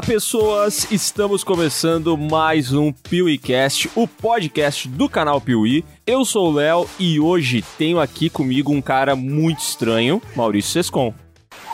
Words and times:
Olá, 0.00 0.06
pessoas! 0.06 0.90
Estamos 0.90 1.44
começando 1.44 2.16
mais 2.16 2.72
um 2.72 2.90
PeeWeeCast, 2.90 3.90
o 3.94 4.08
podcast 4.08 4.88
do 4.88 5.10
canal 5.10 5.42
Piuí. 5.42 5.84
Eu 6.06 6.24
sou 6.24 6.50
o 6.50 6.54
Léo 6.54 6.88
e 6.98 7.20
hoje 7.20 7.60
tenho 7.76 8.00
aqui 8.00 8.30
comigo 8.30 8.72
um 8.72 8.80
cara 8.80 9.14
muito 9.14 9.58
estranho, 9.58 10.22
Maurício 10.34 10.72
Sescon. 10.72 11.12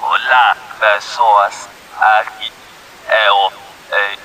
Olá, 0.02 0.57
pessoas. 0.80 1.69
Aqui 2.01 2.51
é 3.09 3.30
o 3.30 3.52
é, 3.93 4.16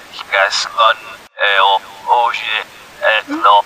Sescon. 0.50 0.96
É 1.38 1.62
hoje 1.62 2.66
é 3.02 3.24
no 3.28 3.64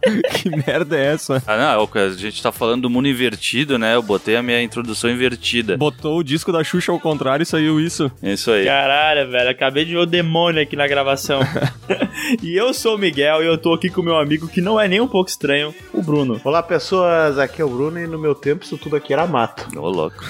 que 0.34 0.50
merda 0.50 0.96
é 0.98 1.14
essa? 1.14 1.42
Ah, 1.46 1.56
não, 1.56 1.88
a 1.94 2.08
gente 2.10 2.42
tá 2.42 2.52
falando 2.52 2.82
do 2.82 2.90
mundo 2.90 3.08
invertido, 3.08 3.78
né? 3.78 3.94
Eu 3.94 4.02
botei 4.02 4.36
a 4.36 4.42
minha 4.42 4.62
introdução 4.62 5.10
invertida. 5.10 5.76
Botou 5.76 6.18
o 6.18 6.22
disco 6.22 6.52
da 6.52 6.62
Xuxa 6.62 6.92
ao 6.92 7.00
contrário 7.00 7.42
e 7.42 7.46
saiu 7.46 7.80
isso. 7.80 8.10
Isso 8.22 8.50
aí. 8.50 8.66
Caralho, 8.66 9.30
velho, 9.30 9.50
acabei 9.50 9.84
de 9.84 9.92
ver 9.92 9.98
o 9.98 10.06
demônio 10.06 10.62
aqui 10.62 10.76
na 10.76 10.86
gravação. 10.86 11.40
e 12.42 12.56
eu 12.56 12.72
sou 12.72 12.94
o 12.94 12.98
Miguel 12.98 13.42
e 13.42 13.46
eu 13.46 13.58
tô 13.58 13.72
aqui 13.72 13.88
com 13.88 14.00
o 14.00 14.04
meu 14.04 14.18
amigo 14.18 14.48
que 14.48 14.60
não 14.60 14.80
é 14.80 14.88
nem 14.88 15.00
um 15.00 15.08
pouco 15.08 15.30
estranho, 15.30 15.74
o 15.92 16.02
Bruno. 16.02 16.40
Olá 16.44 16.62
pessoas, 16.62 17.38
aqui 17.38 17.60
é 17.60 17.64
o 17.64 17.68
Bruno 17.68 17.98
e 17.98 18.06
no 18.06 18.18
meu 18.18 18.34
tempo 18.34 18.64
isso 18.64 18.78
tudo 18.78 18.96
aqui 18.96 19.12
era 19.12 19.26
mato. 19.26 19.66
Ô, 19.78 19.88
louco. 19.88 20.24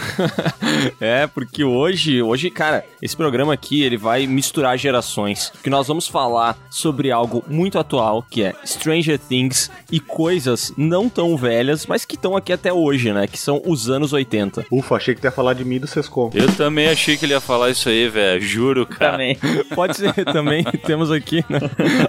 é, 1.00 1.27
porque 1.27 1.64
hoje, 1.64 2.23
hoje, 2.23 2.50
cara, 2.50 2.84
esse 3.02 3.16
programa 3.16 3.52
aqui, 3.52 3.83
ele 3.83 3.97
vai 3.97 4.27
misturar 4.27 4.59
gerações. 4.77 5.53
Que 5.62 5.70
nós 5.70 5.86
vamos 5.86 6.06
falar 6.06 6.56
sobre 6.70 7.11
algo 7.11 7.44
muito 7.48 7.78
atual, 7.78 8.25
que 8.28 8.42
é 8.42 8.55
Stranger 8.64 9.19
Things 9.19 9.70
e 9.91 10.00
coisas 10.00 10.72
não 10.77 11.08
tão 11.08 11.36
velhas, 11.36 11.86
mas 11.86 12.05
que 12.05 12.14
estão 12.14 12.36
aqui 12.36 12.52
até 12.52 12.72
hoje, 12.72 13.12
né? 13.12 13.27
Que 13.27 13.39
são 13.39 13.62
os 13.64 13.89
anos 13.89 14.12
80. 14.12 14.67
Ufa, 14.70 14.97
achei 14.97 15.14
que 15.14 15.20
tu 15.20 15.25
ia 15.25 15.30
falar 15.30 15.55
de 15.55 15.64
mim 15.64 15.78
do 15.78 15.86
Sescom. 15.86 16.30
Eu 16.34 16.55
também 16.55 16.89
achei 16.89 17.17
que 17.17 17.25
ele 17.25 17.33
ia 17.33 17.41
falar 17.41 17.70
isso 17.70 17.89
aí, 17.89 18.08
velho. 18.08 18.41
Juro, 18.41 18.86
cara. 18.86 19.12
Também. 19.12 19.39
Pode 19.75 19.97
ser 19.97 20.12
também. 20.33 20.64
Temos 20.64 21.11
aqui 21.11 21.45
né, 21.48 21.61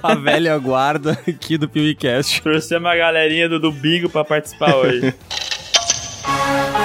a 0.02 0.16
velha 0.16 0.58
guarda 0.58 1.12
aqui 1.28 1.58
do 1.58 1.68
PewCast. 1.68 2.42
Trouxe 2.42 2.76
uma 2.78 2.96
galerinha 2.96 3.48
do, 3.48 3.60
do 3.60 3.72
Bingo 3.72 4.10
pra 4.10 4.24
participar 4.24 4.76
hoje. 4.76 5.14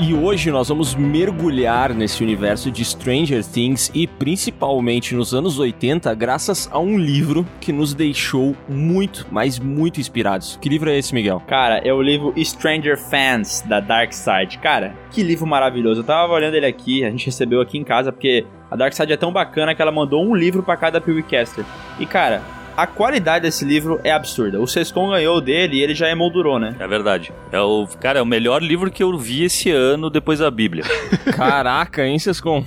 E 0.00 0.12
hoje 0.12 0.50
nós 0.50 0.68
vamos 0.68 0.96
mergulhar 0.96 1.94
nesse 1.94 2.24
universo 2.24 2.68
de 2.68 2.84
Stranger 2.84 3.44
Things 3.44 3.92
e 3.94 4.08
principalmente 4.08 5.14
nos 5.14 5.32
anos 5.32 5.60
80, 5.60 6.12
graças 6.14 6.68
a 6.72 6.80
um 6.80 6.98
livro 6.98 7.46
que 7.60 7.72
nos 7.72 7.94
deixou 7.94 8.56
muito, 8.68 9.24
mas 9.30 9.60
muito 9.60 10.00
inspirados. 10.00 10.58
Que 10.60 10.68
livro 10.68 10.90
é 10.90 10.98
esse, 10.98 11.14
Miguel? 11.14 11.40
Cara, 11.46 11.78
é 11.78 11.92
o 11.92 12.02
livro 12.02 12.34
Stranger 12.36 12.98
Fans, 12.98 13.62
da 13.68 13.78
Dark 13.78 14.12
Side. 14.12 14.58
Cara, 14.58 14.96
que 15.12 15.22
livro 15.22 15.46
maravilhoso. 15.46 16.00
Eu 16.00 16.04
tava 16.04 16.32
olhando 16.32 16.56
ele 16.56 16.66
aqui, 16.66 17.04
a 17.04 17.10
gente 17.10 17.26
recebeu 17.26 17.60
aqui 17.60 17.78
em 17.78 17.84
casa, 17.84 18.10
porque 18.10 18.44
a 18.68 18.74
Dark 18.74 18.92
Side 18.94 19.12
é 19.12 19.16
tão 19.16 19.32
bacana 19.32 19.76
que 19.76 19.80
ela 19.80 19.92
mandou 19.92 20.26
um 20.26 20.34
livro 20.34 20.60
pra 20.60 20.76
cada 20.76 21.00
PewCaster. 21.00 21.64
E, 22.00 22.04
cara, 22.04 22.42
a 22.78 22.86
qualidade 22.86 23.42
desse 23.42 23.64
livro 23.64 24.00
é 24.04 24.12
absurda. 24.12 24.60
O 24.60 24.66
Sescon 24.68 25.10
ganhou 25.10 25.40
dele 25.40 25.78
e 25.78 25.82
ele 25.82 25.96
já 25.96 26.08
emoldurou, 26.08 26.60
né? 26.60 26.76
É 26.78 26.86
verdade. 26.86 27.32
É 27.50 27.60
o, 27.60 27.88
cara, 28.00 28.20
é 28.20 28.22
o 28.22 28.26
melhor 28.26 28.62
livro 28.62 28.88
que 28.88 29.02
eu 29.02 29.18
vi 29.18 29.42
esse 29.42 29.68
ano 29.68 30.08
depois 30.08 30.38
da 30.38 30.48
Bíblia. 30.48 30.84
Caraca, 31.34 32.06
hein, 32.06 32.20
Sescon? 32.20 32.64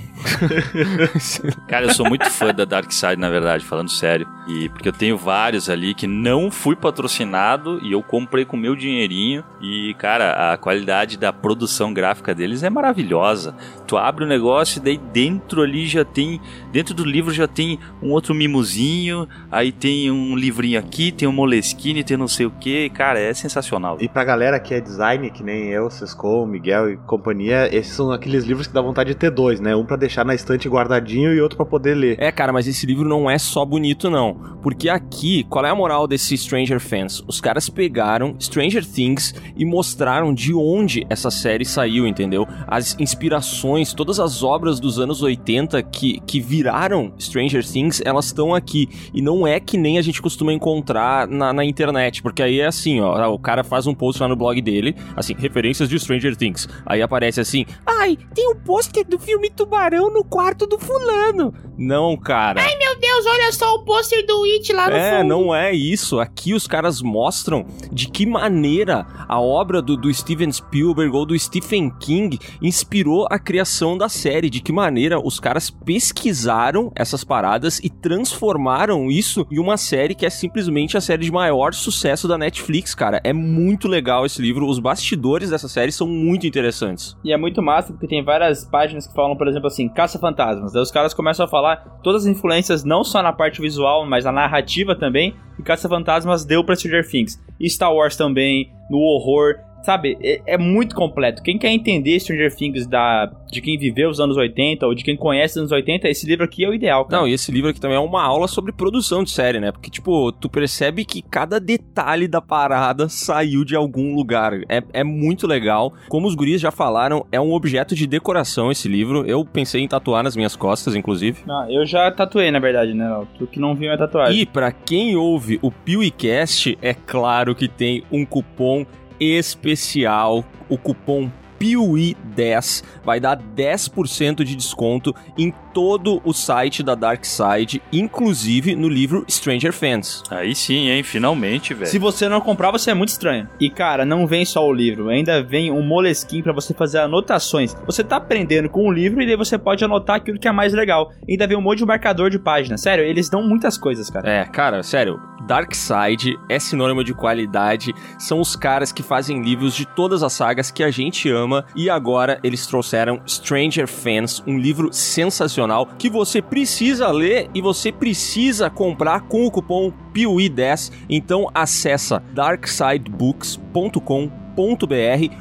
Cara, 1.66 1.86
eu 1.86 1.94
sou 1.94 2.06
muito 2.06 2.28
fã 2.28 2.52
da 2.52 2.66
Dark 2.66 2.92
Side, 2.92 3.16
na 3.16 3.30
verdade, 3.30 3.64
falando 3.64 3.90
sério. 3.90 4.28
E 4.46 4.68
porque 4.68 4.88
eu 4.88 4.92
tenho 4.92 5.16
vários 5.16 5.70
ali 5.70 5.94
que 5.94 6.06
não 6.06 6.50
fui 6.50 6.76
patrocinado 6.76 7.80
e 7.82 7.92
eu 7.92 8.02
comprei 8.02 8.44
com 8.44 8.56
meu 8.56 8.76
dinheirinho. 8.76 9.42
E, 9.62 9.94
cara, 9.94 10.52
a 10.52 10.56
qualidade 10.58 11.16
da 11.16 11.32
produção 11.32 11.94
gráfica 11.94 12.34
deles 12.34 12.62
é 12.62 12.68
maravilhosa. 12.68 13.54
Tu 13.86 13.96
abre 13.96 14.24
o 14.24 14.28
negócio 14.28 14.78
e 14.78 14.82
daí 14.82 14.98
dentro 14.98 15.62
ali 15.62 15.86
já 15.86 16.04
tem. 16.04 16.40
Dentro 16.70 16.92
do 16.94 17.04
livro 17.04 17.32
já 17.32 17.48
tem 17.48 17.78
um 18.02 18.10
outro 18.10 18.34
mimozinho. 18.34 19.28
Aí 19.50 19.72
tem 19.72 20.01
um 20.10 20.36
livrinho 20.36 20.78
aqui, 20.78 21.12
tem 21.12 21.28
um 21.28 21.32
Moleskine, 21.32 22.04
tem 22.04 22.16
não 22.16 22.28
sei 22.28 22.46
o 22.46 22.50
que. 22.50 22.90
Cara, 22.90 23.18
é 23.18 23.32
sensacional. 23.34 23.98
E 24.00 24.08
pra 24.08 24.24
galera 24.24 24.58
que 24.58 24.74
é 24.74 24.80
design, 24.80 25.30
que 25.30 25.42
nem 25.42 25.68
eu, 25.68 25.90
Sescom, 25.90 26.46
Miguel 26.46 26.90
e 26.90 26.96
companhia, 26.96 27.68
esses 27.74 27.94
são 27.94 28.10
aqueles 28.10 28.44
livros 28.44 28.66
que 28.66 28.72
dá 28.72 28.80
vontade 28.80 29.10
de 29.10 29.16
ter 29.16 29.30
dois, 29.30 29.60
né? 29.60 29.74
Um 29.74 29.84
pra 29.84 29.96
deixar 29.96 30.24
na 30.24 30.34
estante 30.34 30.68
guardadinho 30.68 31.32
e 31.32 31.40
outro 31.40 31.56
pra 31.56 31.66
poder 31.66 31.94
ler. 31.94 32.16
É, 32.18 32.30
cara, 32.32 32.52
mas 32.52 32.66
esse 32.66 32.86
livro 32.86 33.08
não 33.08 33.30
é 33.30 33.38
só 33.38 33.64
bonito, 33.64 34.10
não. 34.10 34.34
Porque 34.62 34.88
aqui, 34.88 35.44
qual 35.44 35.64
é 35.64 35.70
a 35.70 35.74
moral 35.74 36.06
desse 36.06 36.36
Stranger 36.36 36.80
Fans? 36.80 37.22
Os 37.26 37.40
caras 37.40 37.68
pegaram 37.68 38.36
Stranger 38.38 38.86
Things 38.86 39.34
e 39.56 39.64
mostraram 39.64 40.32
de 40.32 40.54
onde 40.54 41.06
essa 41.10 41.30
série 41.30 41.64
saiu, 41.64 42.06
entendeu? 42.06 42.46
As 42.66 42.96
inspirações, 42.98 43.92
todas 43.92 44.20
as 44.20 44.42
obras 44.42 44.78
dos 44.78 44.98
anos 44.98 45.22
80 45.22 45.82
que, 45.82 46.20
que 46.26 46.40
viraram 46.40 47.12
Stranger 47.18 47.66
Things, 47.66 48.00
elas 48.04 48.26
estão 48.26 48.54
aqui. 48.54 48.88
E 49.12 49.20
não 49.20 49.46
é 49.46 49.58
que 49.58 49.76
nem 49.76 49.91
a 49.98 50.02
gente 50.02 50.20
costuma 50.22 50.52
encontrar 50.52 51.26
na, 51.26 51.52
na 51.52 51.64
internet, 51.64 52.22
porque 52.22 52.42
aí 52.42 52.60
é 52.60 52.66
assim, 52.66 53.00
ó, 53.00 53.28
o 53.32 53.38
cara 53.38 53.62
faz 53.64 53.86
um 53.86 53.94
post 53.94 54.20
lá 54.20 54.28
no 54.28 54.36
blog 54.36 54.60
dele, 54.60 54.96
assim, 55.16 55.34
referências 55.34 55.88
de 55.88 55.98
Stranger 55.98 56.36
Things. 56.36 56.68
Aí 56.86 57.02
aparece 57.02 57.40
assim, 57.40 57.64
ai, 57.86 58.18
tem 58.34 58.48
o 58.48 58.52
um 58.52 58.56
pôster 58.56 59.06
do 59.06 59.18
filme 59.18 59.50
Tubarão 59.50 60.12
no 60.12 60.24
quarto 60.24 60.66
do 60.66 60.78
fulano. 60.78 61.52
Não, 61.76 62.16
cara. 62.16 62.60
Ai, 62.60 62.76
meu 62.76 62.98
Deus, 62.98 63.26
olha 63.26 63.50
só 63.52 63.74
o 63.74 63.84
pôster 63.84 64.24
do 64.26 64.44
It 64.44 64.72
lá 64.72 64.88
no 64.90 64.96
É, 64.96 65.18
fundo. 65.18 65.28
não 65.28 65.54
é 65.54 65.72
isso. 65.72 66.20
Aqui 66.20 66.54
os 66.54 66.66
caras 66.66 67.00
mostram 67.02 67.64
de 67.90 68.08
que 68.08 68.26
maneira 68.26 69.06
a 69.26 69.40
obra 69.40 69.80
do, 69.82 69.96
do 69.96 70.12
Steven 70.12 70.52
Spielberg 70.52 71.16
ou 71.16 71.26
do 71.26 71.38
Stephen 71.38 71.90
King 71.98 72.38
inspirou 72.60 73.26
a 73.30 73.38
criação 73.38 73.96
da 73.96 74.08
série. 74.08 74.50
De 74.50 74.60
que 74.60 74.72
maneira 74.72 75.18
os 75.18 75.40
caras 75.40 75.70
pesquisaram 75.70 76.92
essas 76.94 77.24
paradas 77.24 77.80
e 77.82 77.88
transformaram 77.88 79.10
isso 79.10 79.46
em 79.50 79.58
uma 79.58 79.71
série 79.76 80.14
que 80.14 80.26
é 80.26 80.30
simplesmente 80.30 80.96
a 80.96 81.00
série 81.00 81.24
de 81.24 81.32
maior 81.32 81.74
sucesso 81.74 82.26
da 82.28 82.38
Netflix, 82.38 82.94
cara. 82.94 83.20
É 83.24 83.32
muito 83.32 83.88
legal 83.88 84.26
esse 84.26 84.40
livro. 84.40 84.66
Os 84.66 84.78
bastidores 84.78 85.50
dessa 85.50 85.68
série 85.68 85.92
são 85.92 86.06
muito 86.06 86.46
interessantes. 86.46 87.16
E 87.24 87.32
é 87.32 87.36
muito 87.36 87.62
massa 87.62 87.92
porque 87.92 88.06
tem 88.06 88.24
várias 88.24 88.64
páginas 88.64 89.06
que 89.06 89.14
falam, 89.14 89.36
por 89.36 89.48
exemplo, 89.48 89.66
assim, 89.66 89.88
Caça-Fantasmas. 89.88 90.72
Daí 90.72 90.82
os 90.82 90.90
caras 90.90 91.14
começam 91.14 91.44
a 91.44 91.48
falar 91.48 91.76
todas 92.02 92.22
as 92.22 92.28
influências, 92.28 92.84
não 92.84 93.04
só 93.04 93.22
na 93.22 93.32
parte 93.32 93.60
visual, 93.60 94.06
mas 94.06 94.24
na 94.24 94.32
narrativa 94.32 94.94
também, 94.94 95.34
que 95.56 95.62
Caça-Fantasmas 95.62 96.44
deu 96.44 96.64
pra 96.64 96.76
Stranger 96.76 97.08
Things. 97.08 97.40
E 97.58 97.68
Star 97.68 97.92
Wars 97.92 98.16
também, 98.16 98.72
no 98.90 98.98
horror. 98.98 99.54
Sabe, 99.82 100.16
é, 100.22 100.40
é, 100.46 100.58
muito 100.58 100.94
completo. 100.94 101.42
Quem 101.42 101.58
quer 101.58 101.70
entender 101.70 102.18
Stranger 102.20 102.54
Things 102.54 102.86
da, 102.86 103.30
de 103.50 103.60
quem 103.60 103.76
viveu 103.76 104.08
os 104.08 104.20
anos 104.20 104.36
80 104.36 104.86
ou 104.86 104.94
de 104.94 105.02
quem 105.02 105.16
conhece 105.16 105.54
os 105.54 105.58
anos 105.58 105.72
80, 105.72 106.08
esse 106.08 106.24
livro 106.24 106.44
aqui 106.44 106.64
é 106.64 106.68
o 106.68 106.74
ideal, 106.74 107.04
cara. 107.04 107.22
Não, 107.22 107.28
e 107.28 107.32
esse 107.32 107.50
livro 107.50 107.70
aqui 107.70 107.80
também 107.80 107.96
é 107.96 108.00
uma 108.00 108.22
aula 108.22 108.46
sobre 108.46 108.72
produção 108.72 109.24
de 109.24 109.30
série, 109.30 109.58
né? 109.58 109.72
Porque, 109.72 109.90
tipo, 109.90 110.30
tu 110.32 110.48
percebe 110.48 111.04
que 111.04 111.20
cada 111.20 111.58
detalhe 111.58 112.28
da 112.28 112.40
parada 112.40 113.08
saiu 113.08 113.64
de 113.64 113.74
algum 113.74 114.14
lugar. 114.14 114.52
É, 114.68 114.82
é 114.92 115.04
muito 115.04 115.46
legal. 115.46 115.92
Como 116.08 116.28
os 116.28 116.34
guris 116.34 116.60
já 116.60 116.70
falaram, 116.70 117.26
é 117.32 117.40
um 117.40 117.52
objeto 117.52 117.94
de 117.94 118.06
decoração 118.06 118.70
esse 118.70 118.88
livro. 118.88 119.26
Eu 119.26 119.44
pensei 119.44 119.82
em 119.82 119.88
tatuar 119.88 120.22
nas 120.22 120.36
minhas 120.36 120.54
costas, 120.54 120.94
inclusive. 120.94 121.42
Ah, 121.48 121.66
eu 121.68 121.84
já 121.84 122.10
tatuei, 122.12 122.50
na 122.52 122.60
verdade, 122.60 122.94
né? 122.94 123.26
Tu 123.36 123.46
que 123.48 123.58
não 123.58 123.74
viu 123.74 123.92
a 123.92 123.98
tatuagem. 123.98 124.40
E 124.40 124.46
pra 124.46 124.70
quem 124.70 125.16
ouve 125.16 125.58
o 125.60 125.72
PewCast, 125.72 126.78
é 126.80 126.94
claro 126.94 127.54
que 127.54 127.66
tem 127.66 128.04
um 128.12 128.24
cupom 128.24 128.86
especial, 129.22 130.44
o 130.68 130.76
cupom 130.76 131.30
PIUI10 131.62 132.82
vai 133.04 133.20
dar 133.20 133.38
10% 133.38 134.42
de 134.42 134.56
desconto 134.56 135.14
em 135.38 135.54
todo 135.72 136.20
o 136.24 136.32
site 136.32 136.82
da 136.82 136.94
Dark 136.94 137.24
Side, 137.24 137.80
inclusive 137.92 138.74
no 138.74 138.88
livro 138.88 139.24
Stranger 139.30 139.72
Fans. 139.72 140.22
Aí 140.30 140.54
sim, 140.54 140.88
hein? 140.88 141.02
Finalmente, 141.02 141.72
velho. 141.72 141.90
Se 141.90 141.98
você 141.98 142.28
não 142.28 142.40
comprar, 142.40 142.70
você 142.70 142.90
é 142.90 142.94
muito 142.94 143.10
estranho. 143.10 143.48
E 143.60 143.70
cara, 143.70 144.04
não 144.04 144.26
vem 144.26 144.44
só 144.44 144.66
o 144.66 144.72
livro, 144.72 145.08
ainda 145.08 145.42
vem 145.42 145.70
um 145.70 145.82
moleskin 145.82 146.42
para 146.42 146.52
você 146.52 146.74
fazer 146.74 146.98
anotações. 146.98 147.74
Você 147.86 148.02
tá 148.02 148.16
aprendendo 148.16 148.68
com 148.68 148.86
o 148.86 148.92
livro 148.92 149.22
e 149.22 149.26
daí 149.26 149.36
você 149.36 149.56
pode 149.56 149.84
anotar 149.84 150.16
aquilo 150.16 150.38
que 150.38 150.48
é 150.48 150.52
mais 150.52 150.72
legal. 150.72 151.12
Ainda 151.28 151.46
vem 151.46 151.56
um 151.56 151.62
monte 151.62 151.78
de 151.78 151.86
marcador 151.86 152.28
de 152.28 152.38
página. 152.38 152.76
Sério, 152.76 153.04
eles 153.04 153.30
dão 153.30 153.42
muitas 153.42 153.78
coisas, 153.78 154.10
cara. 154.10 154.28
É, 154.28 154.44
cara, 154.44 154.82
sério, 154.82 155.20
Dark 155.46 155.74
Side 155.74 156.38
é 156.48 156.58
sinônimo 156.58 157.02
de 157.02 157.14
qualidade, 157.14 157.92
são 158.18 158.40
os 158.40 158.54
caras 158.54 158.92
que 158.92 159.02
fazem 159.02 159.42
livros 159.42 159.74
de 159.74 159.84
todas 159.86 160.22
as 160.22 160.32
sagas 160.32 160.70
que 160.70 160.82
a 160.82 160.90
gente 160.90 161.28
ama 161.28 161.51
e 161.74 161.90
agora 161.90 162.38
eles 162.42 162.66
trouxeram 162.66 163.20
Stranger 163.26 163.86
Fans, 163.86 164.42
um 164.46 164.58
livro 164.58 164.92
sensacional 164.92 165.86
que 165.98 166.10
você 166.10 166.40
precisa 166.40 167.10
ler 167.10 167.50
e 167.54 167.60
você 167.60 167.92
precisa 167.92 168.70
comprar 168.70 169.22
com 169.22 169.46
o 169.46 169.50
cupom 169.50 169.92
PIUI10. 170.14 170.92
Então 171.08 171.50
acessa 171.54 172.22
darksidebooks.com 172.32 174.42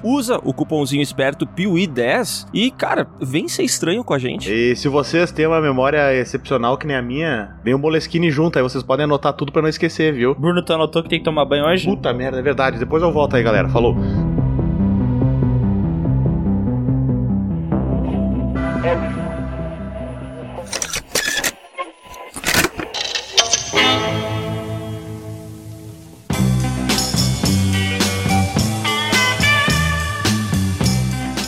usa 0.03 0.39
o 0.43 0.53
cupomzinho 0.53 1.01
esperto 1.01 1.45
PIUI10 1.45 2.47
e, 2.53 2.71
cara, 2.71 3.07
vem 3.19 3.47
ser 3.47 3.63
estranho 3.63 4.03
com 4.03 4.13
a 4.13 4.19
gente. 4.19 4.51
E 4.51 4.75
se 4.75 4.87
vocês 4.87 5.31
têm 5.31 5.45
uma 5.45 5.61
memória 5.61 6.13
excepcional 6.15 6.77
que 6.77 6.87
nem 6.87 6.95
a 6.95 7.01
minha, 7.01 7.55
vem 7.63 7.73
o 7.73 7.79
Moleskine 7.79 8.31
junto, 8.31 8.57
aí 8.57 8.63
vocês 8.63 8.83
podem 8.83 9.03
anotar 9.03 9.33
tudo 9.33 9.51
pra 9.51 9.61
não 9.61 9.69
esquecer, 9.69 10.13
viu? 10.13 10.35
Bruno, 10.35 10.63
tu 10.63 10.73
anotou 10.73 11.03
que 11.03 11.09
tem 11.09 11.19
que 11.19 11.25
tomar 11.25 11.45
banho 11.45 11.65
hoje? 11.65 11.85
Puta 11.85 12.13
merda, 12.13 12.39
é 12.39 12.41
verdade. 12.41 12.79
Depois 12.79 13.03
eu 13.03 13.11
volto 13.11 13.35
aí, 13.35 13.43
galera. 13.43 13.69
Falou. 13.69 13.95
everyone. 18.83 19.30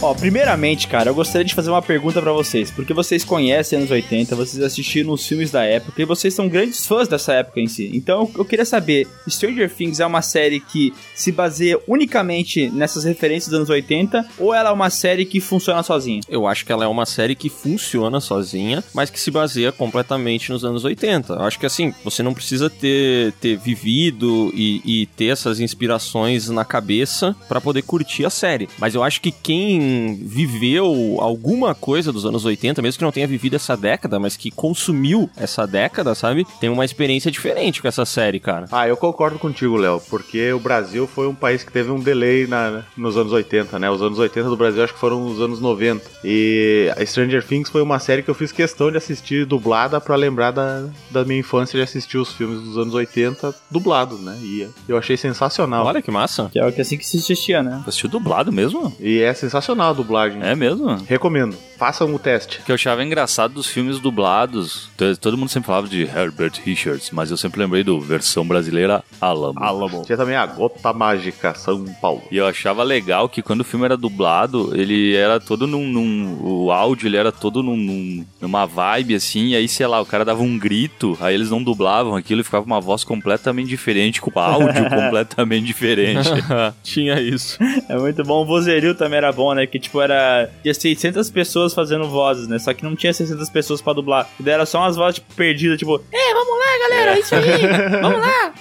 Ó, 0.03 0.13
primeiramente, 0.13 0.85
cara, 0.89 1.09
eu 1.09 1.15
gostaria 1.15 1.45
de 1.45 1.55
fazer 1.55 1.69
uma 1.69 1.81
pergunta 1.81 2.21
pra 2.21 2.33
vocês, 2.33 2.69
porque 2.69 2.93
vocês 2.93 3.23
conhecem 3.23 3.79
anos 3.79 3.89
80, 3.89 4.35
vocês 4.35 4.61
assistiram 4.61 5.13
os 5.13 5.25
filmes 5.25 5.49
da 5.49 5.63
época 5.63 6.01
e 6.01 6.03
vocês 6.03 6.33
são 6.33 6.49
grandes 6.49 6.85
fãs 6.85 7.07
dessa 7.07 7.31
época 7.31 7.61
em 7.61 7.67
si. 7.67 7.89
Então, 7.93 8.29
eu 8.35 8.43
queria 8.43 8.65
saber, 8.65 9.07
Stranger 9.29 9.73
Things 9.73 10.01
é 10.01 10.05
uma 10.05 10.21
série 10.21 10.59
que 10.59 10.93
se 11.15 11.31
baseia 11.31 11.79
unicamente 11.87 12.69
nessas 12.69 13.05
referências 13.05 13.47
dos 13.49 13.59
anos 13.59 13.69
80 13.69 14.27
ou 14.37 14.53
ela 14.53 14.71
é 14.71 14.73
uma 14.73 14.89
série 14.89 15.23
que 15.23 15.39
funciona 15.39 15.81
sozinha? 15.81 16.19
Eu 16.27 16.45
acho 16.47 16.65
que 16.65 16.73
ela 16.73 16.83
é 16.83 16.87
uma 16.87 17.05
série 17.05 17.33
que 17.33 17.47
funciona 17.47 18.19
sozinha, 18.19 18.83
mas 18.93 19.09
que 19.09 19.17
se 19.17 19.31
baseia 19.31 19.71
completamente 19.71 20.51
nos 20.51 20.65
anos 20.65 20.83
80. 20.83 21.31
Eu 21.31 21.43
acho 21.43 21.57
que 21.57 21.65
assim, 21.65 21.93
você 22.03 22.21
não 22.21 22.33
precisa 22.33 22.69
ter, 22.69 23.31
ter 23.39 23.55
vivido 23.55 24.51
e, 24.53 24.81
e 24.83 25.05
ter 25.05 25.27
essas 25.27 25.61
inspirações 25.61 26.49
na 26.49 26.65
cabeça 26.65 27.33
pra 27.47 27.61
poder 27.61 27.83
curtir 27.83 28.25
a 28.25 28.29
série. 28.29 28.67
Mas 28.77 28.95
eu 28.95 29.01
acho 29.01 29.21
que 29.21 29.31
quem 29.31 29.92
viveu 30.21 31.17
alguma 31.19 31.73
coisa 31.75 32.11
dos 32.11 32.25
anos 32.25 32.45
80, 32.45 32.81
mesmo 32.81 32.97
que 32.97 33.03
não 33.03 33.11
tenha 33.11 33.27
vivido 33.27 33.55
essa 33.55 33.75
década, 33.75 34.19
mas 34.19 34.35
que 34.35 34.51
consumiu 34.51 35.29
essa 35.35 35.65
década, 35.65 36.15
sabe? 36.15 36.45
Tem 36.59 36.69
uma 36.69 36.85
experiência 36.85 37.31
diferente 37.31 37.81
com 37.81 37.87
essa 37.87 38.05
série, 38.05 38.39
cara. 38.39 38.67
Ah, 38.71 38.87
eu 38.87 38.97
concordo 38.97 39.39
contigo, 39.39 39.77
Léo, 39.77 40.01
porque 40.09 40.51
o 40.53 40.59
Brasil 40.59 41.07
foi 41.07 41.27
um 41.27 41.35
país 41.35 41.63
que 41.63 41.71
teve 41.71 41.91
um 41.91 41.99
delay 41.99 42.47
na, 42.47 42.83
nos 42.95 43.17
anos 43.17 43.31
80, 43.31 43.79
né? 43.79 43.89
Os 43.89 44.01
anos 44.01 44.19
80 44.19 44.49
do 44.49 44.57
Brasil 44.57 44.83
acho 44.83 44.93
que 44.93 44.99
foram 44.99 45.25
os 45.25 45.39
anos 45.41 45.59
90. 45.59 46.03
E 46.23 46.91
a 46.97 47.05
Stranger 47.05 47.45
Things 47.45 47.69
foi 47.69 47.81
uma 47.81 47.99
série 47.99 48.23
que 48.23 48.29
eu 48.29 48.35
fiz 48.35 48.51
questão 48.51 48.91
de 48.91 48.97
assistir 48.97 49.45
dublada 49.45 49.99
pra 49.99 50.15
lembrar 50.15 50.51
da, 50.51 50.87
da 51.11 51.25
minha 51.25 51.39
infância 51.39 51.77
de 51.77 51.83
assistir 51.83 52.17
os 52.17 52.31
filmes 52.31 52.61
dos 52.61 52.77
anos 52.77 52.93
80 52.93 53.53
dublados, 53.69 54.19
né? 54.21 54.37
E 54.41 54.67
eu 54.87 54.97
achei 54.97 55.17
sensacional. 55.17 55.85
Olha 55.85 56.01
que 56.01 56.11
massa. 56.11 56.49
Que 56.51 56.59
é 56.59 56.65
o 56.65 56.71
que 56.71 56.81
assim 56.81 56.97
que 56.97 57.05
se 57.05 57.17
assistia, 57.17 57.61
né? 57.61 57.83
Assistiu 57.85 58.09
dublado 58.09 58.51
mesmo? 58.51 58.95
E 58.99 59.21
é 59.21 59.33
sensacional 59.33 59.82
a 59.89 59.93
dublagem. 59.93 60.41
É 60.43 60.55
mesmo? 60.55 60.95
Recomendo. 61.07 61.55
Façam 61.77 62.13
o 62.13 62.19
teste. 62.19 62.59
O 62.59 62.63
que 62.63 62.71
eu 62.71 62.75
achava 62.75 63.03
engraçado 63.03 63.53
dos 63.55 63.67
filmes 63.67 63.99
dublados, 63.99 64.89
to- 64.95 65.17
todo 65.17 65.37
mundo 65.37 65.49
sempre 65.49 65.67
falava 65.67 65.87
de 65.87 66.03
Herbert 66.03 66.53
Richards, 66.63 67.09
mas 67.11 67.29
eu 67.29 67.35
sempre 67.35 67.59
lembrei 67.59 67.83
do 67.83 67.99
versão 67.99 68.47
brasileira 68.47 69.03
Alamo. 69.19 69.59
Alamo. 69.61 70.03
Tinha 70.05 70.17
também 70.17 70.35
a 70.35 70.45
Gota 70.45 70.93
Mágica, 70.93 71.53
São 71.55 71.83
Paulo. 72.01 72.21
E 72.31 72.37
eu 72.37 72.45
achava 72.47 72.83
legal 72.83 73.27
que 73.27 73.41
quando 73.41 73.61
o 73.61 73.65
filme 73.65 73.83
era 73.85 73.97
dublado, 73.97 74.71
ele 74.79 75.13
era 75.13 75.39
todo 75.41 75.67
num. 75.67 75.85
num- 75.87 76.37
o 76.41 76.71
áudio 76.71 77.07
ele 77.07 77.17
era 77.17 77.31
todo 77.33 77.61
num, 77.61 77.75
num- 77.75 78.25
numa 78.39 78.65
vibe 78.65 79.15
assim, 79.15 79.47
e 79.49 79.55
aí, 79.55 79.67
sei 79.67 79.87
lá, 79.87 79.99
o 79.99 80.05
cara 80.05 80.23
dava 80.23 80.41
um 80.41 80.57
grito, 80.57 81.17
aí 81.19 81.33
eles 81.35 81.49
não 81.49 81.61
dublavam 81.61 82.15
aquilo 82.15 82.39
e 82.41 82.43
ficava 82.45 82.65
uma 82.65 82.79
voz 82.79 83.03
completamente 83.03 83.67
diferente, 83.67 84.21
com 84.21 84.31
áudio 84.39 84.83
completamente 84.89 85.65
diferente. 85.65 86.29
Tinha 86.83 87.19
isso. 87.19 87.57
É 87.89 87.97
muito 87.97 88.23
bom. 88.23 88.43
O 88.43 88.45
vozerio 88.45 88.95
também 88.95 89.17
era 89.17 89.31
bom, 89.33 89.53
né? 89.53 89.67
Que 89.73 89.79
tipo 89.79 89.99
era. 89.99 90.51
Tinha 90.61 90.71
600 90.71 91.31
pessoas 91.31 91.73
fazendo 91.73 92.07
vozes, 92.07 92.47
né? 92.47 92.59
Só 92.59 92.75
que 92.75 92.83
não 92.83 92.95
tinha 92.95 93.11
600 93.11 93.49
pessoas 93.49 93.81
pra 93.81 93.91
dublar. 93.91 94.29
E 94.39 94.43
daí 94.43 94.53
era 94.53 94.67
só 94.67 94.77
umas 94.77 94.95
vozes 94.95 95.15
tipo, 95.15 95.33
perdidas, 95.33 95.79
tipo. 95.79 95.99
É, 96.11 96.33
vamos 96.35 96.59
lá, 96.59 96.89
galera, 96.89 97.15
é 97.15 97.19
isso 97.19 97.33
aí. 97.33 97.41
Vamos 97.99 98.19
lá. 98.19 98.53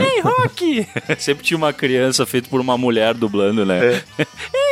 Ei, 0.00 0.20
Rock! 0.20 0.86
Sempre 1.18 1.44
tinha 1.44 1.58
uma 1.58 1.72
criança 1.72 2.24
feita 2.24 2.48
por 2.48 2.60
uma 2.60 2.78
mulher 2.78 3.14
dublando, 3.14 3.66
né? 3.66 4.00
Ei, 4.16 4.26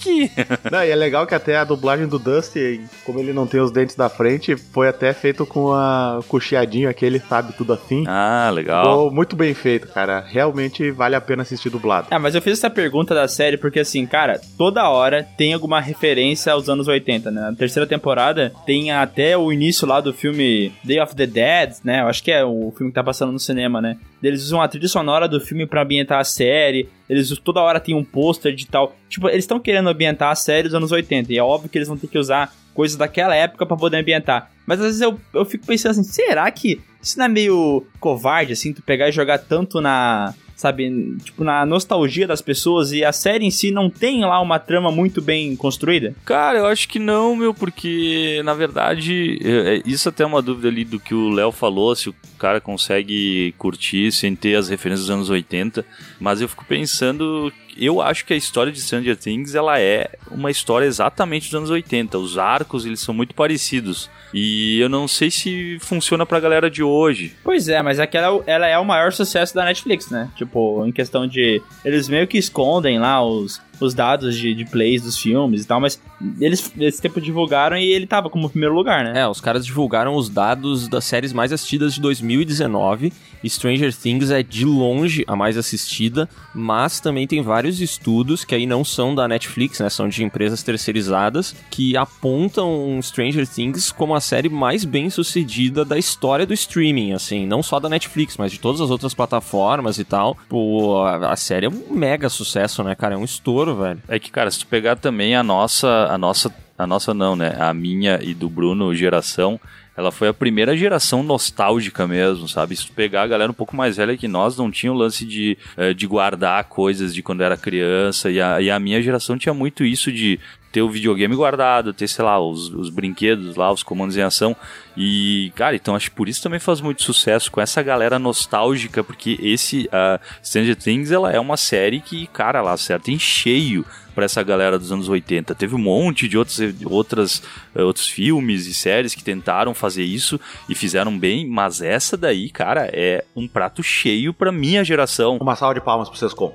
Rock! 0.00 0.30
Não, 0.70 0.82
e 0.82 0.90
é 0.90 0.94
legal 0.94 1.26
que 1.26 1.34
até 1.34 1.56
a 1.56 1.64
dublagem 1.64 2.06
do 2.06 2.18
Dusty, 2.18 2.80
como 3.04 3.20
ele 3.20 3.32
não 3.32 3.46
tem 3.46 3.60
os 3.60 3.70
dentes 3.70 3.94
da 3.94 4.08
frente, 4.08 4.56
foi 4.56 4.88
até 4.88 5.12
feito 5.12 5.44
com 5.44 5.72
a 5.72 6.20
com 6.28 6.36
o 6.36 6.40
chiadinho 6.40 6.88
aquele, 6.88 7.18
sabe, 7.20 7.52
tudo 7.52 7.72
assim. 7.72 8.04
Ah, 8.06 8.50
legal. 8.52 8.84
Ficou 8.84 9.10
muito 9.10 9.36
bem 9.36 9.54
feito, 9.54 9.88
cara. 9.88 10.20
Realmente 10.20 10.90
vale 10.90 11.14
a 11.14 11.20
pena 11.20 11.42
assistir 11.42 11.70
dublado. 11.70 12.08
Ah, 12.10 12.18
mas 12.18 12.34
eu 12.34 12.42
fiz 12.42 12.54
essa 12.54 12.70
pergunta 12.70 13.14
da 13.14 13.28
série 13.28 13.56
porque, 13.56 13.80
assim, 13.80 14.06
cara, 14.06 14.40
toda 14.56 14.88
hora 14.88 15.26
tem 15.36 15.52
alguma 15.52 15.80
referência 15.80 16.52
aos 16.52 16.68
anos 16.68 16.88
80, 16.88 17.30
né? 17.30 17.40
Na 17.42 17.52
terceira 17.52 17.86
temporada 17.86 18.52
tem 18.66 18.90
até 18.90 19.36
o 19.36 19.52
início 19.52 19.86
lá 19.86 20.00
do 20.00 20.12
filme 20.12 20.72
Day 20.84 21.00
of 21.00 21.14
the 21.14 21.26
Dead, 21.26 21.74
né? 21.84 22.00
Eu 22.00 22.06
acho 22.06 22.22
que 22.22 22.30
é 22.30 22.44
o 22.44 22.72
filme 22.76 22.90
que 22.90 22.94
tá 22.94 23.04
passando 23.04 23.32
no 23.32 23.38
cinema, 23.38 23.80
né? 23.80 23.96
Eles 24.22 24.42
usam 24.44 24.60
a 24.60 24.68
trilha 24.68 24.88
sonora 24.88 25.26
do 25.28 25.40
filme 25.40 25.66
pra 25.66 25.82
ambientar 25.82 26.18
a 26.20 26.24
série. 26.24 26.88
Eles 27.08 27.30
toda 27.38 27.60
hora 27.60 27.80
tem 27.80 27.94
um 27.94 28.04
pôster 28.04 28.54
de 28.54 28.66
tal. 28.66 28.94
Tipo, 29.08 29.28
eles 29.28 29.44
estão 29.44 29.58
querendo 29.58 29.88
ambientar 29.88 30.30
a 30.30 30.34
série 30.34 30.68
dos 30.68 30.74
anos 30.74 30.92
80. 30.92 31.32
E 31.32 31.38
é 31.38 31.42
óbvio 31.42 31.70
que 31.70 31.78
eles 31.78 31.88
vão 31.88 31.96
ter 31.96 32.06
que 32.06 32.18
usar 32.18 32.52
coisas 32.74 32.96
daquela 32.96 33.34
época 33.34 33.66
pra 33.66 33.76
poder 33.76 33.96
ambientar. 33.98 34.50
Mas 34.66 34.78
às 34.80 34.86
vezes 34.86 35.00
eu, 35.00 35.18
eu 35.34 35.44
fico 35.44 35.66
pensando 35.66 35.92
assim, 35.92 36.02
será 36.04 36.50
que 36.50 36.80
isso 37.02 37.18
não 37.18 37.24
é 37.24 37.28
meio 37.28 37.84
covarde, 37.98 38.52
assim, 38.52 38.72
tu 38.72 38.82
pegar 38.82 39.08
e 39.08 39.12
jogar 39.12 39.38
tanto 39.38 39.80
na. 39.80 40.34
Sabe, 40.54 41.16
tipo, 41.24 41.42
na 41.42 41.64
nostalgia 41.64 42.26
das 42.26 42.42
pessoas 42.42 42.92
e 42.92 43.02
a 43.02 43.12
série 43.12 43.46
em 43.46 43.50
si 43.50 43.70
não 43.70 43.88
tem 43.88 44.20
lá 44.20 44.38
uma 44.42 44.58
trama 44.58 44.92
muito 44.92 45.22
bem 45.22 45.56
construída? 45.56 46.14
Cara, 46.22 46.58
eu 46.58 46.66
acho 46.66 46.86
que 46.86 46.98
não, 46.98 47.34
meu, 47.34 47.54
porque 47.54 48.42
na 48.44 48.52
verdade, 48.52 49.38
é- 49.42 49.76
é- 49.78 49.82
isso 49.86 50.10
até 50.10 50.22
é 50.22 50.26
uma 50.26 50.42
dúvida 50.42 50.68
ali 50.68 50.84
do 50.84 51.00
que 51.00 51.14
o 51.14 51.30
Léo 51.30 51.50
falou, 51.50 51.96
se 51.96 52.10
o 52.10 52.14
cara 52.40 52.60
consegue 52.60 53.54
curtir 53.58 54.10
sem 54.10 54.34
ter 54.34 54.56
as 54.56 54.68
referências 54.68 55.06
dos 55.06 55.14
anos 55.14 55.30
80, 55.30 55.84
mas 56.18 56.40
eu 56.40 56.48
fico 56.48 56.64
pensando, 56.64 57.52
eu 57.76 58.00
acho 58.00 58.24
que 58.24 58.32
a 58.32 58.36
história 58.36 58.72
de 58.72 58.80
Stranger 58.80 59.16
Things, 59.16 59.54
ela 59.54 59.78
é 59.78 60.10
uma 60.30 60.50
história 60.50 60.86
exatamente 60.86 61.46
dos 61.46 61.54
anos 61.54 61.70
80, 61.70 62.16
os 62.18 62.38
arcos, 62.38 62.86
eles 62.86 63.00
são 63.00 63.12
muito 63.12 63.34
parecidos, 63.34 64.08
e 64.32 64.80
eu 64.80 64.88
não 64.88 65.06
sei 65.06 65.30
se 65.30 65.78
funciona 65.80 66.24
pra 66.24 66.40
galera 66.40 66.70
de 66.70 66.82
hoje. 66.82 67.34
Pois 67.44 67.68
é, 67.68 67.82
mas 67.82 68.00
aquela 68.00 68.42
ela 68.46 68.66
é 68.66 68.78
o 68.78 68.84
maior 68.84 69.12
sucesso 69.12 69.54
da 69.54 69.64
Netflix, 69.64 70.10
né? 70.10 70.30
Tipo, 70.36 70.86
em 70.86 70.92
questão 70.92 71.26
de. 71.26 71.60
Eles 71.84 72.08
meio 72.08 72.26
que 72.26 72.38
escondem 72.38 72.98
lá 72.98 73.22
os, 73.24 73.60
os 73.80 73.94
dados 73.94 74.36
de, 74.36 74.54
de 74.54 74.64
plays 74.64 75.02
dos 75.02 75.18
filmes 75.18 75.62
e 75.62 75.66
tal, 75.66 75.80
mas 75.80 76.00
eles 76.40 76.72
esse 76.78 77.00
tempo 77.00 77.20
divulgaram 77.20 77.76
e 77.76 77.90
ele 77.90 78.06
tava 78.06 78.28
como 78.28 78.48
primeiro 78.48 78.74
lugar, 78.74 79.04
né? 79.04 79.20
É, 79.20 79.28
os 79.28 79.40
caras 79.40 79.64
divulgaram 79.64 80.14
os 80.14 80.28
dados 80.28 80.88
das 80.88 81.04
séries 81.04 81.32
mais 81.32 81.52
assistidas 81.52 81.94
de 81.94 82.00
2019. 82.00 83.12
Stranger 83.48 83.94
Things 83.94 84.30
é 84.30 84.42
de 84.42 84.64
longe 84.64 85.24
a 85.26 85.34
mais 85.34 85.56
assistida, 85.56 86.28
mas 86.54 87.00
também 87.00 87.26
tem 87.26 87.42
vários 87.42 87.80
estudos 87.80 88.44
que 88.44 88.54
aí 88.54 88.66
não 88.66 88.84
são 88.84 89.14
da 89.14 89.26
Netflix, 89.26 89.80
né? 89.80 89.88
São 89.88 90.08
de 90.08 90.22
empresas 90.22 90.62
terceirizadas 90.62 91.54
que 91.70 91.96
apontam 91.96 92.98
Stranger 93.02 93.46
Things 93.46 93.90
como 93.92 94.14
a 94.14 94.20
série 94.20 94.48
mais 94.48 94.84
bem 94.84 95.10
sucedida 95.10 95.84
da 95.84 95.98
história 95.98 96.46
do 96.46 96.54
streaming, 96.54 97.12
assim, 97.12 97.46
não 97.46 97.62
só 97.62 97.80
da 97.80 97.88
Netflix, 97.88 98.36
mas 98.36 98.52
de 98.52 98.60
todas 98.60 98.80
as 98.80 98.90
outras 98.90 99.14
plataformas 99.14 99.98
e 99.98 100.04
tal. 100.04 100.36
Pô, 100.48 101.04
a, 101.04 101.36
série 101.36 101.66
é 101.66 101.68
um 101.68 101.82
mega 101.90 102.28
sucesso, 102.28 102.82
né, 102.82 102.94
cara? 102.94 103.14
É 103.14 103.18
um 103.18 103.24
estouro, 103.24 103.76
velho. 103.76 104.02
É 104.08 104.18
que, 104.18 104.30
cara, 104.30 104.50
se 104.50 104.60
tu 104.60 104.66
pegar 104.66 104.96
também 104.96 105.34
a 105.34 105.42
nossa, 105.42 106.06
a 106.10 106.18
nossa, 106.18 106.52
a 106.76 106.86
nossa 106.86 107.14
não, 107.14 107.36
né? 107.36 107.56
A 107.58 107.72
minha 107.72 108.18
e 108.22 108.34
do 108.34 108.48
Bruno 108.48 108.94
geração, 108.94 109.58
ela 110.00 110.10
foi 110.10 110.28
a 110.28 110.34
primeira 110.34 110.76
geração 110.76 111.22
nostálgica 111.22 112.06
mesmo, 112.06 112.48
sabe? 112.48 112.74
Se 112.74 112.86
tu 112.86 112.92
pegar 112.92 113.22
a 113.22 113.26
galera 113.26 113.50
um 113.50 113.54
pouco 113.54 113.76
mais 113.76 113.98
velha 113.98 114.16
que 114.16 114.26
nós, 114.26 114.56
não 114.56 114.70
tinha 114.70 114.90
o 114.90 114.96
lance 114.96 115.26
de, 115.26 115.58
eh, 115.76 115.92
de 115.92 116.06
guardar 116.06 116.64
coisas 116.64 117.14
de 117.14 117.22
quando 117.22 117.42
era 117.42 117.56
criança, 117.56 118.30
e 118.30 118.40
a, 118.40 118.60
e 118.60 118.70
a 118.70 118.80
minha 118.80 119.02
geração 119.02 119.36
tinha 119.36 119.54
muito 119.54 119.84
isso 119.84 120.10
de 120.10 120.40
ter 120.72 120.82
o 120.82 120.90
videogame 120.90 121.34
guardado, 121.34 121.92
ter, 121.92 122.08
sei 122.08 122.24
lá, 122.24 122.38
os, 122.38 122.68
os 122.68 122.90
brinquedos 122.90 123.56
lá, 123.56 123.72
os 123.72 123.82
comandos 123.82 124.16
em 124.16 124.22
ação. 124.22 124.56
E, 124.96 125.52
cara, 125.54 125.74
então 125.74 125.94
acho 125.96 126.10
que 126.10 126.16
por 126.16 126.28
isso 126.28 126.42
também 126.42 126.60
faz 126.60 126.80
muito 126.80 127.02
sucesso 127.02 127.50
com 127.50 127.60
essa 127.60 127.82
galera 127.82 128.18
nostálgica, 128.18 129.02
porque 129.02 129.38
esse 129.42 129.88
uh, 129.88 130.20
Stranger 130.44 130.76
Things, 130.76 131.10
ela 131.10 131.32
é 131.32 131.40
uma 131.40 131.56
série 131.56 132.00
que, 132.00 132.26
cara, 132.28 132.60
ela 132.60 132.72
acerta 132.72 133.10
em 133.10 133.18
cheio 133.18 133.84
para 134.14 134.24
essa 134.24 134.42
galera 134.42 134.78
dos 134.78 134.92
anos 134.92 135.08
80. 135.08 135.54
Teve 135.54 135.74
um 135.74 135.78
monte 135.78 136.28
de 136.28 136.36
outros, 136.36 136.58
outras, 136.84 137.38
uh, 137.74 137.82
outros 137.82 138.06
filmes 138.06 138.66
e 138.66 138.74
séries 138.74 139.14
que 139.14 139.24
tentaram 139.24 139.74
fazer 139.74 140.04
isso 140.04 140.40
e 140.68 140.74
fizeram 140.74 141.18
bem, 141.18 141.46
mas 141.46 141.80
essa 141.80 142.16
daí, 142.16 142.48
cara, 142.48 142.88
é 142.92 143.24
um 143.34 143.48
prato 143.48 143.82
cheio 143.82 144.32
pra 144.32 144.52
minha 144.52 144.84
geração. 144.84 145.38
Uma 145.40 145.56
salva 145.56 145.74
de 145.74 145.80
palmas 145.80 146.08
pro 146.08 146.18
Sescom. 146.18 146.54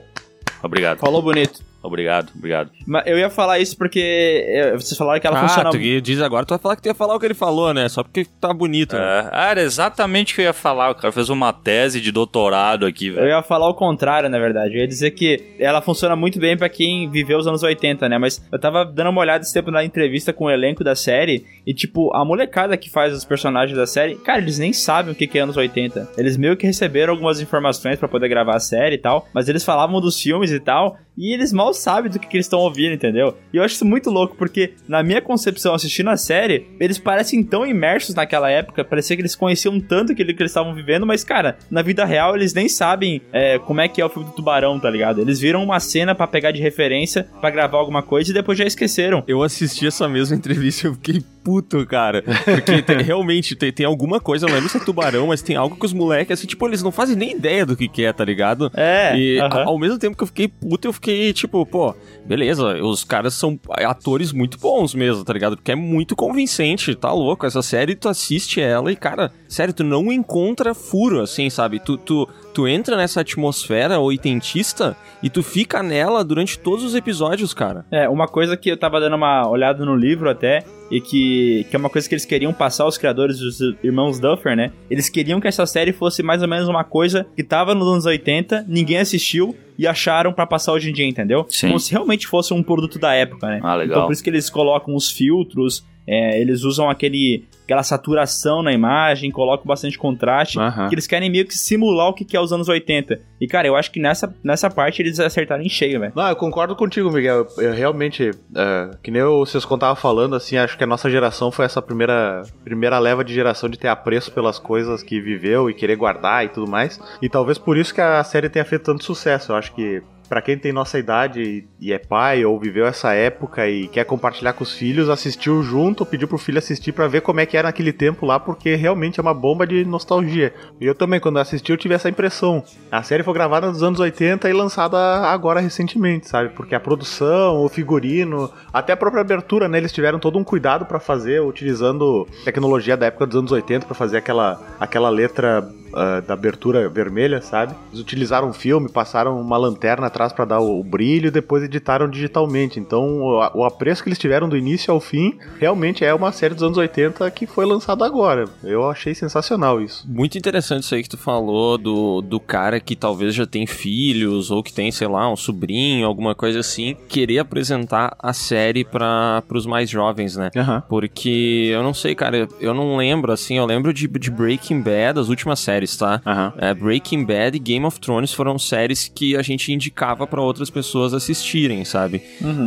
Obrigado. 0.63 0.99
Falou 0.99 1.21
bonito. 1.21 1.74
Obrigado, 1.85 2.31
obrigado. 2.35 2.71
Mas 2.85 3.03
eu 3.07 3.17
ia 3.17 3.29
falar 3.29 3.59
isso 3.59 3.77
porque 3.77 4.43
é, 4.47 4.71
vocês 4.73 4.97
falaram 4.97 5.19
que 5.19 5.27
ela 5.27 5.39
ah, 5.39 5.47
funciona... 5.47 5.69
tu 5.69 5.77
ia- 5.77 6.01
diz 6.01 6.21
agora, 6.21 6.45
tu 6.45 6.49
vai 6.49 6.59
falar 6.59 6.75
que 6.75 6.81
tu 6.81 6.87
ia 6.87 6.93
falar 6.95 7.15
o 7.15 7.19
que 7.19 7.25
ele 7.25 7.33
falou, 7.33 7.73
né? 7.73 7.87
Só 7.89 8.03
porque 8.03 8.25
tá 8.39 8.53
bonito. 8.53 8.95
né? 8.95 9.01
É, 9.01 9.29
ah, 9.31 9.49
era 9.51 9.61
exatamente 9.61 10.33
o 10.33 10.35
que 10.35 10.41
eu 10.41 10.45
ia 10.45 10.53
falar. 10.53 10.91
O 10.91 10.95
cara 10.95 11.11
fez 11.11 11.29
uma 11.29 11.51
tese 11.53 12.01
de 12.01 12.11
doutorado 12.11 12.85
aqui, 12.85 13.07
Eu 13.07 13.15
velho. 13.15 13.27
ia 13.29 13.41
falar 13.43 13.67
o 13.69 13.73
contrário, 13.73 14.29
na 14.29 14.39
verdade. 14.39 14.75
Eu 14.75 14.81
ia 14.81 14.87
dizer 14.87 15.11
que 15.11 15.55
ela 15.59 15.81
funciona 15.81 16.15
muito 16.15 16.39
bem 16.39 16.57
pra 16.57 16.69
quem 16.69 17.09
viveu 17.09 17.37
os 17.37 17.47
anos 17.47 17.63
80, 17.63 18.07
né? 18.09 18.17
Mas 18.17 18.41
eu 18.51 18.59
tava 18.59 18.83
dando 18.85 19.09
uma 19.09 19.21
olhada 19.21 19.43
esse 19.43 19.53
tempo 19.53 19.71
na 19.71 19.83
entrevista 19.83 20.33
com 20.33 20.45
o 20.45 20.49
elenco 20.51 20.83
da 20.83 20.95
série 20.95 21.45
e, 21.65 21.73
tipo, 21.73 22.13
a 22.15 22.23
molecada 22.25 22.75
que 22.77 22.89
faz 22.89 23.13
os 23.13 23.23
personagens 23.25 23.77
da 23.77 23.87
série, 23.87 24.15
cara, 24.15 24.39
eles 24.39 24.57
nem 24.59 24.73
sabem 24.73 25.11
o 25.11 25.15
que 25.15 25.27
que 25.27 25.37
é 25.37 25.41
anos 25.41 25.57
80. 25.57 26.09
Eles 26.17 26.37
meio 26.37 26.55
que 26.57 26.65
receberam 26.65 27.13
algumas 27.13 27.39
informações 27.41 27.97
pra 27.99 28.07
poder 28.07 28.27
gravar 28.29 28.55
a 28.55 28.59
série 28.59 28.95
e 28.95 28.99
tal, 28.99 29.27
mas 29.33 29.47
eles 29.49 29.63
falavam 29.63 29.99
dos 30.01 30.19
filmes 30.21 30.51
e 30.51 30.59
tal, 30.59 30.97
e 31.17 31.33
eles 31.33 31.51
mal 31.53 31.73
sabem 31.73 32.11
do 32.11 32.19
que, 32.19 32.27
que 32.27 32.37
eles 32.37 32.45
estão 32.45 32.59
ouvindo, 32.59 32.93
entendeu? 32.93 33.37
E 33.53 33.57
eu 33.57 33.63
acho 33.63 33.75
isso 33.75 33.85
muito 33.85 34.09
louco, 34.09 34.35
porque 34.35 34.73
na 34.87 35.03
minha 35.03 35.21
concepção, 35.21 35.73
assistindo 35.73 36.09
a 36.09 36.17
série, 36.17 36.67
eles 36.79 36.97
parecem 36.97 37.43
tão 37.43 37.65
imersos 37.65 38.15
naquela 38.15 38.49
época, 38.49 38.83
parecia 38.83 39.15
que 39.15 39.21
eles 39.21 39.35
conheciam 39.35 39.79
tanto 39.79 40.11
aquilo 40.11 40.33
que 40.33 40.41
eles 40.41 40.51
estavam 40.51 40.73
vivendo, 40.73 41.05
mas, 41.05 41.23
cara, 41.23 41.57
na 41.69 41.81
vida 41.81 42.05
real 42.05 42.35
eles 42.35 42.53
nem 42.53 42.67
sabem 42.67 43.21
é, 43.31 43.59
como 43.59 43.81
é 43.81 43.87
que 43.87 44.01
é 44.01 44.05
o 44.05 44.09
filme 44.09 44.27
do 44.27 44.35
tubarão, 44.35 44.79
tá 44.79 44.89
ligado? 44.89 45.21
Eles 45.21 45.39
viram 45.39 45.63
uma 45.63 45.79
cena 45.79 46.13
pra 46.13 46.27
pegar 46.27 46.51
de 46.51 46.61
referência, 46.61 47.27
pra 47.39 47.49
gravar 47.49 47.77
alguma 47.77 48.01
coisa 48.01 48.31
e 48.31 48.33
depois 48.33 48.57
já 48.57 48.65
esqueceram. 48.65 49.23
Eu 49.27 49.43
assisti 49.43 49.87
essa 49.87 50.07
mesma 50.07 50.35
entrevista 50.35 50.87
e 50.87 50.89
eu 50.89 50.93
fiquei 50.95 51.23
puto, 51.45 51.85
cara. 51.85 52.23
Porque 52.23 52.81
tem- 52.81 52.97
realmente 53.05 53.55
tem, 53.55 53.71
tem 53.71 53.85
alguma 53.85 54.19
coisa, 54.19 54.45
eu 54.45 54.49
não 54.49 54.55
lembro 54.55 54.67
se 54.69 54.77
é 54.77 54.79
tubarão, 54.79 55.27
mas 55.27 55.41
tem 55.43 55.55
algo 55.55 55.75
que 55.75 55.85
os 55.85 55.93
moleques, 55.93 56.39
assim, 56.39 56.47
tipo, 56.47 56.67
eles 56.67 56.81
não 56.81 56.91
fazem 56.91 57.15
nem 57.15 57.31
ideia 57.37 57.65
do 57.65 57.77
que, 57.77 57.87
que 57.87 58.03
é, 58.03 58.11
tá 58.11 58.25
ligado? 58.25 58.71
É, 58.75 59.15
E 59.17 59.39
aham. 59.39 59.61
a- 59.61 59.65
ao 59.65 59.77
mesmo 59.77 59.99
tempo 59.99 60.17
que 60.17 60.23
eu 60.23 60.27
fiquei 60.27 60.47
puto, 60.47 60.87
eu 60.87 60.93
fiquei 60.93 61.31
tipo, 61.31 61.63
pô, 61.65 61.93
beleza, 62.25 62.81
os 62.83 63.03
caras 63.03 63.33
são 63.35 63.59
atores 63.69 64.31
muito 64.33 64.57
bons 64.57 64.95
mesmo, 64.95 65.23
tá 65.23 65.31
ligado? 65.31 65.55
Porque 65.55 65.71
é 65.71 65.75
muito 65.75 66.15
convincente, 66.15 66.95
tá 66.95 67.13
louco? 67.13 67.45
Essa 67.45 67.61
série, 67.61 67.95
tu 67.95 68.09
assiste 68.09 68.59
ela 68.59 68.91
e, 68.91 68.95
cara, 68.95 69.31
sério, 69.47 69.73
tu 69.73 69.83
não 69.83 70.11
encontra 70.11 70.73
furo, 70.73 71.21
assim, 71.21 71.49
sabe? 71.49 71.79
Tu, 71.79 71.97
tu, 71.97 72.27
tu 72.55 72.65
entra 72.65 72.95
nessa 72.95 73.19
atmosfera 73.19 73.99
oitentista 73.99 74.95
e 75.21 75.29
tu 75.29 75.43
fica 75.43 75.83
nela 75.83 76.23
durante 76.23 76.57
todos 76.57 76.85
os 76.85 76.95
episódios, 76.95 77.53
cara. 77.53 77.85
É, 77.91 78.07
uma 78.07 78.29
coisa 78.29 78.55
que 78.55 78.69
eu 78.69 78.77
tava 78.77 78.97
dando 79.01 79.17
uma 79.17 79.45
olhada 79.45 79.83
no 79.83 79.93
livro 79.93 80.29
até, 80.29 80.63
e 80.89 81.01
que, 81.01 81.65
que 81.69 81.75
é 81.75 81.79
uma 81.79 81.89
coisa 81.89 82.07
que 82.07 82.13
eles 82.15 82.25
queriam 82.25 82.53
passar 82.53 82.85
os 82.85 82.97
criadores 82.97 83.39
dos 83.39 83.59
irmãos 83.83 84.19
Duffer, 84.19 84.55
né? 84.55 84.71
Eles 84.89 85.09
queriam 85.09 85.41
que 85.41 85.47
essa 85.47 85.65
série 85.65 85.91
fosse 85.91 86.23
mais 86.23 86.41
ou 86.41 86.47
menos 86.47 86.69
uma 86.69 86.83
coisa 86.83 87.25
que 87.35 87.43
tava 87.43 87.75
nos 87.75 87.87
anos 87.87 88.05
80, 88.05 88.65
ninguém 88.69 88.99
assistiu 88.99 89.53
e 89.77 89.85
acharam 89.85 90.31
pra 90.31 90.47
passar 90.47 90.71
hoje 90.71 90.89
em 90.89 90.93
dia, 90.93 91.05
entendeu? 91.05 91.45
Sim. 91.49 91.67
Como 91.67 91.79
se 91.79 91.91
realmente 91.91 92.25
fosse 92.25 92.53
um 92.53 92.63
produto 92.63 92.97
da 92.97 93.13
época, 93.13 93.47
né? 93.47 93.59
Ah, 93.61 93.75
legal. 93.75 93.97
Então 93.97 94.05
por 94.05 94.13
isso 94.13 94.23
que 94.23 94.29
eles 94.29 94.49
colocam 94.49 94.95
os 94.95 95.09
filtros, 95.09 95.83
é, 96.07 96.39
eles 96.39 96.63
usam 96.63 96.89
aquele, 96.89 97.45
aquela 97.63 97.83
saturação 97.83 98.61
na 98.61 98.71
imagem, 98.71 99.31
colocam 99.31 99.65
bastante 99.65 99.97
contraste, 99.97 100.59
Aham. 100.59 100.87
que 100.87 100.95
eles 100.95 101.07
querem 101.07 101.29
meio 101.29 101.45
que 101.45 101.57
simular 101.57 102.09
o 102.09 102.13
que 102.13 102.23
que 102.23 102.37
é 102.37 102.39
os 102.39 102.53
anos 102.53 102.69
80. 102.69 103.19
E 103.41 103.47
cara, 103.47 103.67
eu 103.67 103.75
acho 103.75 103.91
que 103.91 103.99
nessa, 103.99 104.33
nessa 104.43 104.69
parte 104.69 105.01
eles 105.01 105.19
acertaram 105.19 105.63
em 105.63 105.69
cheio, 105.69 105.99
velho. 105.99 106.13
Não, 106.15 106.29
eu 106.29 106.35
concordo 106.35 106.75
contigo, 106.75 107.11
Miguel. 107.11 107.47
Eu, 107.57 107.63
eu 107.63 107.73
realmente, 107.73 108.31
é, 108.55 108.91
que 109.01 109.09
nem 109.09 109.21
eu, 109.21 109.39
vocês 109.39 109.65
contavam 109.65 109.95
falando, 109.95 110.35
assim, 110.35 110.57
acho 110.57 110.77
que 110.77 110.83
a 110.83 110.87
nossa 110.87 111.09
geração 111.09 111.51
foi 111.51 111.65
essa 111.65 111.81
primeira, 111.81 112.43
primeira 112.63 112.99
leva 112.99 113.23
de 113.23 113.33
geração 113.33 113.69
de 113.69 113.79
ter 113.79 113.87
apreço 113.87 114.31
pelas 114.31 114.59
coisas 114.59 115.01
que 115.01 115.19
viveu 115.19 115.69
e 115.69 115.73
querer 115.73 115.95
guardar 115.95 116.45
e 116.45 116.49
tudo 116.49 116.69
mais. 116.69 116.99
E 117.21 117.27
talvez 117.29 117.57
por 117.57 117.77
isso 117.77 117.93
que 117.93 118.01
a 118.01 118.23
série 118.23 118.49
tenha 118.49 118.65
feito 118.65 118.85
tanto 118.85 119.03
sucesso. 119.03 119.51
Eu 119.51 119.55
acho 119.55 119.73
que 119.73 120.01
Pra 120.27 120.41
quem 120.41 120.57
tem 120.57 120.71
nossa 120.73 120.97
idade 120.97 121.65
e- 121.79 121.93
é 121.93 121.99
pai 121.99 122.43
ou 122.43 122.59
viveu 122.59 122.85
essa 122.85 123.13
época 123.13 123.67
e 123.69 123.87
quer 123.87 124.03
compartilhar 124.05 124.53
com 124.53 124.63
os 124.63 124.73
filhos, 124.73 125.09
assistiu 125.09 125.61
junto, 125.63 126.05
pediu 126.05 126.27
pro 126.27 126.37
filho 126.37 126.57
assistir 126.57 126.91
pra 126.91 127.07
ver 127.07 127.21
como 127.21 127.39
é 127.39 127.45
que 127.45 127.55
era 127.55 127.67
naquele 127.67 127.93
tempo 127.93 128.25
lá, 128.25 128.39
porque 128.39 128.75
realmente 128.75 129.19
é 129.19 129.21
uma 129.21 129.33
bomba 129.33 129.65
de 129.67 129.85
nostalgia. 129.85 130.53
E 130.81 130.85
eu 130.85 130.95
também, 130.95 131.19
quando 131.19 131.37
assisti, 131.39 131.71
eu 131.71 131.77
tive 131.77 131.93
essa 131.93 132.09
impressão. 132.09 132.63
A 132.91 133.03
série 133.03 133.23
foi 133.23 133.33
gravada 133.33 133.67
nos 133.67 133.83
anos 133.83 133.99
80 133.99 134.49
e 134.49 134.53
lançada 134.53 134.97
agora 135.27 135.59
recentemente, 135.59 136.27
sabe? 136.27 136.49
Porque 136.49 136.75
a 136.75 136.79
produção, 136.79 137.63
o 137.63 137.69
figurino, 137.69 138.51
até 138.73 138.93
a 138.93 138.97
própria 138.97 139.21
abertura, 139.21 139.67
né? 139.67 139.77
Eles 139.77 139.91
tiveram 139.91 140.19
todo 140.19 140.37
um 140.39 140.43
cuidado 140.43 140.85
pra 140.85 140.99
fazer, 140.99 141.41
utilizando 141.41 142.27
tecnologia 142.43 142.97
da 142.97 143.05
época 143.05 143.27
dos 143.27 143.35
anos 143.37 143.51
80 143.51 143.85
pra 143.85 143.95
fazer 143.95 144.17
aquela, 144.17 144.59
aquela 144.79 145.09
letra 145.09 145.67
ah, 145.93 146.21
da 146.21 146.33
abertura 146.33 146.89
vermelha, 146.89 147.41
sabe? 147.41 147.73
Eles 147.89 148.01
utilizaram 148.01 148.49
um 148.49 148.53
filme, 148.53 148.89
passaram 148.89 149.39
uma 149.39 149.57
lanterna 149.57 150.09
atrás 150.15 150.31
pra 150.31 150.45
dar 150.45 150.61
o, 150.61 150.81
brilho 150.81 151.27
e 151.27 151.31
depois 151.31 151.63
editaram 151.63 152.09
digitalmente. 152.09 152.79
Então, 152.79 153.21
o, 153.21 153.63
apreço 153.65 154.01
que 154.01 154.07
eles 154.07 154.17
tiveram 154.17 154.47
do 154.47 154.57
início 154.57 154.93
ao 154.93 155.01
fim 155.01 155.37
realmente 155.59 156.05
é 156.05 156.13
uma 156.13 156.31
série 156.31 156.53
dos 156.53 156.63
anos 156.63 156.77
80 156.77 157.29
que 157.31 157.45
foi 157.45 157.65
lançada 157.65 158.05
agora. 158.05 158.45
Eu 158.63 158.89
achei 158.89 159.13
sensacional 159.13 159.81
isso. 159.81 160.05
Muito 160.07 160.37
interessante 160.37 160.83
isso 160.83 160.95
aí 160.95 161.03
que 161.03 161.09
tu 161.09 161.17
falou 161.17 161.77
do, 161.77 162.21
do 162.21 162.39
cara 162.39 162.79
que 162.79 162.95
talvez 162.95 163.35
já 163.35 163.45
tem 163.45 163.67
filhos 163.67 164.51
ou 164.51 164.63
que 164.63 164.71
tem, 164.71 164.91
sei 164.91 165.07
lá, 165.07 165.29
um 165.29 165.35
sobrinho, 165.35 166.07
alguma 166.07 166.33
coisa 166.33 166.59
assim, 166.59 166.95
querer 167.09 167.39
apresentar 167.39 168.15
a 168.17 168.31
série 168.31 168.85
para 168.85 169.43
os 169.51 169.65
mais 169.65 169.89
jovens, 169.89 170.35
né? 170.37 170.49
Aham. 170.55 170.83
Porque 170.87 171.69
eu 171.71 171.83
não 171.83 171.93
sei, 171.93 172.15
cara, 172.15 172.47
eu 172.59 172.73
não 172.73 172.95
lembro, 172.95 173.31
assim, 173.31 173.57
eu 173.57 173.65
lembro 173.65 173.93
de, 173.93 174.07
de 174.07 174.31
Breaking 174.31 174.81
Bad, 174.81 175.19
as 175.19 175.27
últimas 175.27 175.59
séries, 175.59 175.97
tá? 175.97 176.21
Aham. 176.25 176.53
É, 176.57 176.73
Breaking 176.73 177.25
Bad 177.25 177.57
e 177.57 177.59
Game 177.59 177.85
of 177.85 177.99
Thrones 177.99 178.33
foram 178.33 178.57
séries 178.57 179.11
que 179.13 179.35
a 179.35 179.41
gente 179.41 179.73
indicava 179.73 180.04
pra 180.27 180.41
outras 180.41 180.69
pessoas 180.69 181.13
assistirem, 181.13 181.85
sabe? 181.85 182.21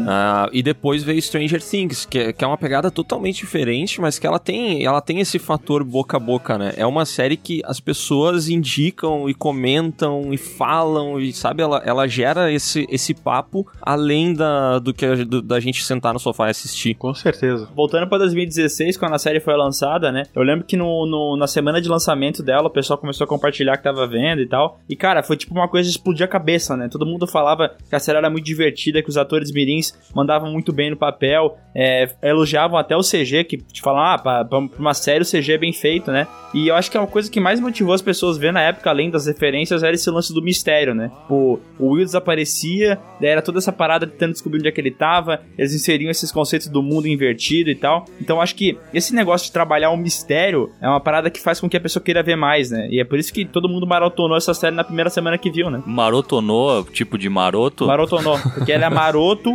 Ah, 0.07 0.49
e 0.53 0.63
depois 0.63 1.03
veio 1.03 1.21
Stranger 1.21 1.63
Things, 1.63 2.07
que 2.07 2.19
é, 2.19 2.33
que 2.33 2.43
é 2.43 2.47
uma 2.47 2.57
pegada 2.57 2.91
totalmente 2.91 3.37
diferente, 3.41 4.01
mas 4.01 4.19
que 4.19 4.27
ela 4.27 4.39
tem, 4.39 4.85
ela 4.85 5.01
tem 5.01 5.21
esse 5.21 5.39
fator 5.39 5.85
boca 5.85 6.17
a 6.17 6.21
boca, 6.21 6.57
né? 6.57 6.73
É 6.77 6.87
uma 6.87 7.05
série 7.05 7.37
que 7.37 7.61
as 7.65 7.81
pessoas 7.81 8.49
indicam 8.49 9.29
e 9.29 9.35
comentam 9.35 10.33
e 10.33 10.39
falam, 10.39 11.21
e 11.21 11.33
sabe, 11.33 11.63
ela, 11.63 11.83
ela 11.85 12.07
gera 12.07 12.51
esse, 12.53 12.87
esse 12.91 13.13
papo 13.13 13.67
além 13.83 14.33
da, 14.33 14.79
do 14.79 14.95
que 14.95 15.05
a- 15.05 15.15
do- 15.25 15.43
da 15.43 15.61
gente 15.61 15.83
sentar 15.85 16.13
no 16.15 16.19
sofá 16.19 16.47
e 16.49 16.51
assistir. 16.51 16.95
Com 16.95 17.13
certeza. 17.15 17.69
Voltando 17.77 18.09
pra 18.09 18.19
2016, 18.19 18.97
quando 18.97 19.15
a 19.15 19.19
série 19.19 19.41
foi 19.41 19.55
lançada, 19.57 20.11
né? 20.11 20.23
Eu 20.35 20.43
lembro 20.43 20.65
que 20.65 20.77
no, 20.77 21.07
no- 21.07 21.37
na 21.37 21.47
semana 21.47 21.81
de 21.81 21.89
lançamento 21.89 22.43
dela, 22.43 22.69
o 22.69 22.71
pessoal 22.71 22.99
começou 22.99 23.25
a 23.25 23.29
compartilhar 23.29 23.77
que 23.77 23.83
tava 23.83 24.07
vendo 24.07 24.41
e 24.41 24.49
tal. 24.49 24.81
E, 24.89 24.97
cara, 24.97 25.23
foi 25.23 25.37
tipo 25.37 25.55
uma 25.55 25.69
coisa 25.69 25.89
de 25.89 25.95
explodir 25.97 26.25
a 26.25 26.29
cabeça, 26.29 26.77
né? 26.77 26.89
Todo 26.89 27.05
mundo 27.05 27.27
falava 27.31 27.75
que 27.89 27.95
a 27.95 27.99
série 27.99 28.19
era 28.19 28.31
muito 28.31 28.45
divertida, 28.45 29.03
que 29.03 29.09
os 29.09 29.17
atores 29.17 29.53
mirins 29.53 29.93
mandavam 30.15 30.51
muito 30.51 30.73
bem 30.73 30.91
no 30.91 30.97
papel, 30.97 31.57
é, 31.75 32.09
elogiavam 32.23 32.79
até 32.79 32.97
o 32.97 33.01
CG, 33.01 33.45
que 33.45 33.59
te 33.59 33.81
falam, 33.81 34.01
ah, 34.01 34.19
pra, 34.19 34.45
pra 34.45 34.59
uma 34.79 34.95
série 34.95 35.23
o 35.23 35.27
CG 35.27 35.53
é 35.53 35.59
bem 35.59 35.73
feito, 35.73 36.11
né? 36.11 36.27
E 36.55 36.69
eu 36.69 36.75
acho 36.75 36.91
que 36.91 36.97
é 36.97 37.01
uma 37.01 37.07
coisa 37.07 37.31
que 37.31 37.41
mais 37.41 37.61
motivou 37.61 37.95
as 37.95 38.03
pessoas 38.03 38.37
a 38.37 38.41
ver 38.41 38.53
na 38.53 38.63
época, 38.63 38.89
além 38.89 39.11
das 39.11 39.27
referências, 39.27 39.83
era 39.83 39.95
esse 39.95 40.11
lance 40.11 40.33
do 40.33 40.43
mistério, 40.43 40.95
né? 40.95 41.11
O, 41.29 41.59
o 41.79 41.91
Will 41.91 42.05
desaparecia, 42.05 42.99
era 43.21 43.43
toda 43.43 43.59
essa 43.59 43.73
parada 43.73 44.07
tentando 44.07 44.33
descobrir 44.33 44.59
onde 44.59 44.69
é 44.69 44.73
que 44.73 44.81
ele 44.81 44.91
tava, 44.91 45.41
eles 45.57 45.75
inseriam 45.75 46.11
esses 46.11 46.33
conceitos 46.33 46.69
do 46.69 46.83
mundo 46.83 47.07
invertido 47.07 47.71
e 47.71 47.75
tal. 47.75 48.05
Então 48.21 48.41
acho 48.41 48.55
que 48.55 48.79
esse 48.95 49.15
negócio 49.15 49.47
de 49.47 49.53
trabalhar 49.53 49.91
o 49.91 49.97
mistério 49.97 50.73
é 50.81 50.89
uma 50.89 51.01
parada 51.01 51.31
que 51.31 51.41
faz 51.41 51.61
com 51.61 51.69
que 51.69 51.77
a 51.77 51.81
pessoa 51.81 52.03
queira 52.03 52.23
ver 52.23 52.37
mais, 52.37 52.71
né? 52.71 52.89
E 52.91 53.01
é 53.01 53.05
por 53.05 53.19
isso 53.19 53.33
que 53.33 53.45
todo 53.45 53.69
mundo 53.69 53.87
maratonou 53.87 54.37
essa 54.37 54.55
série 54.55 54.75
na 54.75 54.85
primeira 54.85 55.11
semana 55.11 55.37
que 55.37 55.51
viu, 55.51 55.71
né? 55.71 55.83
Marotonou, 55.87 56.85
tipo 56.85 57.18
de 57.19 57.29
maroto? 57.29 57.87
Maratonou, 57.87 58.39
porque 58.55 58.73
ele 58.73 58.85
é 58.85 58.89
maroto, 58.91 59.53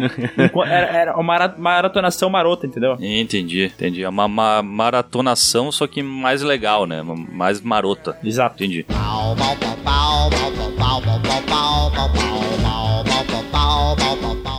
era, 0.65 0.87
era 0.97 1.13
uma 1.15 1.23
mara- 1.23 1.55
maratonação 1.57 2.29
marota, 2.29 2.67
entendeu? 2.67 2.97
Entendi, 2.99 3.65
entendi. 3.65 4.03
É 4.03 4.09
uma, 4.09 4.27
ma- 4.27 4.61
maratonação, 4.61 5.71
só 5.71 5.87
que 5.87 6.03
mais 6.03 6.41
legal, 6.41 6.85
né? 6.85 7.01
Mais 7.03 7.61
marota. 7.61 8.17
Exato. 8.23 8.63
Entendi. 8.63 8.85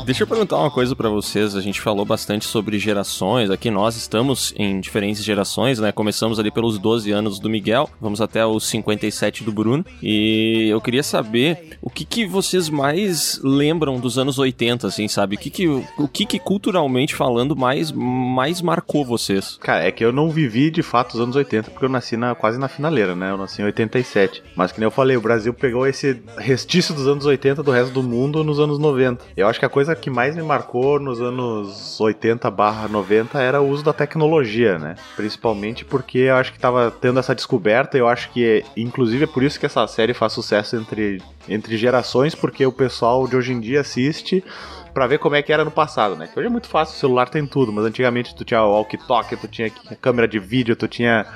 Deixa 0.04 0.22
eu 0.22 0.26
perguntar 0.26 0.58
uma 0.58 0.70
coisa 0.70 0.94
pra 0.94 1.08
vocês. 1.08 1.56
A 1.56 1.62
gente 1.62 1.80
falou 1.80 2.04
bastante 2.04 2.44
sobre 2.44 2.78
gerações. 2.78 3.50
Aqui 3.50 3.70
nós 3.70 3.96
estamos 3.96 4.52
em 4.54 4.78
diferentes 4.78 5.24
gerações, 5.24 5.78
né? 5.78 5.92
Começamos 5.92 6.38
ali 6.38 6.50
pelos 6.50 6.78
12 6.78 7.10
anos 7.10 7.38
do 7.38 7.48
Miguel, 7.48 7.88
vamos 7.98 8.20
até 8.20 8.44
os 8.44 8.68
57 8.68 9.42
do 9.42 9.50
Bruno. 9.50 9.82
E 10.02 10.68
eu 10.68 10.78
queria 10.78 11.02
saber 11.02 11.78
o 11.80 11.88
que, 11.88 12.04
que 12.04 12.26
vocês 12.26 12.68
mais 12.68 13.40
lembram 13.42 13.98
dos 13.98 14.18
anos 14.18 14.38
80, 14.38 14.86
assim, 14.86 15.08
sabe? 15.08 15.36
O 15.36 15.38
que 15.38 15.48
que, 15.48 15.66
o 15.66 16.06
que, 16.06 16.26
que 16.26 16.38
culturalmente 16.38 17.14
falando 17.14 17.56
mais, 17.56 17.90
mais 17.90 18.60
marcou 18.60 19.06
vocês? 19.06 19.56
Cara, 19.62 19.84
é 19.84 19.90
que 19.90 20.04
eu 20.04 20.12
não 20.12 20.28
vivi 20.28 20.70
de 20.70 20.82
fato 20.82 21.14
os 21.14 21.20
anos 21.20 21.34
80, 21.34 21.70
porque 21.70 21.86
eu 21.86 21.90
nasci 21.90 22.14
na, 22.14 22.34
quase 22.34 22.58
na 22.58 22.68
finaleira, 22.68 23.14
né? 23.14 23.30
Eu 23.30 23.38
nasci 23.38 23.62
em 23.62 23.64
87. 23.64 24.42
Mas 24.54 24.70
que 24.70 24.80
nem 24.80 24.86
eu 24.86 24.90
falei, 24.90 25.16
o 25.16 25.22
Brasil 25.22 25.54
pegou 25.54 25.86
esse 25.86 26.22
restício 26.36 26.94
dos 26.94 27.08
anos 27.08 27.24
80 27.24 27.62
do 27.62 27.70
resto 27.70 27.94
do 27.94 28.02
mundo 28.02 28.44
nos 28.44 28.60
anos 28.60 28.78
90. 28.78 29.24
Eu 29.34 29.48
acho 29.48 29.58
que 29.58 29.64
a 29.64 29.70
coisa 29.70 29.93
que 29.94 30.10
mais 30.10 30.36
me 30.36 30.42
marcou 30.42 30.98
nos 30.98 31.20
anos 31.20 32.00
80 32.00 32.50
barra 32.50 32.88
90 32.88 33.40
era 33.40 33.60
o 33.60 33.68
uso 33.68 33.84
da 33.84 33.92
tecnologia, 33.92 34.78
né? 34.78 34.96
Principalmente 35.16 35.84
porque 35.84 36.18
eu 36.18 36.36
acho 36.36 36.52
que 36.52 36.58
tava 36.58 36.90
tendo 36.90 37.18
essa 37.18 37.34
descoberta, 37.34 37.96
eu 37.96 38.08
acho 38.08 38.30
que, 38.30 38.64
inclusive, 38.76 39.24
é 39.24 39.26
por 39.26 39.42
isso 39.42 39.58
que 39.58 39.66
essa 39.66 39.86
série 39.86 40.14
faz 40.14 40.32
sucesso 40.32 40.76
entre, 40.76 41.22
entre 41.48 41.76
gerações, 41.76 42.34
porque 42.34 42.64
o 42.64 42.72
pessoal 42.72 43.26
de 43.26 43.36
hoje 43.36 43.52
em 43.52 43.60
dia 43.60 43.80
assiste 43.80 44.44
pra 44.92 45.06
ver 45.06 45.18
como 45.18 45.34
é 45.34 45.42
que 45.42 45.52
era 45.52 45.64
no 45.64 45.70
passado, 45.70 46.14
né? 46.14 46.28
Que 46.32 46.38
hoje 46.38 46.46
é 46.46 46.50
muito 46.50 46.68
fácil, 46.68 46.94
o 46.94 46.98
celular 46.98 47.28
tem 47.28 47.44
tudo, 47.46 47.72
mas 47.72 47.84
antigamente 47.84 48.34
tu 48.34 48.44
tinha 48.44 48.62
o 48.62 48.72
walkie-talkie, 48.72 49.36
tu 49.36 49.48
tinha 49.48 49.70
câmera 50.00 50.28
de 50.28 50.38
vídeo, 50.38 50.76
tu 50.76 50.86
tinha, 50.86 51.26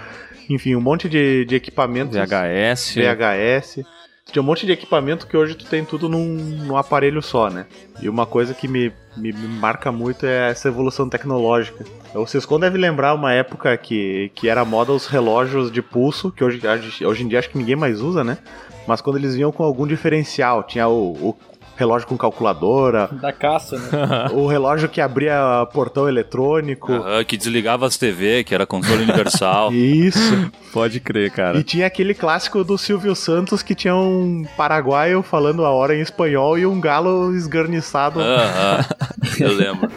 enfim, 0.49 0.77
um 0.77 0.81
monte 0.81 1.09
de, 1.09 1.45
de 1.45 1.57
equipamentos. 1.57 2.17
VHS. 2.17 2.95
VHS. 2.95 3.98
Tinha 4.30 4.42
um 4.42 4.44
monte 4.44 4.66
de 4.66 4.73
equipamento 4.73 5.26
que 5.26 5.37
hoje 5.37 5.54
tu 5.54 5.64
tem 5.64 5.85
tudo 5.85 6.06
num, 6.06 6.26
num 6.26 6.76
aparelho 6.76 7.23
só, 7.23 7.49
né? 7.49 7.64
E 8.00 8.11
uma 8.11 8.26
coisa 8.26 8.52
que 8.52 8.68
me, 8.68 8.92
me, 9.16 9.32
me 9.32 9.49
marca 9.49 9.90
muito 9.90 10.26
é 10.26 10.50
essa 10.50 10.68
evolução 10.68 11.08
tecnológica. 11.08 11.85
O 12.14 12.26
Ciscon 12.26 12.61
deve 12.61 12.76
lembrar 12.76 13.14
uma 13.14 13.32
época 13.32 13.75
que, 13.78 14.30
que 14.35 14.47
era 14.49 14.66
moda 14.66 14.92
os 14.92 15.06
relógios 15.06 15.73
de 15.73 15.80
pulso, 15.80 16.30
que 16.30 16.44
hoje, 16.44 16.61
hoje 17.06 17.25
em 17.25 17.28
dia 17.28 17.38
acho 17.38 17.49
que 17.49 17.56
ninguém 17.56 17.75
mais 17.75 18.02
usa, 18.02 18.23
né? 18.23 18.37
Mas 18.87 19.00
quando 19.00 19.16
eles 19.16 19.35
vinham 19.35 19.50
com 19.50 19.62
algum 19.62 19.87
diferencial, 19.87 20.62
tinha 20.62 20.87
o, 20.88 21.12
o 21.12 21.37
relógio 21.78 22.08
com 22.08 22.18
calculadora. 22.18 23.08
Da 23.18 23.32
caça, 23.32 23.76
né? 23.76 23.88
o 24.32 24.47
relógio 24.47 24.88
que 24.88 25.00
abria 25.00 25.66
portão 25.73 26.08
eletrônico. 26.08 26.92
Aham, 26.92 27.25
que 27.25 27.37
desligava 27.37 27.87
as 27.87 27.97
TV, 27.97 28.44
que 28.44 28.54
era 28.54 28.66
controle 28.66 29.02
universal. 29.02 29.70
Isso. 29.75 30.50
Pode 30.73 31.00
crer, 31.00 31.30
cara. 31.30 31.58
E 31.58 31.62
tinha 31.62 31.87
aquele 31.87 32.14
clássico 32.14 32.62
do 32.62 32.76
Silvio 32.76 33.14
Santos 33.14 33.62
que 33.62 33.75
tinha 33.75 33.94
um 33.94 34.44
paraguaio 34.56 35.23
falando 35.23 35.64
a 35.64 35.70
hora 35.70 35.97
em 35.97 36.00
espanhol 36.00 36.58
e 36.58 36.66
um 36.66 36.80
galo 36.80 37.35
esgarniçado. 37.35 38.20
Aham, 38.20 38.85
eu 39.40 39.52
lembro. 39.52 39.90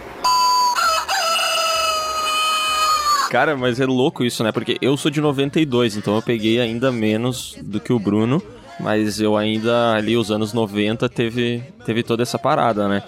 Cara, 3.29 3.55
mas 3.55 3.79
é 3.79 3.85
louco 3.85 4.25
isso, 4.25 4.43
né? 4.43 4.51
Porque 4.51 4.77
eu 4.81 4.97
sou 4.97 5.09
de 5.09 5.21
92, 5.21 5.95
então 5.95 6.15
eu 6.15 6.21
peguei 6.21 6.59
ainda 6.59 6.91
menos 6.91 7.55
do 7.61 7.79
que 7.79 7.93
o 7.93 7.99
Bruno, 7.99 8.43
mas 8.81 9.19
eu 9.19 9.37
ainda 9.37 9.93
ali 9.93 10.17
os 10.17 10.31
anos 10.31 10.53
90 10.53 11.07
teve 11.09 11.63
teve 11.85 12.03
toda 12.03 12.23
essa 12.23 12.39
parada, 12.39 12.87
né? 12.87 13.03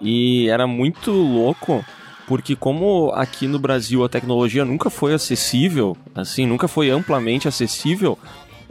E 0.00 0.48
era 0.48 0.66
muito 0.66 1.10
louco 1.12 1.84
porque 2.26 2.56
como 2.56 3.10
aqui 3.14 3.46
no 3.46 3.58
Brasil 3.58 4.04
a 4.04 4.08
tecnologia 4.08 4.64
nunca 4.64 4.90
foi 4.90 5.14
acessível, 5.14 5.96
assim, 6.14 6.46
nunca 6.46 6.66
foi 6.66 6.90
amplamente 6.90 7.46
acessível, 7.46 8.18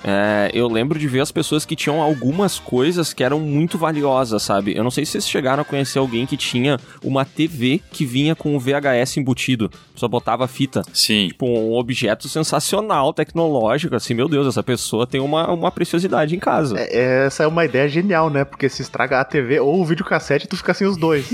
é, 0.03 0.49
eu 0.53 0.67
lembro 0.67 0.97
de 0.97 1.07
ver 1.07 1.19
as 1.19 1.31
pessoas 1.31 1.63
que 1.63 1.75
tinham 1.75 2.01
algumas 2.01 2.57
coisas 2.57 3.13
que 3.13 3.23
eram 3.23 3.39
muito 3.39 3.77
valiosas, 3.77 4.41
sabe? 4.41 4.75
Eu 4.75 4.83
não 4.83 4.89
sei 4.89 5.05
se 5.05 5.11
vocês 5.11 5.29
chegaram 5.29 5.61
a 5.61 5.65
conhecer 5.65 5.99
alguém 5.99 6.25
que 6.25 6.35
tinha 6.35 6.79
uma 7.03 7.23
TV 7.23 7.79
que 7.91 8.03
vinha 8.03 8.35
com 8.35 8.55
o 8.55 8.59
VHS 8.59 9.17
embutido. 9.17 9.69
Só 10.01 10.07
botava 10.07 10.47
fita. 10.47 10.81
Sim. 10.91 11.27
Tipo, 11.27 11.45
um 11.45 11.73
objeto 11.75 12.27
sensacional, 12.27 13.13
tecnológico. 13.13 13.95
Assim, 13.95 14.15
meu 14.15 14.27
Deus, 14.27 14.47
essa 14.47 14.63
pessoa 14.63 15.05
tem 15.05 15.21
uma, 15.21 15.47
uma 15.51 15.69
preciosidade 15.71 16.35
em 16.35 16.39
casa. 16.39 16.75
É, 16.79 17.27
essa 17.27 17.43
é 17.43 17.47
uma 17.47 17.63
ideia 17.65 17.87
genial, 17.87 18.27
né? 18.31 18.43
Porque 18.43 18.67
se 18.67 18.81
estraga 18.81 19.19
a 19.19 19.23
TV 19.23 19.59
ou 19.59 19.79
o 19.79 19.85
videocassete, 19.85 20.47
tu 20.47 20.57
fica 20.57 20.73
sem 20.73 20.87
os 20.87 20.97
dois. 20.97 21.29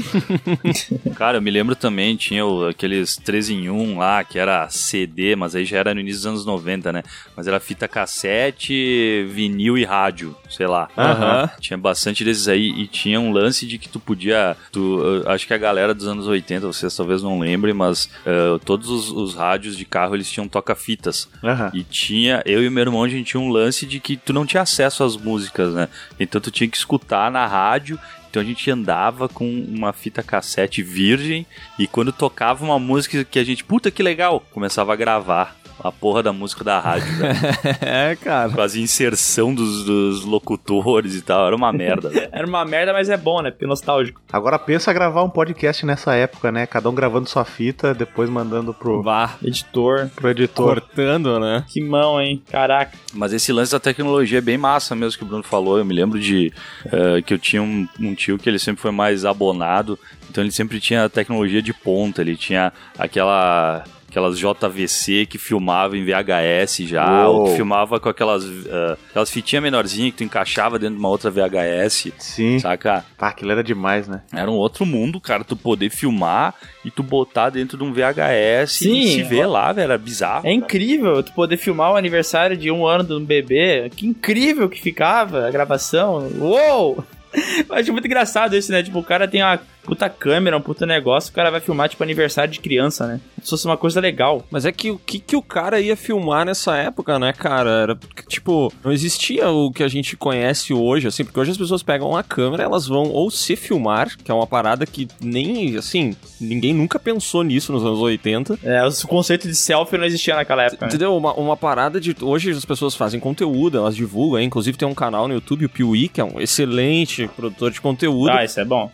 Cara, 1.15 1.37
eu 1.37 1.41
me 1.41 1.49
lembro 1.49 1.77
também, 1.77 2.17
tinha 2.17 2.45
o- 2.45 2.67
aqueles 2.67 3.15
3 3.15 3.49
em 3.49 3.69
1 3.69 3.97
lá, 3.99 4.21
que 4.25 4.37
era 4.37 4.67
CD, 4.69 5.33
mas 5.37 5.55
aí 5.55 5.63
já 5.63 5.77
era 5.77 5.93
no 5.93 6.01
início 6.01 6.19
dos 6.19 6.25
anos 6.27 6.45
90, 6.45 6.91
né? 6.91 7.03
Mas 7.37 7.47
era 7.47 7.61
fita 7.61 7.87
cassete, 7.87 9.25
vinil 9.29 9.77
e 9.77 9.85
rádio, 9.85 10.35
sei 10.49 10.67
lá. 10.67 10.89
Aham. 10.97 11.49
Tinha 11.61 11.77
bastante 11.77 12.23
desses 12.25 12.49
aí 12.49 12.67
e 12.69 12.85
tinha 12.87 13.17
um 13.17 13.31
lance 13.31 13.65
de 13.65 13.77
que 13.77 13.87
tu 13.87 13.97
podia. 13.99 14.57
Tu, 14.73 15.23
acho 15.25 15.47
que 15.47 15.53
a 15.53 15.57
galera 15.57 15.93
dos 15.93 16.05
anos 16.07 16.27
80, 16.27 16.67
vocês 16.67 16.95
talvez 16.95 17.21
não 17.23 17.39
lembrem, 17.39 17.73
mas 17.73 18.09
eh, 18.25 18.56
todos 18.59 18.89
os, 18.89 19.09
os 19.09 19.35
rádios 19.35 19.77
de 19.77 19.85
carro 19.85 20.15
eles 20.15 20.29
tinham 20.29 20.47
toca-fitas. 20.47 21.29
Aham. 21.43 21.71
E 21.73 21.83
tinha, 21.83 22.41
eu 22.45 22.63
e 22.63 22.69
meu 22.69 22.81
irmão, 22.81 23.03
a 23.03 23.09
gente 23.09 23.31
tinha 23.31 23.41
um 23.41 23.49
lance 23.49 23.85
de 23.85 23.99
que 23.99 24.17
tu 24.17 24.33
não 24.33 24.45
tinha 24.45 24.63
acesso 24.63 25.03
às 25.03 25.15
músicas, 25.15 25.73
né? 25.73 25.87
Então 26.19 26.39
tu 26.39 26.51
tinha 26.51 26.67
que 26.67 26.77
escutar 26.77 27.31
na 27.31 27.45
rádio. 27.45 27.99
Então 28.29 28.41
a 28.41 28.45
gente 28.45 28.69
andava 28.69 29.27
com 29.27 29.49
uma 29.49 29.93
fita 29.93 30.21
cassete 30.21 30.83
virgem 30.83 31.45
e 31.79 31.87
quando 31.87 32.11
tocava 32.11 32.63
uma 32.63 32.77
música 32.77 33.23
que 33.23 33.39
a 33.39 33.43
gente, 33.43 33.63
puta 33.63 33.89
que 33.89 34.03
legal, 34.03 34.45
começava 34.51 34.93
a 34.93 34.95
gravar 34.95 35.55
a 35.83 35.91
porra 35.91 36.23
da 36.23 36.33
música 36.33 36.63
da 36.63 36.79
rádio, 36.79 37.11
né? 37.17 37.33
É, 37.81 38.15
cara. 38.15 38.49
Fazia 38.49 38.81
inserção 38.83 39.53
dos, 39.53 39.83
dos 39.83 40.25
locutores 40.25 41.15
e 41.15 41.21
tal, 41.21 41.47
era 41.47 41.55
uma 41.55 41.71
merda. 41.71 42.09
né? 42.09 42.27
Era 42.31 42.47
uma 42.47 42.65
merda, 42.65 42.93
mas 42.93 43.09
é 43.09 43.17
bom, 43.17 43.41
né? 43.41 43.51
Porque 43.51 43.65
é 43.65 43.67
nostálgico. 43.67 44.21
Agora 44.31 44.57
pensa 44.59 44.91
gravar 44.93 45.23
um 45.23 45.29
podcast 45.29 45.85
nessa 45.85 46.13
época, 46.15 46.51
né? 46.51 46.65
Cada 46.65 46.89
um 46.89 46.95
gravando 46.95 47.29
sua 47.29 47.45
fita, 47.45 47.93
depois 47.93 48.29
mandando 48.29 48.73
pro, 48.73 49.01
Vá. 49.01 49.35
Editor. 49.43 50.09
pro 50.15 50.29
editor. 50.29 50.81
Cortando, 50.81 51.39
né? 51.39 51.63
Que 51.67 51.81
mão, 51.81 52.19
hein? 52.21 52.41
Caraca. 52.49 52.97
Mas 53.13 53.33
esse 53.33 53.51
lance 53.51 53.71
da 53.71 53.79
tecnologia 53.79 54.39
é 54.39 54.41
bem 54.41 54.57
massa 54.57 54.95
mesmo 54.95 55.17
que 55.17 55.23
o 55.23 55.27
Bruno 55.27 55.43
falou. 55.43 55.77
Eu 55.77 55.85
me 55.85 55.93
lembro 55.93 56.19
de 56.19 56.51
eh, 56.91 57.21
que 57.21 57.33
eu 57.33 57.39
tinha 57.39 57.61
um, 57.61 57.87
um 57.99 58.13
tio 58.15 58.37
que 58.37 58.49
ele 58.49 58.59
sempre 58.59 58.81
foi 58.81 58.91
mais 58.91 59.25
abonado, 59.25 59.97
então 60.29 60.43
ele 60.43 60.51
sempre 60.51 60.79
tinha 60.79 61.09
tecnologia 61.09 61.61
de 61.61 61.73
ponta. 61.73 62.21
Ele 62.21 62.35
tinha 62.35 62.71
aquela 62.97 63.83
aquelas 64.09 64.37
JVC 64.37 65.25
que 65.25 65.37
filmava 65.37 65.97
em 65.97 66.05
VHS 66.05 66.77
já, 66.87 67.27
ou 67.27 67.39
Uou. 67.39 67.49
que 67.49 67.55
filmava 67.55 67.99
com 67.99 68.09
aquelas 68.09 68.43
eh, 68.45 68.97
aquelas 69.09 69.29
fitinhas 69.29 69.63
menorzinhas 69.63 70.11
que 70.11 70.17
tu 70.17 70.23
encaixava 70.23 70.79
dentro 70.79 70.95
de 70.95 70.99
uma 70.99 71.09
outra 71.09 71.29
VHS, 71.29 72.13
Sim. 72.17 72.59
saca? 72.59 73.05
Pá, 73.17 73.29
aquilo 73.29 73.51
era 73.51 73.63
demais, 73.63 74.07
né? 74.07 74.21
Era 74.33 74.49
um 74.49 74.55
outro 74.55 74.85
mundo, 74.85 75.19
cara, 75.19 75.43
tu 75.43 75.55
poder 75.55 75.89
filmar 75.89 76.53
e 76.85 76.91
tu 76.91 77.03
botar 77.03 77.49
dentro 77.49 77.77
de 77.77 77.83
um 77.83 77.91
VHS 77.91 78.71
Sim. 78.71 78.99
e 78.99 79.07
se 79.13 79.23
ver 79.23 79.45
lá, 79.45 79.73
velho, 79.73 79.85
era 79.85 79.97
bizarro. 79.97 80.47
É 80.47 80.53
incrível 80.53 81.21
tu 81.21 81.33
poder 81.33 81.57
filmar 81.57 81.91
o 81.91 81.95
aniversário 81.95 82.55
de 82.55 82.71
um 82.71 82.85
ano 82.85 83.03
de 83.03 83.13
um 83.13 83.23
bebê. 83.23 83.89
Que 83.95 84.07
incrível 84.07 84.69
que 84.69 84.79
ficava 84.81 85.47
a 85.47 85.51
gravação. 85.51 86.29
Uou! 86.39 87.03
Eu 87.69 87.75
acho 87.75 87.91
muito 87.91 88.05
engraçado 88.05 88.55
isso, 88.55 88.71
né? 88.71 88.81
Tipo, 88.81 88.99
o 88.99 89.03
cara 89.03 89.27
tem 89.27 89.43
uma 89.43 89.59
puta 89.87 90.09
câmera, 90.09 90.57
um 90.57 90.61
puta 90.61 90.85
negócio, 90.85 91.31
o 91.31 91.33
cara 91.33 91.49
vai 91.49 91.61
filmar, 91.61 91.87
tipo, 91.87 92.03
aniversário 92.03 92.51
de 92.51 92.59
criança, 92.59 93.07
né? 93.07 93.21
Se 93.41 93.49
fosse 93.49 93.65
uma 93.65 93.77
coisa 93.77 94.01
legal. 94.01 94.45
Mas 94.51 94.65
é 94.65 94.71
que 94.71 94.91
o 94.91 94.99
que, 94.99 95.17
que 95.17 95.35
o 95.35 95.41
cara 95.41 95.79
ia 95.79 95.95
filmar 95.95 96.45
nessa 96.45 96.75
época, 96.75 97.17
né, 97.17 97.31
cara? 97.31 97.69
Era, 97.69 97.99
tipo, 98.27 98.71
não 98.83 98.91
existia 98.91 99.49
o 99.49 99.71
que 99.71 99.83
a 99.83 99.87
gente 99.87 100.17
conhece 100.17 100.73
hoje, 100.73 101.07
assim, 101.07 101.23
porque 101.23 101.39
hoje 101.39 101.51
as 101.51 101.57
pessoas 101.57 101.81
pegam 101.81 102.09
uma 102.09 102.21
câmera, 102.21 102.63
elas 102.63 102.85
vão 102.85 103.05
ou 103.05 103.31
se 103.31 103.55
filmar, 103.55 104.17
que 104.17 104.29
é 104.29 104.33
uma 104.33 104.45
parada 104.45 104.85
que 104.85 105.07
nem, 105.21 105.77
assim, 105.77 106.13
ninguém 106.41 106.73
nunca 106.73 106.99
pensou 106.99 107.41
nisso 107.41 107.71
nos 107.71 107.85
anos 107.85 107.99
80. 107.99 108.59
É, 108.61 108.85
o 108.85 109.07
conceito 109.07 109.47
de 109.47 109.55
selfie 109.55 109.97
não 109.97 110.05
existia 110.05 110.35
naquela 110.35 110.63
época. 110.63 110.85
Né? 110.85 110.89
Entendeu? 110.89 111.15
Uma, 111.15 111.33
uma 111.33 111.55
parada 111.55 112.01
de. 112.01 112.13
Hoje 112.21 112.51
as 112.51 112.65
pessoas 112.65 112.93
fazem 112.93 113.21
conteúdo, 113.21 113.77
elas 113.77 113.95
divulgam, 113.95 114.39
hein? 114.39 114.47
inclusive 114.47 114.77
tem 114.77 114.87
um 114.87 114.93
canal 114.93 115.29
no 115.29 115.33
YouTube, 115.35 115.65
o 115.65 115.69
Piuí, 115.69 116.09
que 116.09 116.19
é 116.19 116.25
um 116.25 116.41
excelente 116.41 117.29
produtor 117.35 117.71
de 117.71 117.79
conteúdo. 117.79 118.31
Ah, 118.31 118.43
isso 118.43 118.59
é 118.59 118.65
bom. 118.65 118.91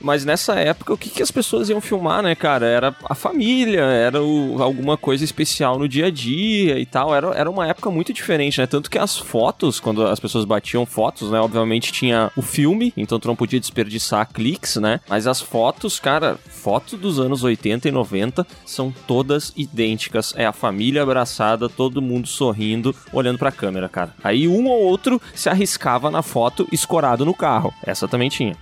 Mas 0.00 0.24
nessa 0.24 0.54
época, 0.54 0.92
o 0.94 0.96
que, 0.98 1.10
que 1.10 1.22
as 1.22 1.30
pessoas 1.30 1.68
iam 1.68 1.80
filmar, 1.80 2.22
né, 2.22 2.34
cara? 2.34 2.66
Era 2.66 2.96
a 3.04 3.14
família, 3.14 3.82
era 3.82 4.22
o- 4.22 4.62
alguma 4.62 4.96
coisa 4.96 5.22
especial 5.24 5.78
no 5.78 5.88
dia 5.88 6.06
a 6.06 6.10
dia 6.10 6.78
e 6.78 6.86
tal. 6.86 7.14
Era, 7.14 7.28
era 7.34 7.50
uma 7.50 7.66
época 7.66 7.90
muito 7.90 8.12
diferente, 8.12 8.58
né? 8.60 8.66
Tanto 8.66 8.90
que 8.90 8.98
as 8.98 9.16
fotos, 9.18 9.78
quando 9.80 10.06
as 10.06 10.18
pessoas 10.18 10.44
batiam 10.44 10.86
fotos, 10.86 11.30
né? 11.30 11.38
Obviamente 11.40 11.92
tinha 11.92 12.30
o 12.36 12.42
filme, 12.42 12.92
então 12.96 13.18
tu 13.18 13.28
não 13.28 13.36
podia 13.36 13.60
desperdiçar 13.60 14.28
cliques, 14.32 14.76
né? 14.76 15.00
Mas 15.08 15.26
as 15.26 15.40
fotos, 15.40 16.00
cara, 16.00 16.38
fotos 16.48 16.98
dos 16.98 17.18
anos 17.20 17.42
80 17.44 17.88
e 17.88 17.92
90 17.92 18.46
são 18.64 18.92
todas 19.06 19.52
idênticas. 19.56 20.32
É 20.36 20.46
a 20.46 20.52
família 20.52 21.02
abraçada, 21.02 21.68
todo 21.68 22.00
mundo 22.02 22.26
sorrindo, 22.26 22.94
olhando 23.12 23.38
pra 23.38 23.52
câmera, 23.52 23.88
cara. 23.88 24.14
Aí 24.24 24.48
um 24.48 24.66
ou 24.68 24.82
outro 24.82 25.20
se 25.34 25.48
arriscava 25.48 26.10
na 26.10 26.22
foto 26.22 26.66
escorado 26.72 27.24
no 27.24 27.34
carro. 27.34 27.72
Essa 27.84 28.08
também 28.08 28.28
tinha. 28.28 28.56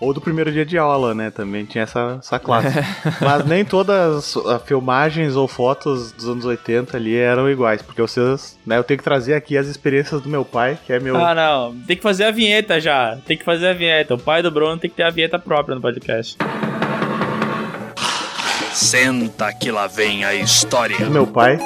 Ou 0.00 0.14
do 0.14 0.20
primeiro 0.20 0.52
dia 0.52 0.64
de 0.64 0.78
aula, 0.78 1.12
né? 1.12 1.30
Também 1.30 1.64
tinha 1.64 1.82
essa, 1.82 2.18
essa 2.20 2.38
classe. 2.38 2.68
Mas 3.20 3.44
nem 3.44 3.64
todas 3.64 4.36
as 4.36 4.62
filmagens 4.62 5.34
ou 5.34 5.48
fotos 5.48 6.12
dos 6.12 6.28
anos 6.28 6.44
80 6.44 6.96
ali 6.96 7.16
eram 7.16 7.50
iguais, 7.50 7.82
porque 7.82 8.00
vocês, 8.00 8.56
né? 8.64 8.78
Eu 8.78 8.84
tenho 8.84 8.98
que 8.98 9.04
trazer 9.04 9.34
aqui 9.34 9.58
as 9.58 9.66
experiências 9.66 10.20
do 10.20 10.28
meu 10.28 10.44
pai, 10.44 10.78
que 10.86 10.92
é 10.92 11.00
meu. 11.00 11.16
Ah, 11.16 11.34
não. 11.34 11.74
Tem 11.86 11.96
que 11.96 12.02
fazer 12.02 12.24
a 12.24 12.30
vinheta 12.30 12.80
já. 12.80 13.18
Tem 13.26 13.36
que 13.36 13.44
fazer 13.44 13.68
a 13.68 13.72
vinheta. 13.72 14.14
O 14.14 14.18
pai 14.18 14.40
do 14.40 14.50
Bruno 14.50 14.78
tem 14.78 14.88
que 14.88 14.96
ter 14.96 15.02
a 15.02 15.10
vinheta 15.10 15.38
própria 15.38 15.74
no 15.74 15.80
podcast. 15.80 16.36
Senta 18.72 19.52
que 19.52 19.72
lá 19.72 19.88
vem 19.88 20.24
a 20.24 20.32
história. 20.34 20.96
do 20.98 21.10
meu 21.10 21.26
pai. 21.26 21.58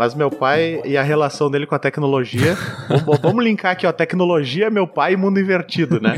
Mas 0.00 0.14
meu 0.14 0.30
pai 0.30 0.80
e 0.86 0.96
a 0.96 1.02
relação 1.02 1.50
dele 1.50 1.66
com 1.66 1.74
a 1.74 1.78
tecnologia. 1.78 2.56
vamos, 3.22 3.44
linkar 3.44 3.72
aqui, 3.72 3.86
ó. 3.86 3.92
Tecnologia, 3.92 4.70
meu 4.70 4.86
pai 4.86 5.12
e 5.12 5.16
mundo 5.16 5.38
invertido, 5.38 6.00
né? 6.00 6.16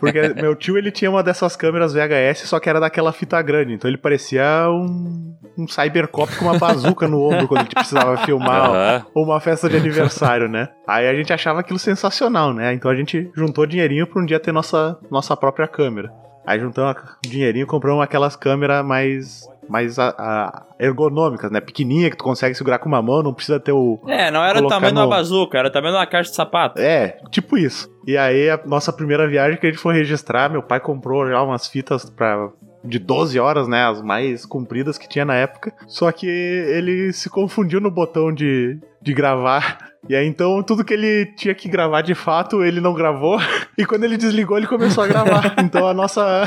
Porque 0.00 0.32
meu 0.40 0.56
tio 0.56 0.78
ele 0.78 0.90
tinha 0.90 1.10
uma 1.10 1.22
dessas 1.22 1.54
câmeras 1.54 1.92
VHS, 1.92 2.48
só 2.48 2.58
que 2.58 2.70
era 2.70 2.80
daquela 2.80 3.12
fita 3.12 3.42
grande. 3.42 3.74
Então 3.74 3.86
ele 3.86 3.98
parecia 3.98 4.66
um, 4.70 5.36
um 5.58 5.68
cybercop 5.68 6.34
com 6.36 6.46
uma 6.46 6.58
bazuca 6.58 7.06
no 7.06 7.22
ombro 7.22 7.46
quando 7.46 7.60
a 7.60 7.64
gente 7.64 7.74
precisava 7.74 8.16
filmar 8.24 8.70
Aham. 8.70 9.06
uma 9.14 9.38
festa 9.40 9.68
de 9.68 9.76
aniversário, 9.76 10.48
né? 10.48 10.70
Aí 10.88 11.06
a 11.06 11.14
gente 11.14 11.34
achava 11.34 11.60
aquilo 11.60 11.78
sensacional, 11.78 12.54
né? 12.54 12.72
Então 12.72 12.90
a 12.90 12.96
gente 12.96 13.30
juntou 13.36 13.66
dinheirinho 13.66 14.06
pra 14.06 14.22
um 14.22 14.24
dia 14.24 14.40
ter 14.40 14.52
nossa, 14.52 14.98
nossa 15.10 15.36
própria 15.36 15.68
câmera. 15.68 16.10
Aí 16.46 16.58
juntamos 16.58 16.96
o 17.26 17.28
dinheirinho, 17.28 17.66
compramos 17.66 18.02
aquelas 18.02 18.36
câmeras 18.36 18.82
mais 18.82 19.51
mais 19.68 19.98
a- 19.98 20.14
a- 20.18 20.62
ergonômicas, 20.78 21.50
né? 21.50 21.60
Pequenininha, 21.60 22.10
que 22.10 22.16
tu 22.16 22.24
consegue 22.24 22.54
segurar 22.54 22.78
com 22.78 22.88
uma 22.88 23.00
mão, 23.02 23.22
não 23.22 23.32
precisa 23.34 23.58
ter 23.60 23.72
o. 23.72 24.00
É, 24.06 24.30
não 24.30 24.44
era 24.44 24.58
o 24.58 24.68
tamanho 24.68 24.92
de 24.92 24.98
uma 25.00 25.06
bazuca, 25.08 25.58
era 25.58 25.68
o 25.68 25.70
tamanho 25.70 25.92
de 25.94 25.98
uma 26.00 26.06
caixa 26.06 26.30
de 26.30 26.36
sapato. 26.36 26.80
É, 26.80 27.18
tipo 27.30 27.56
isso. 27.56 27.90
E 28.06 28.16
aí, 28.16 28.50
a 28.50 28.60
nossa 28.66 28.92
primeira 28.92 29.28
viagem 29.28 29.58
que 29.58 29.66
a 29.66 29.70
gente 29.70 29.80
foi 29.80 29.94
registrar, 29.94 30.50
meu 30.50 30.62
pai 30.62 30.80
comprou 30.80 31.28
já 31.28 31.42
umas 31.42 31.66
fitas 31.66 32.08
pra. 32.10 32.48
De 32.84 32.98
12 32.98 33.38
horas, 33.38 33.68
né? 33.68 33.84
As 33.86 34.02
mais 34.02 34.44
compridas 34.44 34.98
que 34.98 35.08
tinha 35.08 35.24
na 35.24 35.36
época. 35.36 35.72
Só 35.86 36.10
que 36.10 36.26
ele 36.26 37.12
se 37.12 37.30
confundiu 37.30 37.80
no 37.80 37.92
botão 37.92 38.32
de, 38.32 38.76
de 39.00 39.14
gravar. 39.14 39.91
E 40.08 40.16
aí, 40.16 40.26
então, 40.26 40.60
tudo 40.64 40.84
que 40.84 40.92
ele 40.92 41.26
tinha 41.36 41.54
que 41.54 41.68
gravar 41.68 42.02
de 42.02 42.14
fato, 42.14 42.64
ele 42.64 42.80
não 42.80 42.92
gravou. 42.92 43.38
E 43.78 43.86
quando 43.86 44.04
ele 44.04 44.18
desligou, 44.18 44.58
ele 44.58 44.66
começou 44.66 45.02
a 45.02 45.06
gravar. 45.06 45.54
Então, 45.64 45.88
a 45.88 45.94
nossa, 45.94 46.44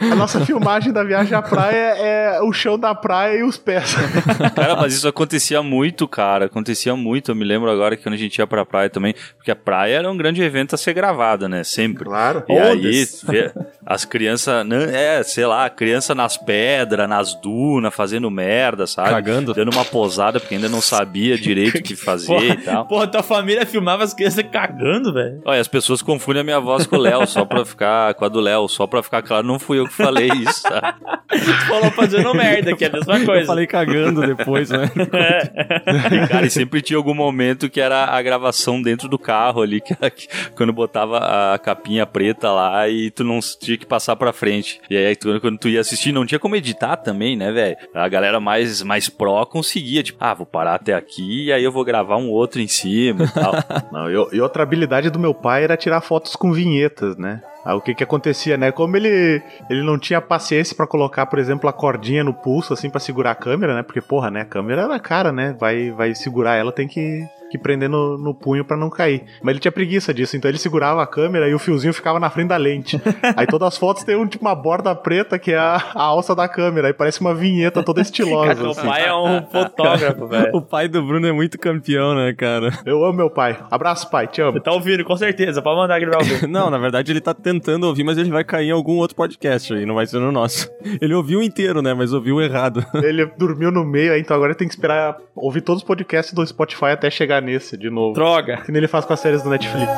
a 0.00 0.14
nossa 0.14 0.44
filmagem 0.46 0.92
da 0.92 1.02
viagem 1.02 1.36
à 1.36 1.42
praia 1.42 1.96
é 1.98 2.40
o 2.40 2.52
chão 2.52 2.78
da 2.78 2.94
praia 2.94 3.38
e 3.38 3.42
os 3.42 3.58
pés. 3.58 3.96
Cara, 4.54 4.76
mas 4.76 4.94
isso 4.94 5.08
acontecia 5.08 5.60
muito, 5.60 6.06
cara. 6.06 6.44
Acontecia 6.44 6.94
muito. 6.94 7.32
Eu 7.32 7.34
me 7.34 7.44
lembro 7.44 7.68
agora 7.68 7.96
que 7.96 8.02
quando 8.04 8.14
a 8.14 8.18
gente 8.18 8.38
ia 8.38 8.46
pra 8.46 8.64
praia 8.64 8.88
também, 8.88 9.12
porque 9.36 9.50
a 9.50 9.56
praia 9.56 9.96
era 9.96 10.10
um 10.10 10.16
grande 10.16 10.40
evento 10.40 10.74
a 10.74 10.78
ser 10.78 10.92
gravado, 10.92 11.48
né? 11.48 11.64
Sempre. 11.64 12.04
Claro. 12.04 12.44
E 12.48 12.56
aí, 12.56 13.04
vê 13.24 13.52
as 13.84 14.04
crianças, 14.04 14.64
né, 14.64 15.18
é, 15.18 15.22
sei 15.24 15.46
lá, 15.46 15.68
criança 15.68 16.14
nas 16.14 16.36
pedras, 16.36 17.08
nas 17.08 17.34
dunas, 17.34 17.92
fazendo 17.92 18.30
merda, 18.30 18.86
sabe? 18.86 19.10
Cagando. 19.10 19.52
Dando 19.52 19.72
uma 19.72 19.84
posada 19.84 20.38
porque 20.38 20.54
ainda 20.54 20.68
não 20.68 20.80
sabia 20.80 21.36
direito 21.36 21.78
o 21.78 21.82
que 21.82 21.96
fazer 21.96 22.40
e 22.40 22.56
tal. 22.58 22.81
Porra, 22.84 23.06
tua 23.06 23.22
família 23.22 23.64
filmava 23.66 24.04
as 24.04 24.14
crianças 24.14 24.44
cagando, 24.50 25.12
velho. 25.12 25.40
Olha, 25.44 25.60
as 25.60 25.68
pessoas 25.68 26.02
confundem 26.02 26.40
a 26.40 26.44
minha 26.44 26.60
voz 26.60 26.86
com 26.86 26.96
o 26.96 27.00
Léo, 27.00 27.26
só 27.26 27.44
pra 27.44 27.64
ficar 27.64 28.14
com 28.14 28.24
a 28.24 28.28
do 28.28 28.40
Léo, 28.40 28.68
só 28.68 28.86
pra 28.86 29.02
ficar 29.02 29.22
claro, 29.22 29.46
não 29.46 29.58
fui 29.58 29.78
eu 29.78 29.86
que 29.86 29.92
falei 29.94 30.28
isso, 30.28 30.62
tá? 30.62 30.96
Tu 31.30 31.66
falou 31.66 31.90
fazendo 31.92 32.34
merda, 32.34 32.74
que 32.76 32.84
é 32.84 32.88
a 32.88 32.92
mesma 32.98 33.18
Eu 33.18 33.26
coisa. 33.26 33.46
falei 33.46 33.66
cagando 33.66 34.20
depois, 34.26 34.70
né? 34.70 34.90
E, 34.94 36.26
cara, 36.28 36.46
e 36.46 36.50
sempre 36.50 36.80
tinha 36.82 36.96
algum 36.96 37.14
momento 37.14 37.68
que 37.70 37.80
era 37.80 38.04
a 38.06 38.20
gravação 38.22 38.80
dentro 38.82 39.08
do 39.08 39.18
carro 39.18 39.62
ali, 39.62 39.80
que, 39.80 39.94
que- 40.10 40.28
quando 40.56 40.72
botava 40.72 41.18
a 41.54 41.58
capinha 41.58 42.06
preta 42.06 42.50
lá 42.50 42.88
e 42.88 43.10
tu 43.10 43.24
não 43.24 43.40
tinha 43.60 43.76
que 43.76 43.86
passar 43.86 44.16
pra 44.16 44.32
frente. 44.32 44.80
E 44.90 44.96
aí, 44.96 45.16
tu- 45.16 45.40
quando 45.40 45.58
tu 45.58 45.68
ia 45.68 45.80
assistir, 45.80 46.12
não 46.12 46.26
tinha 46.26 46.38
como 46.38 46.56
editar 46.56 46.96
também, 46.96 47.36
né, 47.36 47.50
velho? 47.52 47.76
A 47.94 48.08
galera 48.08 48.40
mais, 48.40 48.82
mais 48.82 49.08
pró 49.08 49.44
conseguia, 49.46 50.02
tipo, 50.02 50.18
ah, 50.22 50.34
vou 50.34 50.46
parar 50.46 50.74
até 50.74 50.94
aqui 50.94 51.46
e 51.46 51.52
aí 51.52 51.62
eu 51.64 51.72
vou 51.72 51.84
gravar 51.84 52.16
um 52.16 52.28
outro 52.28 52.60
em 52.60 52.68
cima 52.72 53.24
e 53.24 53.28
tal. 53.28 53.52
Não, 53.92 54.10
e, 54.10 54.36
e 54.36 54.40
outra 54.40 54.62
habilidade 54.62 55.10
do 55.10 55.18
meu 55.18 55.34
pai 55.34 55.64
era 55.64 55.76
tirar 55.76 56.00
fotos 56.00 56.34
com 56.34 56.52
vinhetas, 56.52 57.16
né? 57.16 57.42
Aí 57.64 57.74
o 57.74 57.80
que 57.80 57.94
que 57.94 58.02
acontecia, 58.02 58.56
né? 58.56 58.72
Como 58.72 58.96
ele, 58.96 59.40
ele 59.70 59.82
não 59.82 59.96
tinha 59.96 60.20
paciência 60.20 60.74
pra 60.74 60.86
colocar, 60.86 61.26
por 61.26 61.38
exemplo, 61.38 61.68
a 61.70 61.72
cordinha 61.72 62.24
no 62.24 62.34
pulso, 62.34 62.72
assim, 62.72 62.90
pra 62.90 62.98
segurar 62.98 63.30
a 63.30 63.36
câmera, 63.36 63.74
né? 63.74 63.82
Porque, 63.82 64.00
porra, 64.00 64.30
né? 64.30 64.40
A 64.40 64.44
câmera 64.44 64.82
era 64.82 64.98
cara, 64.98 65.30
né? 65.30 65.54
Vai, 65.58 65.90
vai 65.92 66.14
segurar 66.14 66.56
ela, 66.56 66.72
tem 66.72 66.88
que, 66.88 67.24
que 67.52 67.58
prender 67.58 67.88
no, 67.88 68.18
no 68.18 68.34
punho 68.34 68.64
pra 68.64 68.76
não 68.76 68.90
cair. 68.90 69.24
Mas 69.42 69.52
ele 69.52 69.60
tinha 69.60 69.70
preguiça 69.70 70.12
disso, 70.12 70.36
então 70.36 70.50
ele 70.50 70.58
segurava 70.58 71.02
a 71.02 71.06
câmera 71.06 71.48
e 71.48 71.54
o 71.54 71.58
fiozinho 71.58 71.94
ficava 71.94 72.18
na 72.18 72.30
frente 72.30 72.48
da 72.48 72.56
lente. 72.56 73.00
Aí 73.36 73.46
todas 73.46 73.68
as 73.68 73.78
fotos 73.78 74.02
tem 74.02 74.16
um, 74.16 74.26
tipo, 74.26 74.44
uma 74.44 74.56
borda 74.56 74.94
preta, 74.94 75.38
que 75.38 75.52
é 75.52 75.58
a, 75.58 75.76
a 75.94 76.02
alça 76.02 76.34
da 76.34 76.48
câmera. 76.48 76.88
Aí 76.88 76.94
parece 76.94 77.20
uma 77.20 77.34
vinheta 77.34 77.82
toda 77.82 78.00
estilosa. 78.02 78.56
Cara, 78.56 78.70
assim. 78.70 78.86
pai 78.86 79.06
é 79.06 79.14
um 79.14 79.46
fotógrafo, 79.46 80.26
velho. 80.26 80.56
O 80.56 80.62
pai 80.62 80.88
do 80.88 81.00
Bruno 81.00 81.28
é 81.28 81.32
muito 81.32 81.58
campeão, 81.58 82.14
né, 82.14 82.32
cara? 82.32 82.61
Eu 82.84 83.04
amo 83.04 83.14
meu 83.14 83.30
pai. 83.30 83.58
Abraço, 83.70 84.10
pai. 84.10 84.26
Te 84.26 84.40
amo. 84.40 84.52
Você 84.52 84.60
tá 84.60 84.72
ouvindo, 84.72 85.04
com 85.04 85.16
certeza. 85.16 85.62
Pode 85.62 85.76
mandar 85.76 85.98
que 85.98 86.04
ele 86.04 86.10
vai 86.10 86.20
ouvir. 86.20 86.46
Não, 86.48 86.70
na 86.70 86.78
verdade 86.78 87.12
ele 87.12 87.20
tá 87.20 87.34
tentando 87.34 87.86
ouvir, 87.86 88.04
mas 88.04 88.18
ele 88.18 88.30
vai 88.30 88.44
cair 88.44 88.68
em 88.68 88.72
algum 88.72 88.96
outro 88.96 89.16
podcast 89.16 89.72
aí, 89.72 89.86
não 89.86 89.94
vai 89.94 90.06
ser 90.06 90.18
no 90.18 90.32
nosso. 90.32 90.70
Ele 91.00 91.14
ouviu 91.14 91.42
inteiro, 91.42 91.80
né, 91.82 91.94
mas 91.94 92.12
ouviu 92.12 92.40
errado. 92.40 92.84
Ele 93.02 93.26
dormiu 93.38 93.70
no 93.70 93.84
meio, 93.84 94.12
aí 94.12 94.20
então 94.20 94.36
agora 94.36 94.54
tem 94.54 94.68
que 94.68 94.74
esperar 94.74 95.16
ouvir 95.34 95.60
todos 95.60 95.82
os 95.82 95.86
podcasts 95.86 96.34
do 96.34 96.46
Spotify 96.46 96.86
até 96.86 97.10
chegar 97.10 97.40
nesse 97.40 97.76
de 97.76 97.90
novo. 97.90 98.14
Droga. 98.14 98.58
Que 98.58 98.70
nem 98.70 98.78
ele 98.78 98.88
faz 98.88 99.04
com 99.04 99.12
as 99.12 99.20
séries 99.20 99.42
do 99.42 99.50
Netflix. 99.50 99.90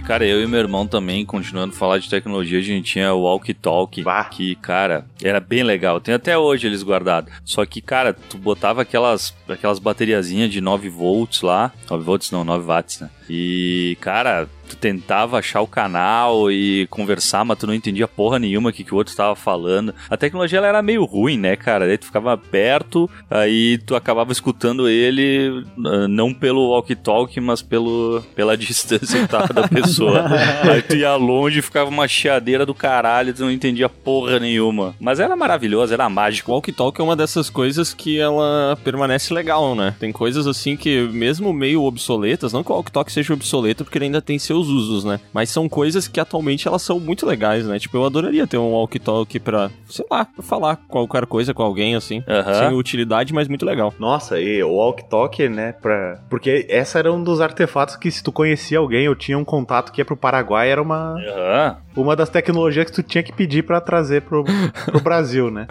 E, 0.00 0.02
cara, 0.02 0.24
eu 0.26 0.42
e 0.42 0.46
meu 0.46 0.58
irmão 0.58 0.86
também, 0.86 1.26
continuando 1.26 1.74
a 1.74 1.76
falar 1.76 1.98
de 1.98 2.08
tecnologia, 2.08 2.58
a 2.58 2.62
gente 2.62 2.92
tinha 2.92 3.12
o 3.12 3.20
Walkie 3.20 3.52
Talk, 3.52 4.02
Bah. 4.02 4.24
que, 4.24 4.54
cara, 4.54 5.04
era 5.22 5.38
bem 5.38 5.62
legal. 5.62 6.00
Tem 6.00 6.14
até 6.14 6.38
hoje 6.38 6.66
eles 6.66 6.82
guardados. 6.82 7.30
Só 7.44 7.66
que, 7.66 7.82
cara, 7.82 8.14
tu 8.14 8.38
botava 8.38 8.80
aquelas, 8.80 9.34
aquelas 9.46 9.78
bateriazinhas 9.78 10.50
de 10.50 10.58
9 10.62 10.88
volts 10.88 11.42
lá. 11.42 11.70
9 11.90 12.02
volts 12.02 12.30
não, 12.30 12.44
9 12.44 12.64
watts, 12.64 13.00
né? 13.00 13.10
E, 13.32 13.96
cara, 14.00 14.48
tu 14.70 14.76
tentava 14.76 15.38
achar 15.38 15.60
o 15.60 15.66
canal 15.66 16.50
e 16.50 16.86
conversar, 16.88 17.44
mas 17.44 17.58
tu 17.58 17.66
não 17.66 17.74
entendia 17.74 18.06
porra 18.06 18.38
nenhuma 18.38 18.70
o 18.70 18.72
que, 18.72 18.84
que 18.84 18.94
o 18.94 18.96
outro 18.96 19.14
tava 19.14 19.34
falando. 19.34 19.94
A 20.08 20.16
tecnologia 20.16 20.58
ela 20.58 20.68
era 20.68 20.82
meio 20.82 21.04
ruim, 21.04 21.36
né, 21.36 21.56
cara? 21.56 21.86
Daí 21.86 21.98
tu 21.98 22.06
ficava 22.06 22.36
perto, 22.36 23.10
aí 23.28 23.78
tu 23.78 23.96
acabava 23.96 24.32
escutando 24.32 24.88
ele 24.88 25.64
ah, 25.84 26.08
não 26.08 26.32
pelo 26.32 26.70
walkie-talkie, 26.70 27.40
mas 27.40 27.62
pelo, 27.62 28.22
pela 28.34 28.56
distância 28.58 29.20
que 29.20 29.28
tava 29.28 29.52
da 29.52 29.68
pessoa. 29.68 30.24
aí 30.62 30.82
tu 30.82 30.96
ia 30.96 31.14
longe 31.16 31.58
e 31.58 31.62
ficava 31.62 31.90
uma 31.90 32.06
chiadeira 32.06 32.64
do 32.64 32.74
caralho, 32.74 33.34
tu 33.34 33.42
não 33.42 33.50
entendia 33.50 33.88
porra 33.88 34.38
nenhuma. 34.38 34.94
Mas 35.00 35.18
era 35.20 35.34
maravilhoso, 35.34 35.92
era 35.92 36.08
mágico. 36.08 36.50
O 36.50 36.54
Walkie 36.54 36.72
Talk 36.72 37.00
é 37.00 37.04
uma 37.04 37.16
dessas 37.16 37.50
coisas 37.50 37.92
que 37.92 38.18
ela 38.18 38.78
permanece 38.84 39.34
legal, 39.34 39.74
né? 39.74 39.94
Tem 39.98 40.12
coisas 40.12 40.46
assim 40.46 40.76
que, 40.76 41.00
mesmo 41.08 41.52
meio 41.52 41.82
obsoletas, 41.82 42.52
não 42.52 42.62
que 42.62 42.70
o 42.70 42.74
Walkie 42.74 42.92
Talk 42.92 43.12
seja 43.20 43.34
obsoleto, 43.34 43.84
porque 43.84 43.98
ele 43.98 44.06
ainda 44.06 44.22
tem 44.22 44.38
seus 44.38 44.68
usos, 44.68 45.04
né? 45.04 45.20
Mas 45.32 45.50
são 45.50 45.68
coisas 45.68 46.08
que 46.08 46.18
atualmente 46.20 46.66
elas 46.66 46.82
são 46.82 46.98
muito 46.98 47.26
legais, 47.26 47.66
né? 47.66 47.78
Tipo, 47.78 47.98
eu 47.98 48.04
adoraria 48.04 48.46
ter 48.46 48.58
um 48.58 48.72
Walkie 48.72 48.98
Talk 48.98 49.38
pra, 49.40 49.70
sei 49.88 50.04
lá, 50.10 50.24
pra 50.24 50.42
falar 50.42 50.76
qualquer 50.88 51.26
coisa 51.26 51.52
com 51.54 51.62
alguém, 51.62 51.94
assim. 51.94 52.22
Aham. 52.26 52.54
Sem 52.54 52.78
utilidade, 52.78 53.32
mas 53.32 53.48
muito 53.48 53.64
legal. 53.64 53.92
Nossa, 53.98 54.40
e 54.40 54.62
o 54.62 54.70
Walk 54.70 55.08
Talk, 55.08 55.48
né? 55.48 55.72
Pra... 55.72 56.20
Porque 56.28 56.66
essa 56.68 56.98
era 56.98 57.12
um 57.12 57.22
dos 57.22 57.40
artefatos 57.40 57.96
que 57.96 58.10
se 58.10 58.22
tu 58.22 58.32
conhecia 58.32 58.78
alguém 58.78 59.08
ou 59.08 59.14
tinha 59.14 59.38
um 59.38 59.44
contato 59.44 59.92
que 59.92 60.00
ia 60.00 60.04
pro 60.04 60.16
Paraguai, 60.16 60.70
era 60.70 60.80
uma, 60.80 61.14
Aham. 61.18 61.76
uma 61.96 62.16
das 62.16 62.30
tecnologias 62.30 62.86
que 62.86 62.92
tu 62.92 63.02
tinha 63.02 63.22
que 63.22 63.32
pedir 63.32 63.64
pra 63.64 63.80
trazer 63.80 64.22
pro, 64.22 64.44
pro 64.86 65.00
Brasil, 65.02 65.50
né? 65.50 65.66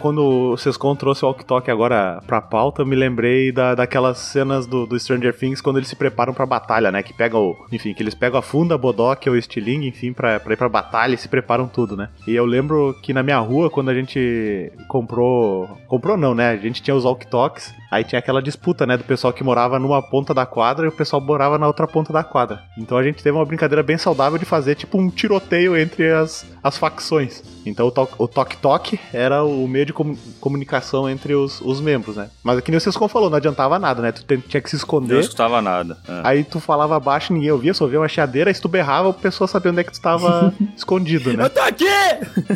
Quando 0.00 0.52
o 0.52 0.56
Sescon 0.56 0.94
trouxe 0.94 1.24
o 1.24 1.28
Walk 1.28 1.44
Talk 1.44 1.70
agora 1.70 2.20
pra 2.26 2.40
pauta, 2.40 2.82
eu 2.82 2.86
me 2.86 2.96
lembrei 2.96 3.50
da, 3.52 3.74
daquelas 3.74 4.18
cenas 4.18 4.66
do, 4.66 4.86
do 4.86 4.98
Stranger 4.98 5.36
Things 5.36 5.60
quando 5.60 5.76
eles 5.78 5.88
se 5.88 5.96
preparam 5.96 6.34
pra 6.34 6.44
batalha, 6.46 6.65
né? 6.92 7.02
Que 7.02 7.12
pegam 7.12 7.40
o. 7.40 7.56
Enfim, 7.72 7.94
que 7.94 8.02
eles 8.02 8.14
pegam 8.14 8.38
a 8.38 8.42
funda, 8.42 8.76
Bodoc 8.78 9.26
ou 9.26 9.32
o 9.34 9.40
Stiling, 9.42 9.86
enfim, 9.86 10.12
pra, 10.12 10.38
pra 10.40 10.52
ir 10.52 10.56
pra 10.56 10.68
batalha 10.68 11.14
e 11.14 11.18
se 11.18 11.28
preparam 11.28 11.66
tudo, 11.68 11.96
né? 11.96 12.08
E 12.26 12.34
eu 12.34 12.44
lembro 12.44 12.94
que 13.02 13.12
na 13.12 13.22
minha 13.22 13.38
rua, 13.38 13.70
quando 13.70 13.88
a 13.90 13.94
gente 13.94 14.72
comprou. 14.88 15.68
Comprou 15.86 16.16
não, 16.16 16.34
né? 16.34 16.50
A 16.50 16.56
gente 16.56 16.82
tinha 16.82 16.94
os 16.94 17.04
Walk 17.04 17.26
Talks, 17.28 17.72
aí 17.90 18.02
tinha 18.04 18.18
aquela 18.18 18.42
disputa, 18.42 18.86
né? 18.86 18.96
Do 18.96 19.04
pessoal 19.04 19.32
que 19.32 19.44
morava 19.44 19.78
numa 19.78 20.02
ponta 20.02 20.32
da 20.34 20.44
quadra 20.46 20.86
e 20.86 20.88
o 20.88 20.92
pessoal 20.92 21.20
morava 21.22 21.58
na 21.58 21.66
outra 21.66 21.86
ponta 21.86 22.12
da 22.12 22.24
quadra. 22.24 22.62
Então 22.78 22.96
a 22.98 23.02
gente 23.02 23.22
teve 23.22 23.36
uma 23.36 23.44
brincadeira 23.44 23.82
bem 23.82 23.98
saudável 23.98 24.38
de 24.38 24.44
fazer 24.44 24.74
tipo 24.74 24.98
um 24.98 25.08
tiroteio 25.10 25.76
entre 25.76 26.10
as, 26.12 26.46
as 26.62 26.76
facções. 26.76 27.42
Então 27.64 27.86
o 28.18 28.28
Tok 28.28 28.98
era 29.12 29.42
o 29.44 29.66
meio 29.66 29.86
de 29.86 29.92
comu- 29.92 30.16
comunicação 30.40 31.08
entre 31.08 31.34
os, 31.34 31.60
os 31.60 31.80
membros, 31.80 32.16
né? 32.16 32.30
Mas 32.42 32.58
aqui 32.58 32.70
nem 32.70 32.78
o 32.78 32.80
Sescon 32.80 33.08
falou, 33.08 33.28
não 33.28 33.36
adiantava 33.36 33.78
nada, 33.78 34.00
né? 34.02 34.12
Tu 34.12 34.24
tinha 34.38 34.60
que 34.60 34.70
se 34.70 34.76
Não 34.76 34.78
esconder. 34.80 35.20
escutava 35.20 35.60
nada. 35.60 35.98
É. 36.08 36.20
Aí 36.24 36.44
tu 36.46 36.60
falava 36.60 36.98
baixo, 36.98 37.32
ninguém 37.32 37.50
ouvia, 37.50 37.74
só 37.74 37.84
ouvia 37.84 38.00
uma 38.00 38.08
chiadeira, 38.08 38.50
aí 38.50 38.54
se 38.54 38.60
tu 38.60 38.68
berrava, 38.68 39.10
a 39.10 39.12
pessoa 39.12 39.46
sabia 39.46 39.70
onde 39.70 39.80
é 39.80 39.84
que 39.84 39.92
tu 39.92 40.00
tava 40.00 40.52
escondido, 40.76 41.32
né? 41.32 41.44
Eu 41.44 41.50
tô 41.50 41.60
aqui! 41.60 41.84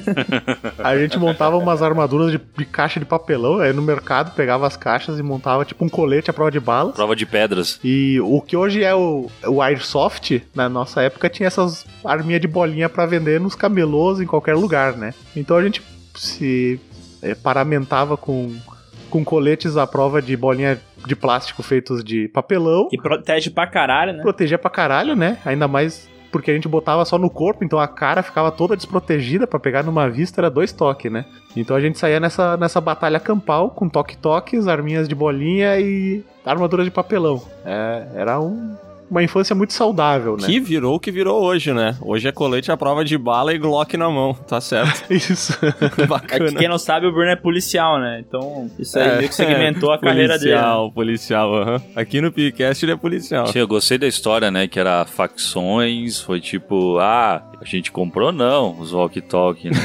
A 0.79 0.97
gente 0.97 1.19
montava 1.19 1.57
umas 1.57 1.83
armaduras 1.83 2.33
de, 2.33 2.41
de 2.57 2.65
caixa 2.65 2.99
de 2.99 3.07
papelão, 3.07 3.59
aí 3.59 3.73
no 3.73 3.83
mercado 3.83 4.35
pegava 4.35 4.67
as 4.67 4.77
caixas 4.77 5.19
e 5.19 5.23
montava 5.23 5.65
tipo 5.65 5.85
um 5.85 5.89
colete 5.89 6.31
à 6.31 6.33
prova 6.33 6.51
de 6.51 6.61
balas. 6.61 6.95
Prova 6.95 7.15
de 7.15 7.27
pedras. 7.27 7.79
E 7.85 8.21
o 8.21 8.41
que 8.41 8.57
hoje 8.57 8.83
é 8.83 8.95
o, 8.95 9.31
o 9.47 9.63
Airsoft, 9.63 10.43
na 10.55 10.69
nossa 10.69 11.03
época 11.03 11.29
tinha 11.29 11.47
essas 11.47 11.87
arminhas 12.05 12.41
de 12.41 12.49
bolinha 12.49 12.89
pra 12.89 13.07
vender 13.07 13.41
nos 13.41 13.55
camelôs 13.55 14.21
em 14.21 14.27
qualquer 14.27 14.57
lugar, 14.57 14.97
né? 14.97 15.15
Então 15.37 15.57
a 15.57 15.63
gente 15.63 15.83
se 16.15 16.81
eh, 17.23 17.35
paramentava 17.35 18.17
com, 18.17 18.55
com 19.11 19.25
coletes 19.25 19.77
à 19.77 19.87
prova 19.87 20.23
de 20.23 20.37
bolinha 20.37 20.81
de 21.07 21.15
plástico 21.15 21.63
feitos 21.63 22.03
de 22.03 22.29
papelão. 22.29 22.89
Que 22.89 22.97
protege 22.97 23.51
pra 23.51 23.67
caralho, 23.67 24.15
né? 24.15 24.23
Protegia 24.23 24.59
pra 24.59 24.71
caralho, 24.71 25.15
né? 25.15 25.39
Ainda 25.45 25.69
mais 25.69 26.09
porque 26.31 26.51
a 26.51 26.55
gente 26.55 26.69
botava 26.69 27.05
só 27.05 27.19
no 27.19 27.29
corpo, 27.29 27.65
então 27.65 27.79
a 27.79 27.89
cara 27.89 28.23
ficava 28.23 28.51
toda 28.51 28.77
desprotegida 28.77 29.47
pra 29.47 29.59
pegar 29.59 29.83
numa 29.83 30.09
vista, 30.09 30.41
era 30.41 30.49
dois 30.49 30.73
toques, 30.73 31.11
né? 31.11 31.25
Então 31.57 31.77
a 31.77 31.81
gente 31.81 31.99
saía 31.99 32.21
nessa, 32.21 32.57
nessa 32.57 32.81
batalha 32.81 33.19
campal 33.19 33.71
com 33.71 33.89
toque-toques, 33.89 34.69
arminhas 34.69 35.09
de 35.09 35.15
bolinha 35.15 35.79
e 35.81 36.25
armadura 36.47 36.85
de 36.85 36.91
papelão. 36.91 37.43
É, 37.65 38.07
era 38.15 38.41
um, 38.41 38.77
uma 39.11 39.23
infância 39.23 39.55
muito 39.55 39.73
saudável, 39.73 40.37
né? 40.37 40.47
Que 40.47 40.61
virou 40.61 40.95
o 40.95 41.01
que 41.01 41.11
virou 41.11 41.43
hoje, 41.43 41.73
né? 41.73 41.97
Hoje 42.01 42.29
é 42.29 42.33
colete 42.33 42.71
à 42.71 42.77
prova 42.77 43.05
de 43.05 43.19
bala 43.19 43.53
e 43.53 43.59
Glock 43.59 43.97
na 43.97 44.09
mão, 44.09 44.33
tá 44.35 44.61
certo. 44.61 45.05
Isso. 45.13 45.59
É 45.81 45.89
que 45.89 46.07
Bacana. 46.07 46.53
quem 46.59 46.69
não 46.69 46.79
sabe, 46.79 47.07
o 47.07 47.13
Bruno 47.13 47.31
é 47.31 47.37
policial, 47.37 47.99
né? 47.99 48.23
Então, 48.27 48.71
isso 48.79 48.99
aí 48.99 49.17
meio 49.17 49.29
que 49.29 49.35
segmentou 49.35 49.93
a 49.93 49.99
carreira 50.01 50.39
dele. 50.39 50.55
né? 50.55 50.61
Policial, 50.61 50.93
policial, 50.93 51.55
aham. 51.55 51.83
Aqui 51.97 52.21
no 52.21 52.31
Picast 52.31 52.85
ele 52.85 52.93
é 52.93 52.97
policial. 52.97 53.47
Sim, 53.47 53.59
eu 53.61 53.67
gostei 53.69 53.99
da 53.99 54.07
história, 54.07 54.51
né? 54.51 54.67
Que 54.69 54.79
era 54.79 55.05
facções, 55.07 56.21
foi 56.21 56.41
tipo, 56.41 56.99
ah, 56.99 57.43
a 57.61 57.65
gente 57.65 57.91
comprou 57.91 58.31
não, 58.33 58.79
os 58.79 58.93
walkie-talkie, 58.93 59.71
né? 59.71 59.77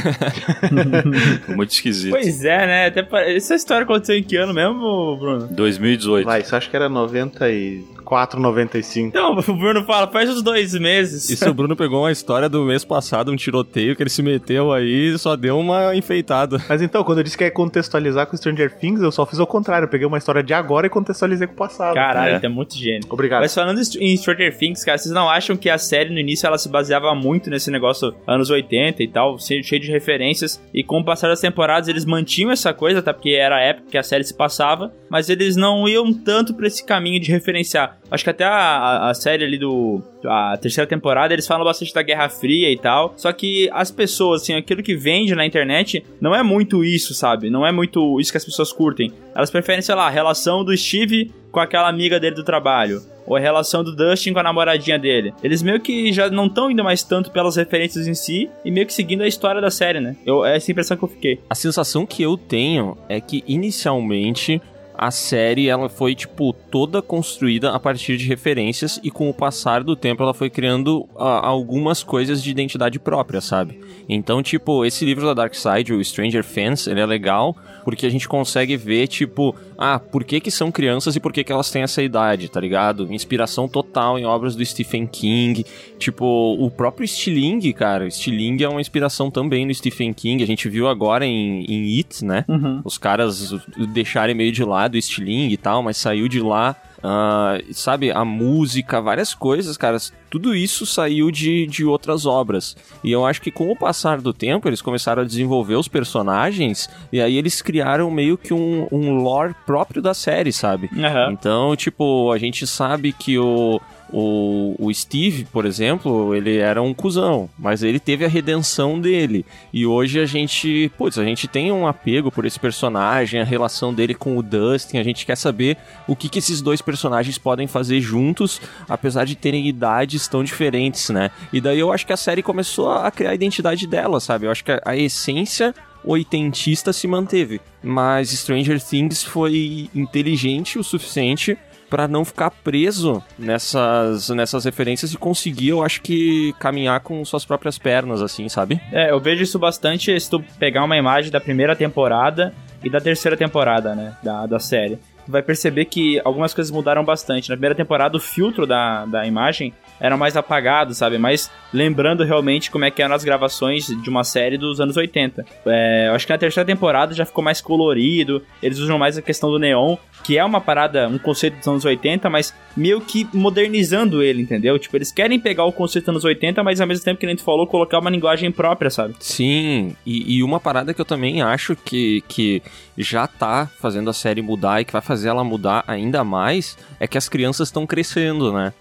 Foi 1.45 1.55
Muito 1.55 1.71
esquisito. 1.71 2.11
Pois 2.11 2.43
é, 2.43 2.65
né? 2.67 2.85
Até 2.87 3.35
Essa 3.35 3.55
história 3.55 3.83
aconteceu 3.83 4.15
em 4.17 4.23
que 4.23 4.35
ano 4.35 4.53
mesmo, 4.53 5.17
Bruno? 5.17 5.47
2018. 5.51 6.25
Vai, 6.25 6.41
isso 6.41 6.55
acho 6.55 6.69
que 6.69 6.75
era 6.75 6.89
94, 6.89 7.94
95. 8.05 9.07
Então, 9.09 9.37
o 9.37 9.53
Bruno 9.57 9.83
fala, 9.83 10.07
faz 10.11 10.29
uns 10.29 10.41
dois 10.41 10.73
meses. 10.73 11.29
Isso 11.29 11.49
o 11.49 11.53
Bruno 11.53 11.75
pegou 11.75 12.01
uma 12.03 12.11
história 12.11 12.47
do 12.47 12.63
mês 12.63 12.85
passado, 12.85 13.31
um 13.31 13.35
tiroteio 13.35 13.95
que 13.95 14.03
ele 14.03 14.09
se 14.09 14.21
meteu 14.23 14.71
aí 14.71 15.13
e 15.13 15.17
só 15.17 15.35
deu 15.35 15.57
uma 15.59 15.95
enfeitada. 15.95 16.61
Mas 16.69 16.81
então, 16.81 17.03
quando 17.03 17.19
eu 17.19 17.23
disse 17.23 17.37
que 17.37 17.43
ia 17.43 17.51
contextualizar 17.51 18.27
com 18.27 18.37
Stranger 18.37 18.77
Things, 18.77 19.01
eu 19.01 19.11
só 19.11 19.25
fiz 19.25 19.39
o 19.39 19.47
contrário. 19.47 19.85
Eu 19.85 19.89
peguei 19.89 20.07
uma 20.07 20.17
história 20.17 20.43
de 20.43 20.53
agora 20.53 20.87
e 20.87 20.89
contextualizei 20.89 21.47
com 21.47 21.53
o 21.53 21.57
passado. 21.57 21.95
Caralho, 21.95 22.39
É. 22.41 22.45
é 22.45 22.49
muito 22.49 22.75
gênio. 22.75 23.07
Obrigado. 23.09 23.41
Mas 23.41 23.53
falando 23.53 23.79
em 23.99 24.17
Stranger 24.17 24.57
Things, 24.57 24.83
cara, 24.83 24.97
vocês 24.97 25.13
não 25.13 25.29
acham 25.29 25.55
que 25.57 25.69
a 25.69 25.77
série 25.77 26.09
no 26.09 26.19
início 26.19 26.45
ela 26.47 26.57
se 26.57 26.69
baseava 26.69 27.13
muito 27.15 27.49
nesse 27.49 27.69
negócio 27.71 28.13
anos 28.27 28.49
80 28.49 29.03
e 29.03 29.07
tal, 29.07 29.39
cheio 29.39 29.63
cheio 29.63 29.81
de 29.81 29.91
referências, 29.91 30.61
e 30.73 30.83
com 30.83 30.99
o 30.99 31.05
passar 31.05 31.27
das 31.27 31.39
temporadas 31.39 31.87
eles 31.87 32.05
mantinham 32.05 32.51
essa 32.51 32.73
coisa, 32.73 33.01
tá? 33.01 33.13
Porque 33.13 33.29
era 33.31 33.55
a 33.57 33.61
época 33.61 33.89
que 33.91 33.97
a 33.97 34.03
série 34.03 34.23
se 34.23 34.33
passava, 34.33 34.93
mas 35.09 35.29
eles 35.29 35.55
não 35.55 35.87
iam 35.87 36.13
tanto 36.13 36.53
pra 36.53 36.67
esse 36.67 36.85
caminho 36.85 37.19
de 37.19 37.31
referenciar. 37.31 37.94
Acho 38.09 38.23
que 38.23 38.29
até 38.29 38.43
a, 38.43 39.09
a, 39.09 39.13
série 39.13 39.43
ali 39.43 39.57
do. 39.57 40.01
A 40.25 40.57
terceira 40.57 40.87
temporada, 40.87 41.33
eles 41.33 41.47
falam 41.47 41.65
bastante 41.65 41.93
da 41.93 42.01
Guerra 42.01 42.29
Fria 42.29 42.71
e 42.71 42.77
tal. 42.77 43.13
Só 43.17 43.31
que 43.31 43.69
as 43.73 43.91
pessoas, 43.91 44.41
assim, 44.41 44.53
aquilo 44.53 44.83
que 44.83 44.95
vende 44.95 45.35
na 45.35 45.45
internet 45.45 46.05
não 46.21 46.35
é 46.35 46.43
muito 46.43 46.83
isso, 46.83 47.13
sabe? 47.13 47.49
Não 47.49 47.65
é 47.65 47.71
muito 47.71 48.19
isso 48.19 48.31
que 48.31 48.37
as 48.37 48.45
pessoas 48.45 48.71
curtem. 48.71 49.11
Elas 49.35 49.49
preferem, 49.49 49.81
sei 49.81 49.95
lá, 49.95 50.07
a 50.07 50.09
relação 50.09 50.63
do 50.63 50.75
Steve 50.75 51.31
com 51.51 51.59
aquela 51.59 51.87
amiga 51.87 52.19
dele 52.19 52.35
do 52.35 52.43
trabalho. 52.43 53.01
Ou 53.25 53.35
a 53.35 53.39
relação 53.39 53.83
do 53.83 53.95
Dustin 53.95 54.33
com 54.33 54.39
a 54.39 54.43
namoradinha 54.43 54.99
dele. 54.99 55.33
Eles 55.41 55.63
meio 55.63 55.79
que 55.79 56.13
já 56.13 56.29
não 56.29 56.45
estão 56.45 56.69
indo 56.69 56.83
mais 56.83 57.01
tanto 57.01 57.31
pelas 57.31 57.55
referências 57.55 58.07
em 58.07 58.13
si 58.13 58.49
e 58.63 58.69
meio 58.69 58.85
que 58.85 58.93
seguindo 58.93 59.23
a 59.23 59.27
história 59.27 59.59
da 59.59 59.71
série, 59.71 59.99
né? 59.99 60.15
Eu, 60.25 60.45
é 60.45 60.57
essa 60.57 60.69
impressão 60.69 60.95
que 60.95 61.03
eu 61.03 61.07
fiquei. 61.07 61.39
A 61.49 61.55
sensação 61.55 62.05
que 62.05 62.21
eu 62.21 62.37
tenho 62.37 62.95
é 63.09 63.19
que 63.19 63.43
inicialmente 63.47 64.61
a 64.97 65.11
série 65.11 65.69
ela 65.69 65.89
foi 65.89 66.15
tipo 66.15 66.53
toda 66.53 67.01
construída 67.01 67.71
a 67.71 67.79
partir 67.79 68.17
de 68.17 68.27
referências 68.27 68.99
e 69.03 69.11
com 69.11 69.29
o 69.29 69.33
passar 69.33 69.83
do 69.83 69.95
tempo 69.95 70.23
ela 70.23 70.33
foi 70.33 70.49
criando 70.49 71.07
algumas 71.15 72.03
coisas 72.03 72.41
de 72.41 72.51
identidade 72.51 72.99
própria, 72.99 73.41
sabe? 73.41 73.79
Então, 74.07 74.43
tipo, 74.43 74.85
esse 74.85 75.03
livro 75.05 75.25
da 75.25 75.33
Dark 75.33 75.55
Side, 75.55 75.93
o 75.93 76.03
Stranger 76.03 76.43
Fans, 76.43 76.87
ele 76.87 76.99
é 76.99 77.05
legal 77.05 77.55
porque 77.85 78.05
a 78.05 78.09
gente 78.09 78.27
consegue 78.27 78.75
ver 78.75 79.07
tipo, 79.07 79.55
ah, 79.77 79.99
por 79.99 80.23
que 80.23 80.41
que 80.41 80.49
são 80.49 80.71
crianças 80.71 81.15
e 81.15 81.19
por 81.19 81.31
que 81.31 81.43
que 81.43 81.51
elas 81.51 81.69
têm 81.69 81.83
essa 81.83 82.01
idade, 82.01 82.49
tá 82.49 82.59
ligado? 82.59 83.13
Inspiração 83.13 83.67
total 83.67 84.17
em 84.17 84.25
obras 84.25 84.55
do 84.55 84.65
Stephen 84.65 85.05
King, 85.05 85.63
tipo, 85.99 86.25
o 86.59 86.69
próprio 86.71 87.07
Stiling, 87.07 87.71
cara, 87.71 88.09
Stiling 88.09 88.63
é 88.63 88.67
uma 88.67 88.81
inspiração 88.81 89.29
também 89.29 89.65
no 89.65 89.73
Stephen 89.73 90.11
King, 90.13 90.43
a 90.43 90.47
gente 90.47 90.67
viu 90.67 90.87
agora 90.87 91.25
em, 91.25 91.63
em 91.65 91.97
It, 91.97 92.25
né? 92.25 92.43
Os 92.83 92.97
caras 92.97 93.53
deixarem 93.93 94.33
meio 94.35 94.51
de 94.51 94.63
lado 94.63 94.95
o 94.95 95.01
Stiling 95.01 95.49
e 95.49 95.57
tal, 95.57 95.83
mas 95.83 95.97
saiu 95.97 96.27
de 96.27 96.41
lá. 96.41 96.75
Ah, 97.03 97.57
sabe, 97.71 98.11
a 98.11 98.23
música, 98.25 99.01
várias 99.01 99.33
coisas, 99.33 99.77
cara, 99.77 99.97
tudo 100.29 100.55
isso 100.55 100.85
saiu 100.85 101.31
de, 101.31 101.65
de 101.67 101.85
outras 101.85 102.25
obras. 102.25 102.75
E 103.03 103.11
eu 103.11 103.25
acho 103.25 103.41
que 103.41 103.51
com 103.51 103.71
o 103.71 103.75
passar 103.75 104.21
do 104.21 104.33
tempo, 104.33 104.67
eles 104.67 104.81
começaram 104.81 105.21
a 105.21 105.25
desenvolver 105.25 105.75
os 105.75 105.87
personagens, 105.87 106.89
e 107.11 107.21
aí 107.21 107.37
eles 107.37 107.61
criaram 107.61 108.09
meio 108.09 108.37
que 108.37 108.53
um, 108.53 108.87
um 108.91 109.15
lore 109.15 109.55
próprio 109.65 110.01
da 110.01 110.13
série, 110.13 110.51
sabe? 110.51 110.89
Aham. 110.97 111.31
Então, 111.31 111.75
tipo, 111.75 112.31
a 112.31 112.37
gente 112.37 112.65
sabe 112.65 113.11
que 113.11 113.37
o, 113.37 113.79
o, 114.11 114.75
o 114.79 114.93
Steve, 114.93 115.45
por 115.45 115.65
exemplo, 115.65 116.35
ele 116.35 116.57
era 116.57 116.81
um 116.81 116.93
cuzão, 116.93 117.49
mas 117.57 117.83
ele 117.83 117.99
teve 117.99 118.23
a 118.23 118.27
redenção 118.27 118.99
dele. 118.99 119.45
E 119.73 119.85
hoje 119.85 120.19
a 120.19 120.25
gente, 120.25 120.91
putz, 120.97 121.17
a 121.17 121.23
gente 121.23 121.47
tem 121.47 121.71
um 121.71 121.87
apego 121.87 122.31
por 122.31 122.45
esse 122.45 122.59
personagem, 122.59 123.41
a 123.41 123.43
relação 123.43 123.93
dele 123.93 124.13
com 124.13 124.37
o 124.37 124.43
Dustin, 124.43 124.97
a 124.97 125.03
gente 125.03 125.25
quer 125.25 125.35
saber 125.35 125.77
o 126.07 126.15
que, 126.15 126.29
que 126.29 126.39
esses 126.39 126.61
dois 126.61 126.81
personagens 126.81 127.37
podem 127.37 127.67
fazer 127.67 127.99
juntos, 127.99 128.61
apesar 128.87 129.25
de 129.25 129.35
terem 129.35 129.67
idades 129.67 130.27
tão 130.27 130.43
diferentes, 130.43 131.09
né? 131.09 131.31
E 131.51 131.59
daí 131.59 131.79
eu 131.79 131.91
acho 131.91 132.05
que 132.05 132.13
a 132.13 132.17
série 132.17 132.43
começou 132.43 132.91
a 132.91 133.09
criar 133.11 133.31
a 133.31 133.35
identidade 133.35 133.87
dela, 133.87 134.19
sabe? 134.19 134.45
Eu 134.45 134.51
acho 134.51 134.63
que 134.63 134.71
a, 134.71 134.81
a 134.85 134.95
essência 134.95 135.73
oitentista 136.05 136.93
se 136.93 137.07
manteve, 137.07 137.59
mas 137.83 138.29
Stranger 138.29 138.81
Things 138.81 139.23
foi 139.23 139.89
inteligente 139.93 140.77
o 140.77 140.83
suficiente 140.83 141.57
pra 141.89 142.07
não 142.07 142.25
ficar 142.25 142.51
preso 142.51 143.23
nessas, 143.37 144.29
nessas 144.29 144.65
referências 144.65 145.13
e 145.13 145.17
conseguir, 145.17 145.69
eu 145.69 145.83
acho 145.83 146.01
que, 146.01 146.53
caminhar 146.59 146.99
com 146.99 147.23
suas 147.23 147.45
próprias 147.45 147.77
pernas, 147.77 148.21
assim, 148.21 148.49
sabe? 148.49 148.81
É, 148.91 149.11
eu 149.11 149.19
vejo 149.19 149.43
isso 149.43 149.59
bastante 149.59 150.19
se 150.19 150.29
tu 150.29 150.43
pegar 150.59 150.83
uma 150.83 150.97
imagem 150.97 151.31
da 151.31 151.39
primeira 151.39 151.75
temporada 151.75 152.53
e 152.83 152.89
da 152.89 152.99
terceira 152.99 153.35
temporada, 153.37 153.95
né, 153.95 154.15
da, 154.21 154.45
da 154.45 154.59
série. 154.59 154.97
Tu 155.25 155.31
vai 155.31 155.41
perceber 155.41 155.85
que 155.85 156.21
algumas 156.23 156.53
coisas 156.53 156.69
mudaram 156.71 157.03
bastante. 157.03 157.49
Na 157.49 157.55
primeira 157.55 157.73
temporada, 157.73 158.15
o 158.15 158.19
filtro 158.19 158.67
da, 158.67 159.05
da 159.05 159.25
imagem 159.25 159.73
era 159.99 160.17
mais 160.17 160.35
apagado, 160.35 160.93
sabe? 160.93 161.17
Mas 161.17 161.49
lembrando 161.73 162.23
realmente 162.23 162.71
como 162.71 162.85
é 162.85 162.91
que 162.91 163.01
eram 163.01 163.15
as 163.15 163.23
gravações 163.23 163.87
de 163.87 164.09
uma 164.09 164.23
série 164.23 164.57
dos 164.57 164.79
anos 164.79 164.97
80. 164.97 165.45
É, 165.65 166.09
acho 166.13 166.25
que 166.25 166.33
na 166.33 166.37
terceira 166.37 166.65
temporada 166.65 167.13
já 167.13 167.25
ficou 167.25 167.43
mais 167.43 167.61
colorido, 167.61 168.41
eles 168.61 168.79
usam 168.79 168.97
mais 168.97 169.17
a 169.17 169.21
questão 169.21 169.51
do 169.51 169.59
neon, 169.59 169.97
que 170.23 170.37
é 170.37 170.43
uma 170.43 170.59
parada, 170.59 171.07
um 171.07 171.17
conceito 171.17 171.57
dos 171.57 171.67
anos 171.67 171.85
80, 171.85 172.29
mas 172.29 172.53
meio 172.75 172.99
que 172.99 173.27
modernizando 173.33 174.23
ele, 174.23 174.41
entendeu? 174.41 174.77
Tipo, 174.79 174.97
eles 174.97 175.11
querem 175.11 175.39
pegar 175.39 175.65
o 175.65 175.71
conceito 175.71 176.05
dos 176.05 176.09
anos 176.09 176.23
80, 176.23 176.63
mas 176.63 176.81
ao 176.81 176.87
mesmo 176.87 177.05
tempo 177.05 177.19
que 177.19 177.25
a 177.25 177.29
gente 177.29 177.43
falou, 177.43 177.67
colocar 177.67 177.99
uma 177.99 178.09
linguagem 178.09 178.51
própria, 178.51 178.89
sabe? 178.89 179.15
Sim, 179.19 179.95
e, 180.05 180.37
e 180.37 180.43
uma 180.43 180.59
parada 180.59 180.93
que 180.93 181.01
eu 181.01 181.05
também 181.05 181.41
acho 181.41 181.75
que, 181.75 182.23
que 182.27 182.61
já 182.97 183.27
tá 183.27 183.69
fazendo 183.79 184.09
a 184.09 184.13
série 184.13 184.41
mudar 184.41 184.81
e 184.81 184.85
que 184.85 184.93
vai 184.93 185.01
fazer 185.01 185.29
ela 185.29 185.43
mudar 185.43 185.83
ainda 185.87 186.23
mais 186.23 186.77
é 186.99 187.07
que 187.07 187.17
as 187.17 187.29
crianças 187.29 187.67
estão 187.67 187.85
crescendo, 187.85 188.51
né? 188.51 188.73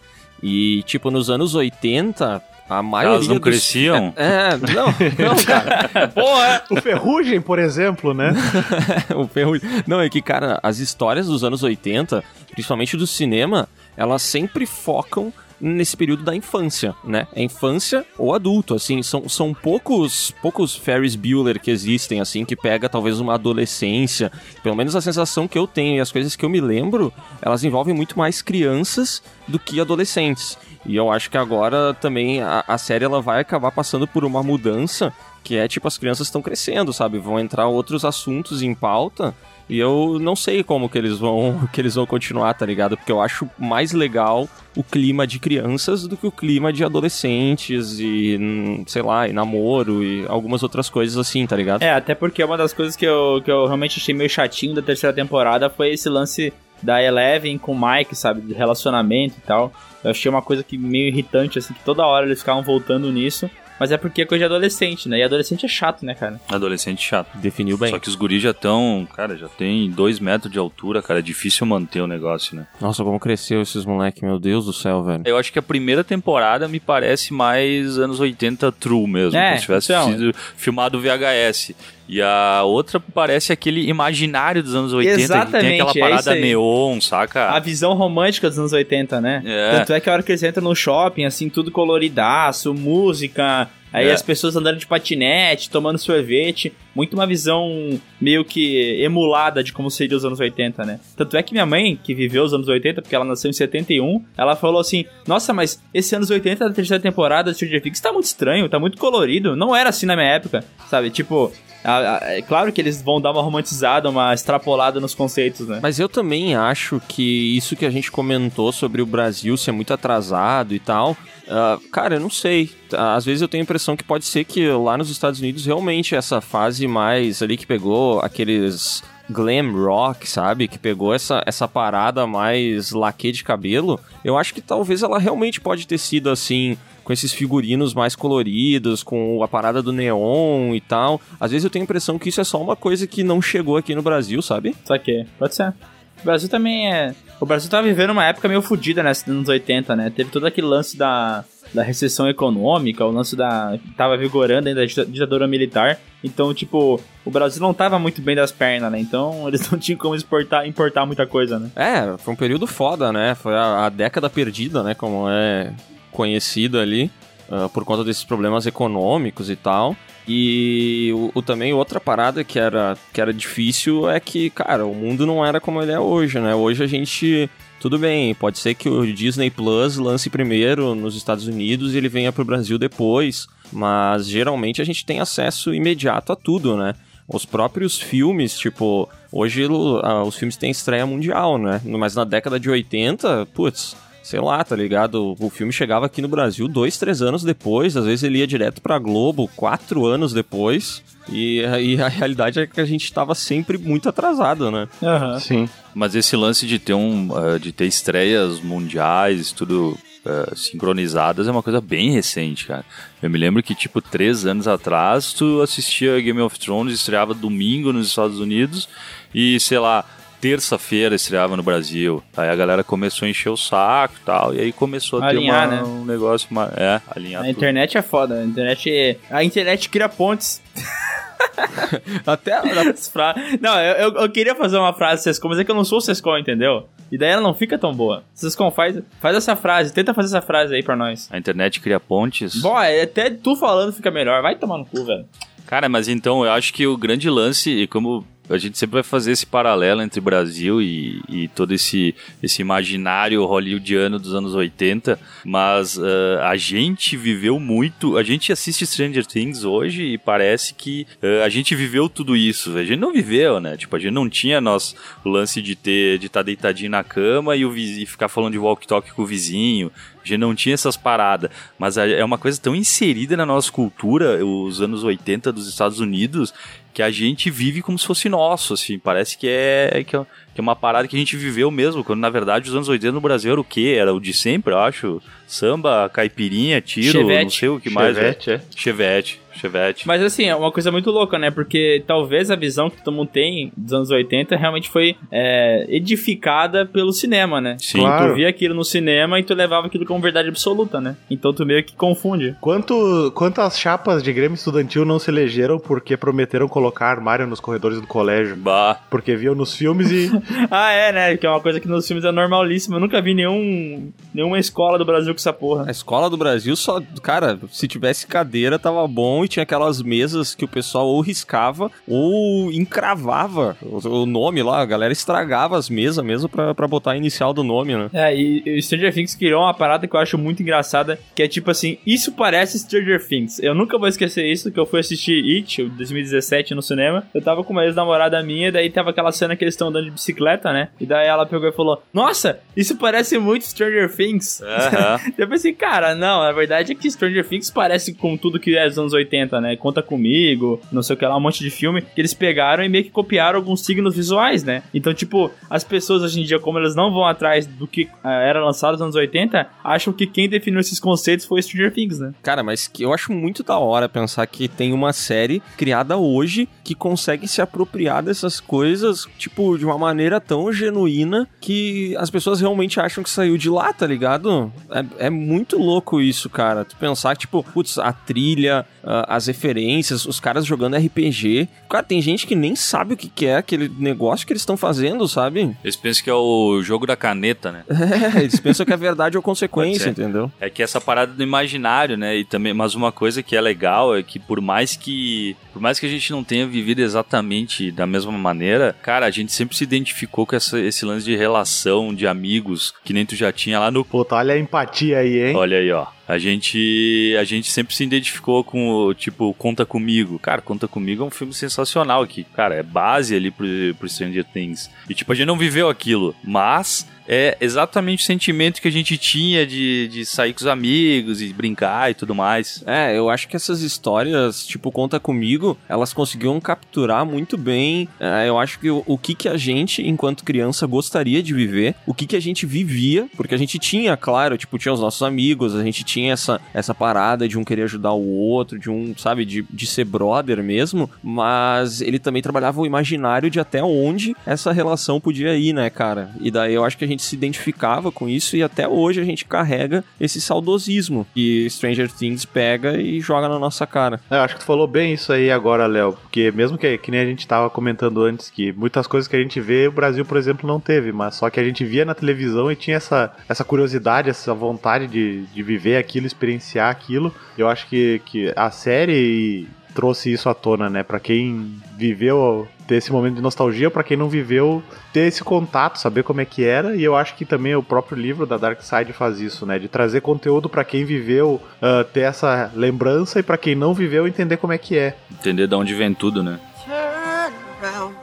E, 0.46 0.82
tipo, 0.82 1.10
nos 1.10 1.30
anos 1.30 1.54
80, 1.54 2.42
a 2.68 2.82
maioria. 2.82 3.16
Elas 3.16 3.26
não 3.28 3.36
dos- 3.36 3.44
cresciam? 3.44 4.12
É, 4.14 4.50
é, 4.50 4.56
não, 4.58 4.86
não, 4.86 5.44
cara. 5.44 6.08
Porra! 6.14 6.62
O 6.70 6.80
Ferrugem, 6.82 7.40
por 7.40 7.58
exemplo, 7.58 8.12
né? 8.12 8.34
o 9.16 9.26
ferro. 9.26 9.52
Não, 9.86 10.00
é 10.02 10.08
que, 10.10 10.20
cara, 10.20 10.60
as 10.62 10.78
histórias 10.80 11.26
dos 11.28 11.42
anos 11.44 11.62
80, 11.62 12.22
principalmente 12.50 12.94
do 12.94 13.06
cinema, 13.06 13.66
elas 13.96 14.20
sempre 14.20 14.66
focam 14.66 15.32
nesse 15.60 15.96
período 15.96 16.22
da 16.22 16.34
infância, 16.34 16.94
né? 17.04 17.26
É 17.34 17.42
infância 17.42 18.04
ou 18.18 18.34
adulto, 18.34 18.74
assim, 18.74 19.02
são, 19.02 19.28
são 19.28 19.54
poucos 19.54 20.32
poucos 20.42 20.76
Ferris 20.76 21.14
Bueller 21.14 21.60
que 21.60 21.70
existem, 21.70 22.20
assim, 22.20 22.44
que 22.44 22.56
pega 22.56 22.88
talvez 22.88 23.20
uma 23.20 23.34
adolescência, 23.34 24.30
pelo 24.62 24.76
menos 24.76 24.94
a 24.96 25.00
sensação 25.00 25.48
que 25.48 25.58
eu 25.58 25.66
tenho 25.66 25.96
e 25.96 26.00
as 26.00 26.12
coisas 26.12 26.36
que 26.36 26.44
eu 26.44 26.50
me 26.50 26.60
lembro, 26.60 27.12
elas 27.40 27.64
envolvem 27.64 27.94
muito 27.94 28.18
mais 28.18 28.42
crianças 28.42 29.22
do 29.46 29.58
que 29.58 29.80
adolescentes. 29.80 30.58
E 30.86 30.96
eu 30.96 31.10
acho 31.10 31.30
que 31.30 31.38
agora 31.38 31.94
também 31.94 32.42
a, 32.42 32.64
a 32.66 32.76
série 32.76 33.04
ela 33.04 33.22
vai 33.22 33.40
acabar 33.40 33.70
passando 33.70 34.06
por 34.06 34.24
uma 34.24 34.42
mudança 34.42 35.12
que 35.42 35.56
é 35.56 35.68
tipo 35.68 35.86
as 35.86 35.98
crianças 35.98 36.26
estão 36.26 36.40
crescendo, 36.40 36.92
sabe? 36.92 37.18
Vão 37.18 37.38
entrar 37.38 37.68
outros 37.68 38.04
assuntos 38.04 38.62
em 38.62 38.74
pauta 38.74 39.34
e 39.68 39.78
eu 39.78 40.18
não 40.20 40.36
sei 40.36 40.62
como 40.62 40.88
que 40.88 40.98
eles 40.98 41.18
vão 41.18 41.68
que 41.72 41.80
eles 41.80 41.94
vão 41.94 42.06
continuar, 42.06 42.54
tá 42.54 42.66
ligado? 42.66 42.96
Porque 42.96 43.12
eu 43.12 43.20
acho 43.20 43.48
mais 43.58 43.92
legal 43.92 44.48
o 44.76 44.82
clima 44.82 45.26
de 45.26 45.38
crianças 45.38 46.06
do 46.06 46.16
que 46.16 46.26
o 46.26 46.32
clima 46.32 46.72
de 46.72 46.84
adolescentes 46.84 47.98
e 47.98 48.36
hum, 48.40 48.84
sei 48.86 49.02
lá, 49.02 49.28
e 49.28 49.32
namoro 49.32 50.02
e 50.02 50.26
algumas 50.28 50.62
outras 50.62 50.88
coisas 50.88 51.16
assim, 51.16 51.46
tá 51.46 51.56
ligado? 51.56 51.82
É, 51.82 51.90
até 51.90 52.14
porque 52.14 52.42
uma 52.42 52.56
das 52.56 52.72
coisas 52.72 52.96
que 52.96 53.06
eu, 53.06 53.40
que 53.44 53.50
eu 53.50 53.66
realmente 53.66 53.98
achei 53.98 54.14
meio 54.14 54.30
chatinho 54.30 54.74
da 54.74 54.82
terceira 54.82 55.14
temporada 55.14 55.70
foi 55.70 55.92
esse 55.92 56.08
lance 56.08 56.52
da 56.82 57.02
Eleven 57.02 57.56
com 57.56 57.72
o 57.72 57.80
Mike, 57.80 58.14
sabe? 58.14 58.42
De 58.42 58.52
relacionamento 58.52 59.36
e 59.38 59.40
tal. 59.46 59.72
Eu 60.02 60.10
achei 60.10 60.30
uma 60.30 60.42
coisa 60.42 60.62
que 60.62 60.76
meio 60.76 61.08
irritante, 61.08 61.58
assim, 61.58 61.72
que 61.72 61.82
toda 61.82 62.04
hora 62.04 62.26
eles 62.26 62.40
ficavam 62.40 62.62
voltando 62.62 63.10
nisso. 63.10 63.50
Mas 63.78 63.90
é 63.90 63.96
porque 63.96 64.22
é 64.22 64.24
coisa 64.24 64.40
de 64.40 64.44
adolescente, 64.46 65.08
né? 65.08 65.18
E 65.18 65.22
adolescente 65.22 65.66
é 65.66 65.68
chato, 65.68 66.04
né, 66.04 66.14
cara? 66.14 66.40
Adolescente 66.48 67.02
chato. 67.02 67.36
Definiu 67.38 67.76
bem. 67.76 67.90
Só 67.90 67.98
que 67.98 68.08
os 68.08 68.14
guris 68.14 68.42
já 68.42 68.50
estão, 68.50 69.06
cara, 69.14 69.36
já 69.36 69.48
tem 69.48 69.90
dois 69.90 70.20
metros 70.20 70.52
de 70.52 70.58
altura, 70.58 71.02
cara. 71.02 71.18
É 71.18 71.22
difícil 71.22 71.66
manter 71.66 72.00
o 72.00 72.06
negócio, 72.06 72.56
né? 72.56 72.66
Nossa, 72.80 73.02
como 73.02 73.18
cresceu 73.18 73.62
esses 73.62 73.84
moleque, 73.84 74.24
meu 74.24 74.38
Deus 74.38 74.66
do 74.66 74.72
céu, 74.72 75.02
velho. 75.02 75.22
Eu 75.24 75.36
acho 75.36 75.52
que 75.52 75.58
a 75.58 75.62
primeira 75.62 76.04
temporada 76.04 76.68
me 76.68 76.80
parece 76.80 77.32
mais 77.32 77.98
anos 77.98 78.20
80 78.20 78.70
true 78.72 79.06
mesmo. 79.06 79.38
É, 79.38 79.48
como 79.48 79.58
se 79.58 79.62
tivesse 79.64 79.92
então. 79.92 80.12
sido 80.12 80.34
filmado 80.56 81.00
VHS. 81.00 81.74
E 82.08 82.20
a 82.20 82.62
outra 82.64 83.00
parece 83.00 83.52
aquele 83.52 83.88
imaginário 83.88 84.62
dos 84.62 84.74
anos 84.74 84.92
80, 84.92 85.10
que 85.10 85.16
tem 85.16 85.24
Exatamente, 85.24 85.80
aquela 85.80 85.90
é 86.06 86.10
parada 86.10 86.32
aí. 86.32 86.40
neon, 86.42 87.00
saca? 87.00 87.50
A 87.50 87.58
visão 87.58 87.94
romântica 87.94 88.48
dos 88.48 88.58
anos 88.58 88.72
80, 88.74 89.20
né? 89.22 89.42
É. 89.46 89.78
Tanto 89.78 89.92
é 89.94 90.00
que 90.00 90.10
a 90.10 90.12
hora 90.12 90.22
que 90.22 90.30
eles 90.30 90.42
entram 90.42 90.64
no 90.64 90.74
shopping, 90.74 91.24
assim, 91.24 91.48
tudo 91.48 91.70
coloridaço, 91.70 92.74
música, 92.74 93.70
aí 93.90 94.08
É. 94.08 94.12
as 94.12 94.20
pessoas 94.20 94.54
andando 94.54 94.78
de 94.78 94.86
patinete, 94.86 95.70
tomando 95.70 95.96
sorvete. 95.98 96.74
Muito 96.94 97.14
uma 97.14 97.26
visão 97.26 97.98
meio 98.20 98.44
que 98.44 99.02
emulada 99.02 99.64
de 99.64 99.72
como 99.72 99.90
seria 99.90 100.16
os 100.16 100.24
anos 100.26 100.38
80, 100.40 100.84
né? 100.84 101.00
Tanto 101.16 101.36
é 101.38 101.42
que 101.42 101.52
minha 101.52 101.64
mãe, 101.66 101.96
que 102.02 102.14
viveu 102.14 102.44
os 102.44 102.52
anos 102.52 102.68
80, 102.68 103.00
porque 103.00 103.14
ela 103.16 103.24
nasceu 103.24 103.48
em 103.48 103.54
71, 103.54 104.22
ela 104.36 104.54
falou 104.56 104.80
assim: 104.80 105.06
Nossa, 105.26 105.54
mas 105.54 105.82
esse 105.94 106.14
anos 106.14 106.28
80 106.30 106.68
da 106.68 106.74
terceira 106.74 107.02
temporada 107.02 107.50
de 107.50 107.56
Stranger 107.56 107.80
Things 107.82 108.00
tá 108.00 108.12
muito 108.12 108.26
estranho, 108.26 108.68
tá 108.68 108.78
muito 108.78 108.98
colorido. 108.98 109.56
Não 109.56 109.74
era 109.74 109.88
assim 109.88 110.04
na 110.04 110.14
minha 110.14 110.28
época, 110.28 110.62
sabe? 110.90 111.08
Tipo. 111.08 111.50
A- 111.84 112.18
a- 112.24 112.32
é 112.38 112.42
claro 112.42 112.72
que 112.72 112.80
eles 112.80 113.00
vão 113.02 113.20
dar 113.20 113.30
uma 113.30 113.42
romantizada, 113.42 114.08
uma 114.08 114.32
extrapolada 114.34 114.98
nos 114.98 115.14
conceitos, 115.14 115.68
né? 115.68 115.78
Mas 115.82 115.98
eu 116.00 116.08
também 116.08 116.54
acho 116.56 117.00
que 117.06 117.56
isso 117.56 117.76
que 117.76 117.84
a 117.86 117.90
gente 117.90 118.10
comentou 118.10 118.72
sobre 118.72 119.02
o 119.02 119.06
Brasil 119.06 119.56
ser 119.56 119.72
muito 119.72 119.92
atrasado 119.92 120.74
e 120.74 120.78
tal, 120.78 121.16
ah, 121.48 121.78
cara, 121.92 122.16
eu 122.16 122.20
não 122.20 122.30
sei. 122.30 122.70
Às 122.92 123.24
vezes 123.24 123.42
eu 123.42 123.48
tenho 123.48 123.62
a 123.62 123.64
impressão 123.64 123.96
que 123.96 124.02
pode 124.04 124.24
ser 124.24 124.44
que 124.44 124.66
lá 124.68 124.96
nos 124.96 125.10
Estados 125.10 125.40
Unidos 125.40 125.66
realmente 125.66 126.14
essa 126.14 126.40
fase 126.40 126.86
mais 126.86 127.42
ali 127.42 127.56
que 127.56 127.66
pegou 127.66 128.20
aqueles 128.20 129.02
glam 129.28 129.72
rock, 129.72 130.28
sabe? 130.28 130.68
Que 130.68 130.78
pegou 130.78 131.14
essa, 131.14 131.42
essa 131.46 131.66
parada 131.66 132.26
mais 132.26 132.92
laque 132.92 133.32
de 133.32 133.42
cabelo. 133.44 133.98
Eu 134.24 134.36
acho 134.36 134.52
que 134.54 134.60
talvez 134.60 135.02
ela 135.02 135.18
realmente 135.18 135.60
pode 135.60 135.86
ter 135.86 135.98
sido 135.98 136.28
assim 136.30 136.76
com 137.04 137.12
esses 137.12 137.32
figurinos 137.32 137.94
mais 137.94 138.16
coloridos, 138.16 139.02
com 139.02 139.42
a 139.42 139.46
parada 139.46 139.82
do 139.82 139.92
neon 139.92 140.74
e 140.74 140.80
tal. 140.80 141.20
Às 141.38 141.50
vezes 141.52 141.64
eu 141.64 141.70
tenho 141.70 141.82
a 141.82 141.84
impressão 141.84 142.18
que 142.18 142.30
isso 142.30 142.40
é 142.40 142.44
só 142.44 142.60
uma 142.60 142.74
coisa 142.74 143.06
que 143.06 143.22
não 143.22 143.40
chegou 143.40 143.76
aqui 143.76 143.94
no 143.94 144.02
Brasil, 144.02 144.40
sabe? 144.42 144.74
Só 144.84 144.96
que, 144.98 145.24
pode 145.38 145.54
ser. 145.54 145.74
O 146.20 146.24
Brasil 146.24 146.48
também 146.48 146.90
é. 146.92 147.14
O 147.40 147.44
Brasil 147.46 147.68
tá 147.68 147.82
vivendo 147.82 148.10
uma 148.10 148.24
época 148.24 148.48
meio 148.48 148.62
fodida, 148.62 149.02
né? 149.02 149.10
Nos 149.10 149.28
anos 149.28 149.48
80, 149.48 149.94
né? 149.94 150.10
Teve 150.14 150.30
todo 150.30 150.46
aquele 150.46 150.66
lance 150.66 150.96
da, 150.96 151.44
da 151.74 151.82
recessão 151.82 152.26
econômica, 152.28 153.04
o 153.04 153.10
lance 153.10 153.36
da. 153.36 153.78
tava 153.96 154.16
vigorando 154.16 154.68
ainda 154.68 154.82
a 154.82 154.86
dita- 154.86 155.04
ditadura 155.04 155.46
militar. 155.46 155.98
Então, 156.22 156.54
tipo, 156.54 156.98
o 157.24 157.30
Brasil 157.30 157.60
não 157.60 157.74
tava 157.74 157.98
muito 157.98 158.22
bem 158.22 158.34
das 158.34 158.50
pernas, 158.52 158.90
né? 158.90 158.98
Então 159.00 159.46
eles 159.48 159.68
não 159.70 159.78
tinham 159.78 159.98
como 159.98 160.14
exportar, 160.14 160.66
importar 160.66 161.04
muita 161.04 161.26
coisa, 161.26 161.58
né? 161.58 161.70
É, 161.76 162.16
foi 162.16 162.32
um 162.32 162.36
período 162.36 162.66
foda, 162.66 163.12
né? 163.12 163.34
Foi 163.34 163.54
a, 163.54 163.84
a 163.86 163.88
década 163.90 164.30
perdida, 164.30 164.82
né? 164.82 164.94
Como 164.94 165.28
é 165.28 165.72
conhecido 166.14 166.78
ali, 166.78 167.10
ah, 167.50 167.68
por 167.68 167.84
conta 167.84 168.02
desses 168.02 168.24
problemas 168.24 168.64
econômicos 168.66 169.50
e 169.50 169.56
tal. 169.56 169.94
E 170.26 171.10
o, 171.14 171.30
o- 171.34 171.42
também 171.42 171.74
outra 171.74 172.00
parada 172.00 172.42
que 172.42 172.58
era, 172.58 172.96
que 173.12 173.20
era 173.20 173.30
difícil 173.34 174.08
é 174.08 174.18
que, 174.18 174.48
cara, 174.48 174.86
o 174.86 174.94
mundo 174.94 175.26
não 175.26 175.44
era 175.44 175.60
como 175.60 175.82
ele 175.82 175.92
é 175.92 176.00
hoje, 176.00 176.38
né? 176.40 176.54
Hoje 176.54 176.82
a 176.82 176.86
gente. 176.86 177.50
Tudo 177.78 177.98
bem, 177.98 178.34
pode 178.34 178.58
ser 178.58 178.72
que 178.74 178.88
o 178.88 179.06
Disney 179.12 179.50
Plus 179.50 179.98
lance 179.98 180.30
primeiro 180.30 180.94
nos 180.94 181.14
Estados 181.14 181.46
Unidos 181.46 181.92
e 181.92 181.98
ele 181.98 182.08
venha 182.08 182.32
pro 182.32 182.42
Brasil 182.42 182.78
depois, 182.78 183.46
mas 183.70 184.26
geralmente 184.26 184.80
a 184.80 184.84
gente 184.86 185.04
tem 185.04 185.20
acesso 185.20 185.74
imediato 185.74 186.32
a 186.32 186.36
tudo, 186.36 186.78
né? 186.78 186.94
Os 187.28 187.44
próprios 187.44 187.98
filmes, 188.00 188.58
tipo, 188.58 189.06
hoje 189.30 189.66
ah, 190.02 190.22
os 190.22 190.34
filmes 190.36 190.56
têm 190.56 190.70
estreia 190.70 191.04
mundial, 191.04 191.58
né? 191.58 191.82
Mas 191.84 192.14
na 192.14 192.24
década 192.24 192.58
de 192.58 192.70
80, 192.70 193.44
putz, 193.52 193.94
sei 194.24 194.40
lá, 194.40 194.64
tá 194.64 194.74
ligado? 194.74 195.36
O 195.38 195.50
filme 195.50 195.70
chegava 195.70 196.06
aqui 196.06 196.22
no 196.22 196.28
Brasil 196.28 196.66
dois, 196.66 196.96
três 196.96 197.20
anos 197.20 197.44
depois, 197.44 197.94
às 197.94 198.06
vezes 198.06 198.22
ele 198.22 198.38
ia 198.38 198.46
direto 198.46 198.80
pra 198.80 198.98
Globo 198.98 199.48
quatro 199.54 200.06
anos 200.06 200.32
depois. 200.32 201.02
E 201.28 201.62
aí 201.66 202.00
a 202.00 202.08
realidade 202.08 202.58
é 202.58 202.66
que 202.66 202.80
a 202.80 202.86
gente 202.86 203.12
tava 203.12 203.34
sempre 203.34 203.76
muito 203.76 204.08
atrasado, 204.08 204.70
né? 204.70 204.88
Aham. 205.02 205.38
Sim. 205.38 205.68
Mas 205.94 206.14
esse 206.14 206.34
lance 206.36 206.66
de 206.66 206.78
ter 206.78 206.94
um, 206.94 207.28
eh, 207.36 207.58
de 207.58 207.70
ter 207.70 207.84
estreias 207.84 208.60
mundiais, 208.60 209.52
tudo 209.52 209.96
eh, 210.24 210.52
sincronizadas 210.56 211.46
é 211.46 211.50
uma 211.50 211.62
coisa 211.62 211.82
bem 211.82 212.10
recente, 212.10 212.66
cara. 212.66 212.84
Eu 213.22 213.28
me 213.28 213.36
lembro 213.36 213.62
que 213.62 213.74
tipo 213.74 214.00
três 214.00 214.46
anos 214.46 214.66
atrás 214.66 215.34
tu 215.34 215.60
assistia 215.60 216.18
Game 216.20 216.40
of 216.40 216.58
Thrones, 216.58 216.94
estreava 216.94 217.34
domingo 217.34 217.92
nos 217.92 218.06
Estados 218.06 218.40
Unidos 218.40 218.88
e 219.34 219.60
sei 219.60 219.78
lá 219.78 220.02
terça-feira 220.44 221.14
estreava 221.14 221.56
no 221.56 221.62
Brasil. 221.62 222.22
Aí 222.36 222.50
a 222.50 222.54
galera 222.54 222.84
começou 222.84 223.24
a 223.24 223.30
encher 223.30 223.48
o 223.48 223.56
saco 223.56 224.16
e 224.20 224.24
tal, 224.26 224.54
e 224.54 224.60
aí 224.60 224.72
começou 224.72 225.22
a 225.22 225.28
ter 225.30 225.40
né? 225.40 225.40
uma, 225.40 225.84
um 225.84 226.04
negócio, 226.04 226.46
uma, 226.50 226.70
é, 226.76 227.00
alinhar 227.16 227.40
A 227.40 227.46
tudo. 227.46 227.56
internet 227.56 227.96
é 227.96 228.02
foda. 228.02 228.34
A 228.40 228.44
internet, 228.44 229.18
a 229.30 229.42
internet 229.42 229.88
cria 229.88 230.06
pontes. 230.06 230.60
Até 232.26 232.52
As 232.54 233.08
fra- 233.08 233.34
Não, 233.58 233.80
eu, 233.80 233.94
eu, 234.10 234.14
eu 234.22 234.30
queria 234.30 234.54
fazer 234.54 234.76
uma 234.76 234.92
frase 234.92 235.22
Sescom, 235.22 235.48
mas 235.48 235.58
é 235.58 235.64
que 235.64 235.70
eu 235.70 235.74
não 235.74 235.84
sou 235.84 235.98
Sescom, 236.00 236.36
entendeu? 236.36 236.88
E 237.10 237.16
daí 237.16 237.30
ela 237.30 237.42
não 237.42 237.54
fica 237.54 237.78
tão 237.78 237.92
boa. 237.94 238.22
Sescom, 238.34 238.70
faz, 238.70 238.98
faz 239.20 239.36
essa 239.36 239.56
frase, 239.56 239.94
tenta 239.94 240.12
fazer 240.12 240.36
essa 240.36 240.46
frase 240.46 240.74
aí 240.74 240.82
pra 240.82 240.94
nós. 240.94 241.26
A 241.32 241.38
internet 241.38 241.80
cria 241.80 241.98
pontes. 241.98 242.60
Bom, 242.60 242.78
é, 242.78 243.00
até 243.02 243.30
tu 243.30 243.56
falando 243.56 243.92
fica 243.94 244.10
melhor. 244.10 244.42
Vai 244.42 244.56
tomar 244.56 244.76
no 244.76 244.84
cu, 244.84 245.04
velho. 245.04 245.24
Cara, 245.66 245.88
mas 245.88 246.06
então 246.08 246.44
eu 246.44 246.52
acho 246.52 246.72
que 246.74 246.86
o 246.86 246.96
grande 246.96 247.30
lance, 247.30 247.70
e 247.70 247.86
como 247.86 248.26
a 248.48 248.58
gente 248.58 248.78
sempre 248.78 248.94
vai 248.94 249.02
fazer 249.02 249.32
esse 249.32 249.46
paralelo 249.46 250.02
entre 250.02 250.20
Brasil 250.20 250.82
e, 250.82 251.22
e 251.28 251.48
todo 251.48 251.72
esse, 251.72 252.14
esse 252.42 252.60
imaginário 252.60 253.44
hollywoodiano 253.44 254.18
dos 254.18 254.34
anos 254.34 254.54
80, 254.54 255.18
mas 255.44 255.98
ah, 255.98 256.50
a 256.50 256.56
gente 256.56 257.16
viveu 257.16 257.58
muito. 257.58 258.18
A 258.18 258.22
gente 258.22 258.52
assiste 258.52 258.86
Stranger 258.86 259.24
Things 259.24 259.64
hoje 259.64 260.02
e 260.04 260.18
parece 260.18 260.74
que 260.74 261.06
ah, 261.22 261.44
a 261.44 261.48
gente 261.48 261.74
viveu 261.74 262.08
tudo 262.08 262.36
isso. 262.36 262.76
A 262.76 262.84
gente 262.84 262.98
não 262.98 263.12
viveu, 263.12 263.60
né? 263.60 263.76
Tipo, 263.76 263.96
a 263.96 263.98
gente 263.98 264.12
não 264.12 264.28
tinha 264.28 264.60
nós, 264.60 264.94
o 265.24 265.28
lance 265.28 265.62
de 265.62 265.74
ter 265.74 266.18
de 266.18 266.26
estar 266.26 266.42
deitadinho 266.42 266.90
na 266.90 267.02
cama 267.02 267.56
e, 267.56 267.64
o 267.64 267.74
e 267.76 268.04
ficar 268.06 268.28
falando 268.28 268.52
de 268.52 268.58
walk-talk 268.58 269.10
com 269.12 269.22
o 269.22 269.26
vizinho. 269.26 269.90
A 270.24 270.28
gente 270.28 270.38
não 270.38 270.54
tinha 270.54 270.74
essas 270.74 270.96
paradas. 270.96 271.50
Mas 271.78 271.98
a- 271.98 272.06
é 272.08 272.24
uma 272.24 272.38
coisa 272.38 272.60
tão 272.60 272.74
inserida 272.74 273.36
na 273.36 273.44
nossa 273.46 273.70
cultura, 273.70 274.44
os 274.44 274.80
anos 274.80 275.04
80 275.04 275.52
dos 275.52 275.68
Estados 275.68 276.00
Unidos, 276.00 276.52
que 276.92 277.02
a 277.02 277.10
gente 277.10 277.50
vive 277.50 277.82
como 277.82 277.98
se 277.98 278.06
fosse 278.06 278.28
nosso, 278.28 278.72
assim. 278.74 278.98
Parece 278.98 279.36
que 279.36 279.46
é, 279.48 280.04
que 280.06 280.16
é, 280.16 280.20
que 280.54 280.60
é 280.60 280.62
uma 280.62 280.76
parada 280.76 281.06
que 281.08 281.16
a 281.16 281.18
gente 281.18 281.36
viveu 281.36 281.70
mesmo, 281.70 282.04
quando 282.04 282.20
na 282.20 282.30
verdade 282.30 282.68
os 282.68 282.74
anos 282.74 282.88
80 282.88 283.12
no 283.12 283.20
Brasil 283.20 283.52
era 283.52 283.60
o 283.60 283.64
quê? 283.64 283.96
Era 283.98 284.14
o 284.14 284.20
de 284.20 284.32
sempre, 284.32 284.72
eu 284.72 284.78
acho. 284.78 285.20
Samba, 285.46 286.08
caipirinha, 286.12 286.80
tiro, 286.80 287.20
não 287.20 287.28
Chevette. 287.28 287.58
sei 287.60 287.68
o 287.68 287.80
que 287.80 287.90
mais. 287.90 288.16
né? 288.16 288.22
Chevette, 288.22 288.50
é. 288.50 288.60
Chevette, 288.74 289.40
Chevette. 289.64 290.06
Mas 290.06 290.22
assim, 290.22 290.44
é 290.44 290.54
uma 290.54 290.70
coisa 290.70 290.92
muito 290.92 291.10
louca, 291.10 291.38
né? 291.38 291.50
Porque 291.50 292.02
talvez 292.06 292.50
a 292.50 292.56
visão 292.56 292.90
que 292.90 293.02
todo 293.02 293.14
mundo 293.14 293.28
tem 293.28 293.72
dos 293.76 293.92
anos 293.92 294.10
80 294.10 294.56
realmente 294.56 294.90
foi 294.90 295.16
é, 295.30 295.86
edificada 295.88 296.84
pelo 296.84 297.12
cinema, 297.12 297.60
né? 297.60 297.76
Sim. 297.78 298.00
Claro. 298.00 298.32
Tu 298.32 298.36
via 298.36 298.48
aquilo 298.48 298.74
no 298.74 298.84
cinema 298.84 299.40
e 299.40 299.42
tu 299.42 299.54
levava 299.54 299.86
aquilo 299.86 300.04
como 300.04 300.20
verdade 300.20 300.48
absoluta, 300.48 301.00
né? 301.00 301.16
Então 301.30 301.52
tu 301.52 301.64
meio 301.64 301.82
que 301.82 301.94
confunde. 301.94 302.54
Quanto, 302.60 303.32
quantas 303.34 303.78
chapas 303.78 304.22
de 304.22 304.32
Grêmio 304.32 304.54
Estudantil 304.54 305.04
não 305.04 305.18
se 305.18 305.30
elegeram 305.30 305.78
porque 305.78 306.16
prometeram 306.16 306.68
colocar 306.68 307.06
armário 307.08 307.46
nos 307.46 307.60
corredores 307.60 308.00
do 308.00 308.06
colégio? 308.06 308.56
Bah. 308.56 308.98
Porque 309.10 309.34
viam 309.36 309.54
nos 309.54 309.74
filmes 309.74 310.10
e. 310.10 310.30
Ah, 310.70 310.92
é, 310.92 311.12
né? 311.12 311.36
Que 311.36 311.46
é 311.46 311.50
uma 311.50 311.60
coisa 311.60 311.78
que 311.78 311.86
nos 311.86 312.06
filmes 312.06 312.24
é 312.24 312.32
normalíssima. 312.32 312.96
Eu 312.96 313.00
nunca 313.00 313.20
vi 313.20 313.34
nenhum, 313.34 314.10
nenhuma 314.32 314.58
escola 314.58 314.98
do 314.98 315.04
Brasil 315.04 315.32
com 315.32 315.38
essa 315.38 315.52
porra. 315.52 315.84
A 315.86 315.90
escola 315.90 316.28
do 316.28 316.36
Brasil 316.36 316.74
só, 316.74 317.00
cara, 317.22 317.58
se 317.70 317.86
tivesse 317.86 318.26
cadeira 318.26 318.78
tava 318.78 319.06
bom 319.06 319.44
e 319.44 319.48
tinha 319.54 319.62
aquelas 319.62 320.02
mesas 320.02 320.54
que 320.54 320.64
o 320.64 320.68
pessoal 320.68 321.06
ou 321.06 321.20
riscava 321.20 321.90
ou 322.06 322.72
encravava 322.72 323.76
o, 323.82 324.26
nome 324.26 324.62
lá, 324.62 324.80
a 324.80 324.86
galera 324.86 325.12
estragava 325.12 325.76
as 325.76 325.88
mesas 325.88 326.24
mesmo 326.24 326.48
pra, 326.48 326.74
pra 326.74 326.88
botar 326.88 327.12
a 327.12 327.16
inicial 327.16 327.52
do 327.52 327.62
nome, 327.62 327.94
né? 327.94 328.10
É, 328.12 328.34
e 328.34 328.54
e 328.64 328.78
o 328.78 328.82
Stranger 328.82 329.12
Things 329.12 329.34
criou 329.34 329.62
uma 329.62 329.74
parada 329.74 330.06
que 330.06 330.14
eu 330.14 330.20
acho 330.20 330.38
muito 330.38 330.62
engraçada, 330.62 331.18
que 331.34 331.42
é 331.42 331.48
tipo 331.48 331.70
assim, 331.70 331.98
isso 332.06 332.32
parece 332.32 332.78
Stranger 332.78 333.26
Things. 333.26 333.58
Eu 333.60 333.74
nunca 333.74 333.98
vou 333.98 334.08
esquecer 334.08 334.44
isso, 334.46 334.70
que 334.72 334.78
eu 334.78 334.86
fui 334.86 335.00
assistir 335.00 335.42
It, 335.56 335.82
o 335.82 335.90
2017, 335.90 336.74
no 336.74 336.82
cinema. 336.82 337.26
Eu 337.34 337.42
tava 337.42 337.62
com 337.62 337.72
uma 337.72 337.84
ex-namorada 337.84 338.42
minha, 338.42 338.72
daí 338.72 338.90
tava 338.90 339.10
aquela 339.10 339.32
cena 339.32 339.56
que 339.56 339.64
eles 339.64 339.74
estão 339.74 339.88
andando 339.88 340.06
de 340.06 340.10
bicicleta, 340.12 340.72
né? 340.72 340.88
E 341.00 341.06
daí 341.06 341.26
ela 341.26 341.46
pegou 341.46 341.68
e 341.68 341.72
falou, 341.72 342.02
nossa, 342.12 342.60
isso 342.76 342.96
parece 342.96 343.38
muito 343.38 343.64
Stranger 343.64 344.14
Things. 344.14 344.62
Aham. 344.62 345.20
Eu 345.36 345.48
pensei, 345.48 345.72
cara, 345.72 346.14
não, 346.14 346.42
a 346.42 346.52
verdade 346.52 346.92
é 346.92 346.94
que 346.94 347.10
Stranger 347.10 347.46
Things 347.46 347.70
parece 347.70 348.14
com 348.14 348.36
tudo 348.36 348.60
que 348.60 348.76
é 348.76 348.88
dos 348.88 348.98
anos 348.98 349.12
80, 349.12 349.33
né? 349.60 349.76
Conta 349.76 350.02
comigo, 350.02 350.80
não 350.92 351.02
sei 351.02 351.14
o 351.14 351.18
que 351.18 351.24
lá, 351.24 351.36
um 351.36 351.40
monte 351.40 351.62
de 351.62 351.70
filme, 351.70 352.02
que 352.02 352.20
eles 352.20 352.34
pegaram 352.34 352.84
e 352.84 352.88
meio 352.88 353.04
que 353.04 353.10
copiaram 353.10 353.58
alguns 353.58 353.84
signos 353.84 354.14
visuais, 354.14 354.62
né? 354.62 354.82
Então, 354.92 355.12
tipo, 355.14 355.50
as 355.68 355.84
pessoas 355.84 356.22
hoje 356.22 356.40
em 356.40 356.44
dia, 356.44 356.58
como 356.58 356.78
elas 356.78 356.94
não 356.94 357.12
vão 357.12 357.24
atrás 357.24 357.66
do 357.66 357.86
que 357.86 358.08
ah, 358.22 358.32
era 358.32 358.64
lançado 358.64 358.92
nos 358.92 359.02
anos 359.02 359.14
80, 359.14 359.66
acham 359.82 360.12
que 360.12 360.26
quem 360.26 360.48
definiu 360.48 360.80
esses 360.80 361.00
conceitos 361.00 361.46
foi 361.46 361.62
Stranger 361.62 361.92
Things, 361.92 362.18
né? 362.18 362.32
Cara, 362.42 362.62
mas 362.62 362.90
eu 362.98 363.12
acho 363.12 363.32
muito 363.32 363.62
da 363.62 363.78
hora 363.78 364.08
pensar 364.08 364.46
que 364.46 364.68
tem 364.68 364.92
uma 364.92 365.12
série 365.12 365.62
criada 365.76 366.16
hoje 366.16 366.68
que 366.82 366.94
consegue 366.94 367.48
se 367.48 367.60
apropriar 367.60 368.22
dessas 368.22 368.60
coisas, 368.60 369.26
tipo, 369.38 369.76
de 369.78 369.84
uma 369.84 369.98
maneira 369.98 370.40
tão 370.40 370.72
genuína 370.72 371.48
que 371.60 372.16
as 372.16 372.30
pessoas 372.30 372.60
realmente 372.60 373.00
acham 373.00 373.22
que 373.24 373.30
saiu 373.30 373.56
de 373.56 373.68
lá, 373.68 373.92
tá 373.92 374.06
ligado? 374.06 374.72
É, 374.90 375.26
é 375.26 375.30
muito 375.30 375.78
louco 375.78 376.20
isso, 376.20 376.48
cara. 376.50 376.84
Tu 376.84 376.96
pensar 376.96 377.36
tipo, 377.36 377.62
putz, 377.62 377.98
a 377.98 378.12
trilha, 378.12 378.86
uh, 379.04 379.24
as 379.28 379.46
referências, 379.46 380.26
os 380.26 380.40
caras 380.40 380.66
jogando 380.66 380.96
RPG. 380.96 381.68
Cara, 381.88 382.02
tem 382.02 382.20
gente 382.20 382.46
que 382.46 382.56
nem 382.56 382.74
sabe 382.74 383.14
o 383.14 383.16
que, 383.16 383.28
que 383.28 383.46
é 383.46 383.56
aquele 383.56 383.88
negócio 383.98 384.46
que 384.46 384.52
eles 384.52 384.62
estão 384.62 384.76
fazendo, 384.76 385.28
sabe? 385.28 385.76
Eles 385.84 385.96
pensam 385.96 386.24
que 386.24 386.30
é 386.30 386.34
o 386.34 386.82
jogo 386.82 387.06
da 387.06 387.16
caneta, 387.16 387.70
né? 387.70 387.84
É, 388.14 388.40
eles 388.40 388.60
pensam 388.60 388.86
que 388.86 388.92
é 388.92 388.96
verdade 388.96 389.36
ou 389.36 389.42
consequência, 389.42 390.08
entendeu? 390.08 390.50
É 390.60 390.70
que 390.70 390.82
essa 390.82 391.00
parada 391.00 391.32
do 391.32 391.42
imaginário, 391.42 392.16
né? 392.16 392.36
E 392.36 392.44
também, 392.44 392.72
mas 392.72 392.94
uma 392.94 393.10
coisa 393.10 393.42
que 393.42 393.56
é 393.56 393.60
legal 393.60 394.16
é 394.16 394.22
que 394.22 394.38
por 394.38 394.60
mais 394.60 394.96
que, 394.96 395.56
por 395.74 395.82
mais 395.82 395.98
que 395.98 396.06
a 396.06 396.08
gente 396.08 396.30
não 396.30 396.44
tenha 396.44 396.68
vivido 396.68 397.00
exatamente 397.00 397.90
da 397.90 398.06
mesma 398.06 398.30
maneira, 398.30 398.94
cara, 399.02 399.26
a 399.26 399.30
gente 399.30 399.50
sempre 399.50 399.76
se 399.76 399.82
identificou 399.82 400.46
com 400.46 400.54
essa, 400.54 400.78
esse 400.78 401.04
lance 401.04 401.24
de 401.24 401.34
relação, 401.34 402.14
de 402.14 402.28
amigos, 402.28 402.94
que 403.04 403.12
nem 403.12 403.26
tu 403.26 403.34
já 403.34 403.52
tinha 403.52 403.80
lá 403.80 403.90
no. 403.90 404.04
Puta, 404.04 404.36
olha 404.36 404.54
a 404.54 404.58
empatia 404.58 405.18
aí, 405.18 405.48
hein? 405.48 405.56
Olha 405.56 405.78
aí, 405.78 405.90
ó. 405.90 406.06
A 406.28 406.38
gente, 406.38 407.36
a 407.38 407.42
gente 407.42 407.72
sempre 407.72 407.92
se 407.92 408.04
identificou 408.04 408.62
com 408.62 408.88
o 408.88 409.12
tipo 409.12 409.52
Conta 409.54 409.84
Comigo. 409.84 410.38
Cara, 410.38 410.62
Conta 410.62 410.86
Comigo 410.86 411.24
é 411.24 411.26
um 411.26 411.30
filme 411.30 411.52
sensacional 411.52 412.24
que, 412.24 412.44
cara, 412.44 412.76
é 412.76 412.82
base 412.82 413.34
ali 413.34 413.50
pro, 413.50 413.66
pro 413.98 414.08
Stranger 414.08 414.44
Things. 414.44 414.88
E 415.10 415.14
tipo, 415.14 415.32
a 415.32 415.34
gente 415.34 415.48
não 415.48 415.58
viveu 415.58 415.88
aquilo, 415.88 416.36
mas 416.44 417.04
é 417.28 417.56
exatamente 417.60 418.22
o 418.22 418.26
sentimento 418.26 418.80
que 418.80 418.88
a 418.88 418.92
gente 418.92 419.16
tinha 419.16 419.66
de, 419.66 420.08
de 420.08 420.24
sair 420.24 420.52
com 420.52 420.60
os 420.60 420.66
amigos 420.66 421.40
e 421.40 421.52
brincar 421.52 422.10
e 422.10 422.14
tudo 422.14 422.34
mais. 422.34 422.82
É, 422.86 423.16
eu 423.16 423.30
acho 423.30 423.48
que 423.48 423.56
essas 423.56 423.80
histórias, 423.80 424.66
tipo, 424.66 424.90
Conta 424.90 425.18
Comigo, 425.18 425.76
elas 425.88 426.12
conseguiam 426.12 426.60
capturar 426.60 427.24
muito 427.24 427.56
bem, 427.56 428.08
é, 428.20 428.48
eu 428.48 428.58
acho 428.58 428.78
que 428.78 428.90
o, 428.90 429.02
o, 429.06 429.18
que 429.18 429.34
que 429.34 429.48
a 429.48 429.56
gente, 429.56 430.02
enquanto 430.02 430.44
criança, 430.44 430.86
gostaria 430.86 431.42
de 431.42 431.54
viver, 431.54 431.94
o 432.06 432.14
que 432.14 432.26
que 432.26 432.36
a 432.36 432.40
gente 432.40 432.66
vivia, 432.66 433.28
porque 433.36 433.54
a 433.54 433.58
gente 433.58 433.78
tinha, 433.78 434.16
claro, 434.16 434.56
tipo, 434.56 434.78
tinha 434.78 434.92
os 434.92 435.00
nossos 435.00 435.22
amigos, 435.22 435.74
a 435.74 435.82
gente 435.82 436.04
tinha 436.04 436.32
essa, 436.32 436.60
essa 436.72 436.94
parada 436.94 437.48
de 437.48 437.58
um 437.58 437.64
querer 437.64 437.84
ajudar 437.84 438.12
o 438.12 438.26
outro, 438.26 438.78
de 438.78 438.90
um, 438.90 439.14
sabe, 439.16 439.44
de, 439.44 439.66
de 439.68 439.86
ser 439.86 440.04
brother 440.04 440.62
mesmo, 440.62 441.10
mas 441.22 442.00
ele 442.00 442.18
também 442.18 442.42
trabalhava 442.42 442.80
o 442.80 442.86
imaginário 442.86 443.50
de 443.50 443.60
até 443.60 443.82
onde 443.82 444.34
essa 444.46 444.72
relação 444.72 445.20
podia 445.20 445.56
ir, 445.56 445.72
né, 445.72 445.88
cara? 445.90 446.30
E 446.40 446.50
daí 446.50 446.74
eu 446.74 446.84
acho 446.84 446.96
que 446.98 447.04
a 447.04 447.08
gente 447.08 447.13
se 447.22 447.34
identificava 447.34 448.10
com 448.10 448.28
isso 448.28 448.56
e 448.56 448.62
até 448.62 448.88
hoje 448.88 449.20
a 449.20 449.24
gente 449.24 449.44
carrega 449.44 450.04
esse 450.20 450.40
saudosismo 450.40 451.26
que 451.34 451.68
Stranger 451.70 452.10
Things 452.10 452.44
pega 452.44 452.96
e 453.00 453.20
joga 453.20 453.48
na 453.48 453.58
nossa 453.58 453.86
cara. 453.86 454.20
Eu 454.30 454.40
acho 454.40 454.54
que 454.54 454.60
tu 454.60 454.66
falou 454.66 454.86
bem 454.86 455.14
isso 455.14 455.32
aí 455.32 455.50
agora, 455.50 455.86
Léo, 455.86 456.12
porque 456.12 456.50
mesmo 456.50 456.78
que, 456.78 456.98
que 456.98 457.10
nem 457.10 457.20
a 457.20 457.26
gente 457.26 457.46
tava 457.46 457.70
comentando 457.70 458.22
antes, 458.22 458.50
que 458.50 458.72
muitas 458.72 459.06
coisas 459.06 459.28
que 459.28 459.36
a 459.36 459.40
gente 459.40 459.60
vê, 459.60 459.88
o 459.88 459.92
Brasil, 459.92 460.24
por 460.24 460.36
exemplo, 460.36 460.66
não 460.66 460.80
teve, 460.80 461.12
mas 461.12 461.36
só 461.36 461.50
que 461.50 461.60
a 461.60 461.64
gente 461.64 461.84
via 461.84 462.04
na 462.04 462.14
televisão 462.14 462.70
e 462.70 462.76
tinha 462.76 462.96
essa, 462.96 463.32
essa 463.48 463.64
curiosidade, 463.64 464.30
essa 464.30 464.54
vontade 464.54 465.06
de, 465.06 465.46
de 465.46 465.62
viver 465.62 465.96
aquilo, 465.96 466.26
experienciar 466.26 466.90
aquilo. 466.90 467.34
Eu 467.56 467.68
acho 467.68 467.86
que, 467.88 468.20
que 468.24 468.52
a 468.56 468.70
série 468.70 469.66
trouxe 469.94 470.32
isso 470.32 470.48
à 470.48 470.54
tona, 470.54 470.90
né? 470.90 471.02
Para 471.02 471.20
quem 471.20 471.80
viveu 471.96 472.68
ter 472.86 472.96
esse 472.96 473.12
momento 473.12 473.36
de 473.36 473.40
nostalgia, 473.40 473.90
para 473.90 474.02
quem 474.02 474.16
não 474.16 474.28
viveu 474.28 474.82
ter 475.12 475.20
esse 475.20 475.42
contato, 475.42 475.98
saber 475.98 476.22
como 476.22 476.40
é 476.40 476.44
que 476.44 476.64
era. 476.64 476.96
E 476.96 477.04
eu 477.04 477.16
acho 477.16 477.34
que 477.36 477.44
também 477.44 477.74
o 477.74 477.82
próprio 477.82 478.18
livro 478.18 478.44
da 478.44 478.56
Dark 478.56 478.82
Side 478.82 479.12
faz 479.12 479.40
isso, 479.40 479.64
né? 479.64 479.78
De 479.78 479.88
trazer 479.88 480.20
conteúdo 480.20 480.68
para 480.68 480.84
quem 480.84 481.04
viveu 481.04 481.60
uh, 481.80 482.04
ter 482.12 482.20
essa 482.20 482.70
lembrança 482.74 483.38
e 483.38 483.42
para 483.42 483.56
quem 483.56 483.74
não 483.74 483.94
viveu 483.94 484.26
entender 484.26 484.56
como 484.56 484.72
é 484.72 484.78
que 484.78 484.98
é. 484.98 485.16
Entender 485.30 485.66
de 485.66 485.74
onde 485.74 485.94
vem 485.94 486.12
tudo, 486.12 486.42
né? 486.42 486.58
Turn 486.84 487.54
around. 487.80 488.16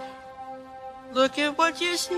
Look 1.13 1.41
at 1.41 1.57
what 1.57 1.83
you 1.83 1.97
see 1.97 2.13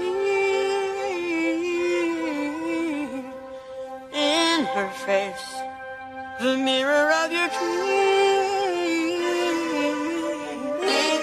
in 4.14 4.66
her 4.66 4.89
face. 5.06 5.64
The 6.39 6.58
mirror 6.58 7.12
of 7.24 7.32
your 7.32 7.47
dreams. 7.47 8.43
Thank 10.86 11.22
you. 11.22 11.22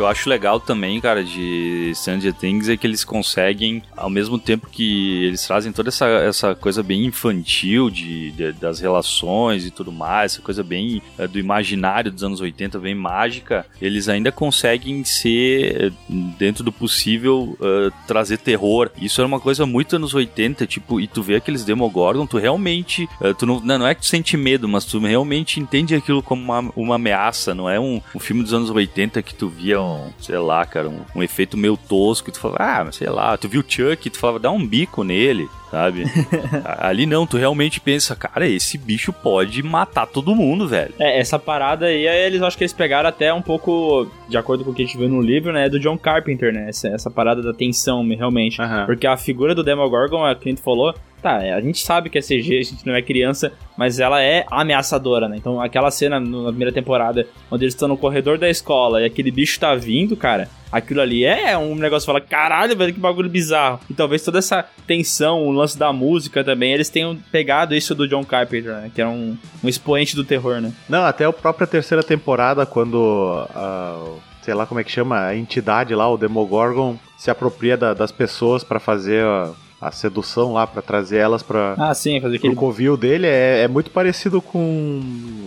Que 0.00 0.02
eu 0.02 0.06
acho 0.06 0.30
legal 0.30 0.58
também, 0.58 0.98
cara, 0.98 1.22
de 1.22 1.92
Stranger 1.94 2.32
Things 2.32 2.70
é 2.70 2.76
que 2.78 2.86
eles 2.86 3.04
conseguem, 3.04 3.82
ao 3.94 4.08
mesmo 4.08 4.38
tempo 4.38 4.66
que 4.70 5.24
eles 5.26 5.46
trazem 5.46 5.72
toda 5.72 5.90
essa, 5.90 6.06
essa 6.06 6.54
coisa 6.54 6.82
bem 6.82 7.04
infantil 7.04 7.90
de, 7.90 8.30
de- 8.30 8.52
das 8.52 8.80
relações 8.80 9.66
e 9.66 9.70
tudo 9.70 9.92
mais, 9.92 10.32
essa 10.32 10.42
coisa 10.42 10.62
bem 10.64 11.02
eh, 11.18 11.26
do 11.28 11.38
imaginário 11.38 12.10
dos 12.10 12.24
anos 12.24 12.40
80, 12.40 12.78
bem 12.78 12.94
mágica, 12.94 13.66
eles 13.80 14.08
ainda 14.08 14.32
conseguem 14.32 15.04
ser, 15.04 15.92
eh, 15.92 15.92
dentro 16.38 16.64
do 16.64 16.72
possível, 16.72 17.58
eh, 17.60 17.90
trazer 18.06 18.38
terror. 18.38 18.90
Isso 19.02 19.20
era 19.20 19.28
uma 19.28 19.38
coisa 19.40 19.66
muito 19.66 19.96
anos 19.96 20.14
80, 20.14 20.66
tipo, 20.66 20.98
e 20.98 21.06
tu 21.06 21.22
vê 21.22 21.34
aqueles 21.36 21.62
Demogorgon, 21.62 22.26
tu 22.26 22.38
realmente, 22.38 23.06
eh, 23.20 23.34
tu 23.34 23.44
não 23.44 23.60
não 23.60 23.86
é 23.86 23.94
que 23.94 24.00
tu 24.00 24.06
sente 24.06 24.34
medo, 24.36 24.66
mas 24.66 24.86
tu 24.86 24.98
realmente 24.98 25.60
entende 25.60 25.94
aquilo 25.94 26.22
como 26.22 26.42
uma, 26.42 26.72
uma 26.74 26.94
ameaça, 26.94 27.54
não 27.54 27.68
é 27.68 27.78
um, 27.78 28.00
um 28.14 28.18
filme 28.18 28.42
dos 28.42 28.54
anos 28.54 28.70
80 28.70 29.20
que 29.22 29.34
tu 29.34 29.48
via 29.48 29.78
sei 30.18 30.38
lá, 30.38 30.64
cara, 30.64 30.88
um, 30.88 31.00
um 31.14 31.22
efeito 31.22 31.56
meio 31.56 31.76
tosco, 31.76 32.30
tu 32.30 32.38
falava, 32.38 32.88
ah, 32.88 32.92
sei 32.92 33.08
lá, 33.08 33.36
tu 33.36 33.48
viu 33.48 33.60
o 33.60 33.64
Chuck, 33.66 34.10
tu 34.10 34.18
falava, 34.18 34.38
dá 34.38 34.50
um 34.50 34.66
bico 34.66 35.02
nele, 35.02 35.48
sabe? 35.70 36.04
Ali 36.78 37.06
não, 37.06 37.26
tu 37.26 37.36
realmente 37.36 37.80
pensa, 37.80 38.16
cara, 38.16 38.46
esse 38.46 38.76
bicho 38.76 39.12
pode 39.12 39.62
matar 39.62 40.06
todo 40.06 40.34
mundo, 40.34 40.66
velho. 40.66 40.94
É, 40.98 41.18
essa 41.18 41.38
parada 41.38 41.86
aí, 41.86 42.06
eles 42.06 42.42
acho 42.42 42.58
que 42.58 42.64
eles 42.64 42.72
pegaram 42.72 43.08
até 43.08 43.32
um 43.32 43.42
pouco, 43.42 44.10
de 44.28 44.36
acordo 44.36 44.64
com 44.64 44.70
o 44.70 44.74
que 44.74 44.82
a 44.82 44.86
gente 44.86 44.98
viu 44.98 45.08
no 45.08 45.20
livro, 45.20 45.52
né, 45.52 45.68
do 45.68 45.78
John 45.78 45.96
Carpenter, 45.96 46.52
né, 46.52 46.68
essa, 46.68 46.88
essa 46.88 47.10
parada 47.10 47.42
da 47.42 47.52
tensão, 47.52 48.06
realmente. 48.08 48.60
Aham. 48.60 48.86
Porque 48.86 49.06
a 49.06 49.16
figura 49.16 49.54
do 49.54 49.62
Demogorgon, 49.62 50.26
é 50.26 50.32
a 50.32 50.36
gente 50.42 50.60
falou, 50.60 50.94
tá, 51.22 51.42
é, 51.42 51.52
a 51.52 51.60
gente 51.60 51.84
sabe 51.84 52.10
que 52.10 52.18
é 52.18 52.22
CG, 52.22 52.58
a 52.58 52.62
gente 52.62 52.86
não 52.86 52.94
é 52.94 53.02
criança, 53.02 53.52
mas 53.76 54.00
ela 54.00 54.22
é 54.22 54.44
ameaçadora, 54.50 55.28
né? 55.28 55.36
Então 55.36 55.60
aquela 55.60 55.90
cena 55.90 56.18
na 56.18 56.48
primeira 56.48 56.72
temporada, 56.72 57.26
onde 57.50 57.64
eles 57.64 57.74
estão 57.74 57.88
no 57.88 57.96
corredor 57.96 58.38
da 58.38 58.48
escola 58.48 59.02
e 59.02 59.04
aquele 59.04 59.30
bicho 59.30 59.60
tá 59.60 59.74
vindo, 59.74 60.16
cara, 60.16 60.48
aquilo 60.70 61.00
ali 61.00 61.24
é 61.24 61.56
um 61.58 61.74
negócio 61.74 62.06
fala, 62.06 62.20
caralho, 62.20 62.76
velho, 62.76 62.92
que 62.94 63.00
bagulho 63.00 63.28
bizarro. 63.28 63.80
E 63.88 63.94
talvez 63.94 64.22
toda 64.22 64.38
essa 64.38 64.64
tensão, 64.86 65.44
o 65.46 65.50
lance 65.50 65.78
da 65.78 65.92
música 65.92 66.42
também, 66.44 66.72
eles 66.72 66.88
tenham 66.88 67.16
pegado 67.32 67.74
isso 67.74 67.94
do 67.94 68.06
John 68.08 68.24
Carpenter, 68.24 68.72
né? 68.72 68.90
Que 68.94 69.00
era 69.00 69.10
um, 69.10 69.36
um 69.62 69.68
expoente 69.68 70.14
do 70.16 70.24
terror, 70.24 70.60
né? 70.60 70.72
Não, 70.88 71.04
até 71.04 71.24
a 71.24 71.32
própria 71.32 71.66
terceira 71.66 72.02
temporada, 72.02 72.64
quando. 72.66 73.46
ah, 73.54 74.14
sei 74.42 74.54
lá 74.54 74.64
como 74.66 74.80
é 74.80 74.84
que 74.84 74.90
chama, 74.90 75.20
a 75.26 75.36
entidade 75.36 75.94
lá, 75.94 76.08
o 76.08 76.16
Demogorgon, 76.16 76.96
se 77.18 77.30
apropria 77.30 77.76
da- 77.76 77.92
das 77.92 78.10
pessoas 78.10 78.64
pra 78.64 78.80
fazer 78.80 79.22
a, 79.24 79.50
a 79.80 79.90
sedução 79.90 80.52
lá, 80.52 80.66
pra 80.66 80.82
trazer 80.82 81.18
elas 81.18 81.42
pra. 81.42 81.74
Ah, 81.78 81.94
sim, 81.94 82.20
fazer 82.20 82.36
aquele 82.36 82.54
covil 82.54 82.96
dele 82.96 83.26
é, 83.26 83.62
é 83.62 83.68
muito 83.68 83.90
parecido 83.90 84.42
com, 84.42 85.00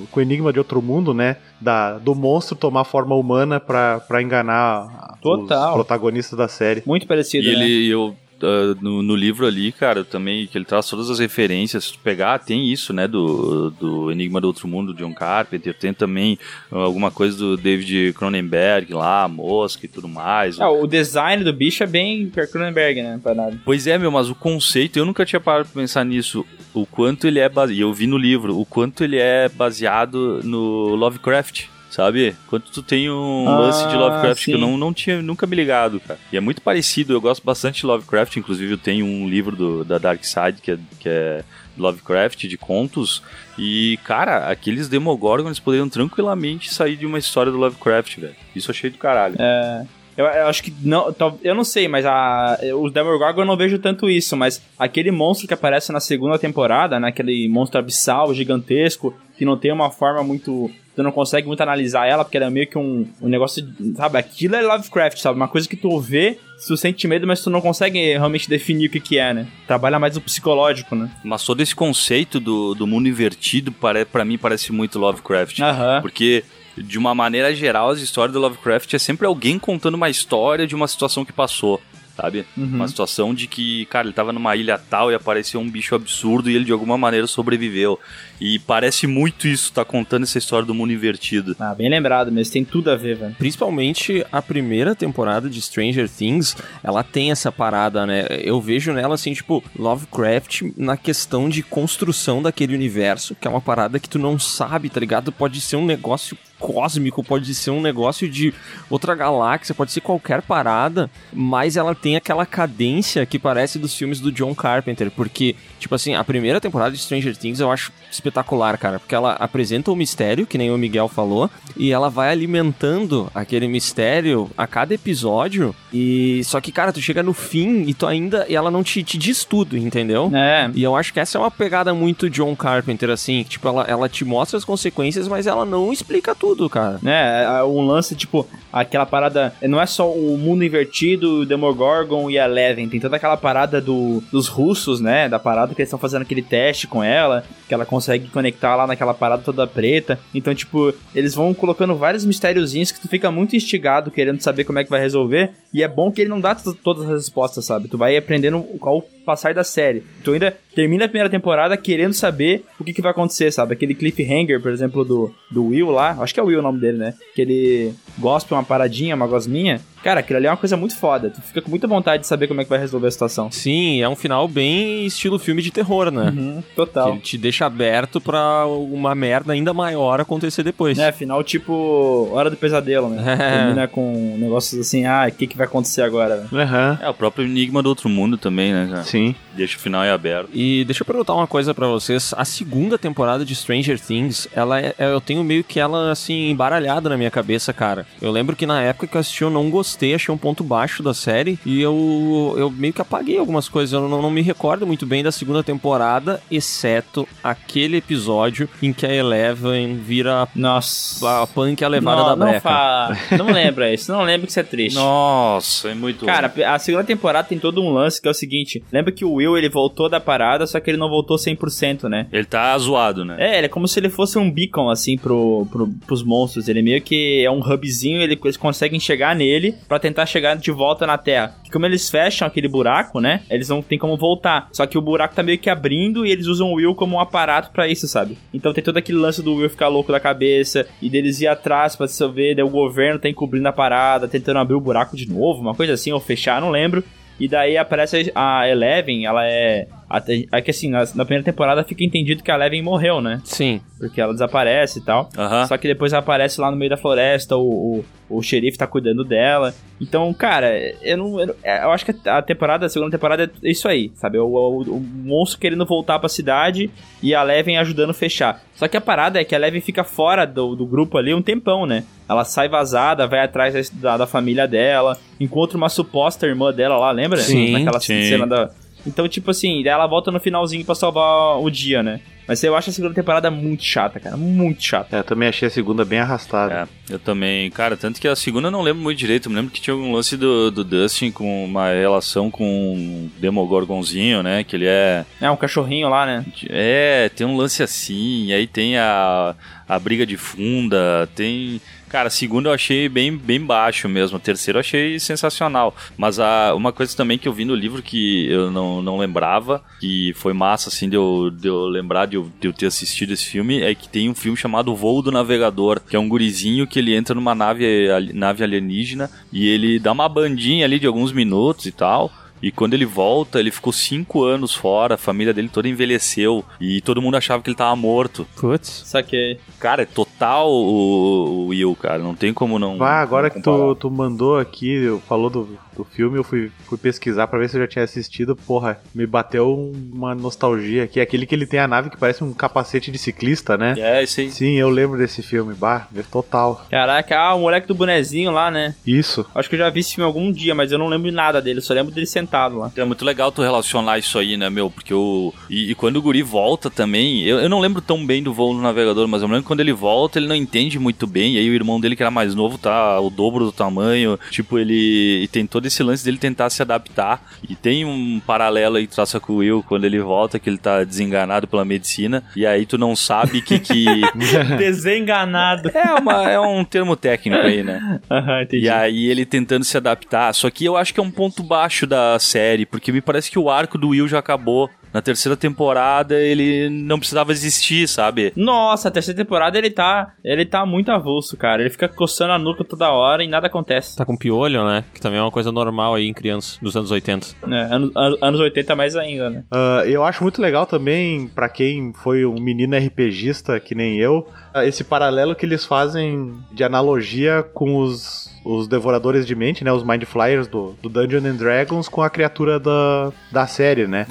com 0.10 0.20
o 0.20 0.24
Enigma 0.24 0.52
de 0.52 0.60
Outro 0.60 0.82
Mundo, 0.82 1.14
né? 1.14 1.38
Da, 1.62 1.98
do 2.00 2.16
monstro 2.16 2.56
tomar 2.56 2.84
forma 2.84 3.14
humana 3.16 3.60
pra, 3.60 4.00
pra 4.00 4.22
enganar 4.22 5.18
Total. 5.22 5.70
os 5.70 5.74
protagonistas 5.76 6.38
da 6.38 6.48
série. 6.48 6.82
muito 6.86 7.06
parecido, 7.08 7.48
E 7.48 7.56
né? 7.56 7.64
ele, 7.64 7.88
eu, 7.90 8.16
ah, 8.44 8.76
no, 8.82 9.02
no 9.02 9.16
livro 9.16 9.46
ali, 9.46 9.72
cara, 9.72 10.04
também, 10.04 10.46
que 10.48 10.58
ele 10.58 10.66
traz 10.66 10.88
todas 10.90 11.10
as 11.10 11.20
referências. 11.20 11.86
Se 11.86 11.94
tu 11.94 12.00
pegar, 12.00 12.40
tem 12.40 12.72
isso, 12.72 12.94
né, 12.94 13.08
do, 13.08 13.70
do 13.72 14.12
Enigma 14.12 14.42
do 14.42 14.48
Outro 14.48 14.68
Mundo, 14.68 14.94
de 14.94 15.04
John 15.04 15.14
Carpenter. 15.14 15.74
Tem 15.74 15.94
também 15.94 16.38
ah, 16.72 16.80
alguma 16.80 17.10
coisa 17.12 17.38
do 17.38 17.58
David 17.58 18.14
Cronenberg 18.14 18.94
lá, 18.94 19.28
mosca 19.28 19.86
e 19.86 19.90
tudo 19.90 20.08
mais. 20.08 20.60
Ah, 20.60 20.70
o 20.70 20.86
design 20.88 21.44
do 21.44 21.54
bicho 21.54 21.84
é 21.84 21.88
bem 21.88 22.30
Cronenberg, 22.52 23.02
né? 23.02 23.20
Parado. 23.24 23.60
Pois 23.64 23.88
é, 23.88 23.98
meu, 23.98 24.12
mas 24.12 24.30
o 24.30 24.36
conceito, 24.36 24.98
eu 24.98 25.06
nunca 25.06 25.26
tinha 25.26 25.40
parado 25.40 25.70
pra 25.70 25.82
pensar 25.82 26.04
nisso. 26.04 26.46
O 26.74 26.86
quanto 26.86 27.28
ele 27.28 27.40
é 27.40 27.48
baseado, 27.48 27.78
e 27.78 27.82
eu 27.82 27.94
vi 27.94 28.08
no 28.08 28.18
livro, 28.18 28.60
o 28.60 28.66
quanto 28.66 29.04
ele 29.04 29.18
é 29.18 29.48
baseado 29.48 30.42
no 30.44 30.96
Lovecraft. 30.96 31.66
Sabe? 31.94 32.36
Quanto 32.48 32.72
tu 32.72 32.82
tem 32.82 33.08
um 33.08 33.48
Ah, 33.48 33.60
lance 33.60 33.88
de 33.88 33.96
Lovecraft 33.96 34.46
que 34.46 34.52
eu 34.52 34.56
sim. 34.56 34.62
não, 34.62 34.76
não 34.78 34.92
tinha 34.92 35.22
nunca 35.22 35.46
me 35.46 35.56
ligado, 35.56 36.00
cara. 36.00 36.20
E 36.32 36.36
é 36.38 36.40
muito 36.40 36.60
parecido, 36.60 37.14
eu 37.14 37.22
gosto 37.22 37.44
bastante 37.46 37.82
de 37.82 37.86
Lovecraft, 37.86 38.36
inclusive 38.38 38.72
eu 38.74 38.78
tenho 38.80 39.06
um 39.06 39.30
livro 39.30 39.56
do, 39.56 39.86
da 39.86 40.00
Dark 40.00 40.24
Side 40.26 40.60
que 40.60 40.72
é, 40.72 40.78
que 41.00 41.08
é 41.08 41.44
Lovecraft, 41.78 42.48
de 42.48 42.58
contos. 42.58 43.22
E, 43.60 44.00
cara, 44.04 44.48
aqueles 44.50 44.90
Demogorgons 44.90 45.60
poderiam 45.60 45.88
tranquilamente 45.88 46.74
sair 46.74 46.96
de 46.96 47.06
uma 47.06 47.20
história 47.20 47.52
do 47.52 47.60
Lovecraft, 47.60 48.18
velho. 48.20 48.36
Isso 48.56 48.72
eu 48.72 48.74
achei 48.74 48.90
do 48.90 48.98
caralho. 48.98 49.36
É, 49.38 49.86
Eu, 50.18 50.26
eu 50.26 50.48
acho 50.48 50.64
que 50.64 50.74
não, 50.84 51.14
eu 51.44 51.56
não 51.56 51.64
sei, 51.64 51.88
mas 51.88 52.06
a 52.06 52.58
o 52.76 52.90
Demogorgon 52.90 53.42
eu 53.42 53.46
não 53.46 53.58
vejo 53.58 53.80
tanto 53.80 54.10
isso, 54.10 54.36
mas 54.38 54.62
aquele 54.78 55.12
monstro 55.12 55.48
que 55.48 55.54
aparece 55.54 55.92
na 55.92 56.00
segunda 56.00 56.38
temporada, 56.38 57.00
né, 57.00 57.08
aquele 57.10 57.48
monstro 57.50 57.80
abissal 57.80 58.34
gigantesco 58.34 59.14
que 59.38 59.46
não 59.46 59.58
tem 59.58 59.72
uma 59.72 59.90
forma 59.90 60.24
muito 60.24 60.70
tu 60.96 61.02
não 61.02 61.12
consegue 61.12 61.48
muito 61.48 61.62
analisar 61.62 62.06
ela, 62.08 62.24
porque 62.24 62.38
ela 62.38 62.46
é 62.46 62.50
meio 62.52 62.68
que 62.68 62.78
um, 62.78 63.08
um 63.20 63.28
negócio, 63.28 63.64
de- 63.64 63.96
sabe? 63.98 64.20
Aquilo 64.20 64.56
é 64.56 64.62
Lovecraft, 64.62 65.18
sabe? 65.18 65.36
Uma 65.38 65.48
coisa 65.48 65.68
que 65.68 65.76
tu 65.76 66.00
vê, 66.00 66.38
tu 66.68 66.78
sente 66.78 67.08
medo, 67.08 67.26
mas 67.26 67.42
tu 67.42 67.50
não 67.50 67.62
consegue 67.62 68.00
realmente 68.12 68.48
definir 68.48 68.86
o 68.86 68.90
que 68.92 69.00
que 69.00 69.18
é, 69.18 69.34
né? 69.34 69.48
Trabalha 69.66 69.98
mais 69.98 70.16
o 70.18 70.22
psicológico, 70.22 70.96
né? 70.96 71.10
Mas 71.24 71.44
todo 71.44 71.62
esse 71.62 71.74
conceito 71.76 72.40
do, 72.40 72.76
do 72.76 72.86
mundo 72.86 73.10
invertido, 73.10 73.72
pare, 73.72 74.06
pra 74.06 74.24
mim, 74.24 74.38
parece 74.38 74.72
muito 74.72 75.00
Lovecraft. 75.00 75.60
Aham. 75.62 76.00
Porque, 76.00 76.44
de 76.78 76.98
uma 76.98 77.14
maneira 77.14 77.54
geral, 77.54 77.90
as 77.90 78.00
histórias 78.00 78.34
do 78.34 78.40
Lovecraft 78.40 78.94
é 78.94 79.00
sempre 79.00 79.28
alguém 79.28 79.60
contando 79.60 79.96
uma 79.96 80.10
história 80.10 80.68
de 80.68 80.76
uma 80.76 80.88
situação 80.88 81.26
que 81.26 81.34
passou. 81.34 81.82
Sabe? 82.16 82.46
Uhum. 82.56 82.76
Uma 82.76 82.88
situação 82.88 83.34
de 83.34 83.48
que, 83.48 83.88
cara, 83.88 84.06
ele 84.06 84.14
tava 84.14 84.32
numa 84.32 84.56
ilha 84.56 84.78
tal 84.78 85.12
e 85.12 85.16
apareceu 85.16 85.60
um 85.60 85.68
bicho 85.68 85.96
absurdo 85.96 86.48
e 86.48 86.56
ele 86.56 86.66
de 86.66 86.72
alguma 86.72 86.96
maneira 86.96 87.26
sobreviveu. 87.26 88.00
E 88.40 88.60
parece 88.60 89.08
muito 89.08 89.48
isso, 89.48 89.74
tá 89.74 89.84
contando 89.84 90.22
essa 90.22 90.38
história 90.38 90.64
do 90.64 90.76
mundo 90.76 90.94
invertido. 90.94 91.56
Ah, 91.60 91.74
bem 91.74 91.90
lembrado 91.90 92.32
mesmo, 92.32 92.54
tem 92.54 92.64
tudo 92.64 92.92
a 92.92 92.96
ver, 92.96 93.16
velho. 93.16 93.36
Principalmente 93.40 94.24
a 94.32 94.44
primeira 94.44 94.94
temporada 94.94 95.50
de 95.50 95.60
Stranger 95.60 96.08
Things, 96.08 96.56
ela 96.84 97.04
tem 97.04 97.32
essa 97.32 97.52
parada, 97.52 98.06
né? 98.06 98.28
Eu 98.42 98.62
vejo 98.62 98.94
nela 98.94 99.16
assim, 99.16 99.34
tipo, 99.34 99.64
Lovecraft 99.76 100.62
na 100.78 100.96
questão 100.96 101.50
de 101.50 101.64
construção 101.64 102.44
daquele 102.44 102.76
universo, 102.76 103.34
que 103.34 103.48
é 103.48 103.50
uma 103.50 103.62
parada 103.62 104.00
que 104.00 104.10
tu 104.10 104.20
não 104.20 104.38
sabe, 104.38 104.88
tá 104.88 105.00
ligado? 105.00 105.32
Pode 105.32 105.60
ser 105.60 105.78
um 105.78 105.86
negócio 105.86 106.38
cósmico, 106.64 107.22
pode 107.22 107.54
ser 107.54 107.72
um 107.72 107.82
negócio 107.82 108.30
de 108.30 108.54
outra 108.90 109.14
galáxia, 109.14 109.76
pode 109.76 109.92
ser 109.92 110.00
qualquer 110.00 110.42
parada, 110.42 111.12
mas 111.34 111.76
ela 111.76 111.94
tem 111.94 112.16
aquela 112.16 112.46
cadência 112.46 113.26
que 113.26 113.38
parece 113.38 113.78
dos 113.78 113.94
filmes 113.94 114.22
do 114.22 114.32
John 114.32 114.56
Carpenter, 114.56 115.12
porque, 115.12 115.58
tipo 115.78 115.94
assim, 115.94 116.16
a 116.16 116.24
primeira 116.24 116.62
temporada 116.62 116.96
de 116.96 117.02
Stranger 117.02 117.36
Things 117.36 117.60
eu 117.60 117.70
acho 117.70 117.92
espetacular, 118.14 118.78
cara, 118.78 119.00
porque 119.00 119.16
ela 119.16 119.34
apresenta 119.34 119.92
o 119.92 119.96
mistério, 119.96 120.46
que 120.46 120.58
nem 120.58 120.72
o 120.72 120.78
Miguel 120.78 121.08
falou, 121.08 121.50
e 121.76 121.92
ela 121.92 122.10
vai 122.10 122.30
alimentando 122.32 123.30
aquele 123.34 123.68
mistério 123.68 124.50
a 124.58 124.66
cada 124.68 124.94
episódio, 124.94 125.76
e 125.92 126.42
só 126.44 126.60
que, 126.62 126.72
cara, 126.72 126.94
tu 126.94 127.02
chega 127.02 127.24
no 127.24 127.34
fim 127.34 127.84
e 127.88 127.94
tu 127.94 128.06
ainda, 128.06 128.46
e 128.50 128.56
ela 128.56 128.72
não 128.72 128.84
te, 128.84 129.04
te 129.04 129.18
diz 129.18 129.44
tudo, 129.44 129.78
entendeu? 129.78 130.32
É, 130.34 130.70
E 130.74 130.84
eu 130.84 130.96
acho 130.96 131.14
que 131.14 131.20
essa 131.20 131.38
é 131.38 131.42
uma 131.42 131.52
pegada 131.52 131.94
muito 131.94 132.30
John 132.30 132.56
Carpenter, 132.56 133.10
assim, 133.10 133.44
que, 133.44 133.52
tipo, 133.52 133.68
ela, 133.68 133.84
ela 133.88 134.10
te 134.10 134.24
mostra 134.26 134.58
as 134.58 134.66
consequências, 134.66 135.28
mas 135.28 135.48
ela 135.48 135.66
não 135.66 135.92
explica 135.92 136.36
tudo, 136.36 136.70
cara. 136.70 137.00
né? 137.02 137.44
é, 137.44 137.64
Um 137.64 137.86
lance, 137.86 138.16
tipo, 138.16 138.48
aquela 138.72 139.06
parada. 139.06 139.54
Não 139.62 139.82
é 139.82 139.86
só 139.86 140.12
o 140.12 140.38
mundo 140.38 140.64
invertido, 140.64 141.42
o 141.42 141.46
Demogorgon 141.46 142.30
e 142.30 142.38
a 142.38 142.46
Eleven. 142.46 142.90
Tem 142.90 143.00
toda 143.00 143.16
aquela 143.16 143.38
parada 143.38 143.80
do, 143.80 144.24
dos 144.32 144.48
russos, 144.48 145.00
né? 145.00 145.30
Da 145.30 145.40
parada 145.40 145.74
que 145.74 145.82
eles 145.82 145.88
estão 145.88 146.00
fazendo 146.00 146.24
aquele 146.24 146.42
teste 146.42 146.88
com 146.88 147.04
ela, 147.04 147.44
que 147.68 147.74
ela 147.74 147.86
consegue 147.86 148.03
conectar 148.32 148.76
lá 148.76 148.88
naquela 148.88 149.14
parada 149.14 149.44
toda 149.44 149.68
preta. 149.68 150.20
Então, 150.34 150.54
tipo, 150.54 150.94
eles 151.14 151.34
vão 151.36 151.54
colocando 151.54 151.96
vários 151.96 152.26
mistériozinhos 152.26 152.92
que 152.92 153.00
tu 153.00 153.08
fica 153.08 153.32
muito 153.32 153.56
instigado 153.56 154.12
querendo 154.12 154.42
saber 154.42 154.64
como 154.64 154.80
é 154.80 154.84
que 154.84 154.90
vai 154.90 155.00
resolver. 155.00 155.52
E 155.74 155.82
é 155.84 155.88
bom 155.88 156.12
que 156.12 156.22
ele 156.22 156.30
não 156.30 156.40
dá 156.40 156.56
todas 156.56 157.04
as 157.04 157.24
respostas, 157.24 157.66
sabe? 157.66 157.88
Tu 157.88 157.98
vai 157.98 158.16
aprendendo 158.16 158.66
ao 158.82 159.02
passar 159.26 159.54
da 159.54 159.64
série. 159.64 160.04
Tu 160.24 160.34
ainda 160.34 160.56
termina 160.76 161.06
a 161.06 161.08
primeira 161.08 161.30
temporada 161.30 161.78
querendo 161.78 162.14
saber 162.14 162.66
o 162.80 162.84
que, 162.84 162.94
que 162.94 163.02
vai 163.02 163.12
acontecer, 163.12 163.52
sabe? 163.52 163.74
Aquele 163.74 163.94
cliffhanger, 163.96 164.62
por 164.62 164.72
exemplo, 164.72 165.04
do, 165.04 165.34
do 165.50 165.66
Will 165.68 165.90
lá. 165.92 166.18
Acho 166.20 166.34
que 166.34 166.40
é 166.40 166.44
o 166.44 166.48
Will 166.48 166.60
o 166.60 166.64
nome 166.64 166.80
dele, 166.80 166.98
né? 166.98 167.14
Que 167.36 167.42
ele 167.42 167.94
gospe 168.18 168.54
uma 168.54 168.64
paradinha, 168.64 169.16
uma 169.16 169.28
gosminha. 169.28 169.82
Cara, 170.04 170.20
aquilo 170.20 170.36
ali 170.36 170.48
é 170.48 170.50
uma 170.50 170.58
coisa 170.58 170.76
muito 170.76 170.98
foda. 170.98 171.30
Tu 171.30 171.42
fica 171.42 171.62
com 171.62 171.70
muita 171.70 171.88
vontade 171.88 172.22
de 172.24 172.28
saber 172.28 172.48
como 172.48 172.60
é 172.60 172.66
que 172.66 172.70
vai 172.70 172.78
resolver 172.80 173.08
a 173.08 173.12
situação. 173.12 173.50
Sim, 173.50 174.02
é 174.02 174.10
um 174.10 174.18
final 174.18 174.50
bem 174.50 175.06
estilo 175.06 175.40
filme 175.40 175.62
de 175.62 175.72
terror, 175.72 176.12
né? 176.12 176.30
Uhum, 176.36 176.62
Que 176.62 176.76
total. 176.76 177.12
ele 177.14 177.20
te 177.20 177.38
deixa 177.38 177.66
aberto 177.66 178.20
pra 178.20 178.66
uma 178.68 179.16
merda 179.16 179.54
ainda 179.54 179.74
maior 179.74 180.20
acontecer 180.20 180.62
depois. 180.62 181.00
É, 181.00 181.10
final 181.14 181.42
tipo 181.42 182.30
Hora 182.34 182.50
do 182.50 182.58
Pesadelo, 182.58 183.10
né? 183.10 183.24
É. 183.44 183.58
Termina 183.64 183.88
com 183.88 184.36
negócios 184.38 184.80
assim, 184.82 185.06
ah, 185.06 185.26
o 185.28 185.32
que, 185.32 185.48
que 185.48 185.56
vai 185.58 185.66
acontecer 185.68 186.02
agora? 186.02 186.48
Aham. 186.52 187.00
É, 187.02 187.10
o 187.10 187.14
próprio 187.14 187.46
Enigma 187.46 187.82
do 187.82 187.88
Outro 187.90 188.10
Mundo 188.10 188.38
também, 188.38 188.74
né, 188.74 188.88
cara? 188.90 189.04
Sim. 189.04 189.34
Deixa 189.56 189.78
o 189.78 189.80
final 189.80 190.04
em 190.04 190.10
aberto. 190.10 190.50
E 190.54 190.63
deixa 190.86 191.02
eu 191.02 191.06
perguntar 191.06 191.34
uma 191.34 191.48
coisa 191.48 191.74
pra 191.74 191.88
vocês. 191.88 192.34
A 192.38 192.46
segunda 192.46 192.98
temporada 192.98 193.46
de 193.46 193.56
Stranger 193.56 194.00
Things, 194.00 194.48
ela 194.54 194.80
é, 194.80 194.94
eu 195.00 195.22
tenho 195.22 195.44
meio 195.44 195.64
que 195.64 195.80
ela 195.80 196.12
assim 196.12 196.50
embaralhada 196.50 197.10
na 197.10 197.18
minha 197.18 197.32
cabeça, 197.32 197.74
cara. 197.74 198.06
Eu 198.22 198.32
lembro 198.32 198.56
que 198.56 198.66
na 198.66 198.82
época 198.82 199.08
que 199.08 199.18
eu 199.18 199.22
assisti 199.22 199.44
eu 199.44 199.50
não 199.50 199.70
gostei, 199.70 200.14
achei 200.14 200.34
um 200.34 200.38
ponto 200.38 200.64
baixo 200.64 201.02
da 201.02 201.14
série 201.14 201.60
e 201.66 201.82
eu, 201.82 202.56
eu 202.58 202.70
meio 202.70 202.94
que 202.94 203.02
apaguei 203.02 203.38
algumas 203.38 203.68
coisas. 203.68 203.94
Eu 203.94 204.08
não, 204.08 204.22
não 204.22 204.30
me 204.32 204.42
recordo 204.42 204.86
muito 204.86 205.06
bem 205.06 205.24
da 205.24 205.32
segunda 205.32 205.64
temporada, 205.64 206.42
exceto 206.50 207.28
aquele 207.44 207.98
episódio 207.98 208.70
em 208.82 208.94
que 208.94 209.06
a 209.06 209.14
Eleven 209.14 209.96
vira 209.98 210.48
Nossa. 210.56 211.44
a, 211.44 211.48
punk 211.48 211.84
a 211.84 211.88
levada 211.88 212.22
não, 212.22 212.30
da 212.30 212.36
não 212.36 212.48
breca. 212.48 212.62
fa... 212.62 213.18
Não 213.38 213.48
lembra 213.52 213.92
isso, 213.94 214.12
não 214.12 214.22
lembra 214.24 214.46
que 214.46 214.52
isso 214.52 214.60
é 214.60 214.64
triste. 214.64 214.96
Nossa, 214.96 215.90
é 215.90 215.94
muito. 215.94 216.26
Cara, 216.26 216.54
a 216.68 216.80
segunda 216.80 217.04
temporada 217.04 217.48
tem 217.48 217.60
todo 217.60 217.82
um 217.82 217.92
lance 217.92 218.22
que 218.22 218.28
é 218.28 218.32
o 218.32 218.34
seguinte: 218.34 218.84
lembra 218.92 219.12
que 219.12 219.26
o 219.26 219.34
Will 219.34 219.58
ele 219.58 219.70
voltou 219.70 220.08
da 220.08 220.20
parada, 220.20 220.53
só 220.66 220.80
que 220.80 220.90
ele 220.90 220.98
não 220.98 221.10
voltou 221.10 221.38
100%, 221.38 222.10
né? 222.10 222.28
Ele 222.32 222.46
tá 222.46 222.78
zoado, 222.78 223.24
né? 223.26 223.36
É, 223.40 223.58
ele 223.58 223.66
é 223.66 223.70
como 223.70 223.88
se 223.88 224.00
ele 224.00 224.10
fosse 224.10 224.38
um 224.38 224.50
beacon, 224.50 224.90
assim, 224.90 225.18
pro, 225.18 225.68
pro, 225.72 225.88
pros 226.06 226.24
monstros. 226.24 226.68
Ele 226.68 226.82
meio 226.82 227.02
que 227.02 227.44
é 227.44 227.52
um 227.52 227.60
hubzinho, 227.60 228.22
ele, 228.22 228.40
eles 228.44 228.58
conseguem 228.58 229.00
chegar 229.00 229.36
nele 229.36 229.76
pra 229.88 230.00
tentar 230.00 230.26
chegar 230.26 230.56
de 230.56 230.72
volta 230.72 231.08
na 231.08 231.18
Terra. 231.18 231.56
Que 231.64 231.72
como 231.72 231.86
eles 231.86 232.10
fecham 232.10 232.48
aquele 232.48 232.68
buraco, 232.68 233.20
né? 233.20 233.42
Eles 233.50 233.70
não 233.70 233.82
tem 233.82 233.98
como 233.98 234.18
voltar. 234.18 234.70
Só 234.72 234.86
que 234.86 234.98
o 234.98 235.02
buraco 235.02 235.36
tá 235.36 235.44
meio 235.44 235.58
que 235.58 235.70
abrindo 235.70 236.26
e 236.26 236.32
eles 236.32 236.48
usam 236.48 236.72
o 236.72 236.76
Will 236.76 236.96
como 236.96 237.16
um 237.16 237.20
aparato 237.20 237.72
pra 237.72 237.88
isso, 237.88 238.08
sabe? 238.08 238.38
Então 238.54 238.74
tem 238.74 238.84
todo 238.84 238.98
aquele 238.98 239.18
lance 239.18 239.42
do 239.42 239.56
Will 239.56 239.70
ficar 239.70 239.88
louco 239.88 240.12
da 240.12 240.20
cabeça 240.20 240.86
e 241.02 241.10
deles 241.10 241.42
ir 241.42 241.48
atrás 241.48 241.96
pra 241.96 242.08
se 242.08 242.14
resolver, 242.14 242.56
daí 242.56 242.64
o 242.64 242.70
governo 242.70 243.20
tá 243.20 243.30
encobrindo 243.30 243.68
a 243.68 243.74
parada, 243.74 244.28
tentando 244.28 244.60
abrir 244.60 244.76
o 244.76 244.82
buraco 244.82 245.16
de 245.16 245.30
novo, 245.30 245.62
uma 245.62 245.76
coisa 245.76 245.94
assim, 245.94 246.12
ou 246.12 246.20
fechar, 246.20 246.62
não 246.62 246.70
lembro. 246.70 247.04
E 247.40 247.48
daí 247.48 247.78
aparece 247.78 248.32
a 248.36 248.68
Eleven, 248.70 249.26
ela 249.26 249.46
é. 249.46 249.88
Até- 250.18 250.46
É 250.52 250.62
que 250.62 250.72
assim, 250.72 250.90
na, 250.90 251.00
na 251.16 251.26
primeira 251.26 251.44
temporada 251.44 251.84
fica 251.84 252.04
entendido 252.04 252.44
que 252.44 252.52
a 252.52 252.56
Eleven 252.56 252.82
morreu, 252.82 253.20
né? 253.22 253.42
Sim. 253.44 253.82
Porque 253.98 254.22
ela 254.22 254.34
desaparece 254.34 255.00
e 255.00 255.02
tal. 255.02 255.30
Só 255.68 255.78
que 255.78 255.88
depois 255.88 256.14
ela 256.14 256.22
aparece 256.22 256.60
lá 256.62 256.70
no 256.70 256.78
meio 256.78 256.90
da 256.90 256.98
floresta, 256.98 257.56
o, 257.58 258.04
o, 258.30 258.38
o 258.38 258.42
xerife 258.44 258.78
tá 258.78 258.86
cuidando 258.86 259.24
dela. 259.24 259.74
Então, 260.00 260.34
cara, 260.34 260.70
eu 261.02 261.18
não. 261.18 261.40
Eu, 261.40 261.56
é, 261.64 261.84
eu 261.86 261.92
acho 261.92 262.06
que 262.06 262.14
a 262.30 262.42
temporada, 262.42 262.86
a 262.86 262.90
segunda 262.90 263.12
temporada 263.12 263.44
é 263.64 263.70
isso 263.70 263.88
aí, 263.88 264.12
sabe? 264.16 264.38
O, 264.38 264.46
o, 264.46 264.82
o 264.82 265.00
monstro 265.00 265.60
querendo 265.60 265.86
voltar 265.86 266.20
pra 266.20 266.28
cidade 266.30 266.92
e 267.22 267.34
a 267.34 267.42
Leven 267.42 267.78
ajudando 267.78 268.10
a 268.10 268.14
fechar. 268.14 268.62
Só 268.76 268.88
que 268.88 268.98
a 268.98 269.02
parada 269.02 269.40
é 269.40 269.44
que 269.46 269.56
a 269.56 269.58
Leven 269.58 269.80
fica 269.82 270.04
fora 270.04 270.46
do, 270.46 270.76
do 270.76 270.86
grupo 270.86 271.18
ali 271.18 271.34
um 271.34 271.42
tempão, 271.42 271.86
né? 271.86 272.04
Ela 272.28 272.44
sai 272.44 272.68
vazada, 272.68 273.26
vai 273.28 273.40
atrás 273.40 273.90
da, 273.90 274.18
da 274.18 274.28
família 274.28 274.68
dela, 274.68 275.18
encontra 275.40 275.78
uma 275.78 275.90
suposta 275.90 276.46
irmã 276.46 276.74
dela 276.74 276.98
lá, 276.98 277.12
lembra? 277.12 277.38
Sim, 277.40 277.72
Naquela 277.72 278.00
sim. 278.00 278.24
cena 278.28 278.46
da. 278.46 278.70
Então, 279.06 279.28
tipo 279.28 279.52
assim, 279.52 279.84
daí 279.84 279.94
ela 279.94 280.08
volta 280.08 280.32
no 280.32 280.40
finalzinho 280.40 280.86
pra 280.86 280.96
salvar 280.96 281.60
o 281.60 281.70
dia, 281.70 282.02
né? 282.02 282.20
Mas 282.48 282.62
eu 282.64 282.76
acho 282.76 282.90
a 282.90 282.94
segunda 282.94 283.14
temporada 283.14 283.50
muito 283.50 283.84
chata, 283.84 284.20
cara. 284.20 284.36
Muito 284.36 284.84
chata. 284.84 285.16
É, 285.16 285.20
eu 285.20 285.24
também 285.24 285.48
achei 285.48 285.68
a 285.68 285.72
segunda 285.72 286.04
bem 286.04 286.20
arrastada. 286.20 286.90
É, 287.10 287.14
eu 287.14 287.20
também. 287.20 287.70
Cara, 287.72 287.96
tanto 287.96 288.20
que 288.20 288.28
a 288.28 288.36
segunda 288.36 288.68
eu 288.68 288.72
não 288.72 288.82
lembro 288.82 289.02
muito 289.02 289.18
direito. 289.18 289.46
Eu 289.46 289.52
me 289.52 289.56
lembro 289.56 289.72
que 289.72 289.80
tinha 289.80 289.96
um 289.96 290.12
lance 290.12 290.36
do, 290.36 290.70
do 290.70 290.84
Dustin 290.84 291.32
com 291.32 291.64
uma 291.64 291.90
relação 291.94 292.52
com 292.52 292.66
um 292.66 293.30
Demogorgonzinho, 293.38 294.44
né? 294.44 294.64
Que 294.64 294.76
ele 294.76 294.88
é. 294.88 295.26
É, 295.40 295.50
um 295.50 295.56
cachorrinho 295.56 296.10
lá, 296.10 296.26
né? 296.26 296.46
É, 296.70 297.30
tem 297.34 297.48
um 297.48 297.56
lance 297.56 297.82
assim. 297.82 298.48
E 298.48 298.54
aí 298.54 298.68
tem 298.68 298.98
a, 298.98 299.56
a 299.88 300.00
briga 300.00 300.26
de 300.26 300.36
funda. 300.36 301.30
Tem. 301.34 301.80
Cara, 302.14 302.28
a 302.28 302.30
segunda 302.30 302.70
eu 302.70 302.74
achei 302.74 303.10
bem, 303.10 303.36
bem 303.36 303.60
baixo 303.60 304.08
mesmo. 304.08 304.38
A 304.38 304.40
terceira 304.40 304.78
eu 304.78 304.82
achei 304.82 305.20
sensacional. 305.20 305.96
Mas 306.16 306.38
uma 306.76 306.94
coisa 306.94 307.18
também 307.18 307.40
que 307.40 307.48
eu 307.48 307.54
vi 307.54 307.66
no 307.66 307.74
livro 307.74 308.04
que 308.04 308.46
eu 308.52 308.70
não, 308.70 309.02
não 309.02 309.18
lembrava, 309.18 309.84
que 310.00 310.32
foi 310.36 310.54
massa, 310.54 310.90
assim, 310.90 311.10
de 311.10 311.16
eu, 311.16 311.50
de 311.50 311.68
eu 311.68 311.88
lembrar 311.88 312.28
de 312.28 312.36
eu, 312.36 312.52
de 312.62 312.68
eu 312.68 312.72
ter 312.72 312.86
assistido 312.86 313.34
esse 313.34 313.46
filme, 313.46 313.82
é 313.82 313.96
que 313.96 314.08
tem 314.08 314.30
um 314.30 314.36
filme 314.36 314.56
chamado 314.56 314.92
O 314.92 314.96
Voo 314.96 315.24
do 315.24 315.32
Navegador, 315.32 316.00
que 316.00 316.16
é 316.16 316.20
um 316.20 316.30
gurizinho 316.30 316.86
que 316.86 317.00
ele 317.00 317.16
entra 317.16 317.34
numa 317.34 317.56
nave, 317.56 318.08
nave 318.32 318.64
alienígena 318.64 319.28
e 319.52 319.68
ele 319.68 319.98
dá 319.98 320.12
uma 320.12 320.30
bandinha 320.30 320.86
ali 320.86 321.00
de 321.00 321.08
alguns 321.08 321.32
minutos 321.32 321.88
e 321.88 321.92
tal. 321.92 322.32
E 322.64 322.72
quando 322.72 322.94
ele 322.94 323.06
volta, 323.06 323.60
ele 323.60 323.70
ficou 323.70 323.92
cinco 323.92 324.46
anos 324.46 324.74
fora, 324.74 325.16
a 325.16 325.18
família 325.18 325.54
dele 325.54 325.68
toda 325.68 325.90
envelheceu 325.90 326.64
e 326.80 327.02
todo 327.02 327.22
mundo 327.22 327.36
achava 327.36 327.62
que 327.62 327.70
ele 327.70 327.76
tava 327.76 327.94
morto. 327.94 328.48
Putz. 328.56 329.04
Saquei. 329.06 329.60
Cara, 329.82 330.04
é 330.04 330.06
total 330.06 330.72
o, 330.72 331.66
o 331.66 331.68
Will, 331.68 331.94
cara. 331.94 332.20
Não 332.20 332.34
tem 332.34 332.54
como 332.54 332.80
não. 332.80 333.04
Ah, 333.04 333.20
agora 333.20 333.50
não 333.50 333.56
que 333.56 333.62
tu, 333.62 333.96
tu 333.96 334.10
mandou 334.10 334.58
aqui, 334.58 335.20
falou 335.28 335.50
do, 335.50 335.78
do 335.96 336.04
filme, 336.04 336.38
eu 336.38 336.44
fui, 336.44 336.72
fui 336.86 336.98
pesquisar 336.98 337.48
pra 337.48 337.60
ver 337.60 337.70
se 337.70 337.78
eu 337.78 337.82
já 337.82 337.88
tinha 337.88 338.04
assistido. 338.06 338.56
Porra, 338.56 339.00
me 339.14 339.26
bateu 339.26 339.68
um- 339.78 340.12
uma 340.14 340.34
nostalgia 340.36 341.04
aqui. 341.04 341.20
Aquele 341.20 341.46
que 341.46 341.56
ele 341.56 341.66
tem 341.66 341.80
a 341.80 341.88
nave 341.88 342.10
que 342.10 342.18
parece 342.18 342.44
um 342.44 342.54
capacete 342.54 343.12
de 343.12 343.18
ciclista, 343.18 343.78
né? 343.78 343.96
É, 343.98 344.24
isso 344.24 344.40
aí. 344.42 344.50
Sim, 344.52 344.74
eu 344.76 344.90
lembro 344.90 345.18
desse 345.18 345.42
filme. 345.42 345.74
Bah, 345.74 346.08
é 346.16 346.22
total. 346.24 346.86
Caraca, 346.90 347.38
ah, 347.38 347.56
o 347.56 347.62
moleque 347.62 347.88
do 347.88 347.96
bonezinho 347.96 348.52
lá, 348.52 348.70
né? 348.72 348.96
Isso. 349.06 349.46
Acho 349.54 349.70
que 349.70 349.76
eu 349.76 349.80
já 349.80 349.90
vi 349.90 350.00
esse 350.02 350.16
filme 350.16 350.26
algum 350.26 350.52
dia, 350.52 350.74
mas 350.76 350.92
eu 350.92 350.98
não 350.98 351.08
lembro 351.08 351.32
nada 351.32 351.62
dele, 351.62 351.82
só 351.82 351.94
lembro 351.94 352.14
dele 352.14 352.26
sentado 352.28 352.78
lá. 352.78 352.92
É 352.96 353.04
muito 353.06 353.26
legal 353.26 353.52
tu 353.52 353.62
relacionar 353.62 354.18
isso 354.18 354.38
aí, 354.40 354.58
né, 354.58 354.70
meu? 354.70 354.90
Porque 354.90 355.14
o. 355.14 355.54
E, 355.70 355.92
e 355.92 355.96
quando 355.96 356.18
o 356.18 356.22
Guri 356.22 356.42
volta 356.44 356.90
também, 356.90 357.44
eu, 357.44 357.60
eu 357.60 357.70
não 357.70 357.80
lembro 357.80 358.02
tão 358.02 358.26
bem 358.26 358.42
do 358.44 358.54
voo 358.54 358.74
no 358.74 358.82
navegador, 358.82 359.28
mas 359.28 359.42
eu 359.42 359.48
lembro 359.48 359.64
que 359.64 359.68
quando 359.68 359.80
ele 359.80 359.94
volta, 359.94 360.40
ele 360.40 360.48
não 360.48 360.56
entende 360.56 361.00
muito 361.00 361.26
bem. 361.28 361.54
E 361.54 361.58
aí 361.58 361.70
o 361.70 361.74
irmão 361.74 362.00
dele, 362.00 362.16
que 362.16 362.24
era 362.24 362.32
mais 362.32 362.54
novo, 362.56 362.78
tá 362.78 363.20
o 363.20 363.30
dobro 363.30 363.66
do 363.66 363.72
tamanho. 363.72 364.40
Tipo, 364.52 364.78
ele. 364.80 365.42
E 365.44 365.48
tem 365.48 365.66
todo 365.66 365.83
esse 365.88 366.04
lance 366.04 366.24
dele 366.24 366.38
tentar 366.38 366.70
se 366.70 366.82
adaptar. 366.82 367.42
E 367.68 367.76
tem 367.76 368.06
um 368.06 368.42
paralelo 368.46 368.98
aí 368.98 369.08
que 369.08 369.16
traça 369.16 369.40
com 369.40 369.54
o 369.54 369.56
Will 369.58 369.84
quando 369.88 370.06
ele 370.06 370.20
volta, 370.20 370.60
que 370.60 370.70
ele 370.70 370.78
tá 370.78 371.04
desenganado 371.04 371.68
pela 371.68 371.86
medicina. 371.86 372.44
E 372.56 372.66
aí 372.66 372.86
tu 372.86 372.98
não 372.98 373.16
sabe 373.16 373.62
que. 373.62 373.80
que... 373.80 374.06
Desenganado. 374.78 375.90
é, 375.94 376.14
uma, 376.14 376.52
é 376.52 376.60
um 376.60 376.84
termo 376.84 377.16
técnico 377.16 377.62
aí, 377.62 377.84
né? 377.84 378.20
Aham, 378.30 378.64
entendi. 378.64 378.86
E 378.86 378.90
aí 378.90 379.30
ele 379.30 379.46
tentando 379.46 379.84
se 379.84 379.98
adaptar. 379.98 380.54
Só 380.54 380.70
que 380.70 380.86
eu 380.86 380.98
acho 380.98 381.14
que 381.14 381.20
é 381.20 381.24
um 381.24 381.32
ponto 381.32 381.64
baixo 381.64 382.06
da 382.06 382.38
série, 382.40 382.86
porque 382.86 383.12
me 383.12 383.22
parece 383.22 383.50
que 383.50 383.60
o 383.60 383.70
arco 383.70 383.98
do 383.98 384.10
Will 384.10 384.28
já 384.28 384.40
acabou. 384.40 384.90
Na 385.14 385.22
terceira 385.22 385.56
temporada 385.56 386.36
ele 386.40 386.90
não 386.90 387.20
precisava 387.20 387.52
existir, 387.52 388.08
sabe? 388.08 388.52
Nossa, 388.56 389.08
a 389.08 389.12
terceira 389.12 389.38
temporada 389.38 389.78
ele 389.78 389.90
tá. 389.92 390.34
Ele 390.44 390.66
tá 390.66 390.86
muito 390.86 391.12
avulso, 391.12 391.56
cara. 391.56 391.82
Ele 391.82 391.90
fica 391.90 392.08
coçando 392.08 392.54
a 392.54 392.58
nuca 392.60 392.84
toda 392.84 393.12
hora 393.12 393.44
e 393.44 393.48
nada 393.48 393.68
acontece. 393.68 394.16
Tá 394.16 394.26
com 394.26 394.36
piolho, 394.36 394.86
né? 394.86 395.04
Que 395.14 395.22
também 395.22 395.40
é 395.40 395.42
uma 395.42 395.52
coisa 395.52 395.72
normal 395.72 396.16
aí 396.16 396.28
em 396.28 396.34
crianças 396.34 396.78
dos 396.82 396.96
anos 396.96 397.12
80. 397.12 397.48
É, 397.70 397.82
anos, 397.94 398.12
an- 398.16 398.38
anos 398.42 398.60
80 398.60 398.96
mais 398.96 399.16
ainda, 399.16 399.50
né? 399.50 399.64
Ah, 399.72 400.04
eu 400.06 400.24
acho 400.24 400.42
muito 400.44 400.62
legal 400.62 400.86
também, 400.86 401.48
pra 401.48 401.70
quem 401.70 402.14
foi 402.14 402.46
um 402.46 402.60
menino 402.60 402.96
RPGista 402.98 403.80
que 403.80 403.94
nem 403.96 404.18
eu, 404.18 404.48
ah, 404.74 404.86
esse 404.86 405.04
paralelo 405.04 405.56
que 405.56 405.66
eles 405.66 405.86
fazem 405.86 406.54
de 406.72 406.84
analogia 406.84 407.64
com 407.74 407.98
os, 407.98 408.50
os 408.64 408.88
devoradores 408.88 409.46
de 409.46 409.56
mente, 409.56 409.84
né? 409.84 409.92
Os 409.92 410.04
Mind 410.04 410.24
Flyers 410.24 410.68
do, 410.68 410.96
do 411.02 411.10
Dungeons 411.10 411.46
and 411.46 411.56
Dragons 411.56 412.08
com 412.08 412.22
a 412.22 412.30
criatura 412.30 412.80
da, 412.80 413.32
da 413.52 413.68
série, 413.68 414.08
né? 414.08 414.26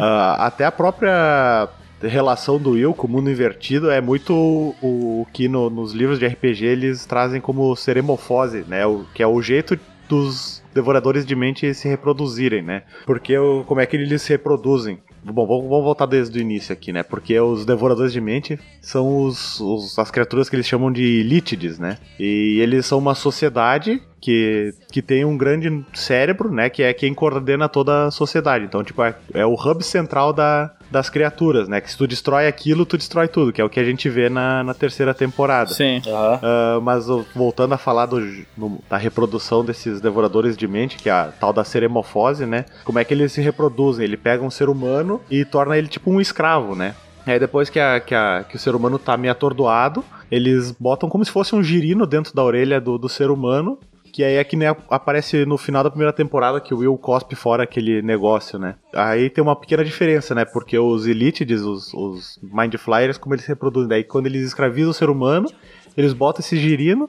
Ah, 0.00 0.46
até 0.46 0.64
a 0.64 0.72
própria 0.72 1.68
relação 2.00 2.58
do 2.58 2.70
Will 2.72 2.94
com 2.94 3.06
o 3.06 3.10
mundo 3.10 3.30
invertido 3.30 3.90
é 3.90 4.00
muito 4.00 4.32
o, 4.34 4.74
o 5.22 5.26
que 5.32 5.48
no- 5.48 5.68
nos 5.70 5.92
livros 5.92 6.18
de 6.18 6.26
RPG 6.26 6.64
eles 6.64 7.04
trazem 7.06 7.40
como 7.40 7.74
seremofose, 7.74 8.64
né? 8.68 8.86
O, 8.86 9.04
que 9.14 9.22
é 9.22 9.26
o 9.26 9.40
jeito 9.42 9.78
dos 10.08 10.62
devoradores 10.72 11.26
de 11.26 11.34
mente 11.34 11.74
se 11.74 11.88
reproduzirem, 11.88 12.62
né? 12.62 12.82
Porque 13.04 13.36
o, 13.36 13.64
como 13.64 13.80
é 13.80 13.86
que 13.86 13.96
eles 13.96 14.22
se 14.22 14.30
reproduzem? 14.30 14.98
Bom, 15.32 15.46
vamos, 15.46 15.68
voltar 15.68 16.06
desde 16.06 16.38
o 16.38 16.40
início 16.40 16.72
aqui, 16.72 16.92
né? 16.92 17.02
Porque 17.02 17.38
os 17.38 17.64
devoradores 17.66 18.12
de 18.12 18.20
mente 18.20 18.58
são 18.80 19.24
os, 19.24 19.60
os- 19.60 19.98
as 19.98 20.10
criaturas 20.10 20.48
que 20.48 20.56
eles 20.56 20.66
chamam 20.66 20.90
de 20.92 21.22
lítides, 21.22 21.78
né? 21.78 21.98
E 22.18 22.58
eles 22.60 22.86
são 22.86 22.98
uma 22.98 23.14
sociedade 23.14 24.00
que, 24.20 24.74
que 24.90 25.00
tem 25.02 25.24
um 25.24 25.36
grande 25.36 25.84
cérebro, 25.94 26.50
né? 26.52 26.68
Que 26.68 26.82
é 26.82 26.92
quem 26.92 27.14
coordena 27.14 27.68
toda 27.68 28.06
a 28.06 28.10
sociedade. 28.10 28.64
Então, 28.64 28.82
tipo, 28.82 29.02
é, 29.02 29.14
é 29.34 29.46
o 29.46 29.54
hub 29.54 29.82
central 29.84 30.32
da, 30.32 30.70
das 30.90 31.08
criaturas, 31.08 31.68
né? 31.68 31.80
Que 31.80 31.90
se 31.90 31.96
tu 31.96 32.06
destrói 32.06 32.46
aquilo, 32.46 32.84
tu 32.86 32.96
destrói 32.98 33.28
tudo, 33.28 33.52
que 33.52 33.60
é 33.60 33.64
o 33.64 33.68
que 33.70 33.78
a 33.80 33.84
gente 33.84 34.08
vê 34.08 34.28
na, 34.28 34.62
na 34.64 34.74
terceira 34.74 35.14
temporada. 35.14 35.72
Sim. 35.72 36.02
Ah, 36.42 36.78
mas 36.82 37.08
ó, 37.08 37.24
voltando 37.34 37.74
a 37.74 37.78
falar 37.78 38.06
do, 38.06 38.20
no- 38.56 38.80
da 38.88 38.96
reprodução 38.96 39.64
desses 39.64 40.00
devoradores 40.00 40.56
de 40.56 40.66
mente, 40.66 40.96
que 40.96 41.08
é 41.08 41.12
a 41.12 41.32
tal 41.38 41.52
da 41.52 41.64
seremofose, 41.64 42.44
né? 42.46 42.64
Como 42.84 42.98
é 42.98 43.04
que 43.04 43.14
eles 43.14 43.32
se 43.32 43.40
reproduzem? 43.40 44.04
Ele 44.04 44.16
pega 44.16 44.42
um 44.42 44.50
ser 44.50 44.68
humano 44.68 45.20
e 45.30 45.44
torna 45.44 45.76
ele 45.78 45.88
tipo 45.88 46.10
um 46.10 46.20
escravo, 46.20 46.74
né? 46.74 46.94
Aí 47.26 47.38
depois 47.38 47.68
que, 47.68 47.78
a, 47.78 48.00
que, 48.00 48.14
a- 48.14 48.44
que 48.48 48.56
o 48.56 48.58
ser 48.58 48.74
humano 48.74 48.98
tá 48.98 49.14
meio 49.16 49.30
atordoado, 49.32 50.02
eles 50.30 50.70
botam 50.72 51.08
como 51.10 51.22
se 51.24 51.30
fosse 51.30 51.54
um 51.54 51.62
girino 51.62 52.06
dentro 52.06 52.34
da 52.34 52.42
orelha 52.42 52.80
do, 52.80 52.96
do 52.96 53.08
ser 53.08 53.30
humano. 53.30 53.78
Que 54.18 54.24
aí 54.24 54.34
é 54.34 54.42
que 54.42 54.56
aparece 54.90 55.46
no 55.46 55.56
final 55.56 55.84
da 55.84 55.90
primeira 55.90 56.12
temporada 56.12 56.60
que 56.60 56.74
o 56.74 56.78
Will 56.78 56.98
cospe 56.98 57.36
fora 57.36 57.62
aquele 57.62 58.02
negócio, 58.02 58.58
né? 58.58 58.74
Aí 58.92 59.30
tem 59.30 59.40
uma 59.40 59.54
pequena 59.54 59.84
diferença, 59.84 60.34
né? 60.34 60.44
Porque 60.44 60.76
os 60.76 61.06
Elitides, 61.06 61.62
os, 61.62 61.94
os 61.94 62.36
Mind 62.42 62.74
Flyers, 62.74 63.16
como 63.16 63.36
eles 63.36 63.44
se 63.44 63.48
reproduzem? 63.52 63.88
Daí 63.88 64.02
quando 64.02 64.26
eles 64.26 64.44
escravizam 64.44 64.90
o 64.90 64.92
ser 64.92 65.08
humano, 65.08 65.48
eles 65.96 66.12
botam 66.12 66.40
esse 66.40 66.56
girino. 66.56 67.08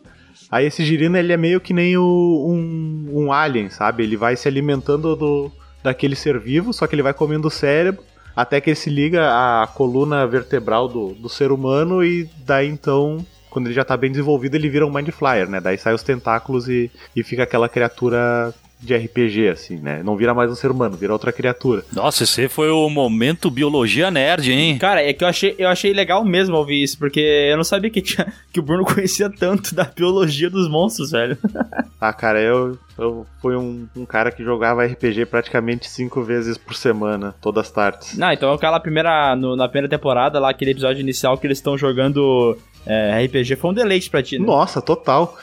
Aí 0.51 0.67
esse 0.67 0.85
girino 0.85 1.17
ele 1.17 1.33
é 1.33 1.37
meio 1.37 1.59
que 1.59 1.73
nem 1.73 1.97
o, 1.97 2.03
um, 2.47 3.09
um 3.11 3.33
alien, 3.33 3.71
sabe? 3.71 4.03
Ele 4.03 4.15
vai 4.15 4.35
se 4.35 4.47
alimentando 4.47 5.15
do, 5.15 5.51
daquele 5.81 6.15
ser 6.15 6.37
vivo, 6.39 6.71
só 6.71 6.85
que 6.85 6.93
ele 6.93 7.01
vai 7.01 7.15
comendo 7.15 7.47
o 7.47 7.51
cérebro. 7.51 8.03
Até 8.35 8.61
que 8.61 8.69
ele 8.69 8.75
se 8.75 8.91
liga 8.91 9.31
à 9.31 9.65
coluna 9.65 10.27
vertebral 10.27 10.87
do, 10.87 11.15
do 11.15 11.27
ser 11.27 11.51
humano 11.51 12.03
e 12.03 12.29
daí 12.45 12.67
então, 12.67 13.25
quando 13.49 13.67
ele 13.67 13.73
já 13.73 13.83
tá 13.83 13.97
bem 13.97 14.11
desenvolvido, 14.11 14.55
ele 14.55 14.69
vira 14.69 14.85
um 14.85 14.93
Mind 14.93 15.09
Flyer, 15.09 15.49
né? 15.49 15.59
Daí 15.59 15.77
sai 15.77 15.93
os 15.93 16.03
tentáculos 16.03 16.67
e, 16.69 16.91
e 17.15 17.23
fica 17.23 17.43
aquela 17.43 17.67
criatura 17.67 18.53
de 18.79 18.95
RPG, 18.95 19.49
assim, 19.49 19.75
né? 19.77 20.01
Não 20.03 20.15
vira 20.15 20.33
mais 20.33 20.49
um 20.49 20.55
ser 20.55 20.71
humano, 20.71 20.95
vira 20.95 21.11
outra 21.11 21.31
criatura. 21.33 21.83
Nossa, 21.91 22.23
esse 22.23 22.47
foi 22.47 22.69
o 22.69 22.89
momento 22.89 23.51
biologia 23.51 24.09
nerd, 24.09 24.51
hein? 24.51 24.77
Cara, 24.77 25.03
é 25.03 25.11
que 25.11 25.21
eu 25.23 25.27
achei, 25.27 25.53
eu 25.57 25.67
achei 25.67 25.91
legal 25.91 26.23
mesmo 26.23 26.55
ouvir 26.55 26.81
isso, 26.81 26.97
porque 26.97 27.19
eu 27.19 27.57
não 27.57 27.63
sabia 27.65 27.89
que, 27.89 28.01
tinha, 28.01 28.31
que 28.53 28.59
o 28.59 28.63
Bruno 28.63 28.85
conhecia 28.85 29.29
tanto 29.29 29.75
da 29.75 29.83
biologia 29.83 30.49
dos 30.49 30.69
monstros, 30.69 31.11
velho. 31.11 31.37
Ah, 32.01 32.13
cara, 32.13 32.39
eu, 32.39 32.77
eu 32.97 33.25
fui 33.41 33.57
um, 33.57 33.85
um 33.93 34.05
cara 34.05 34.31
que 34.31 34.41
jogava 34.41 34.85
RPG 34.85 35.25
praticamente 35.25 35.89
cinco 35.89 36.23
vezes 36.23 36.57
por 36.57 36.73
semana, 36.73 37.35
todas 37.41 37.65
as 37.65 37.71
tardes. 37.73 38.17
Não, 38.17 38.31
então 38.31 38.53
aquela 38.53 38.79
primeira. 38.79 39.35
no- 39.35 39.57
na 39.57 39.67
primeira 39.67 39.89
temporada, 39.89 40.39
lá, 40.39 40.49
aquele 40.51 40.71
episódio 40.71 41.01
inicial 41.01 41.37
que 41.37 41.45
eles 41.45 41.57
estão 41.57 41.77
jogando 41.77 42.57
é, 42.85 43.21
RPG, 43.25 43.57
foi 43.57 43.71
um 43.71 43.73
deleite 43.73 44.09
pra 44.09 44.23
ti, 44.23 44.39
né? 44.39 44.45
Nossa, 44.45 44.81
total. 44.81 45.37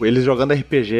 Eles 0.00 0.24
jogando 0.24 0.54
RPG 0.54 0.94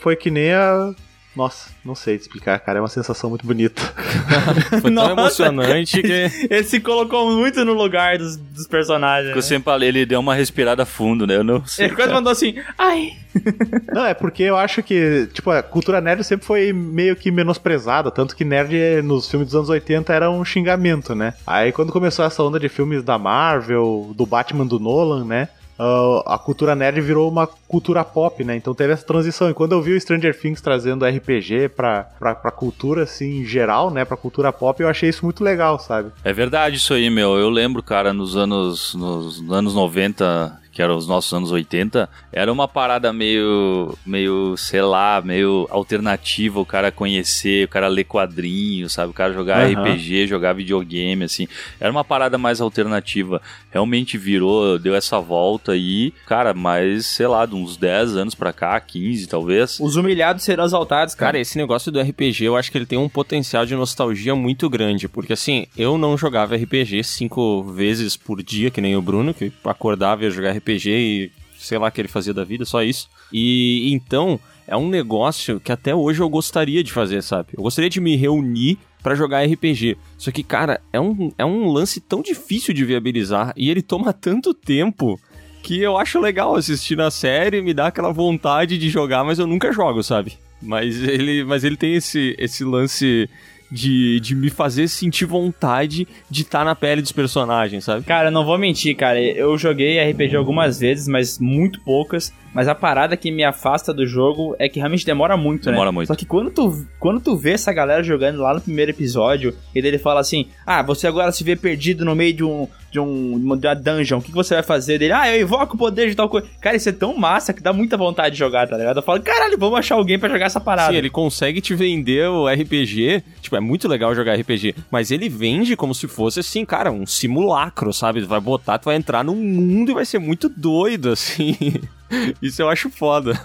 foi 0.00 0.16
que 0.16 0.28
nem 0.28 0.52
a. 0.52 0.92
Nossa, 1.38 1.70
não 1.84 1.94
sei 1.94 2.18
te 2.18 2.22
explicar, 2.22 2.58
cara. 2.58 2.80
É 2.80 2.82
uma 2.82 2.88
sensação 2.88 3.30
muito 3.30 3.46
bonita. 3.46 3.80
Foi 4.82 4.90
tão 4.90 4.90
Nossa. 4.90 5.12
emocionante 5.12 6.02
que. 6.02 6.30
Ele 6.50 6.64
se 6.64 6.80
colocou 6.80 7.30
muito 7.30 7.64
no 7.64 7.74
lugar 7.74 8.18
dos, 8.18 8.36
dos 8.36 8.66
personagens. 8.66 9.30
Que 9.30 9.38
eu 9.38 9.42
né? 9.42 9.48
sempre 9.48 9.66
falei, 9.66 9.88
ele 9.88 10.04
deu 10.04 10.18
uma 10.18 10.34
respirada 10.34 10.84
fundo, 10.84 11.28
né? 11.28 11.36
Eu 11.36 11.44
não 11.44 11.64
sei. 11.64 11.86
Ele 11.86 11.94
quase 11.94 12.12
mandou 12.12 12.32
assim, 12.32 12.56
ai. 12.76 13.12
Não, 13.94 14.04
é 14.04 14.14
porque 14.14 14.42
eu 14.42 14.56
acho 14.56 14.82
que, 14.82 15.28
tipo, 15.32 15.50
a 15.50 15.62
cultura 15.62 16.00
nerd 16.00 16.24
sempre 16.24 16.44
foi 16.44 16.72
meio 16.72 17.14
que 17.14 17.30
menosprezada. 17.30 18.10
Tanto 18.10 18.34
que 18.34 18.44
nerd 18.44 19.02
nos 19.02 19.30
filmes 19.30 19.48
dos 19.48 19.54
anos 19.54 19.68
80 19.68 20.12
era 20.12 20.28
um 20.28 20.44
xingamento, 20.44 21.14
né? 21.14 21.34
Aí 21.46 21.70
quando 21.70 21.92
começou 21.92 22.24
essa 22.24 22.42
onda 22.42 22.58
de 22.58 22.68
filmes 22.68 23.04
da 23.04 23.16
Marvel, 23.16 24.12
do 24.16 24.26
Batman 24.26 24.66
do 24.66 24.80
Nolan, 24.80 25.24
né? 25.24 25.48
Ah, 25.78 26.34
a 26.34 26.38
cultura 26.38 26.74
nerd 26.74 27.00
virou 27.00 27.30
uma 27.30 27.46
cultura 27.46 28.02
pop, 28.04 28.42
né? 28.42 28.56
Então 28.56 28.74
teve 28.74 28.92
essa 28.92 29.06
transição. 29.06 29.48
E 29.48 29.54
quando 29.54 29.72
eu 29.72 29.82
vi 29.82 29.92
o 29.92 30.00
Stranger 30.00 30.38
Things 30.38 30.60
trazendo 30.60 31.06
RPG 31.06 31.70
pra, 31.70 32.04
pra, 32.18 32.34
pra 32.34 32.50
cultura, 32.50 33.04
assim, 33.04 33.40
em 33.40 33.44
geral, 33.44 33.90
né? 33.90 34.04
Pra 34.04 34.16
cultura 34.16 34.52
pop, 34.52 34.82
eu 34.82 34.88
achei 34.88 35.08
isso 35.08 35.24
muito 35.24 35.44
legal, 35.44 35.78
sabe? 35.78 36.10
É 36.24 36.32
verdade 36.32 36.76
isso 36.76 36.92
aí, 36.92 37.08
meu. 37.08 37.36
Eu 37.36 37.48
lembro, 37.48 37.82
cara, 37.82 38.12
nos 38.12 38.36
anos, 38.36 38.94
nos 38.94 39.42
anos 39.50 39.74
90, 39.74 40.58
que 40.78 40.82
eram 40.82 40.96
os 40.96 41.08
nossos 41.08 41.32
anos 41.32 41.50
80, 41.50 42.08
era 42.30 42.52
uma 42.52 42.68
parada 42.68 43.12
meio, 43.12 43.98
meio, 44.06 44.56
sei 44.56 44.80
lá, 44.80 45.20
meio 45.20 45.66
alternativa 45.72 46.60
o 46.60 46.64
cara 46.64 46.92
conhecer, 46.92 47.64
o 47.64 47.68
cara 47.68 47.88
ler 47.88 48.04
quadrinhos, 48.04 48.92
sabe? 48.92 49.10
O 49.10 49.12
cara 49.12 49.32
jogar 49.32 49.66
Aham. 49.66 49.72
RPG, 49.82 50.28
jogar 50.28 50.52
videogame, 50.52 51.24
assim. 51.24 51.48
Era 51.80 51.90
uma 51.90 52.04
parada 52.04 52.38
mais 52.38 52.60
alternativa. 52.60 53.42
Realmente 53.72 54.16
virou, 54.16 54.78
deu 54.78 54.94
essa 54.94 55.18
volta 55.18 55.72
aí, 55.72 56.14
cara, 56.28 56.54
mas, 56.54 57.06
sei 57.06 57.26
lá, 57.26 57.44
de 57.44 57.56
uns 57.56 57.76
10 57.76 58.16
anos 58.16 58.36
pra 58.36 58.52
cá, 58.52 58.78
15 58.78 59.26
talvez. 59.26 59.80
Os 59.80 59.96
humilhados 59.96 60.44
serão 60.44 60.64
exaltados, 60.64 61.12
cara. 61.16 61.32
Cara, 61.32 61.40
esse 61.40 61.58
negócio 61.58 61.90
do 61.90 62.00
RPG, 62.00 62.44
eu 62.44 62.56
acho 62.56 62.70
que 62.70 62.78
ele 62.78 62.86
tem 62.86 62.96
um 62.96 63.08
potencial 63.08 63.66
de 63.66 63.74
nostalgia 63.74 64.36
muito 64.36 64.70
grande. 64.70 65.08
Porque 65.08 65.32
assim, 65.32 65.66
eu 65.76 65.98
não 65.98 66.16
jogava 66.16 66.54
RPG 66.54 67.02
cinco 67.02 67.64
vezes 67.64 68.16
por 68.16 68.40
dia, 68.44 68.70
que 68.70 68.80
nem 68.80 68.96
o 68.96 69.02
Bruno, 69.02 69.34
que 69.34 69.52
acordava 69.64 70.22
e 70.22 70.26
ia 70.26 70.30
jogar 70.30 70.52
RPG 70.52 70.67
e 70.76 71.30
sei 71.58 71.78
lá 71.78 71.88
o 71.88 71.90
que 71.90 72.00
ele 72.00 72.08
fazia 72.08 72.32
da 72.32 72.44
vida, 72.44 72.64
só 72.64 72.82
isso. 72.82 73.08
E 73.32 73.92
então, 73.92 74.38
é 74.66 74.76
um 74.76 74.88
negócio 74.88 75.58
que 75.58 75.72
até 75.72 75.94
hoje 75.94 76.20
eu 76.20 76.28
gostaria 76.28 76.84
de 76.84 76.92
fazer, 76.92 77.22
sabe? 77.22 77.48
Eu 77.56 77.62
gostaria 77.62 77.90
de 77.90 78.00
me 78.00 78.16
reunir 78.16 78.78
pra 79.02 79.14
jogar 79.14 79.44
RPG. 79.44 79.96
Só 80.16 80.30
que, 80.30 80.42
cara, 80.42 80.80
é 80.92 81.00
um, 81.00 81.32
é 81.38 81.44
um 81.44 81.68
lance 81.68 82.00
tão 82.00 82.22
difícil 82.22 82.74
de 82.74 82.84
viabilizar 82.84 83.52
e 83.56 83.70
ele 83.70 83.82
toma 83.82 84.12
tanto 84.12 84.52
tempo 84.52 85.18
que 85.62 85.80
eu 85.80 85.96
acho 85.96 86.20
legal 86.20 86.54
assistir 86.54 86.96
na 86.96 87.10
série, 87.10 87.60
me 87.60 87.74
dá 87.74 87.88
aquela 87.88 88.12
vontade 88.12 88.78
de 88.78 88.88
jogar, 88.88 89.24
mas 89.24 89.38
eu 89.38 89.46
nunca 89.46 89.72
jogo, 89.72 90.02
sabe? 90.02 90.38
Mas 90.60 91.00
ele, 91.02 91.44
mas 91.44 91.64
ele 91.64 91.76
tem 91.76 91.94
esse, 91.94 92.34
esse 92.38 92.64
lance 92.64 93.28
de, 93.70 94.20
de 94.20 94.34
me 94.34 94.50
fazer 94.50 94.88
sentir 94.88 95.24
vontade 95.24 96.06
de 96.30 96.42
estar 96.42 96.64
na 96.64 96.74
pele 96.74 97.02
dos 97.02 97.12
personagens, 97.12 97.84
sabe? 97.84 98.04
Cara, 98.04 98.30
não 98.30 98.44
vou 98.44 98.58
mentir, 98.58 98.96
cara. 98.96 99.20
Eu 99.20 99.56
joguei 99.58 100.00
RPG 100.10 100.36
algumas 100.36 100.80
vezes, 100.80 101.06
mas 101.06 101.38
muito 101.38 101.80
poucas. 101.80 102.32
Mas 102.52 102.68
a 102.68 102.74
parada 102.74 103.16
que 103.16 103.30
me 103.30 103.44
afasta 103.44 103.92
do 103.92 104.06
jogo 104.06 104.56
é 104.58 104.68
que 104.68 104.78
realmente 104.78 105.04
demora 105.04 105.36
muito, 105.36 105.66
né? 105.66 105.72
Demora 105.72 105.92
muito. 105.92 106.08
Só 106.08 106.14
que 106.14 106.26
quando 106.26 106.50
tu, 106.50 106.86
quando 106.98 107.20
tu 107.20 107.36
vê 107.36 107.52
essa 107.52 107.72
galera 107.72 108.02
jogando 108.02 108.40
lá 108.40 108.54
no 108.54 108.60
primeiro 108.60 108.90
episódio, 108.90 109.54
e 109.74 109.80
daí 109.80 109.90
ele 109.90 109.98
fala 109.98 110.20
assim: 110.20 110.46
Ah, 110.66 110.82
você 110.82 111.06
agora 111.06 111.30
se 111.32 111.44
vê 111.44 111.56
perdido 111.56 112.04
no 112.04 112.14
meio 112.14 112.32
de 112.32 112.44
um. 112.44 112.68
De, 112.90 112.98
um, 112.98 113.38
de 113.38 113.44
uma 113.44 113.54
dungeon, 113.76 114.16
o 114.16 114.22
que, 114.22 114.28
que 114.28 114.34
você 114.34 114.54
vai 114.54 114.62
fazer 114.62 114.98
dele? 114.98 115.12
Ah, 115.12 115.28
eu 115.30 115.42
invoco 115.42 115.74
o 115.74 115.78
poder 115.78 116.08
de 116.08 116.14
tal 116.14 116.26
coisa. 116.26 116.48
Cara, 116.58 116.74
isso 116.74 116.88
é 116.88 116.92
tão 116.92 117.14
massa 117.14 117.52
que 117.52 117.62
dá 117.62 117.70
muita 117.70 117.98
vontade 117.98 118.32
de 118.32 118.38
jogar, 118.38 118.66
tá 118.66 118.78
ligado? 118.78 118.96
Eu 118.96 119.02
falo, 119.02 119.20
caralho, 119.20 119.58
vamos 119.58 119.78
achar 119.78 119.96
alguém 119.96 120.18
pra 120.18 120.26
jogar 120.26 120.46
essa 120.46 120.58
parada. 120.58 120.90
Sim, 120.90 120.96
ele 120.96 121.10
consegue 121.10 121.60
te 121.60 121.74
vender 121.74 122.30
o 122.30 122.48
RPG. 122.48 123.22
Tipo, 123.42 123.56
é 123.56 123.60
muito 123.60 123.86
legal 123.86 124.14
jogar 124.14 124.36
RPG. 124.36 124.74
Mas 124.90 125.10
ele 125.10 125.28
vende 125.28 125.76
como 125.76 125.94
se 125.94 126.08
fosse 126.08 126.40
assim, 126.40 126.64
cara, 126.64 126.90
um 126.90 127.04
simulacro, 127.04 127.92
sabe? 127.92 128.22
Tu 128.22 128.26
vai 128.26 128.40
botar, 128.40 128.78
tu 128.78 128.86
vai 128.86 128.96
entrar 128.96 129.22
num 129.22 129.36
mundo 129.36 129.90
e 129.90 129.94
vai 129.94 130.06
ser 130.06 130.18
muito 130.18 130.48
doido, 130.48 131.10
assim. 131.10 131.54
Isso 132.42 132.62
eu 132.62 132.68
acho 132.68 132.90
foda. 132.90 133.38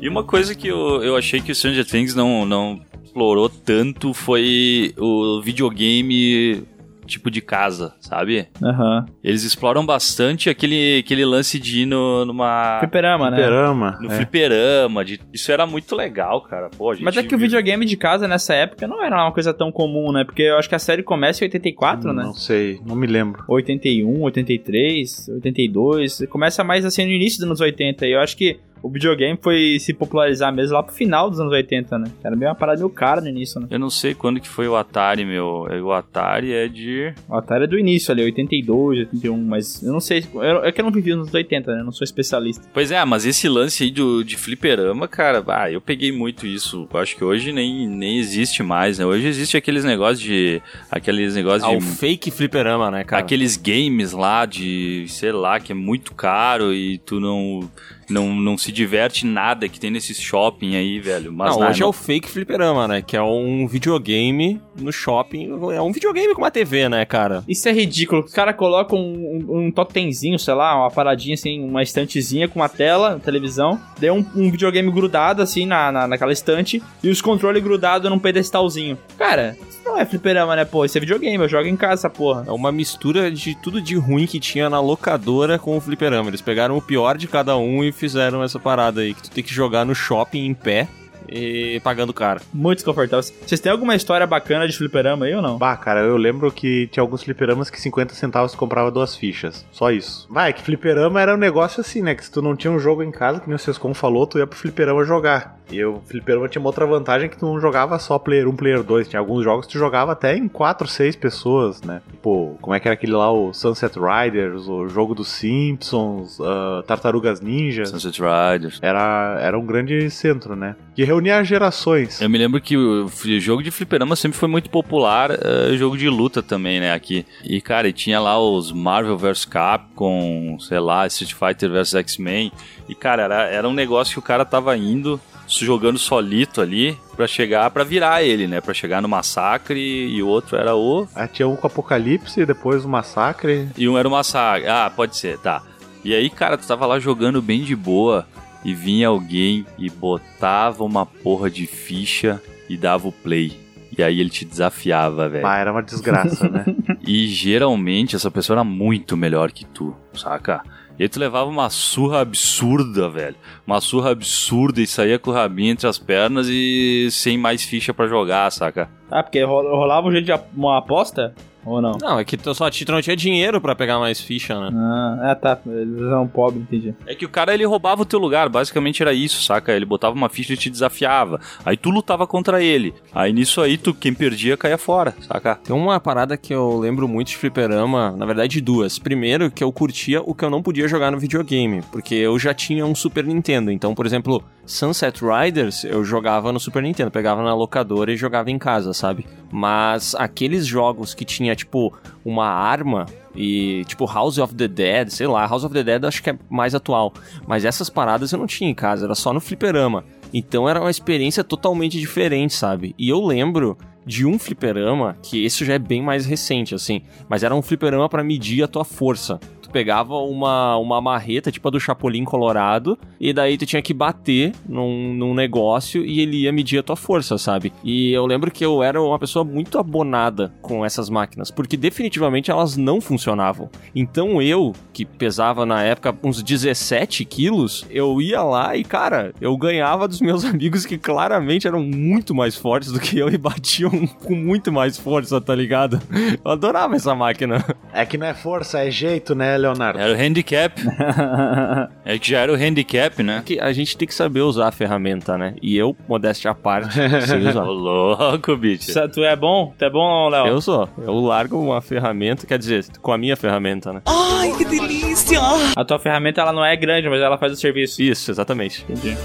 E 0.00 0.08
uma 0.08 0.24
coisa 0.24 0.54
que 0.54 0.68
eu, 0.68 1.02
eu 1.02 1.16
achei 1.16 1.40
que 1.40 1.52
o 1.52 1.54
Stranger 1.54 1.84
Things 1.84 2.14
não, 2.14 2.44
não 2.46 2.80
explorou 3.04 3.48
tanto 3.48 4.14
foi 4.14 4.94
o 4.96 5.42
videogame 5.42 6.64
tipo 7.10 7.30
de 7.30 7.40
casa, 7.40 7.94
sabe? 8.00 8.46
Aham. 8.62 9.04
Eles 9.22 9.44
exploram 9.44 9.84
bastante 9.84 10.48
aquele, 10.48 10.98
aquele 11.04 11.24
lance 11.24 11.58
de 11.58 11.82
ir 11.82 11.86
no, 11.86 12.24
numa. 12.24 12.78
Fliperama, 12.80 13.30
né? 13.30 13.36
Fliperama. 13.36 13.98
No 14.00 14.10
é. 14.12 14.16
fliperama. 14.16 15.04
De, 15.04 15.20
isso 15.32 15.52
era 15.52 15.66
muito 15.66 15.94
legal, 15.94 16.40
cara. 16.42 16.70
Pô, 16.70 16.90
a 16.90 16.94
gente 16.94 17.04
Mas 17.04 17.16
é 17.16 17.22
que 17.22 17.34
o 17.34 17.38
viu- 17.38 17.46
videogame 17.46 17.84
de 17.84 17.96
casa 17.96 18.26
nessa 18.26 18.54
época 18.54 18.86
não 18.86 19.04
era 19.04 19.16
uma 19.22 19.32
coisa 19.32 19.52
tão 19.52 19.70
comum, 19.70 20.12
né? 20.12 20.24
Porque 20.24 20.42
eu 20.42 20.56
acho 20.56 20.68
que 20.68 20.74
a 20.74 20.78
série 20.78 21.02
começa 21.02 21.44
em 21.44 21.46
84, 21.48 22.12
né? 22.12 22.22
Não 22.22 22.34
sei, 22.34 22.80
não 22.86 22.96
me 22.96 23.06
lembro. 23.06 23.44
81, 23.48 24.20
83, 24.22 25.28
82. 25.28 26.24
Começa 26.28 26.62
mais 26.64 26.84
assim 26.84 27.04
no 27.04 27.10
início 27.10 27.38
dos 27.38 27.46
anos 27.46 27.60
80. 27.60 28.06
E 28.06 28.12
eu 28.12 28.20
acho 28.20 28.36
que 28.36 28.58
o 28.82 28.88
videogame 28.90 29.38
foi 29.40 29.76
se 29.80 29.92
popularizar 29.94 30.52
mesmo 30.54 30.74
lá 30.74 30.82
pro 30.82 30.94
final 30.94 31.28
dos 31.30 31.40
anos 31.40 31.52
80, 31.52 31.98
né? 31.98 32.10
Era 32.24 32.34
meio 32.36 32.48
uma 32.50 32.54
parada 32.54 32.78
meio 32.78 32.90
cara 32.90 33.20
no 33.20 33.28
início, 33.28 33.60
né? 33.60 33.66
Eu 33.70 33.78
não 33.78 33.90
sei 33.90 34.14
quando 34.14 34.40
que 34.40 34.48
foi 34.48 34.66
o 34.68 34.76
Atari, 34.76 35.24
meu. 35.24 35.66
O 35.84 35.92
Atari 35.92 36.52
é 36.52 36.68
de. 36.68 37.12
O 37.28 37.36
Atari 37.36 37.64
é 37.64 37.66
do 37.66 37.78
início 37.78 38.12
ali, 38.12 38.22
82, 38.22 38.98
81, 39.00 39.36
mas 39.44 39.82
eu 39.82 39.92
não 39.92 40.00
sei. 40.00 40.24
eu- 40.34 40.64
É 40.64 40.72
que 40.72 40.80
eu 40.80 40.84
não 40.84 40.92
vivi 40.92 41.10
nos 41.10 41.22
anos 41.24 41.34
80, 41.34 41.72
né? 41.74 41.80
Eu 41.80 41.84
não 41.84 41.92
sou 41.92 42.04
especialista. 42.04 42.68
Pois 42.72 42.90
é, 42.90 43.04
mas 43.04 43.24
esse 43.26 43.48
lance 43.48 43.84
aí 43.84 43.90
do, 43.90 44.22
de 44.24 44.36
fliperama, 44.36 45.06
cara, 45.08 45.42
ah, 45.48 45.70
eu 45.70 45.80
peguei 45.80 46.12
muito 46.12 46.46
isso. 46.46 46.88
Eu 46.92 47.00
acho 47.00 47.16
que 47.16 47.24
hoje 47.24 47.52
nem, 47.52 47.86
nem 47.88 48.18
existe 48.18 48.62
mais, 48.62 48.98
né? 48.98 49.04
Hoje 49.06 49.26
existe 49.26 49.56
aqueles 49.56 49.84
negócios 49.84 50.20
de. 50.20 50.60
Aqueles 50.90 51.34
negócios 51.34 51.64
Ah, 51.64 51.70
de. 51.70 51.76
o 51.76 51.80
fake 51.80 52.30
fliperama, 52.30 52.90
né, 52.90 53.04
cara? 53.04 53.22
Aqueles 53.22 53.56
games 53.56 54.12
lá 54.12 54.46
de, 54.46 55.04
sei 55.08 55.32
lá, 55.32 55.58
que 55.60 55.72
é 55.72 55.74
muito 55.74 56.14
caro 56.14 56.72
e 56.72 56.98
tu 56.98 57.18
não, 57.20 57.68
não, 58.08 58.34
não 58.34 58.56
se 58.58 58.69
diverte 58.72 59.26
nada 59.26 59.68
que 59.68 59.78
tem 59.80 59.90
nesse 59.90 60.14
shopping 60.14 60.76
aí, 60.76 61.00
velho. 61.00 61.32
Mas 61.32 61.52
não, 61.52 61.60
na- 61.60 61.70
hoje 61.70 61.82
é 61.82 61.86
o 61.86 61.92
fake 61.92 62.28
fliperama, 62.28 62.86
né? 62.88 63.02
Que 63.02 63.16
é 63.16 63.22
um 63.22 63.66
videogame 63.66 64.60
no 64.80 64.92
shopping. 64.92 65.48
É 65.74 65.80
um 65.80 65.92
videogame 65.92 66.34
com 66.34 66.42
uma 66.42 66.50
TV, 66.50 66.88
né, 66.88 67.04
cara? 67.04 67.42
Isso 67.48 67.68
é 67.68 67.72
ridículo. 67.72 68.24
Os 68.24 68.32
caras 68.32 68.56
colocam 68.56 68.98
um, 68.98 69.46
um, 69.48 69.58
um 69.66 69.70
totemzinho, 69.70 70.38
sei 70.38 70.54
lá, 70.54 70.76
uma 70.76 70.90
paradinha 70.90 71.34
assim, 71.34 71.62
uma 71.62 71.82
estantezinha 71.82 72.48
com 72.48 72.60
uma 72.60 72.68
tela, 72.68 73.20
televisão. 73.24 73.80
Daí 73.98 74.10
um, 74.10 74.24
um 74.34 74.50
videogame 74.50 74.90
grudado 74.90 75.42
assim 75.42 75.66
na, 75.66 75.90
na, 75.92 76.06
naquela 76.08 76.32
estante 76.32 76.82
e 77.02 77.08
os 77.08 77.20
controles 77.20 77.62
grudados 77.62 78.10
num 78.10 78.18
pedestalzinho. 78.18 78.98
Cara, 79.18 79.56
não 79.90 79.98
é 79.98 80.06
fliperama, 80.06 80.56
né, 80.56 80.64
pô? 80.64 80.84
Isso 80.84 80.96
é 80.96 81.00
videogame, 81.00 81.42
eu 81.42 81.48
jogo 81.48 81.66
em 81.66 81.76
casa 81.76 81.94
essa 81.94 82.10
porra. 82.10 82.44
É 82.46 82.52
uma 82.52 82.70
mistura 82.70 83.30
de 83.30 83.54
tudo 83.54 83.80
de 83.80 83.96
ruim 83.96 84.26
que 84.26 84.40
tinha 84.40 84.70
na 84.70 84.80
locadora 84.80 85.58
com 85.58 85.76
o 85.76 85.80
fliperama. 85.80 86.30
Eles 86.30 86.40
pegaram 86.40 86.76
o 86.76 86.82
pior 86.82 87.16
de 87.16 87.26
cada 87.26 87.56
um 87.56 87.82
e 87.82 87.92
fizeram 87.92 88.42
essa 88.42 88.58
parada 88.58 89.00
aí, 89.00 89.14
que 89.14 89.22
tu 89.22 89.30
tem 89.30 89.44
que 89.44 89.52
jogar 89.52 89.84
no 89.84 89.94
shopping 89.94 90.46
em 90.46 90.54
pé 90.54 90.88
e 91.28 91.80
pagando 91.80 92.12
caro. 92.12 92.40
Muito 92.52 92.78
desconfortável. 92.78 93.22
Vocês 93.22 93.60
têm 93.60 93.70
alguma 93.70 93.94
história 93.94 94.26
bacana 94.26 94.66
de 94.66 94.76
fliperama 94.76 95.26
aí 95.26 95.34
ou 95.34 95.42
não? 95.42 95.58
Bah, 95.58 95.76
cara, 95.76 96.00
eu 96.00 96.16
lembro 96.16 96.50
que 96.50 96.88
tinha 96.88 97.02
alguns 97.02 97.22
fliperamas 97.22 97.70
que 97.70 97.80
50 97.80 98.14
centavos 98.14 98.52
tu 98.52 98.58
comprava 98.58 98.90
duas 98.90 99.14
fichas. 99.14 99.64
Só 99.70 99.90
isso. 99.90 100.26
Vai, 100.30 100.52
que 100.52 100.62
fliperama 100.62 101.20
era 101.20 101.34
um 101.34 101.38
negócio 101.38 101.80
assim, 101.80 102.02
né? 102.02 102.14
Que 102.14 102.24
se 102.24 102.30
tu 102.30 102.42
não 102.42 102.56
tinha 102.56 102.72
um 102.72 102.78
jogo 102.78 103.02
em 103.02 103.10
casa, 103.10 103.40
que 103.40 103.46
nem 103.46 103.56
o 103.56 103.58
Sescom 103.58 103.94
falou, 103.94 104.26
tu 104.26 104.38
ia 104.38 104.46
pro 104.46 104.58
fliperama 104.58 105.04
jogar. 105.04 105.59
E 105.70 105.84
o 105.84 106.00
fliperama 106.06 106.48
tinha 106.48 106.60
uma 106.60 106.68
outra 106.68 106.86
vantagem 106.86 107.28
que 107.28 107.36
tu 107.36 107.46
não 107.46 107.60
jogava 107.60 107.98
só 107.98 108.18
player 108.18 108.48
1, 108.48 108.56
player 108.56 108.82
2. 108.82 109.08
Tinha 109.08 109.20
alguns 109.20 109.44
jogos 109.44 109.66
que 109.66 109.72
tu 109.72 109.78
jogava 109.78 110.12
até 110.12 110.36
em 110.36 110.48
4, 110.48 110.86
6 110.86 111.16
pessoas, 111.16 111.82
né? 111.82 112.02
Tipo, 112.10 112.56
como 112.60 112.74
é 112.74 112.80
que 112.80 112.88
era 112.88 112.94
aquele 112.94 113.12
lá, 113.12 113.30
o 113.30 113.52
Sunset 113.52 113.96
Riders, 113.98 114.68
o 114.68 114.88
jogo 114.88 115.14
dos 115.14 115.28
Simpsons, 115.28 116.38
ah, 116.40 116.82
Tartarugas 116.86 117.40
Ninja. 117.40 117.86
Sunset 117.86 118.20
Riders. 118.20 118.78
Era, 118.82 119.38
era 119.40 119.58
um 119.58 119.64
grande 119.64 120.10
centro, 120.10 120.56
né? 120.56 120.76
Que 120.94 121.04
reunia 121.04 121.42
gerações. 121.44 122.20
Eu 122.20 122.28
me 122.28 122.36
lembro 122.36 122.60
que 122.60 122.76
o 122.76 123.08
jogo 123.38 123.62
de 123.62 123.70
fliperama 123.70 124.16
sempre 124.16 124.38
foi 124.38 124.48
muito 124.48 124.68
popular, 124.68 125.30
eh, 125.30 125.76
jogo 125.76 125.96
de 125.96 126.08
luta 126.08 126.42
também, 126.42 126.80
né, 126.80 126.92
aqui. 126.92 127.24
E, 127.44 127.60
cara, 127.60 127.88
e 127.88 127.92
tinha 127.92 128.20
lá 128.20 128.38
os 128.38 128.72
Marvel 128.72 129.16
vs 129.16 129.44
Capcom, 129.44 130.58
sei 130.58 130.78
lá, 130.78 131.06
Street 131.06 131.32
Fighter 131.32 131.70
vs 131.70 131.94
X-Men. 131.94 132.52
E, 132.88 132.94
cara, 132.94 133.22
era, 133.22 133.44
era 133.44 133.68
um 133.68 133.72
negócio 133.72 134.12
que 134.12 134.18
o 134.18 134.22
cara 134.22 134.44
tava 134.44 134.76
indo, 134.76 135.20
jogando 135.50 135.98
solito 135.98 136.60
ali, 136.60 136.96
pra 137.16 137.26
chegar, 137.26 137.70
pra 137.70 137.84
virar 137.84 138.22
ele, 138.22 138.46
né, 138.46 138.60
pra 138.60 138.72
chegar 138.72 139.02
no 139.02 139.08
massacre, 139.08 139.78
e 139.80 140.22
o 140.22 140.28
outro 140.28 140.56
era 140.56 140.74
o... 140.74 141.06
Aí 141.14 141.28
tinha 141.28 141.48
um 141.48 141.56
com 141.56 141.66
Apocalipse, 141.66 142.46
depois 142.46 142.84
o 142.84 142.88
Massacre. 142.88 143.68
E 143.76 143.88
um 143.88 143.98
era 143.98 144.06
o 144.06 144.10
massacre. 144.10 144.68
Ah, 144.68 144.90
pode 144.94 145.16
ser, 145.16 145.38
tá. 145.38 145.62
E 146.04 146.14
aí, 146.14 146.30
cara, 146.30 146.56
tu 146.56 146.66
tava 146.66 146.86
lá 146.86 146.98
jogando 146.98 147.42
bem 147.42 147.62
de 147.62 147.76
boa 147.76 148.26
e 148.64 148.74
vinha 148.74 149.08
alguém 149.08 149.66
e 149.78 149.90
botava 149.90 150.84
uma 150.84 151.04
porra 151.04 151.50
de 151.50 151.66
ficha 151.66 152.40
e 152.68 152.76
dava 152.76 153.08
o 153.08 153.12
play. 153.12 153.58
E 153.96 154.02
aí 154.02 154.20
ele 154.20 154.30
te 154.30 154.44
desafiava, 154.44 155.28
velho. 155.28 155.46
Ah, 155.46 155.58
era 155.58 155.72
uma 155.72 155.82
desgraça, 155.82 156.48
né? 156.48 156.64
E 157.06 157.26
geralmente 157.26 158.14
essa 158.14 158.30
pessoa 158.30 158.56
era 158.56 158.64
muito 158.64 159.16
melhor 159.16 159.50
que 159.50 159.64
tu, 159.64 159.94
saca? 160.14 160.62
E 161.00 161.04
aí 161.04 161.08
tu 161.08 161.18
levava 161.18 161.48
uma 161.48 161.70
surra 161.70 162.20
absurda, 162.20 163.08
velho. 163.08 163.34
Uma 163.66 163.80
surra 163.80 164.10
absurda 164.10 164.82
e 164.82 164.86
saía 164.86 165.18
com 165.18 165.30
o 165.30 165.32
rabinho 165.32 165.72
entre 165.72 165.86
as 165.88 165.98
pernas 165.98 166.46
e 166.46 167.08
sem 167.10 167.38
mais 167.38 167.62
ficha 167.64 167.94
pra 167.94 168.06
jogar, 168.06 168.52
saca? 168.52 168.86
Ah, 169.10 169.22
porque 169.22 169.42
ro- 169.42 169.62
rolava 169.62 170.08
um 170.08 170.12
jeito 170.12 170.26
de 170.26 170.38
uma 170.54 170.76
aposta? 170.76 171.34
Ou 171.64 171.80
não? 171.80 171.92
Não, 172.00 172.18
é 172.18 172.24
que 172.24 172.36
tu 172.36 172.54
só 172.54 172.70
tu 172.70 172.92
não 172.92 173.02
tinha 173.02 173.16
dinheiro 173.16 173.60
pra 173.60 173.74
pegar 173.74 173.98
mais 173.98 174.20
ficha, 174.20 174.58
né? 174.58 174.70
Ah, 174.74 175.30
ah, 175.30 175.34
tá. 175.34 175.58
Eles 175.66 176.00
eram 176.00 176.26
pobres, 176.26 176.62
entendi. 176.62 176.94
É 177.06 177.14
que 177.14 177.26
o 177.26 177.28
cara 177.28 177.52
ele 177.52 177.64
roubava 177.64 178.02
o 178.02 178.06
teu 178.06 178.18
lugar, 178.18 178.48
basicamente 178.48 179.02
era 179.02 179.12
isso, 179.12 179.42
saca? 179.42 179.72
Ele 179.72 179.84
botava 179.84 180.14
uma 180.14 180.28
ficha 180.28 180.54
e 180.54 180.56
te 180.56 180.70
desafiava. 180.70 181.40
Aí 181.64 181.76
tu 181.76 181.90
lutava 181.90 182.26
contra 182.26 182.62
ele. 182.62 182.94
Aí 183.14 183.32
nisso 183.32 183.60
aí 183.60 183.76
tu 183.76 183.92
quem 183.92 184.14
perdia 184.14 184.56
caía 184.56 184.78
fora, 184.78 185.14
saca? 185.20 185.56
Tem 185.56 185.74
uma 185.74 186.00
parada 186.00 186.36
que 186.36 186.54
eu 186.54 186.78
lembro 186.78 187.06
muito 187.06 187.28
de 187.28 187.36
fliperama, 187.36 188.12
na 188.12 188.24
verdade 188.24 188.60
duas. 188.60 188.98
Primeiro, 188.98 189.50
que 189.50 189.64
eu 189.64 189.72
curtia 189.72 190.22
o 190.22 190.34
que 190.34 190.44
eu 190.44 190.50
não 190.50 190.62
podia 190.62 190.88
jogar 190.88 191.10
no 191.10 191.18
videogame, 191.18 191.82
porque 191.90 192.14
eu 192.14 192.38
já 192.38 192.54
tinha 192.54 192.86
um 192.86 192.94
Super 192.94 193.24
Nintendo. 193.24 193.70
Então, 193.70 193.94
por 193.94 194.06
exemplo, 194.06 194.42
Sunset 194.64 195.20
Riders 195.24 195.84
eu 195.84 196.04
jogava 196.04 196.52
no 196.52 196.60
Super 196.60 196.82
Nintendo, 196.82 197.10
pegava 197.10 197.42
na 197.42 197.54
locadora 197.54 198.12
e 198.12 198.16
jogava 198.16 198.50
em 198.50 198.58
casa, 198.58 198.92
sabe? 198.92 199.26
Mas 199.50 200.14
aqueles 200.14 200.64
jogos 200.66 201.12
que 201.12 201.24
tinha, 201.24 201.49
tipo, 201.54 201.92
uma 202.24 202.46
arma 202.46 203.06
e, 203.34 203.84
tipo, 203.86 204.06
House 204.06 204.38
of 204.38 204.54
the 204.54 204.68
Dead, 204.68 205.08
sei 205.08 205.26
lá, 205.26 205.46
House 205.46 205.64
of 205.64 205.74
the 205.74 205.82
Dead 205.82 206.04
acho 206.04 206.22
que 206.22 206.30
é 206.30 206.38
mais 206.48 206.74
atual. 206.74 207.12
Mas 207.46 207.64
essas 207.64 207.88
paradas 207.88 208.32
eu 208.32 208.38
não 208.38 208.46
tinha 208.46 208.70
em 208.70 208.74
casa, 208.74 209.06
era 209.06 209.14
só 209.14 209.32
no 209.32 209.40
fliperama. 209.40 210.04
Então 210.32 210.68
era 210.68 210.80
uma 210.80 210.90
experiência 210.90 211.42
totalmente 211.42 211.98
diferente, 211.98 212.54
sabe? 212.54 212.94
E 212.98 213.08
eu 213.08 213.24
lembro 213.24 213.76
de 214.06 214.26
um 214.26 214.38
fliperama, 214.38 215.16
que 215.22 215.44
esse 215.44 215.64
já 215.64 215.74
é 215.74 215.78
bem 215.78 216.02
mais 216.02 216.26
recente, 216.26 216.74
assim, 216.74 217.02
mas 217.28 217.42
era 217.42 217.54
um 217.54 217.62
fliperama 217.62 218.08
pra 218.08 218.24
medir 218.24 218.62
a 218.62 218.68
tua 218.68 218.84
força. 218.84 219.38
Tu 219.70 219.72
pegava 219.72 220.16
uma, 220.16 220.76
uma 220.78 221.00
marreta, 221.00 221.52
tipo 221.52 221.68
a 221.68 221.70
do 221.70 221.78
Chapolin 221.78 222.24
Colorado, 222.24 222.98
e 223.20 223.32
daí 223.32 223.56
tu 223.56 223.64
tinha 223.64 223.80
que 223.80 223.94
bater 223.94 224.52
num, 224.68 225.14
num 225.14 225.32
negócio 225.32 226.04
e 226.04 226.20
ele 226.20 226.42
ia 226.42 226.52
medir 226.52 226.78
a 226.78 226.82
tua 226.82 226.96
força, 226.96 227.38
sabe? 227.38 227.72
E 227.84 228.10
eu 228.12 228.26
lembro 228.26 228.50
que 228.50 228.64
eu 228.64 228.82
era 228.82 229.00
uma 229.00 229.18
pessoa 229.18 229.44
muito 229.44 229.78
abonada 229.78 230.52
com 230.60 230.84
essas 230.84 231.08
máquinas, 231.08 231.52
porque 231.52 231.76
definitivamente 231.76 232.50
elas 232.50 232.76
não 232.76 233.00
funcionavam. 233.00 233.70
Então 233.94 234.42
eu, 234.42 234.74
que 234.92 235.04
pesava 235.04 235.64
na 235.64 235.82
época 235.84 236.16
uns 236.24 236.42
17 236.42 237.24
quilos, 237.24 237.86
eu 237.90 238.20
ia 238.20 238.42
lá 238.42 238.76
e, 238.76 238.82
cara, 238.82 239.32
eu 239.40 239.56
ganhava 239.56 240.08
dos 240.08 240.20
meus 240.20 240.44
amigos 240.46 240.84
que 240.84 240.98
claramente 240.98 241.68
eram 241.68 241.80
muito 241.80 242.34
mais 242.34 242.56
fortes 242.56 242.90
do 242.90 242.98
que 242.98 243.18
eu 243.18 243.28
e 243.28 243.38
batiam 243.38 243.90
com 244.24 244.34
muito 244.34 244.72
mais 244.72 244.98
força, 244.98 245.40
tá 245.40 245.54
ligado? 245.54 246.00
Eu 246.44 246.50
adorava 246.50 246.96
essa 246.96 247.14
máquina. 247.14 247.64
É 247.92 248.04
que 248.04 248.18
não 248.18 248.26
é 248.26 248.34
força, 248.34 248.80
é 248.80 248.90
jeito, 248.90 249.34
né, 249.34 249.59
Leonardo? 249.60 249.98
Era 249.98 250.12
o 250.12 250.16
handicap. 250.20 250.80
é 252.04 252.18
que 252.18 252.30
já 252.30 252.40
era 252.40 252.52
o 252.52 252.56
handicap, 252.56 253.22
né? 253.22 253.42
Que 253.44 253.60
a 253.60 253.72
gente 253.72 253.96
tem 253.96 254.06
que 254.06 254.14
saber 254.14 254.40
usar 254.40 254.68
a 254.68 254.72
ferramenta, 254.72 255.36
né? 255.36 255.54
E 255.62 255.76
eu, 255.76 255.96
modéstia 256.08 256.50
à 256.50 256.54
parte, 256.54 256.94
sei 257.26 257.48
usar. 257.48 257.64
Ô, 257.64 257.72
louco, 257.72 258.56
bicho. 258.56 258.92
Tu 259.10 259.24
é 259.24 259.36
bom? 259.36 259.72
Tu 259.78 259.84
é 259.84 259.90
bom, 259.90 260.28
Léo? 260.28 260.46
Eu 260.46 260.60
sou. 260.60 260.88
Eu 260.98 261.14
largo 261.20 261.58
uma 261.60 261.80
ferramenta, 261.80 262.46
quer 262.46 262.58
dizer, 262.58 262.86
com 263.00 263.12
a 263.12 263.18
minha 263.18 263.36
ferramenta, 263.36 263.92
né? 263.92 264.02
Ai, 264.06 264.52
que 264.56 264.64
delícia! 264.64 265.40
A 265.76 265.84
tua 265.84 265.98
ferramenta, 265.98 266.40
ela 266.40 266.52
não 266.52 266.64
é 266.64 266.74
grande, 266.76 267.08
mas 267.08 267.20
ela 267.20 267.38
faz 267.38 267.52
o 267.52 267.56
serviço. 267.56 268.02
Isso, 268.02 268.30
exatamente. 268.30 268.84
Entendi. 268.88 269.16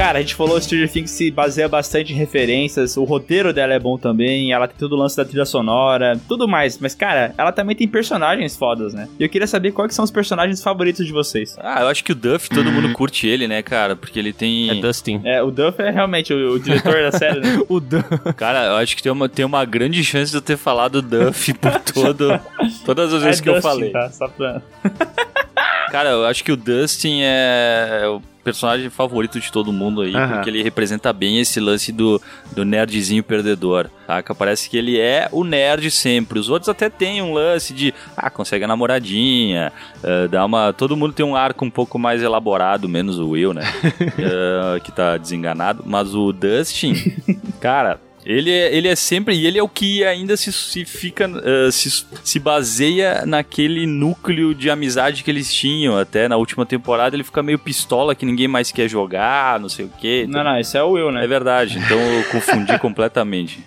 Cara, 0.00 0.18
a 0.18 0.22
gente 0.22 0.34
falou 0.34 0.58
Stranger 0.58 0.90
Things 0.90 1.10
se 1.10 1.30
baseia 1.30 1.68
bastante 1.68 2.14
em 2.14 2.16
referências, 2.16 2.96
o 2.96 3.04
roteiro 3.04 3.52
dela 3.52 3.74
é 3.74 3.78
bom 3.78 3.98
também, 3.98 4.50
ela 4.50 4.66
tem 4.66 4.74
todo 4.78 4.94
o 4.94 4.96
lance 4.96 5.14
da 5.14 5.26
trilha 5.26 5.44
sonora, 5.44 6.18
tudo 6.26 6.48
mais. 6.48 6.78
Mas, 6.78 6.94
cara, 6.94 7.34
ela 7.36 7.52
também 7.52 7.76
tem 7.76 7.86
personagens 7.86 8.56
fodas, 8.56 8.94
né? 8.94 9.06
E 9.18 9.22
eu 9.22 9.28
queria 9.28 9.46
saber 9.46 9.72
quais 9.72 9.90
que 9.90 9.94
são 9.94 10.02
os 10.02 10.10
personagens 10.10 10.62
favoritos 10.62 11.04
de 11.04 11.12
vocês. 11.12 11.54
Ah, 11.60 11.82
eu 11.82 11.88
acho 11.88 12.02
que 12.02 12.12
o 12.12 12.14
Duff, 12.14 12.48
todo 12.48 12.72
mundo 12.72 12.90
curte 12.96 13.28
ele, 13.28 13.46
né, 13.46 13.60
cara? 13.62 13.94
Porque 13.94 14.18
ele 14.18 14.32
tem. 14.32 14.70
É 14.70 14.74
Dustin. 14.76 15.20
É, 15.22 15.42
o 15.42 15.50
Duff 15.50 15.82
é 15.82 15.90
realmente 15.90 16.32
o, 16.32 16.54
o 16.54 16.58
diretor 16.58 16.94
da 16.94 17.12
série, 17.12 17.40
né? 17.40 17.60
O 17.68 17.78
Dan. 17.78 18.02
Cara, 18.38 18.68
eu 18.68 18.76
acho 18.76 18.96
que 18.96 19.02
tem 19.02 19.12
uma, 19.12 19.28
tem 19.28 19.44
uma 19.44 19.66
grande 19.66 20.02
chance 20.02 20.30
de 20.30 20.38
eu 20.38 20.42
ter 20.42 20.56
falado 20.56 21.02
Duff 21.02 21.52
por 21.52 21.78
todo, 21.92 22.40
todas 22.86 23.12
as 23.12 23.22
vezes 23.22 23.40
é 23.40 23.42
que 23.42 23.50
eu 23.50 23.52
Dustin, 23.52 23.68
falei. 23.68 23.90
Tá? 23.90 24.10
Só 24.10 24.28
pra... 24.28 24.62
Cara, 25.90 26.08
eu 26.08 26.24
acho 26.24 26.42
que 26.42 26.52
o 26.52 26.56
Dustin 26.56 27.18
é 27.20 28.04
o 28.08 28.29
personagem 28.42 28.90
favorito 28.90 29.38
de 29.38 29.50
todo 29.52 29.72
mundo 29.72 30.02
aí, 30.02 30.14
Aham. 30.14 30.34
porque 30.34 30.50
ele 30.50 30.62
representa 30.62 31.12
bem 31.12 31.38
esse 31.38 31.60
lance 31.60 31.92
do, 31.92 32.20
do 32.52 32.64
nerdzinho 32.64 33.22
perdedor, 33.22 33.88
saca? 34.06 34.34
Parece 34.34 34.68
que 34.68 34.76
ele 34.76 34.98
é 34.98 35.28
o 35.30 35.44
nerd 35.44 35.90
sempre. 35.90 36.38
Os 36.38 36.48
outros 36.48 36.68
até 36.68 36.88
têm 36.88 37.22
um 37.22 37.32
lance 37.32 37.72
de, 37.72 37.94
ah, 38.16 38.30
consegue 38.30 38.64
a 38.64 38.68
namoradinha, 38.68 39.72
eh, 40.02 40.28
dá 40.28 40.44
uma... 40.44 40.72
Todo 40.72 40.96
mundo 40.96 41.12
tem 41.12 41.24
um 41.24 41.36
arco 41.36 41.64
um 41.64 41.70
pouco 41.70 41.98
mais 41.98 42.22
elaborado, 42.22 42.88
menos 42.88 43.18
o 43.18 43.30
Will, 43.30 43.52
né? 43.54 43.62
Eh, 44.18 44.80
que 44.80 44.92
tá 44.92 45.16
desenganado. 45.16 45.82
Mas 45.86 46.14
o 46.14 46.32
Dustin, 46.32 46.94
cara... 47.60 48.00
Ele 48.24 48.50
é, 48.50 48.74
ele 48.76 48.86
é 48.86 48.94
sempre, 48.94 49.34
e 49.34 49.46
ele 49.46 49.58
é 49.58 49.62
o 49.62 49.68
que 49.68 50.04
ainda 50.04 50.36
se, 50.36 50.52
se 50.52 50.84
fica, 50.84 51.24
eh, 51.24 51.70
se, 51.70 52.04
se 52.22 52.38
baseia 52.38 53.24
naquele 53.24 53.86
núcleo 53.86 54.54
de 54.54 54.68
amizade 54.70 55.24
que 55.24 55.30
eles 55.30 55.52
tinham. 55.52 55.96
Até 55.96 56.28
na 56.28 56.36
última 56.36 56.66
temporada 56.66 57.16
ele 57.16 57.24
fica 57.24 57.42
meio 57.42 57.58
pistola 57.58 58.14
que 58.14 58.26
ninguém 58.26 58.46
mais 58.46 58.70
quer 58.70 58.88
jogar, 58.88 59.58
não 59.58 59.70
sei 59.70 59.86
o 59.86 59.88
quê. 60.00 60.26
Não, 60.28 60.44
não, 60.44 60.58
esse 60.58 60.76
é 60.76 60.82
o 60.82 60.90
Will, 60.90 61.08
É 61.08 61.12
né? 61.12 61.26
verdade, 61.26 61.78
então 61.78 61.98
eu 61.98 62.24
confundi 62.24 62.76
completamente. 62.80 63.64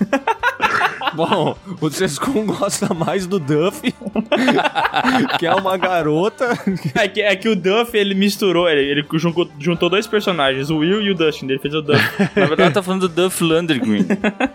Bom, 1.14 1.56
o 1.80 1.90
Sescon 1.90 2.46
gosta 2.46 2.92
mais 2.94 3.26
do 3.26 3.38
Duff, 3.38 3.80
que 5.38 5.46
é 5.46 5.54
uma 5.54 5.76
garota. 5.76 6.50
É 6.94 7.08
que, 7.08 7.20
é 7.20 7.34
que 7.36 7.48
o 7.48 7.56
Duff, 7.56 7.96
ele 7.96 8.14
misturou, 8.14 8.68
ele, 8.68 8.80
ele 8.90 9.06
juntou, 9.14 9.48
juntou 9.58 9.88
dois 9.88 10.06
personagens, 10.06 10.70
o 10.70 10.78
Will 10.78 11.02
e 11.02 11.10
o 11.10 11.14
Dustin, 11.14 11.46
ele 11.46 11.58
fez 11.58 11.74
o 11.74 11.82
Duff. 11.82 12.00
Na 12.36 12.46
verdade 12.46 12.74
tá 12.74 12.82
falando 12.82 13.08
do 13.08 13.22
Duff 13.22 13.42
Landry-Green. 13.42 14.06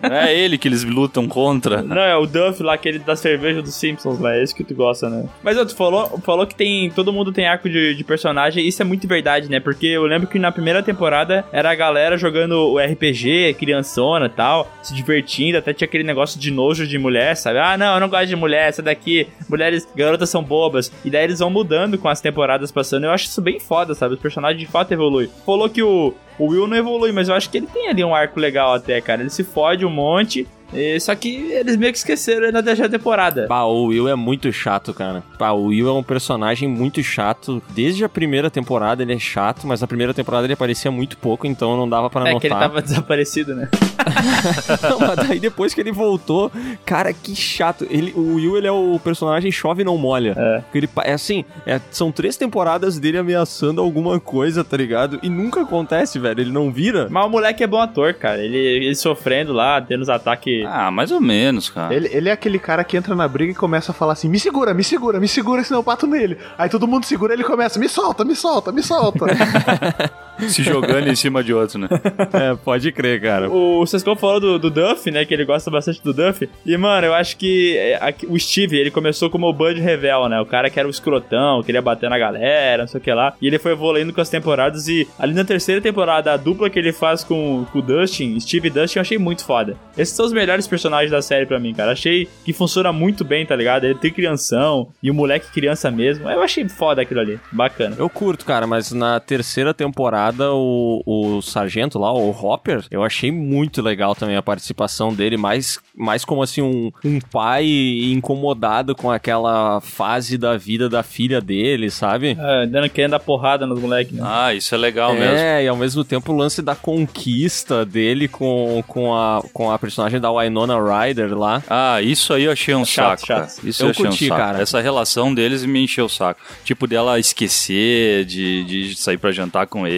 Não 0.02 0.16
é 0.16 0.36
ele 0.36 0.58
que 0.58 0.68
eles 0.68 0.84
lutam 0.84 1.28
contra. 1.28 1.82
Não, 1.82 1.98
é 1.98 2.16
o 2.16 2.26
Duff 2.26 2.62
lá, 2.62 2.74
aquele 2.74 3.00
da 3.00 3.16
cerveja 3.16 3.62
dos 3.62 3.74
Simpsons 3.74 4.20
lá, 4.20 4.36
é 4.36 4.44
esse 4.44 4.54
que 4.54 4.64
tu 4.64 4.76
gosta, 4.76 5.10
né? 5.10 5.28
Mas 5.44 5.58
ó, 5.58 5.66
tu 5.66 5.76
falou, 5.76 6.20
falou 6.24 6.46
que 6.48 6.56
tem. 6.56 6.90
Todo 6.92 7.12
mundo 7.12 7.32
tem 7.32 7.48
arco 7.48 7.70
de, 7.70 7.96
de 7.96 8.04
personagem, 8.04 8.64
e 8.64 8.68
isso 8.68 8.82
é 8.82 8.86
muito 8.86 9.08
verdade, 9.08 9.50
né? 9.50 9.60
Porque 9.60 9.88
eu 9.88 10.04
lembro 10.04 10.28
que 10.28 10.40
na 10.40 10.52
primeira 10.52 10.82
temporada 10.82 11.46
era 11.52 11.72
a 11.72 11.76
galera 11.76 12.18
jogando 12.18 12.54
o 12.54 12.80
RPG, 12.80 13.56
criançona 13.58 14.28
e 14.28 14.30
tal, 14.30 14.72
se 14.82 14.94
divertindo, 14.94 15.58
até 15.58 15.74
tinha 15.74 15.86
aquele 15.86 16.04
negócio 16.04 16.35
de 16.40 16.52
nojo 16.52 16.88
de 16.88 16.98
mulher, 16.98 17.36
sabe? 17.36 17.60
Ah, 17.60 17.78
não, 17.78 17.96
eu 17.96 18.00
não 18.00 18.10
gosto 18.10 18.28
de 18.28 18.36
mulher, 18.36 18.70
essa 18.70 18.82
daqui, 18.82 19.28
mulheres, 19.50 19.88
garotas 19.96 20.30
são 20.30 20.44
bobas. 20.44 20.92
E 21.04 21.10
daí 21.10 21.24
eles 21.24 21.40
vão 21.40 21.50
mudando 21.50 21.98
com 21.98 22.08
as 22.08 22.22
temporadas 22.22 22.72
passando. 22.72 23.06
Eu 23.06 23.12
acho 23.12 23.26
isso 23.26 23.42
bem 23.42 23.60
foda, 23.60 23.94
sabe? 23.94 24.16
Os 24.16 24.20
personagens 24.20 24.60
de 24.60 24.68
fato 24.68 24.92
evoluem. 24.92 25.30
Falou 25.46 25.70
que 25.70 25.82
o, 25.82 26.14
o 26.38 26.48
Will 26.48 26.68
não 26.68 26.78
evolui, 26.78 27.12
mas 27.12 27.30
eu 27.30 27.36
acho 27.36 27.50
que 27.50 27.58
ele 27.58 27.68
tem 27.68 27.90
ali 27.90 28.04
um 28.04 28.14
arco 28.14 28.40
legal 28.40 28.74
até, 28.74 29.00
cara. 29.02 29.22
Ele 29.22 29.30
se 29.30 29.44
fode 29.44 29.86
um 29.86 29.90
monte. 29.90 30.48
E- 30.76 31.00
só 31.00 31.14
que 31.16 31.36
eles 31.52 31.76
meio 31.78 31.92
que 31.92 31.98
esqueceram 31.98 32.44
ele 32.44 32.52
na 32.52 32.62
terceira 32.64 32.90
temporada. 32.90 33.48
Pá, 33.48 33.64
o 33.64 33.86
Will 33.86 34.08
é 34.08 34.16
muito 34.16 34.52
chato, 34.52 34.94
cara. 34.94 35.24
Pá, 35.38 35.52
o 35.52 35.66
Will 35.66 35.88
é 35.88 35.92
um 35.94 36.04
personagem 36.04 36.68
muito 36.68 37.02
chato. 37.04 37.62
Desde 37.70 38.04
a 38.04 38.10
primeira 38.10 38.50
temporada 38.50 39.02
ele 39.04 39.14
é 39.14 39.20
chato, 39.20 39.66
mas 39.68 39.82
na 39.82 39.88
primeira 39.88 40.14
temporada 40.14 40.46
ele 40.46 40.54
aparecia 40.54 40.92
muito 40.92 41.18
pouco, 41.18 41.46
então 41.48 41.76
não 41.78 41.88
dava 41.88 42.10
pra 42.10 42.22
É 42.22 42.34
notar. 42.34 42.42
que 42.42 42.48
ele 42.48 42.56
tava 42.56 42.82
desaparecido, 42.82 43.56
né? 43.56 43.70
Não, 44.90 45.00
mas 45.00 45.28
daí 45.28 45.40
depois 45.40 45.74
que 45.74 45.82
ele 45.82 45.92
voltou, 45.92 46.52
cara, 46.86 47.12
que 47.14 47.36
chato. 47.36 47.86
Ele, 47.90 48.12
o 48.16 48.36
Will, 48.36 48.58
ele 48.58 48.68
é 48.68 48.72
o 48.72 49.00
personagem 49.04 49.52
chove 49.52 49.82
e 49.82 49.86
não 49.86 49.98
molha. 49.98 50.36
É. 50.38 50.64
Ele, 50.74 50.88
é 51.04 51.14
assim, 51.14 51.44
é- 51.66 51.80
são 51.92 52.12
três 52.12 52.38
temporadas 52.38 53.00
dele 53.00 53.18
ameaçando 53.18 53.82
alguma 53.82 54.20
coisa, 54.20 54.64
tá 54.64 54.78
ligado? 54.78 55.20
E 55.24 55.30
nunca 55.30 55.62
acontece, 55.62 56.20
velho. 56.20 56.40
Ele 56.42 56.52
não 56.52 56.72
vira. 56.72 57.08
Mas 57.10 57.26
o 57.26 57.30
moleque 57.30 57.64
é 57.64 57.68
bom 57.68 57.80
ator, 57.80 58.14
cara. 58.14 58.44
Ele, 58.44 58.58
ele 58.58 58.96
sofrendo 58.96 59.54
lá, 59.54 59.82
tendo 59.82 60.02
os 60.02 60.10
ataques. 60.10 60.65
Ah, 60.68 60.92
mais 60.92 61.12
ou 61.12 61.22
menos, 61.22 61.70
cara. 61.70 61.94
Ele, 61.94 62.10
ele 62.12 62.30
é 62.30 62.32
aquele 62.32 62.60
cara 62.60 62.84
que 62.84 62.98
entra 62.98 63.16
na 63.16 63.28
briga 63.28 63.52
e 63.52 63.56
começa 63.56 63.92
a 63.92 63.96
falar 63.96 64.14
assim: 64.14 64.30
me 64.30 64.40
segura, 64.40 64.74
me 64.74 64.84
segura, 64.84 65.20
me 65.20 65.28
segura, 65.28 65.64
senão 65.64 65.80
eu 65.80 65.84
bato 65.84 66.08
nele. 66.08 66.38
Aí 66.58 66.70
todo 66.70 66.88
mundo 66.88 67.06
segura 67.06 67.34
ele 67.34 67.44
começa: 67.44 67.80
me 67.80 67.90
solta, 67.90 68.24
me 68.24 68.36
solta, 68.36 68.72
me 68.72 68.84
solta. 68.84 69.26
Se 70.50 70.64
jogando 70.64 71.08
em 71.08 71.16
cima 71.16 71.44
de 71.44 71.54
outro, 71.54 71.80
né? 71.80 71.88
É, 72.34 72.56
pode 72.56 72.92
crer, 72.92 73.22
cara. 73.22 73.50
O 73.50 73.86
Sescon 73.86 74.16
falou 74.16 74.40
do, 74.40 74.60
do 74.60 74.70
Duff, 74.70 75.10
né? 75.10 75.24
Que 75.26 75.34
ele 75.34 75.46
gosta 75.46 75.70
bastante 75.72 76.04
do 76.04 76.14
Duff. 76.14 76.50
E, 76.66 76.78
mano, 76.78 77.08
eu 77.08 77.14
acho 77.14 77.38
que 77.38 77.78
é, 77.78 77.98
aqui- 78.02 78.26
o 78.28 78.38
Steve, 78.40 78.78
ele 78.78 78.92
começou 78.92 79.30
como 79.30 79.48
o 79.48 79.54
Bud 79.54 79.80
Revel, 79.80 80.28
né? 80.28 80.40
O 80.42 80.46
cara 80.46 80.70
que 80.70 80.78
era 80.80 80.88
o 80.88 80.92
escrotão, 80.92 81.64
queria 81.64 81.82
bater 81.82 82.10
na 82.10 82.18
galera, 82.18 82.84
não 82.84 82.88
sei 82.88 83.00
o 83.00 83.04
que 83.04 83.12
lá. 83.14 83.34
E 83.42 83.48
ele 83.48 83.58
foi 83.60 83.72
evoluindo 83.72 84.12
com 84.14 84.22
as 84.22 84.30
temporadas. 84.30 84.88
E 84.88 85.08
ali 85.18 85.34
na 85.34 85.44
terceira 85.46 85.80
temporada, 85.82 86.34
a 86.34 86.38
dupla 86.38 86.70
que 86.70 86.78
ele 86.80 86.92
faz 86.92 87.24
com, 87.24 87.66
com 87.72 87.80
o 87.80 87.82
Dustin, 87.82 88.38
Steve 88.40 88.68
e 88.68 88.72
Dustin, 88.72 89.00
eu 89.00 89.02
achei 89.02 89.18
muito 89.18 89.46
foda. 89.46 89.78
Esses 89.98 90.16
são 90.16 90.26
os 90.26 90.34
melhores 90.34 90.68
personagens 90.68 91.12
da 91.12 91.22
série 91.22 91.46
pra 91.46 91.60
mim, 91.60 91.74
cara. 91.74 91.92
Achei 91.92 92.28
que 92.44 92.52
funciona 92.54 92.92
muito 92.92 93.24
bem, 93.24 93.46
tá 93.46 93.56
ligado? 93.56 93.86
Ele 93.86 93.96
tem 93.96 94.12
crianção 94.12 94.90
e 95.02 95.10
o 95.10 95.14
moleque 95.14 95.52
criança 95.52 95.90
mesmo. 95.90 96.30
Eu 96.30 96.42
achei 96.42 96.68
foda 96.68 97.02
aquilo 97.02 97.20
ali. 97.22 97.40
Bacana. 97.52 97.96
Eu 97.98 98.10
curto, 98.10 98.44
cara, 98.46 98.66
mas 98.68 98.92
na 98.92 99.20
terceira 99.20 99.74
temporada, 99.74 100.25
o, 100.54 101.02
o 101.06 101.42
sargento 101.42 102.00
lá, 102.00 102.12
o 102.14 102.30
Hopper, 102.32 102.84
eu 102.90 103.04
achei 103.04 103.32
muito 103.32 103.82
legal 103.82 104.16
também 104.16 104.36
a 104.36 104.42
participação 104.42 105.14
dele, 105.14 105.38
mais, 105.38 105.80
mais 105.96 106.24
como 106.26 106.42
assim, 106.44 106.62
um, 106.62 106.92
um 107.04 107.20
pai 107.20 107.66
incomodado 108.12 108.96
com 108.96 109.12
aquela 109.12 109.80
fase 109.82 110.38
da 110.38 110.58
vida 110.58 110.90
da 110.90 111.04
filha 111.04 111.42
dele, 111.42 111.90
sabe? 111.90 112.38
É, 112.40 112.66
dando 112.66 112.90
querendo 112.90 113.12
dar 113.12 113.20
porrada 113.20 113.66
nos 113.66 113.80
moleques, 113.80 114.14
né? 114.14 114.22
Ah, 114.26 114.54
isso 114.54 114.74
é 114.74 114.78
legal 114.78 115.14
mesmo. 115.14 115.36
É, 115.36 115.64
e 115.64 115.68
ao 115.68 115.76
mesmo 115.76 116.04
tempo 116.04 116.32
o 116.32 116.36
lance 116.36 116.62
da 116.62 116.76
conquista 116.76 117.86
dele 117.86 118.28
com, 118.28 118.84
com, 118.88 119.14
a, 119.16 119.42
com 119.54 119.72
a 119.72 119.78
personagem 119.80 120.20
da 120.20 120.32
Winona 120.32 120.76
Ryder 120.80 121.38
lá. 121.38 121.64
Ah, 121.70 122.02
isso 122.02 122.34
aí 122.34 122.44
eu 122.44 122.52
achei 122.52 122.74
um 122.76 122.86
Chato, 122.86 123.20
saco. 123.22 123.28
chato. 123.28 123.56
cara. 123.58 123.70
Isso 123.70 123.84
Eu 123.84 123.88
eu, 123.88 123.92
achei 123.92 124.06
curti, 124.06 124.26
um 124.26 124.28
saco. 124.30 124.42
cara. 124.42 124.62
Essa 124.62 124.82
relação 124.82 125.34
deles 125.34 125.66
me 125.66 125.84
encheu 125.84 126.06
o 126.06 126.10
saco. 126.10 126.40
Tipo, 126.64 126.88
dela 126.88 127.20
esquecer 127.20 128.26
de, 128.26 128.64
de 128.64 128.96
sair 128.96 129.18
pra 129.18 129.32
jantar 129.32 129.68
com 129.68 129.86
ele. 129.88 129.96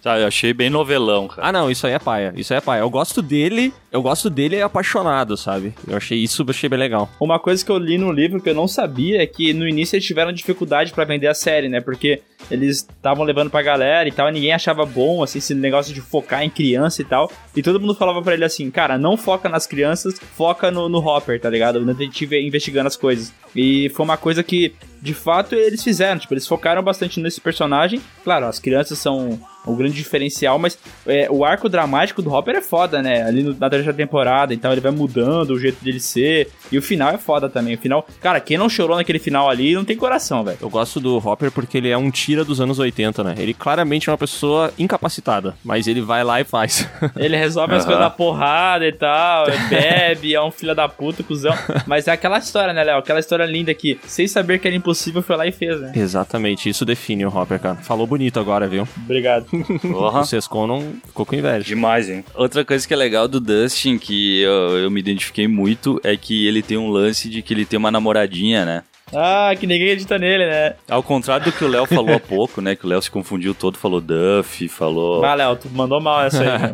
Sabe, 0.00 0.22
eu 0.22 0.26
achei 0.26 0.52
bem 0.52 0.70
novelão, 0.70 1.28
cara. 1.28 1.48
Ah, 1.48 1.52
não, 1.52 1.70
isso 1.70 1.86
aí 1.86 1.92
é 1.92 1.98
paia. 1.98 2.32
Isso 2.36 2.52
aí 2.52 2.58
é 2.58 2.60
paia. 2.60 2.80
Eu 2.80 2.90
gosto 2.90 3.22
dele, 3.22 3.72
eu 3.90 4.02
gosto 4.02 4.28
dele 4.30 4.60
apaixonado, 4.60 5.36
sabe? 5.36 5.74
Eu 5.86 5.96
achei 5.96 6.18
isso, 6.18 6.42
eu 6.42 6.46
achei 6.50 6.68
bem 6.68 6.78
legal. 6.78 7.10
Uma 7.20 7.38
coisa 7.38 7.64
que 7.64 7.70
eu 7.70 7.78
li 7.78 7.98
no 7.98 8.12
livro 8.12 8.40
que 8.40 8.50
eu 8.50 8.54
não 8.54 8.68
sabia 8.68 9.22
é 9.22 9.26
que 9.26 9.52
no 9.52 9.68
início 9.68 9.96
eles 9.96 10.06
tiveram 10.06 10.32
dificuldade 10.32 10.92
pra 10.92 11.04
vender 11.04 11.28
a 11.28 11.34
série, 11.34 11.68
né? 11.68 11.80
Porque 11.80 12.22
eles 12.50 12.78
estavam 12.78 13.24
levando 13.24 13.50
pra 13.50 13.62
galera 13.62 14.08
e 14.08 14.12
tal, 14.12 14.28
e 14.28 14.32
ninguém 14.32 14.52
achava 14.52 14.84
bom, 14.84 15.22
assim, 15.22 15.38
esse 15.38 15.54
negócio 15.54 15.92
de 15.92 16.00
focar 16.00 16.42
em 16.42 16.50
criança 16.50 17.02
e 17.02 17.04
tal. 17.04 17.30
E 17.54 17.62
todo 17.62 17.80
mundo 17.80 17.94
falava 17.94 18.22
pra 18.22 18.34
ele 18.34 18.44
assim, 18.44 18.70
cara, 18.70 18.98
não 18.98 19.16
foca 19.16 19.48
nas 19.48 19.66
crianças, 19.66 20.18
foca 20.36 20.70
no, 20.70 20.88
no 20.88 20.98
Hopper, 20.98 21.40
tá 21.40 21.50
ligado? 21.50 21.80
No 21.80 21.94
detetive 21.94 22.40
investigando 22.46 22.86
as 22.86 22.96
coisas. 22.96 23.32
E 23.56 23.88
foi 23.90 24.04
uma 24.04 24.16
coisa 24.16 24.42
que, 24.42 24.74
de 25.00 25.14
fato, 25.14 25.54
eles 25.54 25.82
fizeram. 25.82 26.20
Tipo, 26.20 26.34
eles 26.34 26.46
focaram 26.46 26.82
bastante 26.82 27.20
nesse 27.20 27.40
personagem. 27.40 28.00
Claro, 28.22 28.46
as 28.46 28.58
crianças 28.58 28.98
são 28.98 29.40
o 29.66 29.74
grande 29.76 29.94
diferencial, 29.94 30.58
mas 30.58 30.78
é, 31.06 31.28
o 31.30 31.44
arco 31.44 31.68
dramático 31.68 32.22
do 32.22 32.32
Hopper 32.32 32.56
é 32.56 32.62
foda, 32.62 33.02
né? 33.02 33.22
Ali 33.24 33.42
no- 33.42 33.54
na 33.58 33.68
terceira 33.68 33.92
temporada, 33.96 34.54
então 34.54 34.70
ele 34.72 34.80
vai 34.80 34.92
mudando 34.92 35.50
o 35.50 35.58
jeito 35.58 35.82
dele 35.84 36.00
ser. 36.00 36.48
E 36.70 36.78
o 36.78 36.82
final 36.82 37.10
é 37.10 37.18
foda 37.18 37.48
também. 37.48 37.74
O 37.74 37.78
final, 37.78 38.06
cara, 38.20 38.40
quem 38.40 38.56
não 38.56 38.68
chorou 38.68 38.96
naquele 38.96 39.18
final 39.18 39.48
ali 39.50 39.74
não 39.74 39.84
tem 39.84 39.96
coração, 39.96 40.42
velho. 40.44 40.58
Eu 40.60 40.70
gosto 40.70 41.00
do 41.00 41.16
Hopper 41.18 41.50
porque 41.50 41.78
ele 41.78 41.88
é 41.90 41.98
um 41.98 42.10
tira 42.10 42.44
dos 42.44 42.60
anos 42.60 42.78
80, 42.78 43.22
né? 43.24 43.34
Ele 43.38 43.52
claramente 43.52 44.08
é 44.08 44.12
uma 44.12 44.18
pessoa 44.18 44.72
incapacitada, 44.78 45.54
mas 45.64 45.86
ele 45.86 46.00
vai 46.00 46.22
lá 46.24 46.40
e 46.40 46.44
faz. 46.44 46.88
Ele 47.16 47.36
resolve 47.36 47.74
as 47.74 47.84
coisas 47.84 48.02
da 48.02 48.10
porrada 48.10 48.86
e 48.86 48.92
tal, 48.92 49.46
bebe, 49.68 50.34
é 50.34 50.42
um 50.42 50.50
filho 50.50 50.74
da 50.74 50.88
puta, 50.88 51.22
cuzão. 51.22 51.52
Mas 51.86 52.06
é 52.08 52.12
aquela 52.12 52.38
história, 52.38 52.72
né, 52.72 52.84
Léo? 52.84 52.98
Aquela 52.98 53.18
história 53.20 53.44
linda 53.44 53.72
que, 53.74 53.98
sem 54.06 54.26
saber 54.28 54.58
que 54.58 54.66
era 54.68 54.76
impossível, 54.76 55.22
foi 55.22 55.36
lá 55.36 55.46
e 55.46 55.52
fez, 55.52 55.80
né? 55.80 55.92
Exatamente, 55.94 56.68
isso 56.68 56.84
define 56.84 57.24
o 57.26 57.28
Hopper, 57.36 57.58
cara. 57.58 57.76
Falou 57.76 58.06
bonito 58.06 58.38
agora, 58.38 58.66
viu? 58.68 58.86
Obrigado. 59.04 59.46
Porra. 59.92 60.20
O 60.20 60.24
Sescon 60.24 60.66
não 60.66 60.94
ficou 61.04 61.26
com 61.26 61.34
inveja. 61.34 61.64
Demais, 61.64 62.08
hein? 62.08 62.24
Outra 62.34 62.64
coisa 62.64 62.86
que 62.86 62.94
é 62.94 62.96
legal 62.96 63.28
do 63.28 63.40
Dustin, 63.40 63.98
que 63.98 64.42
eu, 64.42 64.78
eu 64.78 64.90
me 64.90 65.00
identifiquei 65.00 65.48
muito, 65.48 66.00
é 66.02 66.16
que 66.16 66.46
ele 66.46 66.62
tem 66.62 66.76
um 66.76 66.88
lance 66.88 67.28
de 67.28 67.42
que 67.42 67.52
ele 67.54 67.64
tem 67.64 67.78
uma 67.78 67.90
namoradinha, 67.90 68.64
né? 68.64 68.82
Ah, 69.14 69.54
que 69.58 69.66
ninguém 69.68 69.86
acredita 69.86 70.18
nele, 70.18 70.46
né? 70.46 70.74
Ao 70.88 71.00
contrário 71.02 71.44
do 71.46 71.52
que 71.52 71.64
o 71.64 71.68
Léo 71.68 71.86
falou 71.86 72.14
há 72.14 72.18
pouco, 72.18 72.60
né? 72.60 72.74
Que 72.74 72.84
o 72.84 72.88
Léo 72.88 73.00
se 73.00 73.10
confundiu 73.10 73.54
todo, 73.54 73.78
falou 73.78 74.00
Duff, 74.00 74.66
falou. 74.68 75.24
Ah, 75.24 75.34
Léo, 75.34 75.54
tu 75.56 75.68
mandou 75.70 76.00
mal 76.00 76.24
essa 76.24 76.40
aí. 76.40 76.46
né? 76.58 76.72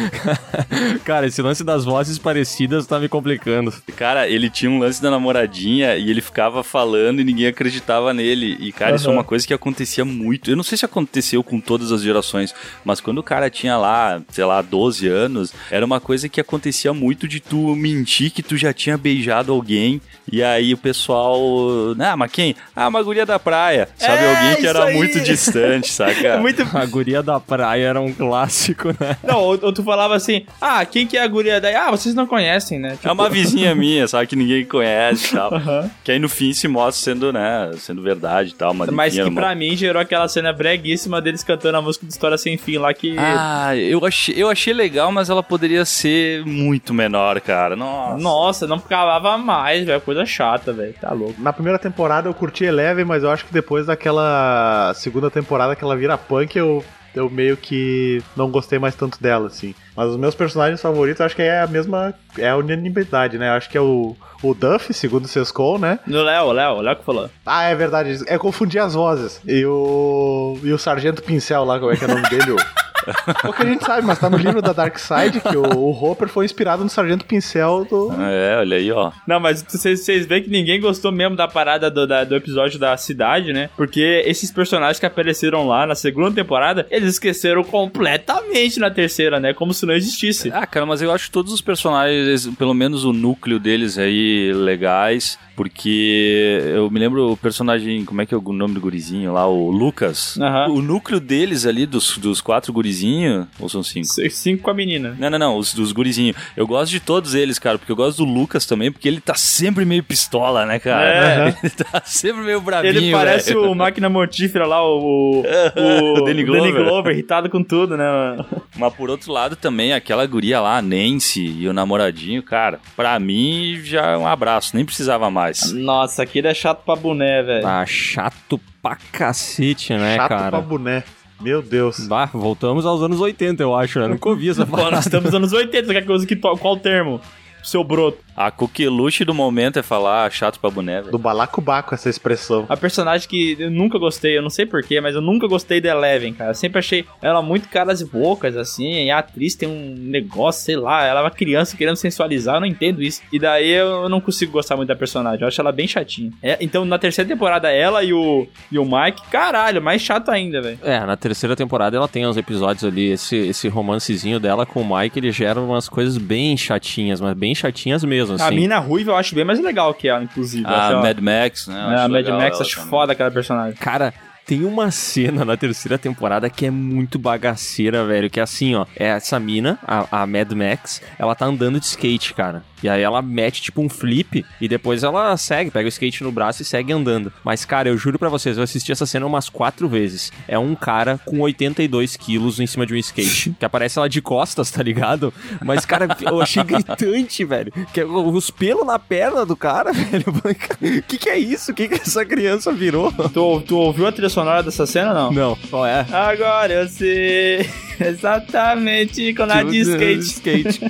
cara, 1.04 1.26
esse 1.26 1.42
lance 1.42 1.62
das 1.62 1.84
vozes 1.84 2.18
parecidas 2.18 2.86
tá 2.86 2.98
me 2.98 3.06
complicando. 3.06 3.72
Cara, 3.96 4.26
ele 4.26 4.48
tinha 4.48 4.70
um 4.70 4.78
lance 4.78 5.02
da 5.02 5.10
namoradinha 5.10 5.96
e 5.96 6.10
ele 6.10 6.22
ficava 6.22 6.62
falando 6.62 7.20
e 7.20 7.24
ninguém 7.24 7.46
acreditava 7.48 8.14
nele. 8.14 8.56
E, 8.60 8.72
cara, 8.72 8.96
isso 8.96 9.08
é 9.08 9.12
uma 9.12 9.24
coisa 9.24 9.46
que 9.46 9.52
acontecia 9.52 10.06
muito. 10.06 10.50
Eu 10.50 10.56
não 10.56 10.64
sei 10.64 10.78
se 10.78 10.86
aconteceu 10.86 11.42
com 11.44 11.60
todas 11.60 11.92
as 11.92 12.00
gerações, 12.00 12.54
mas 12.82 12.98
quando 12.98 13.18
o 13.18 13.22
cara 13.22 13.50
tinha 13.50 13.76
lá, 13.76 14.22
sei 14.30 14.44
lá, 14.46 14.62
12 14.62 15.06
anos, 15.06 15.52
era 15.70 15.84
uma 15.84 16.00
coisa 16.00 16.30
que 16.30 16.40
acontecia 16.40 16.94
muito 16.94 17.28
de 17.28 17.40
tu 17.40 17.76
mentir 17.76 18.30
que 18.30 18.42
tu 18.42 18.56
já 18.56 18.72
tinha 18.72 18.96
beijado 18.96 19.52
alguém. 19.52 20.00
E 20.30 20.42
aí 20.42 20.72
o 20.72 20.78
pessoal. 20.78 21.57
Ah, 21.98 22.16
mas 22.16 22.30
quem? 22.30 22.54
Ah, 22.74 22.88
uma 22.88 23.02
guria 23.02 23.24
da 23.26 23.38
praia. 23.38 23.88
Sabe? 23.96 24.22
É, 24.22 24.36
alguém 24.36 24.56
que 24.56 24.66
era 24.66 24.84
aí. 24.84 24.96
muito 24.96 25.20
distante, 25.20 25.90
saca? 25.92 26.38
Muito. 26.48 26.66
A 26.76 26.86
guria 26.86 27.22
da 27.22 27.38
praia 27.40 27.86
era 27.88 28.00
um 28.00 28.12
clássico, 28.12 28.88
né? 28.88 29.16
Não, 29.24 29.38
ou, 29.40 29.58
ou 29.62 29.72
tu 29.72 29.82
falava 29.82 30.14
assim, 30.14 30.44
ah, 30.60 30.84
quem 30.84 31.06
que 31.06 31.16
é 31.16 31.22
a 31.22 31.26
guria 31.26 31.60
daí? 31.60 31.74
Ah, 31.74 31.90
vocês 31.90 32.14
não 32.14 32.26
conhecem, 32.26 32.78
né? 32.78 32.96
É 33.02 33.10
uma 33.12 33.28
vizinha 33.28 33.74
minha, 33.74 34.06
sabe? 34.06 34.26
Que 34.26 34.36
ninguém 34.36 34.64
conhece 34.64 35.32
e 35.32 35.36
tal. 35.36 35.54
Aham. 35.54 35.90
Que 36.04 36.12
aí 36.12 36.18
no 36.18 36.28
fim 36.28 36.52
se 36.52 36.68
mostra 36.68 37.12
sendo, 37.12 37.32
né? 37.32 37.70
Sendo 37.78 38.02
verdade 38.02 38.50
e 38.50 38.54
tal. 38.54 38.72
Mas, 38.74 38.88
Mas 38.90 39.14
que 39.14 39.22
uma- 39.22 39.40
pra 39.40 39.54
mim 39.54 39.76
gerou 39.76 40.00
aquela 40.00 40.28
cena 40.28 40.52
breguíssima 40.52 41.20
deles 41.20 41.42
cantando 41.42 41.78
a 41.78 41.82
música 41.82 42.06
de 42.06 42.12
História 42.12 42.38
Sem 42.38 42.56
Fim 42.56 42.78
lá 42.78 42.92
que. 42.94 43.16
Ah, 43.18 43.76
eu 43.76 44.04
achei, 44.04 44.34
eu 44.36 44.48
achei 44.48 44.72
legal, 44.72 45.10
mas 45.12 45.28
ela 45.30 45.42
poderia 45.42 45.84
ser 45.84 46.44
muito 46.46 46.92
menor, 46.94 47.40
cara. 47.40 47.74
Nossa. 47.76 48.18
Nossa, 48.22 48.66
não 48.66 48.76
acabava 48.76 49.36
mais, 49.38 49.84
velho. 49.84 50.00
Coisa 50.00 50.24
chata, 50.24 50.72
velho. 50.72 50.94
Tá 51.00 51.12
louco. 51.12 51.34
Na 51.48 51.52
primeira 51.54 51.78
temporada 51.78 52.28
eu 52.28 52.34
curti 52.34 52.64
Eleven, 52.64 53.06
mas 53.06 53.22
eu 53.22 53.30
acho 53.30 53.46
que 53.46 53.52
depois 53.54 53.86
daquela 53.86 54.92
segunda 54.94 55.30
temporada 55.30 55.74
que 55.74 55.82
ela 55.82 55.96
vira 55.96 56.18
punk, 56.18 56.58
eu, 56.58 56.84
eu 57.14 57.30
meio 57.30 57.56
que 57.56 58.22
não 58.36 58.50
gostei 58.50 58.78
mais 58.78 58.94
tanto 58.94 59.18
dela, 59.18 59.46
assim. 59.46 59.74
Mas 59.96 60.10
os 60.10 60.18
meus 60.18 60.34
personagens 60.34 60.78
favoritos, 60.82 61.22
acho 61.22 61.34
que 61.34 61.40
é 61.40 61.62
a 61.62 61.66
mesma. 61.66 62.12
É 62.36 62.50
a 62.50 62.56
unanimidade, 62.58 63.38
né? 63.38 63.48
Eu 63.48 63.54
acho 63.54 63.70
que 63.70 63.78
é 63.78 63.80
o, 63.80 64.14
o 64.42 64.52
Duff, 64.52 64.92
segundo 64.92 65.24
o 65.24 65.28
Sescon, 65.28 65.78
né? 65.78 65.98
No 66.06 66.22
Léo, 66.22 66.52
Léo, 66.52 66.82
Léo 66.82 66.96
que 66.96 67.04
falou. 67.04 67.30
Ah, 67.46 67.64
é 67.64 67.74
verdade. 67.74 68.22
É 68.26 68.36
confundir 68.36 68.82
as 68.82 68.92
vozes. 68.92 69.40
E 69.46 69.64
o. 69.64 70.58
E 70.62 70.70
o 70.70 70.78
Sargento 70.78 71.22
Pincel 71.22 71.64
lá, 71.64 71.78
como 71.78 71.90
é 71.90 71.96
que 71.96 72.04
é 72.04 72.08
o 72.08 72.10
nome 72.10 72.28
dele? 72.28 72.56
O- 73.06 73.42
Pouca 73.42 73.64
gente 73.66 73.84
sabe, 73.84 74.06
mas 74.06 74.18
tá 74.18 74.28
no 74.28 74.36
livro 74.36 74.60
da 74.60 74.72
Dark 74.72 74.98
Side 74.98 75.40
que 75.40 75.56
o, 75.56 75.62
o 75.78 75.90
Hopper 76.04 76.28
foi 76.28 76.44
inspirado 76.44 76.82
no 76.82 76.90
Sargento 76.90 77.24
Pincel 77.24 77.86
do. 77.88 78.12
É, 78.20 78.56
olha 78.58 78.76
aí, 78.76 78.90
ó. 78.92 79.12
Não, 79.26 79.38
mas 79.40 79.62
vocês 79.66 80.04
vocês 80.04 80.26
veem 80.26 80.42
que 80.42 80.50
ninguém 80.50 80.80
gostou 80.80 81.10
mesmo 81.12 81.36
da 81.36 81.46
parada 81.48 81.90
do, 81.90 82.06
da- 82.06 82.24
do 82.24 82.36
episódio 82.36 82.78
da 82.78 82.96
cidade, 82.96 83.52
né? 83.52 83.70
Porque 83.76 84.22
esses 84.26 84.50
personagens 84.50 84.98
que 84.98 85.06
apareceram 85.06 85.66
lá 85.66 85.86
na 85.86 85.94
segunda 85.94 86.30
temporada, 86.32 86.86
eles 86.90 87.14
esqueceram 87.14 87.62
completamente 87.64 88.78
na 88.78 88.90
terceira, 88.90 89.38
né? 89.40 89.52
Como 89.54 89.72
se 89.74 89.84
não 89.86 89.94
existisse. 89.94 90.50
Ah, 90.52 90.66
cara, 90.66 90.86
mas 90.86 91.02
eu 91.02 91.12
acho 91.12 91.30
todos 91.30 91.52
os 91.52 91.60
personagens, 91.60 92.46
pelo 92.58 92.74
menos 92.74 93.04
o 93.04 93.12
núcleo 93.12 93.58
deles 93.58 93.98
aí, 93.98 94.52
legais. 94.54 95.38
Porque 95.58 96.60
eu 96.72 96.88
me 96.88 97.00
lembro 97.00 97.32
o 97.32 97.36
personagem, 97.36 98.04
como 98.04 98.22
é 98.22 98.26
que 98.26 98.32
é 98.32 98.38
o 98.38 98.52
nome 98.52 98.74
do 98.74 98.80
gurizinho 98.80 99.32
lá? 99.32 99.44
O 99.48 99.72
Lucas. 99.72 100.38
Aham. 100.40 100.68
O 100.68 100.80
núcleo 100.80 101.18
deles 101.18 101.66
ali, 101.66 101.84
dos, 101.84 102.16
dos 102.16 102.40
quatro 102.40 102.72
gurizinhos, 102.72 103.44
ou 103.58 103.68
são 103.68 103.82
cinco? 103.82 104.06
Cinco 104.30 104.62
com 104.62 104.70
a 104.70 104.74
menina. 104.74 105.16
Não, 105.18 105.28
não, 105.28 105.36
não, 105.36 105.56
os 105.56 105.74
dos 105.74 105.90
gurizinhos. 105.90 106.36
Eu 106.56 106.64
gosto 106.64 106.92
de 106.92 107.00
todos 107.00 107.34
eles, 107.34 107.58
cara, 107.58 107.76
porque 107.76 107.90
eu 107.90 107.96
gosto 107.96 108.24
do 108.24 108.32
Lucas 108.32 108.66
também, 108.66 108.92
porque 108.92 109.08
ele 109.08 109.20
tá 109.20 109.34
sempre 109.34 109.84
meio 109.84 110.04
pistola, 110.04 110.64
né, 110.64 110.78
cara? 110.78 111.08
É. 111.08 111.48
Ele 111.60 111.70
tá 111.72 112.02
sempre 112.04 112.42
meio 112.42 112.60
bravinho, 112.60 112.96
Ele 112.96 113.10
parece 113.10 113.52
velho. 113.52 113.72
o 113.72 113.74
máquina 113.74 114.08
mortífera 114.08 114.64
lá, 114.64 114.80
o. 114.80 115.40
O, 115.40 115.42
O 116.22 116.24
Danny 116.24 116.44
Glover. 116.44 117.12
irritado 117.12 117.50
com 117.50 117.64
tudo, 117.64 117.96
né, 117.96 118.04
mano? 118.04 118.46
Mas 118.76 118.94
por 118.94 119.10
outro 119.10 119.32
lado 119.32 119.56
também, 119.56 119.92
aquela 119.92 120.24
guria 120.24 120.60
lá, 120.60 120.78
a 120.78 120.82
Nancy 120.82 121.44
e 121.58 121.68
o 121.68 121.72
namoradinho, 121.72 122.44
cara, 122.44 122.78
pra 122.96 123.18
mim 123.18 123.80
já 123.82 124.12
é 124.12 124.16
um 124.16 124.26
abraço, 124.26 124.76
nem 124.76 124.84
precisava 124.84 125.28
mais. 125.30 125.47
Nossa, 125.74 126.22
aquele 126.22 126.48
é 126.48 126.54
chato 126.54 126.84
pra 126.84 126.96
boné, 126.96 127.42
velho. 127.42 127.62
Tá 127.62 127.84
chato 127.86 128.60
pra 128.82 128.96
cacete, 129.12 129.92
né, 129.94 130.16
Chato 130.16 130.28
cara? 130.28 130.50
pra 130.50 130.60
boné. 130.60 131.04
Meu 131.40 131.62
Deus. 131.62 132.06
Bah, 132.08 132.28
voltamos 132.32 132.84
aos 132.84 133.00
anos 133.02 133.20
80, 133.20 133.62
eu 133.62 133.74
acho, 133.74 134.00
né? 134.00 134.08
Nunca 134.08 134.28
ouvi 134.28 134.48
essa 134.50 134.66
Pô, 134.66 134.76
nós 134.90 135.06
estamos 135.06 135.26
nos 135.26 135.34
anos 135.34 135.52
80, 135.52 135.92
quer 135.92 136.04
coisa 136.04 136.26
que 136.26 136.34
to- 136.34 136.56
qual 136.56 136.76
termo? 136.76 137.20
Seu 137.68 137.84
broto. 137.84 138.16
A 138.34 138.50
coqueluche 138.50 139.24
do 139.24 139.34
momento 139.34 139.78
é 139.78 139.82
falar 139.82 140.30
chato 140.30 140.58
pra 140.58 140.70
boné, 140.70 141.00
velho. 141.00 141.10
Do 141.10 141.18
balacobaco 141.18 141.94
essa 141.94 142.08
expressão. 142.08 142.64
A 142.68 142.76
personagem 142.76 143.28
que 143.28 143.56
eu 143.58 143.70
nunca 143.70 143.98
gostei, 143.98 144.38
eu 144.38 144.42
não 144.42 144.48
sei 144.48 144.64
porquê, 144.64 145.02
mas 145.02 145.14
eu 145.14 145.20
nunca 145.20 145.46
gostei 145.46 145.80
da 145.80 145.90
Eleven, 145.90 146.32
cara. 146.32 146.52
Eu 146.52 146.54
sempre 146.54 146.78
achei 146.78 147.04
ela 147.20 147.42
muito 147.42 147.68
caras 147.68 148.00
e 148.00 148.06
bocas, 148.06 148.56
assim, 148.56 149.04
e 149.04 149.10
a 149.10 149.18
atriz 149.18 149.54
tem 149.54 149.68
um 149.68 149.94
negócio, 149.98 150.62
sei 150.62 150.76
lá, 150.76 151.04
ela 151.04 151.20
é 151.20 151.22
uma 151.24 151.30
criança 151.30 151.76
querendo 151.76 151.96
sensualizar, 151.96 152.54
eu 152.54 152.60
não 152.60 152.66
entendo 152.66 153.02
isso. 153.02 153.20
E 153.30 153.38
daí 153.38 153.70
eu 153.70 154.08
não 154.08 154.20
consigo 154.20 154.52
gostar 154.52 154.76
muito 154.76 154.88
da 154.88 154.96
personagem, 154.96 155.42
eu 155.42 155.48
acho 155.48 155.60
ela 155.60 155.72
bem 155.72 155.86
chatinha. 155.86 156.32
É, 156.42 156.56
então 156.60 156.86
na 156.86 156.98
terceira 156.98 157.28
temporada, 157.28 157.70
ela 157.70 158.02
e 158.02 158.14
o, 158.14 158.46
e 158.72 158.78
o 158.78 158.84
Mike, 158.84 159.28
caralho, 159.30 159.82
mais 159.82 160.00
chato 160.00 160.30
ainda, 160.30 160.62
velho. 160.62 160.78
É, 160.82 161.04
na 161.04 161.16
terceira 161.16 161.54
temporada 161.54 161.96
ela 161.96 162.08
tem 162.08 162.26
uns 162.26 162.38
episódios 162.38 162.84
ali, 162.84 163.10
esse, 163.10 163.36
esse 163.36 163.68
romancezinho 163.68 164.40
dela 164.40 164.64
com 164.64 164.80
o 164.80 164.96
Mike, 164.96 165.18
ele 165.18 165.32
gera 165.32 165.60
umas 165.60 165.88
coisas 165.88 166.16
bem 166.16 166.56
chatinhas, 166.56 167.20
mas 167.20 167.36
bem 167.36 167.52
chatinhas 167.58 168.02
mesmo, 168.04 168.34
assim. 168.34 168.44
A 168.44 168.50
mina 168.50 168.78
ruiva 168.78 169.12
eu 169.12 169.16
acho 169.16 169.34
bem 169.34 169.44
mais 169.44 169.60
legal 169.60 169.92
que 169.94 170.08
ela, 170.08 170.22
inclusive. 170.22 170.64
A 170.66 170.90
ela- 170.90 171.02
Mad 171.02 171.18
Max, 171.20 171.66
né? 171.66 171.74
É, 171.78 171.82
acho 171.82 171.94
a 172.04 172.08
Mad 172.08 172.10
legal 172.10 172.40
Max, 172.40 172.60
acho 172.60 172.74
também. 172.76 172.90
foda 172.90 173.12
aquela 173.12 173.30
personagem. 173.30 173.74
Cara, 173.78 174.14
tem 174.48 174.64
uma 174.64 174.90
cena 174.90 175.44
na 175.44 175.58
terceira 175.58 175.98
temporada 175.98 176.48
que 176.48 176.64
é 176.64 176.70
muito 176.70 177.18
bagaceira, 177.18 178.06
velho. 178.06 178.30
Que 178.30 178.40
é 178.40 178.42
assim, 178.42 178.74
ó. 178.74 178.86
É 178.96 179.08
essa 179.08 179.38
mina, 179.38 179.78
a, 179.86 180.22
a 180.22 180.26
Mad 180.26 180.50
Max, 180.52 181.02
ela 181.18 181.34
tá 181.34 181.44
andando 181.44 181.78
de 181.78 181.84
skate, 181.84 182.32
cara. 182.32 182.64
E 182.82 182.88
aí 182.88 183.02
ela 183.02 183.20
mete 183.20 183.60
tipo 183.60 183.82
um 183.82 183.88
flip 183.88 184.46
e 184.60 184.68
depois 184.68 185.02
ela 185.02 185.36
segue, 185.36 185.70
pega 185.70 185.86
o 185.86 185.88
skate 185.88 186.22
no 186.22 186.30
braço 186.32 186.62
e 186.62 186.64
segue 186.64 186.92
andando. 186.92 187.32
Mas, 187.44 187.64
cara, 187.64 187.88
eu 187.88 187.98
juro 187.98 188.18
pra 188.18 188.28
vocês, 188.28 188.56
eu 188.56 188.62
assisti 188.62 188.92
essa 188.92 189.04
cena 189.04 189.26
umas 189.26 189.48
quatro 189.48 189.88
vezes. 189.88 190.32
É 190.46 190.58
um 190.58 190.74
cara 190.74 191.18
com 191.24 191.40
82 191.40 192.16
quilos 192.16 192.60
em 192.60 192.66
cima 192.66 192.86
de 192.86 192.94
um 192.94 192.96
skate. 192.96 193.54
que 193.58 193.64
aparece 193.64 193.98
ela 193.98 194.08
de 194.08 194.22
costas, 194.22 194.70
tá 194.70 194.82
ligado? 194.82 195.34
Mas, 195.62 195.84
cara, 195.84 196.08
eu 196.22 196.40
achei 196.40 196.62
gritante, 196.62 197.44
velho. 197.44 197.72
Que 197.92 198.00
é 198.00 198.06
os 198.06 198.50
pelos 198.50 198.86
na 198.86 198.98
perna 198.98 199.44
do 199.44 199.56
cara, 199.56 199.92
velho. 199.92 200.24
Eu 200.26 200.32
falei, 200.32 200.54
"Cara, 200.54 200.78
O 200.80 201.02
que, 201.02 201.18
que 201.18 201.28
é 201.28 201.38
isso? 201.38 201.72
O 201.72 201.74
que, 201.74 201.88
que 201.88 201.94
essa 201.94 202.24
criança 202.24 202.72
virou? 202.72 203.12
Tu, 203.12 203.60
tu 203.62 203.76
ouviu 203.76 204.06
a 204.06 204.12
trilha 204.12 204.28
sonora 204.38 204.62
dessa 204.62 204.86
cena 204.86 205.12
não? 205.12 205.32
Não, 205.32 205.58
qual 205.68 205.84
é? 205.84 206.06
Agora 206.12 206.72
eu 206.72 206.88
sei 206.88 207.68
exatamente 207.98 209.34
quando 209.34 209.50
ela 209.50 209.64
de 209.64 209.80
skate. 209.80 210.20
skate. 210.20 210.80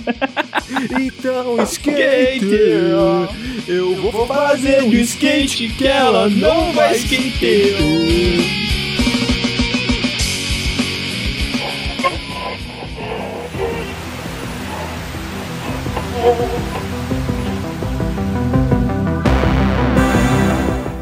então, 1.01 1.63
Skate, 1.63 2.47
eu 3.67 3.95
vou 4.13 4.27
fazer 4.27 4.83
um 4.83 4.93
skate 4.93 5.69
que 5.69 5.87
ela 5.87 6.29
não 6.29 6.73
vai 6.73 6.95
skater. 6.97 7.79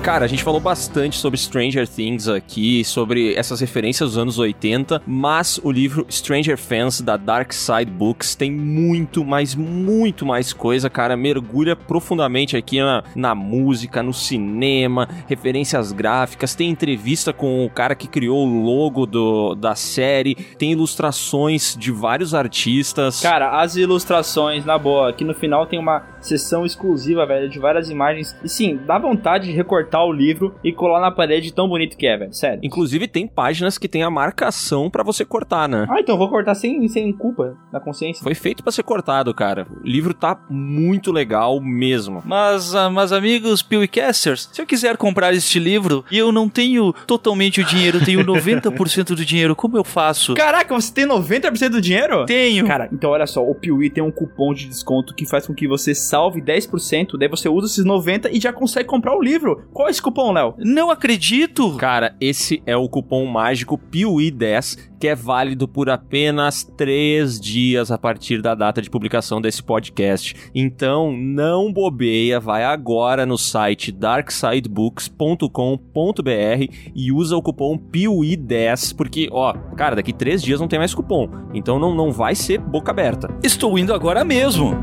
Cara, 0.06 0.24
a 0.24 0.28
gente 0.28 0.44
falou 0.44 0.60
bastante 0.60 1.16
sobre 1.16 1.36
Stranger 1.36 1.88
Things 1.88 2.28
aqui, 2.28 2.84
sobre 2.84 3.34
essas 3.34 3.58
referências 3.58 4.10
dos 4.10 4.18
anos 4.18 4.38
80, 4.38 5.02
mas 5.04 5.58
o 5.64 5.72
livro 5.72 6.06
Stranger 6.08 6.56
Fans 6.56 7.00
da 7.00 7.16
Dark 7.16 7.52
Side 7.52 7.90
Books 7.90 8.36
tem 8.36 8.48
muito, 8.48 9.24
mas 9.24 9.56
muito 9.56 10.24
mais 10.24 10.52
coisa, 10.52 10.88
cara. 10.88 11.16
Mergulha 11.16 11.74
profundamente 11.74 12.56
aqui 12.56 12.78
na, 12.78 13.02
na 13.16 13.34
música, 13.34 14.00
no 14.00 14.14
cinema, 14.14 15.08
referências 15.26 15.90
gráficas, 15.90 16.54
tem 16.54 16.70
entrevista 16.70 17.32
com 17.32 17.66
o 17.66 17.68
cara 17.68 17.96
que 17.96 18.06
criou 18.06 18.46
o 18.46 18.62
logo 18.62 19.06
do, 19.06 19.56
da 19.56 19.74
série, 19.74 20.36
tem 20.36 20.70
ilustrações 20.70 21.76
de 21.76 21.90
vários 21.90 22.32
artistas. 22.32 23.20
Cara, 23.20 23.60
as 23.60 23.74
ilustrações, 23.74 24.64
na 24.64 24.78
boa, 24.78 25.10
aqui 25.10 25.24
no 25.24 25.34
final 25.34 25.66
tem 25.66 25.80
uma 25.80 26.14
sessão 26.26 26.64
exclusiva, 26.64 27.26
velho, 27.26 27.48
de 27.48 27.58
várias 27.58 27.90
imagens. 27.90 28.36
E 28.42 28.48
sim, 28.48 28.78
dá 28.86 28.98
vontade 28.98 29.46
de 29.46 29.52
recortar 29.52 30.04
o 30.04 30.12
livro 30.12 30.54
e 30.62 30.72
colar 30.72 31.00
na 31.00 31.10
parede 31.10 31.52
tão 31.52 31.68
bonito 31.68 31.96
que 31.96 32.06
é, 32.06 32.16
velho. 32.16 32.32
Sério. 32.32 32.60
Inclusive 32.62 33.08
tem 33.08 33.26
páginas 33.26 33.78
que 33.78 33.88
tem 33.88 34.02
a 34.02 34.10
marcação 34.10 34.90
pra 34.90 35.02
você 35.02 35.24
cortar, 35.24 35.68
né? 35.68 35.86
Ah, 35.88 36.00
então 36.00 36.14
eu 36.14 36.18
vou 36.18 36.28
cortar 36.28 36.54
sem, 36.54 36.86
sem 36.88 37.12
culpa 37.12 37.56
na 37.72 37.80
consciência. 37.80 38.22
Foi 38.22 38.34
feito 38.34 38.62
pra 38.62 38.72
ser 38.72 38.82
cortado, 38.82 39.32
cara. 39.34 39.66
O 39.82 39.86
livro 39.86 40.12
tá 40.14 40.38
muito 40.50 41.12
legal 41.12 41.60
mesmo. 41.60 42.22
Mas, 42.24 42.74
ah, 42.74 42.90
mas 42.90 43.12
amigos 43.12 43.62
PewCasters, 43.62 44.48
se 44.52 44.60
eu 44.60 44.66
quiser 44.66 44.96
comprar 44.96 45.32
este 45.34 45.58
livro 45.58 46.04
e 46.10 46.18
eu 46.18 46.32
não 46.32 46.48
tenho 46.48 46.92
totalmente 47.06 47.60
o 47.60 47.64
dinheiro, 47.64 48.04
tenho 48.04 48.20
90% 48.24 49.14
do 49.14 49.24
dinheiro, 49.24 49.54
como 49.54 49.76
eu 49.76 49.84
faço? 49.84 50.34
Caraca, 50.34 50.74
você 50.74 50.92
tem 50.92 51.06
90% 51.06 51.68
do 51.70 51.80
dinheiro? 51.80 52.24
Tenho. 52.26 52.66
Cara, 52.66 52.88
então 52.92 53.10
olha 53.10 53.26
só, 53.26 53.42
o 53.42 53.54
Piuí 53.54 53.90
tem 53.90 54.02
um 54.02 54.10
cupom 54.10 54.52
de 54.52 54.66
desconto 54.66 55.14
que 55.14 55.26
faz 55.26 55.46
com 55.46 55.54
que 55.54 55.68
você 55.68 55.94
salve 56.16 56.40
10%, 56.40 57.18
daí 57.18 57.28
você 57.28 57.46
usa 57.46 57.66
esses 57.66 57.84
90 57.84 58.30
e 58.30 58.40
já 58.40 58.50
consegue 58.50 58.88
comprar 58.88 59.14
o 59.14 59.22
livro. 59.22 59.68
Qual 59.70 59.86
é 59.86 59.90
esse 59.90 60.00
cupom, 60.00 60.32
Léo? 60.32 60.54
Não 60.56 60.90
acredito. 60.90 61.76
Cara, 61.76 62.16
esse 62.18 62.62
é 62.64 62.74
o 62.74 62.88
cupom 62.88 63.26
mágico 63.26 63.78
PIUI10, 63.78 64.78
que 64.98 65.08
é 65.08 65.14
válido 65.14 65.68
por 65.68 65.90
apenas 65.90 66.64
3 66.64 67.38
dias 67.38 67.90
a 67.90 67.98
partir 67.98 68.40
da 68.40 68.54
data 68.54 68.80
de 68.80 68.88
publicação 68.88 69.42
desse 69.42 69.62
podcast. 69.62 70.34
Então, 70.54 71.14
não 71.14 71.70
bobeia, 71.70 72.40
vai 72.40 72.64
agora 72.64 73.26
no 73.26 73.36
site 73.36 73.92
darksidebooks.com.br 73.92 76.72
e 76.94 77.12
usa 77.12 77.36
o 77.36 77.42
cupom 77.42 77.76
PIUI10, 77.76 78.96
porque, 78.96 79.28
ó, 79.30 79.52
cara, 79.76 79.96
daqui 79.96 80.14
3 80.14 80.42
dias 80.42 80.60
não 80.60 80.68
tem 80.68 80.78
mais 80.78 80.94
cupom. 80.94 81.28
Então 81.52 81.78
não, 81.78 81.94
não 81.94 82.10
vai 82.10 82.34
ser 82.34 82.58
boca 82.58 82.90
aberta. 82.90 83.28
Estou 83.42 83.78
indo 83.78 83.92
agora 83.92 84.24
mesmo. 84.24 84.74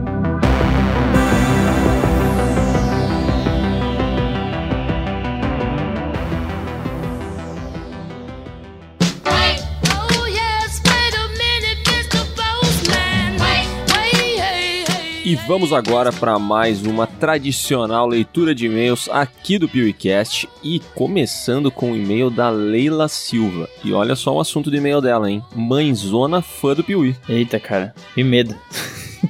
Vamos 15.48 15.74
agora 15.74 16.12
para 16.12 16.40
mais 16.40 16.84
uma 16.86 17.06
tradicional 17.06 18.08
leitura 18.08 18.56
de 18.56 18.66
e-mails 18.68 19.10
aqui 19.10 19.58
do 19.58 19.68
PeeWeeCast 19.68 20.48
e 20.64 20.80
começando 20.96 21.70
com 21.72 21.92
o 21.92 21.96
e-mail 21.96 22.30
da 22.30 22.50
Leila 22.50 23.08
Silva. 23.08 23.68
E 23.84 23.92
olha 23.94 24.16
só 24.16 24.34
o 24.34 24.40
assunto 24.40 24.70
do 24.72 24.78
e-mail 24.78 25.02
dela, 25.02 25.30
hein? 25.30 25.44
Mãezona 25.56 26.42
fã 26.42 26.74
do 26.74 26.84
Piuí. 26.84 27.16
Eita, 27.28 27.60
cara, 27.60 27.94
que 28.14 28.24
medo. 28.24 28.56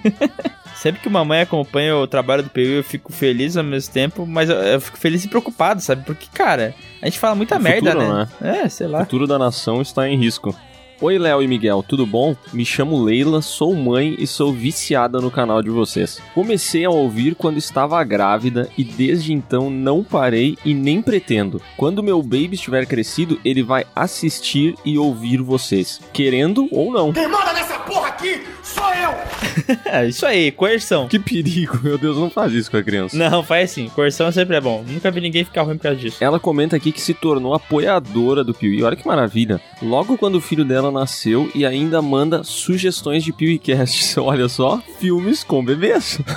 Sempre 0.76 1.02
que 1.02 1.08
uma 1.08 1.24
mãe 1.24 1.40
acompanha 1.42 1.96
o 1.96 2.06
trabalho 2.06 2.44
do 2.44 2.50
Piuí, 2.50 2.78
eu 2.78 2.84
fico 2.84 3.12
feliz 3.14 3.56
ao 3.56 3.64
mesmo 3.64 3.94
tempo, 3.94 4.26
mas 4.28 4.50
eu, 4.50 4.58
eu 4.58 4.82
fico 4.82 4.98
feliz 4.98 5.24
e 5.24 5.30
preocupado, 5.30 5.82
sabe? 5.82 6.04
Porque, 6.06 6.28
cara, 6.34 6.76
a 7.02 7.06
gente 7.06 7.20
fala 7.20 7.36
muita 7.36 7.58
O 7.58 7.62
merda, 7.62 7.92
futuro, 7.94 8.14
né? 8.14 8.28
É, 8.42 8.70
sei 8.70 8.88
O 8.88 8.92
lá. 8.92 9.00
futuro 9.00 9.26
da 9.26 9.40
nação 9.40 9.82
está 9.82 10.08
em 10.10 10.18
risco. 10.18 10.54
Oi, 11.02 11.18
Léo 11.18 11.42
e 11.42 11.48
Miguel, 11.48 11.84
tudo 11.86 12.06
bom? 12.06 12.36
Me 12.54 12.64
chamo 12.64 13.04
Leila, 13.04 13.42
sou 13.42 13.76
mãe 13.76 14.16
e 14.18 14.26
sou 14.26 14.54
viciada 14.54 15.20
no 15.20 15.30
canal 15.30 15.62
de 15.62 15.70
vocês. 15.70 16.22
Comecei 16.34 16.86
a 16.86 16.90
ouvir 16.90 17.36
quando 17.36 17.58
estava 17.58 18.02
grávida 18.04 18.70
e 18.78 18.84
desde 18.84 19.34
então 19.34 19.70
não 19.70 20.04
parei 20.04 20.58
e 20.64 20.74
nem 20.74 21.02
pretendo. 21.02 21.62
Quando 21.76 22.04
meu 22.04 22.22
baby 22.22 22.52
estiver 22.54 22.86
crescido, 22.86 23.40
ele 23.44 23.64
vai 23.64 23.86
assistir 23.96 24.76
e 24.86 24.98
ouvir 24.98 25.42
vocês, 25.42 26.00
querendo 26.14 26.68
ou 26.72 26.92
não. 26.92 27.12
Quem 27.12 27.28
manda 27.28 27.52
nessa 27.54 27.80
porra 27.80 28.10
aqui 28.10 28.42
sou 28.74 28.94
eu! 28.94 29.14
É, 29.86 30.08
isso 30.08 30.26
aí, 30.26 30.52
coerção. 30.52 31.08
Que 31.08 31.20
perigo, 31.20 31.80
meu 31.84 31.98
Deus, 31.98 32.18
não 32.18 32.30
faz 32.30 32.52
isso 32.54 32.70
com 32.72 32.78
a 32.78 32.84
criança. 32.84 33.16
Não, 33.16 33.44
faz 33.44 33.72
assim, 33.72 33.88
coerção 33.90 34.32
sempre 34.32 34.56
é 34.56 34.62
bom. 34.62 34.84
Nunca 34.88 35.12
vi 35.12 35.22
ninguém 35.22 35.44
ficar 35.46 35.62
ruim 35.62 35.78
por 35.78 35.84
causa 35.84 35.98
disso. 35.98 36.18
Ela 36.24 36.40
comenta 36.40 36.76
aqui 36.76 36.92
que 36.92 37.00
se 37.00 37.14
tornou 37.14 37.54
apoiadora 37.54 38.44
do 38.44 38.54
Piuí. 38.54 38.84
Olha 38.84 38.96
que 38.96 39.08
maravilha. 39.08 39.62
Logo 39.82 40.18
quando 40.18 40.36
o 40.36 40.42
filho 40.42 40.66
dela 40.66 40.92
nasceu 40.92 41.50
e 41.54 41.66
ainda 41.66 42.02
manda 42.02 42.44
sugestões 42.44 43.24
de 43.24 43.32
PeeWeeCast. 43.32 44.20
Olha 44.20 44.50
só, 44.50 44.82
filmes 45.00 45.44
com 45.44 45.64
bebês. 45.64 46.20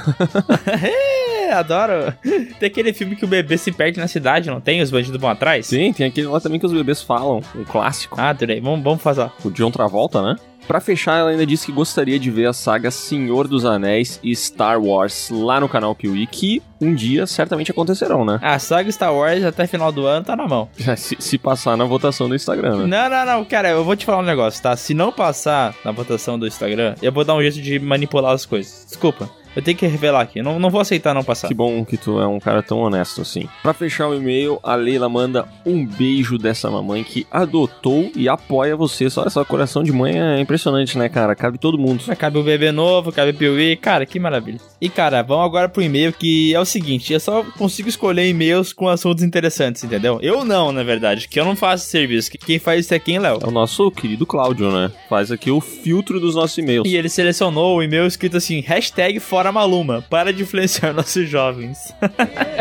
É, 1.46 1.52
adoro. 1.52 2.12
Tem 2.58 2.66
aquele 2.66 2.92
filme 2.92 3.14
que 3.14 3.24
o 3.24 3.28
bebê 3.28 3.56
se 3.56 3.70
perde 3.70 4.00
na 4.00 4.08
cidade, 4.08 4.50
não 4.50 4.60
tem? 4.60 4.82
Os 4.82 4.90
bandidos 4.90 5.20
vão 5.20 5.30
atrás? 5.30 5.66
Sim, 5.66 5.92
tem 5.92 6.04
aquele 6.04 6.26
lá 6.26 6.40
também 6.40 6.58
que 6.58 6.66
os 6.66 6.72
bebês 6.72 7.00
falam, 7.00 7.40
um 7.54 7.62
clássico. 7.62 8.20
Ah, 8.20 8.30
adorei. 8.30 8.60
Vamos, 8.60 8.82
vamos 8.82 9.00
fazer. 9.00 9.30
O 9.44 9.50
John 9.50 9.70
Travolta, 9.70 10.20
né? 10.20 10.36
Pra 10.66 10.80
fechar, 10.80 11.18
ela 11.18 11.30
ainda 11.30 11.46
disse 11.46 11.66
que 11.66 11.72
gostaria 11.72 12.18
de 12.18 12.30
ver 12.30 12.46
a 12.46 12.52
saga 12.52 12.90
Senhor 12.90 13.46
dos 13.46 13.64
Anéis 13.64 14.18
e 14.22 14.34
Star 14.34 14.80
Wars 14.82 15.30
lá 15.30 15.60
no 15.60 15.68
canal 15.68 15.94
Piuí, 15.94 16.26
que 16.26 16.62
um 16.80 16.94
dia 16.94 17.26
certamente 17.26 17.70
acontecerão, 17.70 18.24
né? 18.24 18.38
A 18.42 18.58
saga 18.58 18.90
Star 18.90 19.14
Wars 19.14 19.44
até 19.44 19.66
final 19.66 19.92
do 19.92 20.06
ano 20.06 20.24
tá 20.24 20.36
na 20.36 20.46
mão. 20.46 20.68
Se, 20.96 21.16
se 21.18 21.38
passar 21.38 21.76
na 21.76 21.84
votação 21.84 22.28
do 22.28 22.34
Instagram, 22.34 22.78
né? 22.78 22.86
Não, 22.86 23.10
não, 23.10 23.26
não, 23.26 23.44
cara, 23.44 23.70
eu 23.70 23.84
vou 23.84 23.94
te 23.94 24.04
falar 24.04 24.18
um 24.18 24.22
negócio, 24.22 24.62
tá? 24.62 24.76
Se 24.76 24.94
não 24.94 25.12
passar 25.12 25.74
na 25.84 25.92
votação 25.92 26.38
do 26.38 26.46
Instagram, 26.46 26.94
eu 27.02 27.12
vou 27.12 27.24
dar 27.24 27.34
um 27.34 27.42
jeito 27.42 27.60
de 27.60 27.78
manipular 27.78 28.32
as 28.32 28.46
coisas. 28.46 28.84
Desculpa. 28.88 29.30
Eu 29.56 29.62
tenho 29.62 29.76
que 29.76 29.86
revelar 29.86 30.20
aqui. 30.20 30.42
Não, 30.42 30.60
não 30.60 30.68
vou 30.68 30.82
aceitar 30.82 31.14
não 31.14 31.24
passar. 31.24 31.48
Que 31.48 31.54
bom 31.54 31.82
que 31.82 31.96
tu 31.96 32.20
é 32.20 32.26
um 32.26 32.38
cara 32.38 32.62
tão 32.62 32.78
honesto 32.80 33.22
assim. 33.22 33.48
Pra 33.62 33.72
fechar 33.72 34.06
o 34.08 34.14
e-mail, 34.14 34.60
a 34.62 34.74
Leila 34.74 35.08
manda 35.08 35.48
um 35.64 35.84
beijo 35.84 36.36
dessa 36.36 36.70
mamãe 36.70 37.02
que 37.02 37.26
adotou 37.30 38.10
e 38.14 38.28
apoia 38.28 38.76
você. 38.76 39.08
Só 39.08 39.24
essa 39.24 39.42
coração 39.46 39.82
de 39.82 39.92
mãe 39.92 40.20
é 40.20 40.38
impressionante, 40.38 40.98
né, 40.98 41.08
cara? 41.08 41.34
Cabe 41.34 41.56
todo 41.56 41.78
mundo. 41.78 42.04
Cabe 42.18 42.38
o 42.38 42.42
bebê 42.42 42.70
novo, 42.70 43.10
cabe 43.10 43.30
o 43.30 43.34
Piuí, 43.34 43.76
cara, 43.76 44.04
que 44.04 44.20
maravilha. 44.20 44.60
E 44.78 44.90
cara, 44.90 45.22
vamos 45.22 45.46
agora 45.46 45.68
pro 45.70 45.82
e-mail 45.82 46.12
que 46.12 46.54
é 46.54 46.60
o 46.60 46.64
seguinte, 46.64 47.12
eu 47.12 47.20
só 47.20 47.42
consigo 47.56 47.88
escolher 47.88 48.28
e-mails 48.28 48.74
com 48.74 48.88
assuntos 48.88 49.24
interessantes, 49.24 49.82
entendeu? 49.82 50.18
Eu 50.20 50.44
não, 50.44 50.70
na 50.70 50.82
verdade, 50.82 51.28
que 51.28 51.40
eu 51.40 51.44
não 51.46 51.56
faço 51.56 51.86
serviço. 51.86 52.30
Que 52.30 52.36
Quem 52.36 52.58
faz 52.58 52.84
isso 52.84 52.94
é 52.94 52.98
quem, 52.98 53.18
Léo? 53.18 53.38
É 53.42 53.46
o 53.46 53.50
nosso 53.50 53.90
querido 53.90 54.26
Cláudio, 54.26 54.70
né? 54.70 54.92
Faz 55.08 55.32
aqui 55.32 55.50
o 55.50 55.62
filtro 55.62 56.20
dos 56.20 56.34
nossos 56.34 56.58
e-mails. 56.58 56.86
E 56.86 56.94
ele 56.94 57.08
selecionou 57.08 57.78
o 57.78 57.82
e-mail 57.82 58.06
escrito 58.06 58.36
assim, 58.36 58.60
hashtag 58.60 59.18
fora 59.18 59.45
Maluma, 59.52 60.02
para 60.08 60.32
de 60.32 60.42
influenciar 60.42 60.92
nossos 60.94 61.28
jovens. 61.28 61.94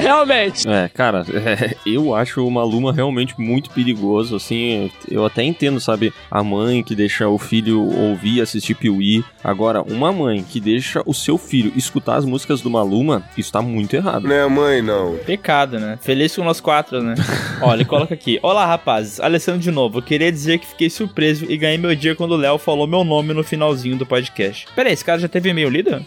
É, 0.68 0.90
cara, 0.90 1.26
é, 1.34 1.76
eu 1.86 2.14
acho 2.14 2.46
o 2.46 2.52
Maluma 2.52 2.94
realmente 2.94 3.34
muito 3.40 3.70
perigoso, 3.72 4.36
assim, 4.36 4.92
eu 5.10 5.26
até 5.26 5.44
entendo, 5.44 5.80
sabe, 5.80 6.14
a 6.30 6.44
mãe 6.44 6.84
que 6.84 6.96
deixa 6.96 7.28
o 7.28 7.38
filho 7.38 7.82
ouvir, 7.82 8.42
assistir 8.42 8.76
Piuí, 8.76 9.24
agora, 9.44 9.82
uma 9.82 10.12
mãe 10.12 10.44
que 10.44 10.60
deixa 10.60 11.02
o 11.06 11.14
seu 11.14 11.38
filho 11.38 11.72
escutar 11.76 12.16
as 12.16 12.26
músicas 12.26 12.62
do 12.62 12.70
Maluma, 12.70 13.24
isso 13.38 13.52
tá 13.52 13.62
muito 13.62 13.96
errado. 13.96 14.28
Não 14.28 14.36
é 14.36 14.48
mãe, 14.48 14.82
não. 14.82 15.18
Pecado, 15.26 15.80
né? 15.80 15.98
Feliz 16.02 16.36
com 16.36 16.44
nós 16.44 16.60
quatro, 16.60 17.02
né? 17.02 17.16
Olha, 17.62 17.78
ele 17.78 17.86
coloca 17.86 18.14
aqui. 18.14 18.40
Olá, 18.42 18.66
rapazes. 18.66 19.20
Alessandro 19.20 19.62
de 19.62 19.72
novo. 19.72 20.00
Eu 20.00 20.04
queria 20.04 20.32
dizer 20.32 20.60
que 20.60 20.68
fiquei 20.68 20.90
surpreso 20.90 21.46
e 21.50 21.58
ganhei 21.58 21.78
meu 21.78 21.96
dia 21.96 22.16
quando 22.16 22.32
o 22.32 22.38
Léo 22.38 22.58
falou 22.58 22.88
meu 22.88 23.04
nome 23.04 23.34
no 23.34 23.44
finalzinho 23.44 23.98
do 23.98 24.06
podcast. 24.06 24.68
Pera 24.76 24.90
aí, 24.90 24.94
esse 24.94 25.04
cara 25.04 25.20
já 25.20 25.28
teve 25.28 25.50
e-mail 25.50 25.70
lido? 25.70 26.06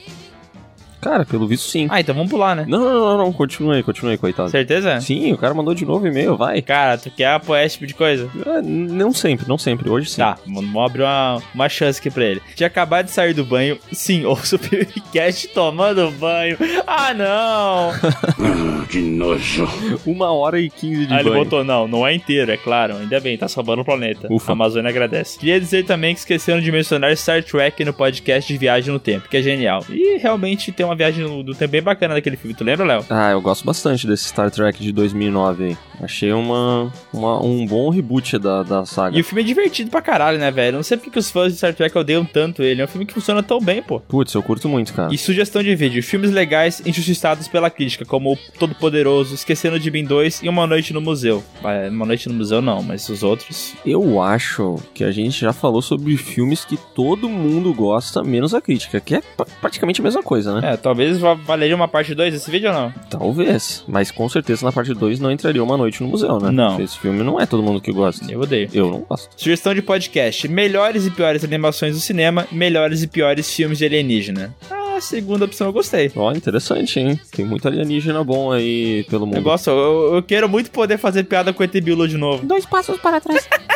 Cara, 1.01 1.25
pelo 1.25 1.47
visto 1.47 1.69
sim. 1.69 1.87
Ah, 1.91 2.01
então 2.01 2.15
vamos 2.15 2.31
pular, 2.31 2.55
né? 2.57 2.65
Não, 2.67 2.79
não, 2.81 2.93
não, 2.93 3.19
não, 3.19 3.33
continua 3.33 3.75
aí, 3.77 3.83
continua 3.83 4.13
aí, 4.13 4.19
coitado. 4.19 4.51
Certeza? 4.51 5.01
Sim, 5.01 5.33
o 5.33 5.39
cara 5.39 5.55
mandou 5.55 5.75
de 5.75 5.85
novo 5.85 6.07
e-mail, 6.07 6.37
vai. 6.37 6.61
Cara, 6.61 6.99
tu 6.99 7.11
quer 7.11 7.29
apoiar 7.33 7.65
esse 7.65 7.75
tipo 7.75 7.87
de 7.87 7.95
coisa? 7.95 8.29
É, 8.47 8.61
não 8.63 9.13
sempre, 9.13 9.47
não 9.49 9.57
sempre, 9.59 9.89
hoje 9.89 10.11
sim. 10.11 10.17
Tá, 10.21 10.37
vamos 10.47 10.77
abrir 10.85 11.03
uma, 11.03 11.41
uma 11.55 11.69
chance 11.69 11.99
aqui 12.01 12.11
pra 12.11 12.25
ele. 12.25 12.43
Tinha 12.55 12.67
acabado 12.67 13.07
de 13.07 13.13
sair 13.13 13.33
do 13.33 13.45
banho. 13.45 13.79
Sim, 13.93 14.25
ouço 14.27 14.57
o 14.57 14.59
podcast 14.59 15.49
tomando 15.49 16.11
banho. 16.13 16.57
Ah, 16.87 17.15
não! 17.15 17.93
Que 18.89 19.01
nojo. 19.01 19.69
Uma 20.07 20.33
hora 20.33 20.59
e 20.59 20.71
quinze 20.71 21.05
de 21.07 21.13
Ah, 21.13 21.21
ele 21.21 21.29
banho. 21.29 21.45
botou, 21.45 21.63
não, 21.63 21.87
não 21.87 22.07
é 22.07 22.15
inteiro, 22.15 22.51
é 22.51 22.57
claro. 22.57 22.97
Ainda 22.97 23.21
bem, 23.21 23.37
tá 23.37 23.47
salvando 23.47 23.83
o 23.83 23.85
planeta. 23.85 24.27
Ufa. 24.31 24.53
A 24.53 24.55
Amazônia 24.55 24.89
agradece. 24.89 25.39
Queria 25.39 25.61
dizer 25.61 25.85
também 25.85 26.15
que 26.15 26.21
esqueceram 26.21 26.59
de 26.61 26.73
mencionar 26.73 27.15
Star 27.15 27.45
Trek 27.45 27.85
no 27.85 27.93
podcast 27.93 28.51
de 28.51 28.59
Viagem 28.59 28.91
no 28.91 28.99
Tempo, 28.99 29.29
que 29.29 29.37
é 29.37 29.43
genial. 29.43 29.85
E 29.91 30.17
realmente 30.17 30.73
tem 30.73 30.87
uma 30.89 30.97
viagem 30.97 31.25
do, 31.25 31.43
do 31.43 31.55
tempo 31.55 31.73
bem 31.73 31.83
bacana 31.83 32.15
daquele 32.15 32.37
filme. 32.37 32.55
Tu 32.55 32.65
lembra, 32.65 32.85
Léo? 32.87 33.05
Ah, 33.11 33.31
eu 33.31 33.41
gosto 33.41 33.65
bastante 33.65 34.07
desse 34.07 34.25
Star 34.25 34.51
Trek 34.51 34.83
de 34.83 34.93
2009 34.93 35.65
aí. 35.65 35.77
Achei 36.01 36.33
uma, 36.33 36.93
uma- 37.13 37.43
um 37.43 37.67
bom 37.67 37.91
reboot 37.91 38.39
da, 38.39 38.63
da 38.63 38.85
saga. 38.87 39.17
E 39.17 39.21
o 39.21 39.25
filme 39.25 39.43
é 39.43 39.45
divertido 39.45 39.91
pra 39.91 40.01
caralho, 40.01 40.39
né, 40.39 40.51
velho? 40.51 40.77
Não 40.77 40.83
sei 40.83 40.97
porque 40.97 41.11
que 41.11 41.19
os 41.19 41.31
fãs 41.31 41.53
de 41.53 41.59
Star 41.59 41.75
Trek 41.75 41.97
odeiam 41.97 42.25
tanto 42.25 42.63
ele. 42.63 42.81
É 42.81 42.85
um 42.85 42.89
filme 42.89 43.05
que 43.07 43.15
funciona 43.15 43.43
tão 43.43 43.61
bem, 43.61 43.83
pô. 43.83 44.01
Putz, 44.01 44.33
eu 44.35 44.43
curto 44.43 44.69
muito, 44.69 44.93
cara. 44.95 45.13
E 45.13 45.19
sugestão 45.19 45.63
de 45.63 45.75
vídeo: 45.75 46.03
filmes 46.03 46.31
legais 46.31 46.81
injustiçados 46.87 47.49
pela 47.49 47.69
crítica, 47.71 48.05
como 48.05 48.33
O 48.33 48.39
Todo 48.59 48.75
Poderoso, 48.75 49.35
Esquecendo 49.35 49.79
de 49.81 49.91
Mim 49.91 50.05
2 50.05 50.43
e 50.43 50.49
Uma 50.49 50.67
Noite 50.67 50.93
no 50.93 51.01
Museu. 51.01 51.43
Ah, 51.65 51.89
Uma 51.91 52.07
Noite 52.07 52.29
no 52.29 52.35
Museu 52.35 52.63
não, 52.63 52.83
mas 52.83 53.09
os 53.09 53.23
outros. 53.23 53.75
Eu 53.85 54.21
acho 54.23 54.77
que 54.95 55.03
a 55.05 55.11
gente 55.11 55.41
já 55.41 55.53
falou 55.53 55.83
sobre 55.83 56.17
filmes 56.17 56.65
que 56.65 56.77
todo 56.95 57.29
mundo 57.29 57.73
gosta, 57.75 58.23
menos 58.23 58.55
a 58.55 58.61
crítica, 58.61 59.01
que 59.01 59.17
é 59.17 59.23
pra- 59.37 59.47
praticamente 59.61 60.01
a 60.01 60.05
mesma 60.05 60.23
coisa, 60.23 60.61
né? 60.61 60.75
É, 60.75 60.77
talvez 60.83 61.19
va- 61.19 61.35
valeria 61.35 61.75
uma 61.77 61.89
parte 61.89 62.15
2 62.15 62.33
desse 62.35 62.51
vídeo 62.51 62.69
ou 62.71 62.75
não? 62.75 62.93
Talvez, 63.11 63.85
mas 63.89 64.11
com 64.11 64.29
certeza 64.29 64.65
na 64.65 64.73
parte 64.73 64.95
2 64.95 65.21
não 65.21 65.31
entraria 65.31 65.63
Uma 65.63 65.77
Noite 65.77 66.03
no 66.03 66.09
Museu, 66.09 66.39
né? 66.41 66.51
Não. 66.51 66.81
Esse 66.81 66.99
filme 66.99 67.23
não 67.23 67.41
é 67.41 67.47
todo 67.47 67.63
mundo 67.63 67.81
que 67.81 67.93
gosta. 67.93 68.25
Eu 68.31 68.41
odeio. 68.41 68.69
Eu 68.73 68.91
não 68.91 69.01
gosto. 69.01 69.29
Sugestão 69.37 69.75
de 69.75 69.83
podcast: 69.83 70.47
melhores 70.49 71.07
e 71.07 71.11
piores 71.11 71.45
animações 71.45 71.95
do 71.95 72.01
cinema, 72.01 72.47
melhores 72.53 73.03
e 73.03 73.07
piores 73.07 73.53
filmes 73.53 73.79
de 73.79 73.85
alienígena. 73.85 74.55
Ah, 74.71 74.97
a 74.97 75.01
segunda 75.01 75.45
opção 75.45 75.67
eu 75.69 75.73
gostei. 75.73 76.11
Ó, 76.17 76.33
interessante, 76.33 76.99
hein? 76.99 77.21
Tem 77.31 77.45
muito 77.45 77.67
alienígena 77.69 78.23
bom 78.25 78.51
aí 78.53 79.05
pelo 79.11 79.27
mundo. 79.27 79.37
Eu 79.37 79.43
gosto, 79.43 79.71
eu, 79.71 80.15
eu 80.17 80.23
quero 80.23 80.49
muito 80.49 80.71
poder 80.71 80.99
fazer 80.99 81.25
piada 81.25 81.53
com 81.53 81.63
o 81.63 81.65
ET 81.65 81.73
Bilu 81.81 82.09
de 82.09 82.17
novo. 82.17 82.45
Dois 82.47 82.67
passos 82.67 82.99
para 82.99 83.21
trás, 83.21 83.49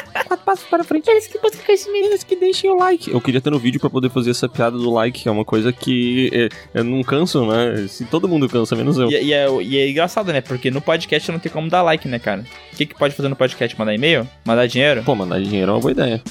passos 0.52 0.66
para 0.68 0.84
frente. 0.84 1.10
Eles 1.10 1.26
que 1.26 1.38
buscam 1.38 1.64
conhecimento, 1.64 2.06
eles 2.06 2.24
que 2.24 2.36
deixem 2.36 2.70
o 2.70 2.76
like. 2.76 3.10
Eu 3.10 3.20
queria 3.20 3.40
ter 3.40 3.50
no 3.50 3.58
vídeo 3.58 3.80
pra 3.80 3.88
poder 3.88 4.10
fazer 4.10 4.30
essa 4.30 4.48
piada 4.48 4.76
do 4.76 4.90
like, 4.90 5.22
que 5.22 5.28
é 5.28 5.32
uma 5.32 5.44
coisa 5.44 5.72
que 5.72 6.30
é, 6.32 6.48
eu 6.78 6.84
não 6.84 7.02
canso, 7.02 7.46
né? 7.46 7.86
Se 7.88 8.04
todo 8.04 8.28
mundo 8.28 8.48
cansa, 8.48 8.76
menos 8.76 8.98
eu. 8.98 9.10
E, 9.10 9.24
e 9.24 9.32
é, 9.32 9.50
e 9.62 9.78
é 9.78 9.88
engraçado, 9.88 10.32
né? 10.32 10.40
Porque 10.40 10.70
no 10.70 10.80
podcast 10.80 11.32
não 11.32 11.38
tem 11.38 11.50
como 11.50 11.68
dar 11.68 11.82
like, 11.82 12.06
né, 12.06 12.18
cara? 12.18 12.44
O 12.72 12.76
que, 12.76 12.86
que 12.86 12.94
pode 12.94 13.14
fazer 13.14 13.28
no 13.28 13.36
podcast? 13.36 13.78
Mandar 13.78 13.94
e-mail? 13.94 14.28
Mandar 14.44 14.66
dinheiro? 14.66 15.02
Pô, 15.02 15.14
mandar 15.14 15.40
dinheiro 15.40 15.70
é 15.70 15.74
uma 15.74 15.80
boa 15.80 15.92
ideia. 15.92 16.22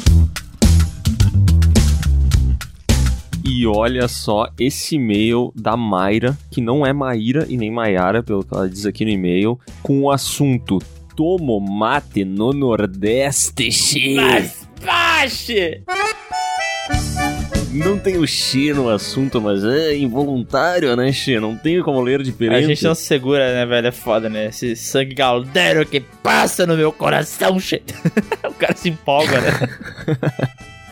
E 3.44 3.66
olha 3.66 4.08
só 4.08 4.48
esse 4.60 4.96
e-mail 4.96 5.52
da 5.56 5.76
Mayra, 5.76 6.38
que 6.52 6.62
não 6.62 6.86
é 6.86 6.94
Maíra 6.94 7.46
e 7.50 7.58
nem 7.58 7.72
Maiara, 7.72 8.22
pelo 8.22 8.44
que 8.44 8.54
ela 8.54 8.70
diz 8.70 8.86
aqui 8.86 9.04
no 9.04 9.12
e-mail, 9.12 9.60
com 9.82 10.04
o 10.04 10.12
assunto 10.12 10.80
Tomo 11.16 11.60
mate 11.60 12.24
no 12.24 12.52
Nordeste, 12.52 13.70
che. 13.72 14.16
Mas, 14.16 14.68
baixe! 14.84 15.84
Não 17.74 17.98
tem 17.98 18.18
o 18.18 18.28
che 18.28 18.74
no 18.74 18.90
assunto, 18.90 19.40
mas 19.42 19.64
é 19.64 19.96
involuntário, 19.96 20.96
né, 20.96 21.12
che? 21.14 21.40
Não 21.40 21.56
tem 21.56 21.82
como 21.82 22.02
ler 22.02 22.22
diferente. 22.22 22.66
A 22.66 22.68
gente 22.68 22.84
não 22.84 22.94
se 22.94 23.04
segura, 23.04 23.54
né, 23.54 23.66
velho? 23.66 23.88
É 23.88 23.92
foda, 23.92 24.30
né? 24.30 24.48
Esse 24.48 24.76
sangue 24.76 25.16
galdeiro 25.16 25.86
que 25.86 26.02
passa 26.02 26.66
no 26.66 26.76
meu 26.76 26.92
coração, 26.92 27.60
che. 27.60 27.82
o 28.44 28.54
cara 28.54 28.76
se 28.76 28.90
empolga, 28.90 29.40
né? 29.40 29.52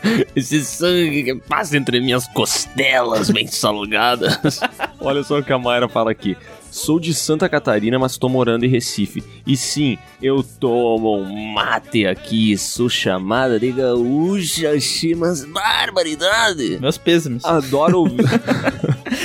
Esse 0.34 0.64
sangue 0.64 1.22
que 1.22 1.34
passa 1.34 1.76
entre 1.76 2.00
minhas 2.00 2.26
costelas 2.28 3.30
bem 3.30 3.46
salgadas. 3.46 4.60
Olha 5.00 5.22
só 5.22 5.38
o 5.38 5.42
que 5.42 5.52
a 5.52 5.58
Mayra 5.58 5.88
fala 5.88 6.10
aqui. 6.10 6.36
Sou 6.70 7.00
de 7.00 7.12
Santa 7.12 7.48
Catarina, 7.48 7.98
mas 7.98 8.16
tô 8.16 8.28
morando 8.28 8.64
em 8.64 8.68
Recife. 8.68 9.24
E 9.44 9.56
sim, 9.56 9.98
eu 10.22 10.42
tomo 10.42 11.16
um 11.18 11.52
mate 11.52 12.06
aqui, 12.06 12.56
sou 12.56 12.88
chamada 12.88 13.58
de 13.58 13.72
gaúcha, 13.72 14.70
umas 15.16 15.44
barbaridade. 15.44 16.78
Meus 16.80 16.96
pêsames. 16.96 17.44
Adoro 17.44 18.00
ouvir. 18.00 18.24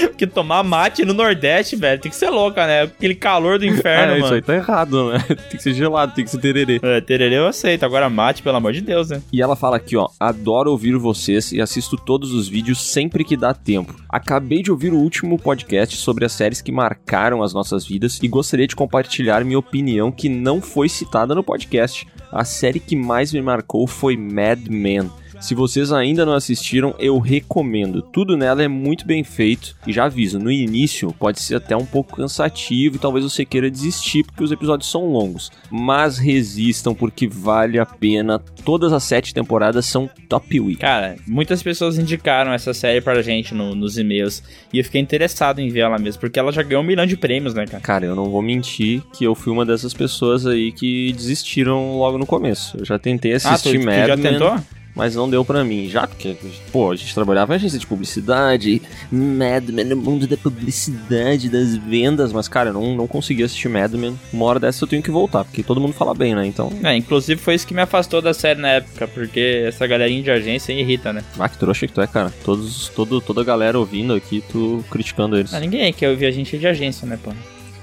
Porque 0.10 0.26
tomar 0.26 0.64
mate 0.64 1.06
no 1.06 1.14
Nordeste, 1.14 1.76
velho, 1.76 2.02
tem 2.02 2.10
que 2.10 2.16
ser 2.18 2.30
louca, 2.30 2.66
né? 2.66 2.84
Aquele 2.84 3.14
calor 3.14 3.60
do 3.60 3.66
inferno, 3.66 4.14
isso 4.14 4.22
mano. 4.24 4.36
aí 4.36 4.42
tá 4.42 4.56
errado, 4.56 5.12
né? 5.12 5.20
Tem 5.28 5.58
que 5.58 5.62
ser 5.62 5.74
gelado, 5.74 6.14
tem 6.16 6.24
que 6.24 6.32
ser 6.32 6.40
tererê. 6.40 6.80
É, 6.82 7.02
tererê 7.02 7.38
eu 7.38 7.46
aceito, 7.46 7.84
agora 7.86 8.10
mate, 8.10 8.42
pelo 8.42 8.58
amor 8.58 8.74
de 8.74 8.82
Deus, 8.82 9.10
né? 9.10 9.22
E 9.32 9.42
ela 9.42 9.56
fala 9.56 9.78
aqui, 9.78 9.96
ó, 9.96 10.08
adoro 10.20 10.72
ouvir 10.72 10.96
vocês 10.98 11.52
e 11.52 11.62
assisto 11.62 11.98
todos 11.98 12.34
os 12.34 12.48
vídeos 12.48 12.82
sempre 12.82 13.24
que 13.24 13.38
dá 13.38 13.54
tempo. 13.54 13.94
Acabei 14.10 14.64
de 14.64 14.72
ouvir 14.72 14.94
o 14.94 14.98
último 14.98 15.38
podcast 15.38 15.65
sobre 15.98 16.26
as 16.26 16.32
séries 16.32 16.62
que 16.62 16.72
marcaram 16.72 17.44
as 17.44 17.54
nossas 17.54 17.86
vidas 17.86 18.20
e 18.22 18.28
gostaria 18.28 18.68
de 18.68 18.76
compartilhar 18.76 19.44
minha 19.44 19.60
opinião 19.60 20.12
que 20.12 20.30
não 20.30 20.62
foi 20.62 20.88
citada 20.88 21.34
no 21.34 21.44
podcast. 21.44 22.08
A 22.32 22.44
série 22.44 22.80
que 22.80 22.96
mais 22.96 23.32
me 23.32 23.42
marcou 23.42 23.88
foi 23.88 24.16
Mad 24.18 24.68
Men. 24.68 25.10
Se 25.46 25.54
vocês 25.54 25.92
ainda 25.92 26.26
não 26.26 26.34
assistiram, 26.34 26.96
eu 26.98 27.20
recomendo. 27.20 28.02
Tudo 28.02 28.36
nela 28.36 28.64
é 28.64 28.68
muito 28.68 29.06
bem 29.06 29.24
feito. 29.24 29.76
E 29.86 29.94
já 29.94 30.06
aviso, 30.06 30.40
no 30.40 30.52
início 30.52 31.14
pode 31.20 31.40
ser 31.40 31.56
até 31.56 31.78
um 31.78 31.86
pouco 31.86 32.16
cansativo 32.18 32.96
e 32.96 33.00
talvez 33.00 33.24
você 33.24 33.46
queira 33.46 33.70
desistir 33.70 34.24
porque 34.24 34.44
os 34.44 34.52
episódios 34.52 34.90
são 34.90 35.06
longos. 35.06 35.52
Mas 35.70 36.18
resistam 36.18 36.96
porque 36.96 37.28
vale 37.28 37.78
a 37.78 37.86
pena. 37.86 38.40
Todas 38.64 38.92
as 38.92 39.04
sete 39.04 39.36
temporadas 39.36 39.86
são 39.86 40.10
top 40.28 40.60
week. 40.60 40.80
Cara, 40.82 41.16
muitas 41.28 41.62
pessoas 41.62 42.00
indicaram 42.00 42.52
essa 42.52 42.74
série 42.74 43.00
pra 43.00 43.22
gente 43.22 43.54
no- 43.54 43.76
nos 43.76 43.98
e-mails 44.00 44.42
e 44.74 44.80
eu 44.80 44.84
fiquei 44.84 45.00
interessado 45.00 45.60
em 45.60 45.70
ver 45.70 45.82
ela 45.82 46.00
mesmo, 46.00 46.20
porque 46.22 46.40
ela 46.40 46.52
já 46.52 46.64
ganhou 46.64 46.82
um 46.84 46.88
milhão 46.88 47.06
de 47.06 47.16
prêmios, 47.16 47.54
né, 47.54 47.66
cara? 47.68 47.84
Cara, 47.84 48.06
eu 48.08 48.16
não 48.16 48.32
vou 48.32 48.42
mentir 48.42 49.04
que 49.14 49.24
eu 49.24 49.36
fui 49.36 49.54
uma 49.54 49.64
dessas 49.66 49.94
pessoas 49.94 50.48
aí 50.48 50.72
que 50.72 51.14
desistiram 51.14 51.98
logo 52.00 52.18
no 52.18 52.26
começo. 52.26 52.78
Eu 52.80 52.86
já 52.86 52.98
tentei 52.98 53.34
Ah, 53.36 53.40
tu, 53.40 53.48
assistir 53.50 53.80
tu 53.80 53.86
já 54.08 54.18
tentou? 54.18 54.58
Mas 54.96 55.16
não 55.16 55.30
deu 55.30 55.44
pra 55.44 55.64
mim. 55.64 55.90
Já 55.90 56.08
porque, 56.08 56.36
pô, 56.72 56.92
a 56.92 56.96
gente 56.96 57.14
trabalhava 57.14 57.54
em 57.54 57.58
agência 57.58 57.78
de 57.78 57.86
publicidade, 57.86 58.82
Mad 59.12 59.70
Men 59.70 59.86
no 59.86 59.96
mundo 59.98 60.26
da 60.26 60.38
publicidade, 60.38 61.50
das 61.50 61.76
vendas, 61.76 62.32
mas 62.32 62.48
cara, 62.48 62.70
eu 62.70 62.74
não, 62.74 62.96
não 62.96 63.08
consegui 63.08 63.44
assistir 63.44 63.68
Mad 63.70 63.94
Men. 63.94 64.18
Uma 64.32 64.46
hora 64.46 64.60
dessa 64.60 64.84
eu 64.84 64.88
tenho 64.88 65.04
que 65.04 65.12
voltar, 65.12 65.44
porque 65.44 65.62
todo 65.64 65.82
mundo 65.82 65.94
fala 65.94 66.14
bem, 66.14 66.34
né? 66.36 66.46
Então, 66.46 66.72
É, 66.84 66.96
inclusive 66.96 67.40
foi 67.40 67.56
isso 67.56 67.68
que 67.68 67.74
me 67.74 67.82
afastou 67.82 68.22
da 68.22 68.34
série 68.34 68.60
na 68.62 68.70
época, 68.70 69.08
porque 69.08 69.64
essa 69.68 69.86
galerinha 69.86 70.24
de 70.24 70.32
agência 70.32 70.72
irrita, 70.74 71.12
né? 71.12 71.24
ah, 71.38 71.50
que 71.50 71.58
trouxa 71.58 71.88
que 71.88 71.94
tu 71.94 72.02
é, 72.02 72.08
cara. 72.08 72.34
Todos, 72.44 72.88
todo, 72.90 73.20
toda 73.22 73.42
a 73.42 73.44
galera 73.44 73.78
ouvindo 73.80 74.14
aqui, 74.14 74.44
tu 74.52 74.84
criticando 74.90 75.38
eles. 75.38 75.54
Ah, 75.54 75.60
ninguém 75.60 75.92
quer 75.92 76.10
ouvir 76.10 76.26
a 76.26 76.32
gente 76.32 76.58
de 76.58 76.68
agência, 76.68 77.08
né, 77.08 77.20
pô? 77.22 77.32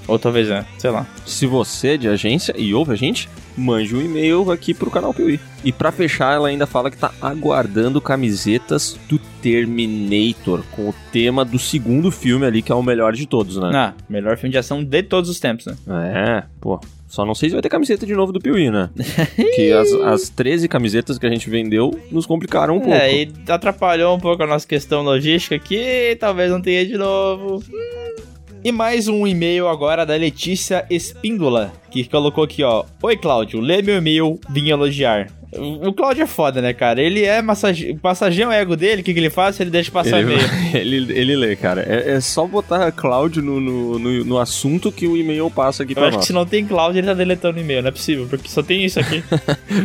Ou 0.09 0.19
talvez 0.19 0.49
é, 0.51 0.65
sei 0.79 0.91
lá. 0.91 1.07
Se 1.25 1.47
você 1.47 1.89
é 1.89 1.97
de 1.97 2.09
agência 2.09 2.55
e 2.59 2.75
ouve 2.75 2.93
a 2.93 2.97
gente, 2.97 3.29
mande 3.57 3.95
um 3.95 4.01
e-mail 4.01 4.51
aqui 4.51 4.75
pro 4.75 4.91
canal 4.91 5.13
Piuí. 5.13 5.41
E 5.65 5.73
pra 5.73 5.93
fechar, 5.93 6.35
ela 6.35 6.49
ainda 6.49 6.67
fala 6.67 6.91
que 6.91 6.97
tá 6.97 7.13
aguardando 7.21 8.01
camisetas 8.01 8.99
do 9.09 9.19
Terminator, 9.41 10.63
com 10.73 10.89
o 10.89 10.95
tema 11.13 11.45
do 11.45 11.59
segundo 11.59 12.11
filme 12.11 12.45
ali, 12.47 12.63
que 12.63 12.73
é 12.73 12.75
o 12.75 12.83
melhor 12.83 13.13
de 13.13 13.27
todos, 13.27 13.57
né? 13.57 13.71
Ah, 13.73 13.95
melhor 14.09 14.37
filme 14.37 14.53
de 14.53 14.59
ação 14.59 14.83
de 14.83 15.03
todos 15.03 15.31
os 15.31 15.39
tempos, 15.39 15.67
né? 15.67 15.77
É, 15.89 16.45
pô. 16.61 16.81
Só 17.07 17.27
não 17.27 17.35
sei 17.35 17.51
se 17.51 17.55
vai 17.55 17.61
ter 17.61 17.69
camiseta 17.69 18.07
de 18.07 18.15
novo 18.15 18.33
do 18.33 18.41
Piuí, 18.41 18.71
né? 18.71 18.89
que 19.55 19.71
as, 19.71 19.93
as 19.93 20.29
13 20.31 20.67
camisetas 20.67 21.19
que 21.19 21.27
a 21.27 21.31
gente 21.31 21.51
vendeu 21.51 21.91
nos 22.11 22.25
complicaram 22.25 22.77
um 22.77 22.81
pouco. 22.81 22.95
É, 22.95 23.25
e 23.25 23.33
atrapalhou 23.49 24.17
um 24.17 24.19
pouco 24.19 24.43
a 24.43 24.47
nossa 24.47 24.67
questão 24.67 25.03
logística 25.03 25.55
aqui, 25.55 26.17
talvez 26.19 26.51
não 26.51 26.63
tenha 26.63 26.87
de 26.87 26.97
novo. 26.97 27.63
Hum. 27.71 28.32
E 28.65 28.71
mais 28.71 29.09
um 29.09 29.27
e-mail 29.27 29.67
agora 29.67 30.07
da 30.07 30.15
Letícia 30.15 30.87
Espíndola, 30.89 31.73
que 31.91 32.05
colocou 32.05 32.45
aqui, 32.45 32.63
ó. 32.63 32.85
Oi, 33.03 33.17
Cláudio, 33.17 33.59
lê 33.59 33.83
meu 33.83 33.97
e-mail, 33.97 34.39
vim 34.51 34.69
elogiar. 34.69 35.42
O 35.55 35.89
o 35.89 35.93
Cláudio 35.93 36.23
é 36.23 36.27
foda, 36.27 36.63
né, 36.63 36.73
cara? 36.73 37.01
Ele 37.01 37.25
é 37.25 37.43
massage... 37.43 37.99
massageia 38.03 38.49
o 38.49 38.53
ego 38.53 38.77
dele, 38.77 39.03
o 39.03 39.05
que, 39.05 39.13
que 39.13 39.21
ele 39.21 39.29
faz? 39.31 39.59
Ele 39.61 39.71
deixa 39.71 39.91
passar 39.91 40.21
Ele, 40.21 40.33
e-mail. 40.35 40.49
ele, 40.75 41.13
ele 41.13 41.37
lê, 41.37 41.57
cara. 41.57 41.83
É, 41.83 42.13
é 42.13 42.21
só 42.21 42.47
botar 42.47 42.91
Cláudio 42.93 43.43
no, 43.43 43.61
no, 43.61 43.99
no, 43.99 44.25
no 44.25 44.39
assunto 44.39 44.91
que 44.91 45.07
o 45.07 45.17
e-mail 45.17 45.51
passa 45.51 45.83
aqui 45.83 45.93
Eu 45.93 45.97
pra 45.97 46.05
acho 46.05 46.13
que 46.13 46.17
nós. 46.19 46.27
se 46.27 46.33
não 46.33 46.47
tem 46.47 46.65
Cláudio, 46.65 47.01
ele 47.01 47.07
tá 47.07 47.15
deletando 47.15 47.59
o 47.59 47.61
e-mail, 47.61 47.83
não 47.83 47.89
é 47.89 47.93
possível, 47.93 48.27
porque 48.29 48.49
só 48.49 48.63
tem 48.63 48.85
isso 48.85 48.99
aqui. 48.99 49.23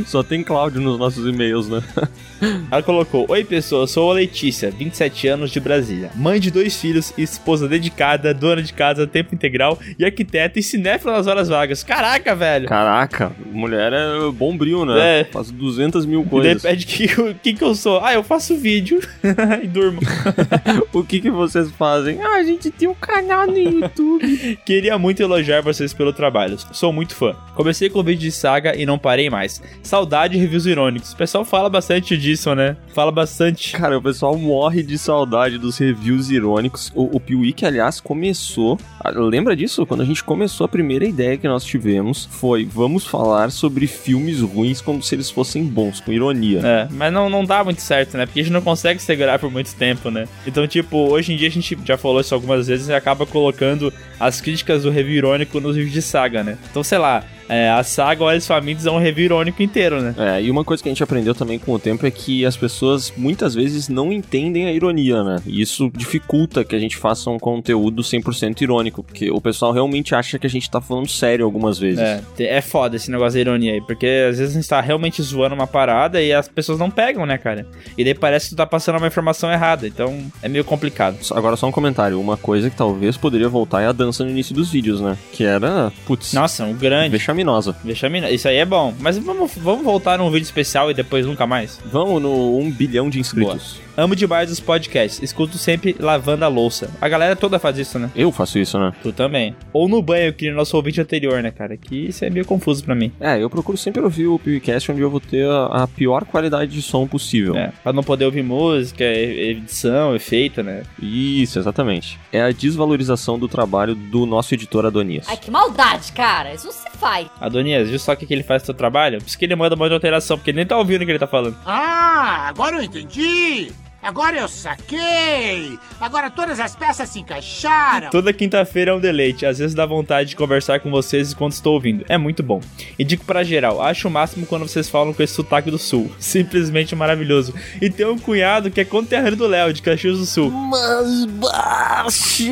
Só 0.06 0.22
tem 0.24 0.44
Cláudio 0.44 0.82
nos 0.82 0.98
nossos 1.00 1.26
e-mails, 1.28 1.68
né? 1.70 1.82
Ela 2.72 2.84
colocou: 2.84 3.26
Oi, 3.30 3.44
pessoal, 3.44 3.88
sou 3.88 4.12
a 4.12 4.16
Letícia, 4.16 4.70
27 4.70 5.28
anos 5.28 5.52
de 5.52 5.60
Brasília. 5.60 6.12
Mãe 6.16 6.40
de 6.40 6.52
dois 6.52 6.80
filhos, 6.80 7.14
esposa 7.18 7.68
dedicada, 7.68 8.34
dona 8.34 8.62
de 8.62 8.74
casa, 8.74 9.08
tempo 9.08 9.34
integral 9.34 9.80
e 9.98 10.06
arquiteta 10.06 10.60
e 10.60 10.64
cinéfila 10.64 11.14
nas 11.14 11.28
horas 11.28 11.50
vagas. 11.50 11.84
Caraca, 11.84 12.36
velho! 12.36 12.68
Caraca, 12.68 13.32
mulher 13.52 13.92
é 13.94 14.32
bombril, 14.32 14.86
né? 14.86 15.22
É. 15.22 15.24
Faz 15.26 15.50
200 15.58 16.06
mil 16.06 16.22
E 16.22 16.26
coisas. 16.26 16.62
pede 16.62 16.86
que, 16.86 17.06
o 17.22 17.36
que, 17.36 17.54
que 17.54 17.64
eu 17.64 17.76
sou. 17.76 18.00
Ah, 18.04 18.14
eu 18.14 18.24
faço 18.24 18.56
vídeo 18.56 19.00
e 19.64 19.68
durmo. 19.68 20.00
o 20.94 21.04
que, 21.04 21.20
que 21.20 21.30
vocês 21.30 21.70
fazem? 21.72 22.22
Ah, 22.22 22.38
a 22.38 22.44
gente 22.44 22.70
tem 22.72 22.88
um 22.88 22.94
canal 22.94 23.48
no 23.48 23.58
YouTube. 23.58 24.60
Queria 24.66 24.98
muito 24.98 25.22
elogiar 25.22 25.62
vocês 25.62 25.94
pelo 25.94 26.14
trabalho. 26.14 26.58
Sou 26.72 26.94
muito 26.94 27.16
fã. 27.16 27.36
Comecei 27.56 27.90
com 27.90 28.00
o 28.00 28.04
vídeo 28.04 28.22
de 28.22 28.32
saga 28.32 28.76
e 28.76 28.86
não 28.86 28.98
parei 29.00 29.30
mais. 29.30 29.62
Saudade 29.82 30.36
de 30.36 30.40
reviews 30.40 30.66
irônicos. 30.66 31.14
O 31.14 31.18
pessoal 31.18 31.44
fala 31.46 31.70
bastante 31.70 32.18
disso, 32.18 32.54
né? 32.54 32.78
Fala 32.94 33.12
bastante. 33.12 33.72
Cara, 33.74 33.98
o 33.98 34.02
pessoal 34.02 34.38
morre 34.38 34.84
de 34.84 34.98
saudade 34.98 35.58
dos 35.58 35.78
reviews 35.78 36.30
irônicos. 36.30 36.92
O, 36.94 37.16
o 37.16 37.20
Piuí, 37.20 37.54
que 37.54 37.66
aliás 37.66 38.00
começou. 38.00 38.78
Lembra 39.16 39.56
disso? 39.56 39.86
Quando 39.86 40.02
a 40.02 40.06
gente 40.06 40.24
começou 40.24 40.66
a 40.66 40.68
primeira 40.68 41.06
ideia 41.06 41.38
que 41.38 41.48
nós 41.48 41.64
tivemos 41.64 42.28
foi 42.30 42.66
vamos 42.66 43.06
falar 43.06 43.52
sobre 43.52 43.88
filmes 43.88 44.42
ruins 44.42 44.82
como 44.82 45.02
se 45.02 45.16
eles 45.16 45.30
fossem 45.30 45.47
bons, 45.64 46.00
com 46.00 46.12
ironia. 46.12 46.62
É, 46.64 46.88
mas 46.92 47.12
não, 47.12 47.30
não 47.30 47.44
dá 47.46 47.64
muito 47.64 47.82
certo, 47.82 48.18
né? 48.18 48.26
Porque 48.26 48.40
a 48.40 48.44
gente 48.44 48.54
não 48.54 48.62
consegue 48.62 49.02
segurar 49.02 49.40
por 49.40 49.52
muito 49.52 49.74
tempo, 49.76 50.10
né? 50.10 50.28
Então, 50.46 50.68
tipo, 50.68 50.98
hoje 51.10 51.34
em 51.34 51.38
dia 51.38 51.48
a 51.48 51.52
gente 51.52 51.78
já 51.86 51.98
falou 51.98 52.22
isso 52.22 52.34
algumas 52.34 52.68
vezes 52.68 52.88
e 52.88 52.94
acaba 52.94 53.26
colocando 53.26 53.94
as 54.20 54.42
críticas 54.42 54.84
do 54.84 54.90
review 54.90 55.16
irônico 55.16 55.60
nos 55.60 55.76
vídeos 55.76 55.94
de 55.94 56.02
saga, 56.02 56.44
né? 56.44 56.58
Então, 56.70 56.84
sei 56.84 56.98
lá, 56.98 57.24
é, 57.50 57.70
a 57.70 57.84
saga 57.84 58.24
Olhos 58.24 58.48
Famintos 58.48 58.86
é 58.86 58.92
um 58.92 58.98
review 58.98 59.26
irônico 59.26 59.62
inteiro, 59.64 60.02
né? 60.02 60.16
É, 60.18 60.42
e 60.42 60.52
uma 60.52 60.64
coisa 60.64 60.82
que 60.82 60.90
a 60.90 60.92
gente 60.92 61.04
aprendeu 61.04 61.34
também 61.34 61.58
com 61.58 61.74
o 61.74 61.80
tempo 61.80 62.06
é 62.06 62.12
que 62.12 62.46
as 62.46 62.58
pessoas 62.58 63.14
muitas 63.16 63.54
vezes 63.56 63.88
não 63.88 64.12
entendem 64.12 64.68
a 64.68 64.72
ironia, 64.72 65.24
né? 65.24 65.38
E 65.46 65.62
isso 65.62 65.92
dificulta 65.96 66.64
que 66.64 66.76
a 66.76 66.80
gente 66.80 66.98
faça 66.98 67.30
um 67.30 67.40
conteúdo 67.40 68.02
100% 68.02 68.62
irônico, 68.62 69.04
porque 69.04 69.32
o 69.32 69.40
pessoal 69.40 69.72
realmente 69.72 70.14
acha 70.14 70.38
que 70.38 70.48
a 70.48 70.50
gente 70.50 70.70
tá 70.70 70.82
falando 70.82 71.08
sério 71.08 71.46
algumas 71.46 71.80
vezes. 71.80 72.00
É, 72.00 72.22
é 72.40 72.62
foda 72.62 72.96
esse 72.96 73.10
negócio 73.10 73.34
da 73.34 73.40
ironia 73.40 73.74
aí, 73.74 73.82
porque 73.82 74.28
às 74.30 74.38
vezes 74.38 74.56
a 74.56 74.60
gente 74.60 74.70
tá 74.70 74.82
realmente 74.82 75.22
zoando 75.22 75.56
uma 75.56 75.68
parada 75.68 76.22
e 76.22 76.34
as 76.34 76.48
pessoas 76.48 76.80
não 76.80 76.90
pegam, 76.90 77.26
né, 77.26 77.38
cara? 77.38 77.66
E 77.98 78.04
daí 78.04 78.14
parece 78.14 78.50
que 78.50 78.56
tu 78.56 78.58
tá 78.58 78.66
passando 78.66 78.98
uma 78.98 79.08
informação 79.08 79.52
errada, 79.52 79.88
então 79.88 80.20
é 80.42 80.50
meio 80.50 80.64
complicado. 80.64 81.18
Agora 81.32 81.56
só 81.56 81.68
um 81.68 81.72
comentário, 81.72 82.20
uma 82.20 82.38
coisa 82.38 82.70
que 82.70 82.76
talvez 82.76 83.18
poderia 83.18 83.50
voltar 83.50 83.82
é 83.82 83.88
a 83.88 83.92
dança 83.92 84.24
no 84.24 84.30
início 84.30 84.54
dos 84.54 84.72
vídeos, 84.72 85.00
né? 85.02 85.18
Que 85.32 85.44
era, 85.44 85.92
putz, 86.06 86.34
Nossa, 86.34 86.64
um 86.66 86.74
grande. 86.74 87.12
Vexaminosa. 87.38 87.76
Vexamina. 87.84 88.30
Isso 88.32 88.48
aí 88.48 88.58
é 88.58 88.66
bom. 88.66 88.94
Mas 89.00 89.18
vamos, 89.18 89.52
vamos 89.56 89.84
voltar 89.84 90.18
num 90.18 90.30
vídeo 90.32 90.46
especial 90.46 90.90
e 90.90 90.94
depois 90.94 91.26
nunca 91.26 91.46
mais? 91.46 91.80
Vamos 91.86 92.22
no 92.22 92.58
1 92.60 92.72
bilhão 92.72 93.10
de 93.10 93.20
inscritos. 93.20 93.87
Amo 93.98 94.16
demais 94.16 94.52
os 94.52 94.60
podcasts. 94.60 95.24
Escuto 95.24 95.58
sempre 95.58 95.96
lavando 96.00 96.46
a 96.46 96.48
louça. 96.48 96.92
A 97.02 97.10
galera 97.10 97.36
toda 97.36 97.58
faz 97.58 97.80
isso, 97.80 97.98
né? 97.98 98.12
Eu 98.16 98.32
faço 98.32 98.60
isso, 98.60 98.78
né? 98.78 98.94
Tu 99.02 99.12
também. 99.12 99.56
Ou 99.74 99.90
no 99.90 100.04
banho, 100.04 100.32
que 100.32 100.52
no 100.52 100.56
nosso 100.56 100.78
ouvinte 100.78 101.02
anterior, 101.02 101.42
né, 101.42 101.50
cara? 101.50 101.76
Que 101.76 102.10
isso 102.10 102.24
é 102.24 102.30
meio 102.30 102.46
confuso 102.46 102.84
pra 102.84 102.94
mim. 102.94 103.12
É, 103.20 103.42
eu 103.42 103.50
procuro 103.50 103.76
sempre 103.76 104.00
ouvir 104.04 104.28
o 104.28 104.38
PewCast 104.38 104.92
onde 104.92 105.02
eu 105.02 105.10
vou 105.10 105.20
ter 105.20 105.50
a, 105.50 105.84
a 105.84 105.88
pior 105.88 106.26
qualidade 106.26 106.72
de 106.72 106.82
som 106.84 107.08
possível. 107.08 107.58
É, 107.58 107.72
pra 107.82 107.92
não 107.92 108.04
poder 108.04 108.26
ouvir 108.26 108.44
música, 108.44 109.04
edição, 109.04 110.16
efeito, 110.16 110.62
né? 110.62 110.84
Isso, 111.02 111.58
exatamente. 111.58 112.20
É 112.32 112.42
a 112.44 112.52
desvalorização 112.52 113.40
do 113.40 113.48
trabalho 113.48 113.96
do 113.96 114.28
nosso 114.28 114.54
editor 114.54 114.86
Adonias. 114.86 115.26
Ai, 115.28 115.38
que 115.38 115.50
maldade, 115.50 116.12
cara. 116.12 116.54
Isso 116.54 116.72
se 116.72 116.88
faz. 117.00 117.28
Adonias, 117.42 117.90
viu 117.90 117.98
só 117.98 118.14
o 118.14 118.16
que, 118.16 118.28
que 118.28 118.34
ele 118.34 118.44
faz 118.44 118.62
no 118.62 118.68
seu 118.68 118.76
trabalho? 118.76 119.18
Por 119.18 119.28
isso 119.28 119.40
que 119.40 119.46
ele 119.46 119.56
manda 119.56 119.74
um 119.74 119.78
monte 119.80 119.88
de 119.90 119.96
alteração, 119.96 120.38
porque 120.38 120.52
ele 120.52 120.58
nem 120.58 120.68
tá 120.68 120.78
ouvindo 120.78 121.02
o 121.02 121.06
que 121.06 121.12
ele 121.12 121.18
tá 121.18 121.26
falando. 121.26 121.58
Ah, 121.66 122.46
agora 122.48 122.76
eu 122.76 122.84
entendi. 122.84 123.72
Agora 124.08 124.38
eu 124.38 124.48
saquei. 124.48 125.78
Agora 126.00 126.30
todas 126.30 126.62
as 126.62 126.74
peças 126.74 127.10
se 127.10 127.20
encaixaram. 127.20 128.10
Toda 128.10 128.32
quinta-feira 128.32 128.92
é 128.92 128.94
um 128.94 129.02
deleite. 129.02 129.46
Às 129.46 129.58
vezes 129.58 129.76
dá 129.76 129.86
vontade 129.86 130.30
de 130.30 130.36
conversar 130.38 130.80
com 130.80 130.90
vocês 130.90 131.34
enquanto 131.34 131.52
estou 131.52 131.74
ouvindo. 131.74 132.06
É 132.08 132.18
muito 132.18 132.42
bom. 132.42 132.62
E 132.98 133.04
digo 133.04 133.26
pra 133.26 133.44
geral, 133.44 133.82
acho 133.82 134.08
o 134.08 134.12
máximo 134.12 134.46
quando 134.46 134.66
vocês 134.66 134.88
falam 134.88 135.14
com 135.14 135.22
esse 135.22 135.34
sotaque 135.34 135.70
do 135.70 135.78
sul. 135.78 136.10
Simplesmente 136.20 136.96
maravilhoso. 136.96 137.54
E 137.82 137.90
tem 137.90 138.06
um 138.06 138.18
cunhado 138.18 138.72
que 138.72 138.80
é 138.80 138.86
conterrâneo 138.86 139.36
do 139.36 139.46
Léo, 139.46 139.74
de 139.74 139.82
Caxias 139.82 140.18
do 140.18 140.26
Sul. 140.26 140.52
Mas, 140.52 141.26
baixo, 141.26 142.46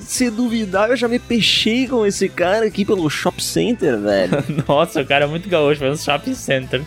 se 0.00 0.28
duvidar, 0.28 0.90
eu 0.90 0.96
já 0.96 1.06
me 1.06 1.20
peixei 1.20 1.86
com 1.86 2.04
esse 2.04 2.28
cara 2.28 2.66
aqui 2.66 2.84
pelo 2.84 3.08
Shop 3.08 3.40
Center, 3.40 3.96
velho. 3.96 4.42
Nossa, 4.66 5.02
o 5.02 5.06
cara 5.06 5.24
é 5.24 5.28
muito 5.28 5.48
gaúcho, 5.48 5.78
faz 5.78 6.00
um 6.00 6.04
shopping 6.04 6.34
center. 6.34 6.82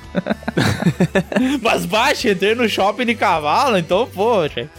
Mas 1.63 1.85
baixa, 1.85 2.31
entrei 2.31 2.53
no 2.53 2.67
shopping 2.67 3.05
de 3.05 3.15
cavalo, 3.15 3.77
então, 3.77 4.08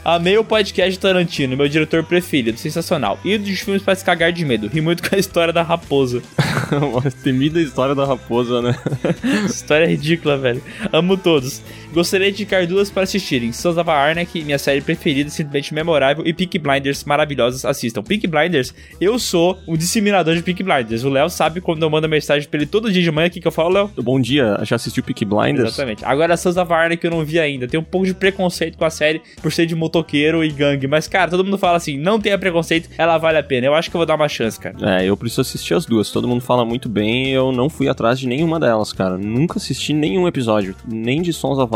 Amei 0.05 0.37
o 0.39 0.45
podcast 0.45 0.99
do 0.99 1.03
Tarantino, 1.03 1.57
meu 1.57 1.69
diretor 1.69 2.05
preferido, 2.05 2.59
sensacional. 2.59 3.19
E 3.25 3.37
dos 3.39 3.61
filmes 3.61 3.83
pra 3.83 3.95
se 3.95 4.05
cagar 4.05 4.33
de 4.33 4.45
medo. 4.45 4.69
Ri 4.69 4.81
muito 4.81 5.09
com 5.09 5.15
a 5.15 5.19
história 5.19 5.53
da 5.53 5.63
raposa. 5.63 6.23
Uma 6.73 7.11
temida 7.11 7.61
história 7.61 7.95
da 7.95 8.05
raposa, 8.05 8.63
né? 8.63 8.77
História 9.47 9.87
ridícula, 9.87 10.37
velho. 10.37 10.63
Amo 10.93 11.17
todos. 11.17 11.63
Gostaria 11.93 12.31
de 12.31 12.43
indicar 12.43 12.67
duas 12.67 12.91
para 12.91 13.03
assistirem. 13.03 13.53
Sons 13.53 13.77
of 13.77 13.91
Anarchy, 13.91 14.45
minha 14.45 14.59
série 14.59 14.81
preferida, 14.81 15.29
simplesmente 15.29 15.75
memorável, 15.75 16.25
e 16.27 16.33
Peak 16.33 16.59
Blinders, 16.59 17.05
maravilhosas, 17.05 17.65
assistam. 17.65 18.03
Peak 18.03 18.27
Blinders, 18.27 18.73
eu 19.01 19.19
sou 19.19 19.59
o 19.67 19.77
disseminador 19.77 20.35
de 20.35 20.43
Peak 20.43 20.63
Blinders. 20.63 21.05
O 21.05 21.09
Léo 21.09 21.29
sabe 21.29 21.61
quando 21.61 21.83
eu 21.83 21.91
mando 21.91 22.09
mensagem 22.09 22.49
pra 22.49 22.59
ele 22.59 22.67
todo 22.67 22.93
dia 22.93 23.03
de 23.03 23.11
manhã, 23.11 23.29
o 23.29 23.31
que, 23.31 23.41
que 23.41 23.49
eu 23.49 23.53
falo, 23.53 23.71
Léo? 23.71 23.91
Bom 23.97 24.21
dia, 24.21 24.59
já 24.63 24.77
assistiu 24.77 25.03
Peaky 25.03 25.25
Blinders? 25.25 25.69
Exatamente. 25.69 26.05
Agora, 26.05 26.37
Sons 26.37 26.57
of 26.57 26.73
Anarchy 26.73 27.05
eu 27.05 27.11
não 27.11 27.25
vi 27.25 27.41
ainda. 27.41 27.67
Tem 27.67 27.79
um 27.79 27.85
pouco 27.85 28.07
de 28.07 28.15
preconceito 28.15 28.79
com 28.79 28.85
a 28.85 28.91
série 28.91 29.21
por 29.43 29.51
ser 29.53 29.67
de 29.67 29.75
motoqueiro 29.75 30.45
e 30.45 30.51
gangue. 30.51 30.87
Mas, 30.87 31.09
cara, 31.09 31.31
todo 31.31 31.45
mundo 31.45 31.59
fala 31.59 31.77
assim, 31.77 31.99
não 31.99 32.21
tenha 32.21 32.39
preconceito, 32.39 32.89
ela 32.97 33.19
vale 33.19 33.39
a 33.39 33.43
pena. 33.43 33.67
Eu 33.67 33.75
acho 33.75 33.91
que 33.91 33.97
eu 33.97 33.99
vou 33.99 34.07
dar 34.07 34.15
uma 34.15 34.29
chance, 34.29 34.59
cara. 34.59 34.77
É, 34.81 35.05
eu 35.05 35.17
preciso 35.17 35.41
assistir 35.41 35.75
as 35.75 35.85
duas. 35.85 36.11
Todo 36.11 36.29
mundo 36.29 36.41
fala 36.41 36.65
muito 36.65 36.89
bem 36.89 37.31
eu 37.31 37.53
não 37.53 37.69
fui 37.69 37.89
atrás 37.89 38.19
de 38.19 38.27
nenhuma 38.27 38.61
delas, 38.61 38.93
cara. 38.93 39.19
Nunca 39.19 39.59
assisti 39.59 39.93
nenhum 39.93 40.29
episódio. 40.29 40.75
Nem 40.87 41.21
de 41.21 41.33
Sons 41.33 41.59
of 41.59 41.75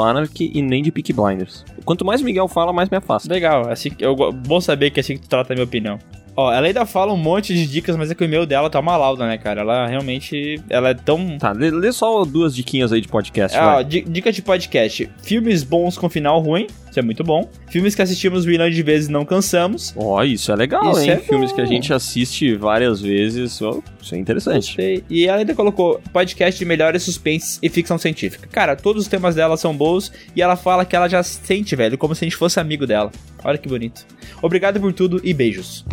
E 0.55 0.63
nem 0.63 0.83
de 0.83 0.91
Peaky 0.93 1.13
Blinders. 1.13 1.65
Quanto 1.85 2.05
mais 2.05 2.21
Miguel 2.23 2.49
fala, 2.49 2.73
mais 2.73 2.89
me 2.91 2.97
afasta. 2.97 3.33
Legal, 3.33 3.69
assim, 3.71 3.91
que- 3.91 4.05
eu, 4.05 4.15
bom 4.33 4.61
saber 4.61 4.91
que 4.91 5.01
é 5.01 5.03
assim 5.03 5.15
que 5.17 5.23
tu 5.23 5.29
trata 5.29 5.53
a 5.53 5.55
minha 5.55 5.65
opinião. 5.65 5.99
Ó, 6.37 6.53
ela 6.53 6.67
ainda 6.67 6.85
fala 6.85 7.13
um 7.13 7.17
monte 7.17 7.55
de 7.55 7.67
dicas, 7.67 7.97
mas 7.97 8.11
é 8.11 8.15
que 8.15 8.23
o 8.23 8.25
e-mail 8.25 8.45
dela 8.45 8.69
tá 8.69 8.81
uma 8.81 8.97
lauda, 8.97 9.27
né, 9.27 9.39
cara? 9.39 9.61
Ela 9.61 9.87
realmente, 9.87 10.61
ela 10.69 10.91
é 10.91 10.95
tão... 10.95 11.39
Tá, 11.39 11.53
lê, 11.53 11.71
lê 11.71 11.93
só 11.93 12.25
duas 12.25 12.55
diquinhas 12.55 12.93
aí 12.93 13.01
de 13.01 13.07
podcast, 13.09 13.57
É, 13.57 13.61
ó, 13.63 13.83
dica 13.83 14.33
de 14.33 14.43
podcast. 14.43 15.09
Filmes 15.23 15.63
bons 15.63 15.97
com 15.97 16.09
final 16.09 16.41
ruim, 16.41 16.67
isso 16.91 16.99
é 16.99 17.03
muito 17.03 17.23
bom. 17.23 17.49
Filmes 17.69 17.95
que 17.95 18.03
assistimos 18.03 18.45
milhões 18.45 18.75
de 18.75 18.83
vezes 18.83 19.09
e 19.09 19.13
não 19.13 19.25
cansamos. 19.25 19.95
Ó, 19.97 20.23
isso 20.25 20.51
é 20.51 20.57
legal, 20.57 20.91
Isso 20.93 21.01
hein? 21.03 21.11
é 21.11 21.17
Filmes 21.19 21.53
que 21.53 21.61
a 21.61 21.65
gente 21.65 21.93
assiste 21.93 22.55
várias 22.57 23.01
vezes. 23.01 23.61
ó, 23.63 23.79
isso 24.03 24.15
é 24.15 24.19
interessante. 24.19 25.05
E 25.09 25.27
ela 25.27 25.39
ainda 25.39 25.55
colocou 25.55 26.01
podcast 26.13 26.59
de 26.59 26.65
melhores 26.65 27.05
suspense 27.05 27.59
e 27.63 27.69
ficção 27.69 27.97
científica. 27.97 28.49
Cara, 28.51 28.75
todos 28.75 29.03
os 29.03 29.09
temas 29.09 29.35
dela 29.37 29.57
são 29.57 29.75
bons 29.77 30.13
e 30.35 30.43
ela 30.43 30.57
fala 30.57 30.85
que 30.85 30.97
ela 30.97 31.09
já 31.09 31.23
sente, 31.23 31.77
velho, 31.77 31.97
como 31.97 32.15
se 32.15 32.25
a 32.25 32.27
gente 32.27 32.37
fosse 32.37 32.59
amigo 32.59 32.87
dela. 32.87 33.13
Olha 33.45 33.59
que 33.59 33.69
bonito. 33.69 34.05
Obrigado 34.43 34.81
por 34.81 34.93
tudo 34.93 35.21
e 35.23 35.35
beijos. 35.35 35.85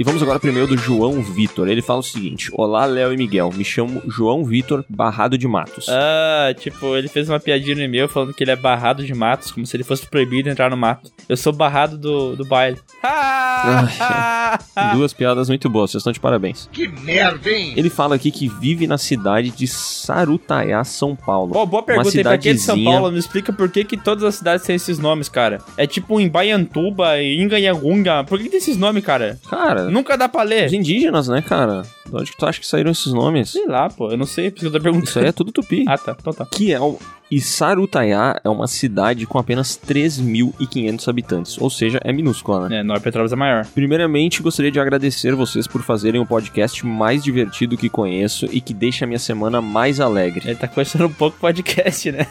E 0.00 0.02
vamos 0.02 0.22
agora 0.22 0.40
primeiro 0.40 0.66
do 0.66 0.78
João 0.78 1.20
Vitor. 1.22 1.68
Ele 1.68 1.82
fala 1.82 2.00
o 2.00 2.02
seguinte: 2.02 2.48
Olá, 2.54 2.86
Léo 2.86 3.12
e 3.12 3.18
Miguel. 3.18 3.52
Me 3.54 3.62
chamo 3.62 4.00
João 4.08 4.42
Vitor 4.42 4.82
Barrado 4.88 5.36
de 5.36 5.46
Matos. 5.46 5.88
Ah, 5.90 6.54
tipo, 6.58 6.96
ele 6.96 7.06
fez 7.06 7.28
uma 7.28 7.38
piadinha 7.38 7.76
no 7.76 7.82
e-mail 7.82 8.08
falando 8.08 8.32
que 8.32 8.42
ele 8.42 8.50
é 8.50 8.56
barrado 8.56 9.04
de 9.04 9.12
matos, 9.12 9.52
como 9.52 9.66
se 9.66 9.76
ele 9.76 9.84
fosse 9.84 10.06
proibido 10.06 10.48
entrar 10.48 10.70
no 10.70 10.76
mato. 10.76 11.12
Eu 11.28 11.36
sou 11.36 11.52
barrado 11.52 11.98
do, 11.98 12.34
do 12.34 12.46
baile. 12.46 12.78
Duas 14.94 15.12
piadas 15.12 15.50
muito 15.50 15.68
boas, 15.68 15.90
vocês 15.90 16.00
estão 16.00 16.14
de 16.14 16.18
parabéns. 16.20 16.66
Que 16.72 16.88
merda, 16.88 17.50
hein? 17.50 17.74
Ele 17.76 17.90
fala 17.90 18.14
aqui 18.14 18.30
que 18.30 18.48
vive 18.48 18.86
na 18.86 18.96
cidade 18.96 19.50
de 19.50 19.66
Sarutaiá, 19.68 20.82
São 20.82 21.14
Paulo. 21.14 21.52
Pô, 21.52 21.66
boa 21.66 21.82
pergunta 21.82 22.08
aí 22.16 22.22
pra 22.22 22.38
quem 22.38 22.52
é 22.52 22.54
de 22.54 22.60
São 22.60 22.74
cidadezinha- 22.74 23.00
Paulo. 23.00 23.12
Me 23.12 23.18
explica 23.18 23.52
por 23.52 23.68
que, 23.68 23.84
que 23.84 23.98
todas 23.98 24.24
as 24.24 24.36
cidades 24.36 24.64
têm 24.64 24.76
esses 24.76 24.98
nomes, 24.98 25.28
cara. 25.28 25.58
É 25.76 25.86
tipo 25.86 26.18
em 26.18 26.26
Baiantuba, 26.26 27.18
em 27.20 27.42
Inganhagunga. 27.42 28.24
Por 28.24 28.38
que, 28.38 28.44
que 28.44 28.50
tem 28.50 28.58
esses 28.58 28.78
nomes, 28.78 29.04
cara? 29.04 29.38
Cara, 29.50 29.89
Nunca 29.90 30.16
dá 30.16 30.28
pra 30.28 30.42
ler. 30.42 30.66
os 30.66 30.72
indígenas, 30.72 31.28
né, 31.28 31.42
cara? 31.42 31.82
De 32.06 32.16
onde 32.16 32.30
que 32.30 32.36
tu 32.36 32.46
acha 32.46 32.60
que 32.60 32.66
saíram 32.66 32.90
esses 32.90 33.12
nomes? 33.12 33.50
Sei 33.50 33.66
lá, 33.66 33.88
pô. 33.88 34.10
Eu 34.10 34.16
não 34.16 34.26
sei, 34.26 34.50
por 34.50 34.58
isso 34.58 34.70
que 34.70 34.76
eu 34.76 34.80
tô 34.80 34.82
perguntando. 34.82 35.08
Isso 35.08 35.18
aí 35.18 35.26
é 35.26 35.32
tudo 35.32 35.52
tupi. 35.52 35.84
Ah, 35.90 35.98
tá. 35.98 36.16
Então 36.18 36.32
tá. 36.32 36.46
que 36.46 36.72
é 36.72 36.80
o... 36.80 36.98
E 37.30 37.40
Sarutaiá 37.40 38.40
é 38.44 38.48
uma 38.48 38.66
cidade 38.66 39.24
com 39.26 39.38
apenas 39.38 39.78
3.500 39.78 41.08
habitantes, 41.08 41.58
ou 41.58 41.70
seja, 41.70 42.00
é 42.04 42.12
minúscula, 42.12 42.68
né? 42.68 42.80
É, 42.80 42.82
Nor 42.82 43.00
Petrópolis 43.00 43.32
é 43.32 43.36
maior. 43.36 43.66
Primeiramente, 43.66 44.42
gostaria 44.42 44.70
de 44.70 44.80
agradecer 44.80 45.34
vocês 45.34 45.66
por 45.68 45.82
fazerem 45.82 46.20
o 46.20 46.26
podcast 46.26 46.84
mais 46.84 47.22
divertido 47.22 47.76
que 47.76 47.88
conheço 47.88 48.46
e 48.50 48.60
que 48.60 48.74
deixa 48.74 49.04
a 49.04 49.08
minha 49.08 49.18
semana 49.18 49.60
mais 49.60 50.00
alegre. 50.00 50.48
Ele 50.48 50.56
tá 50.56 50.66
conhecendo 50.66 51.06
um 51.06 51.12
pouco 51.12 51.36
o 51.36 51.40
podcast, 51.40 52.10
né? 52.10 52.26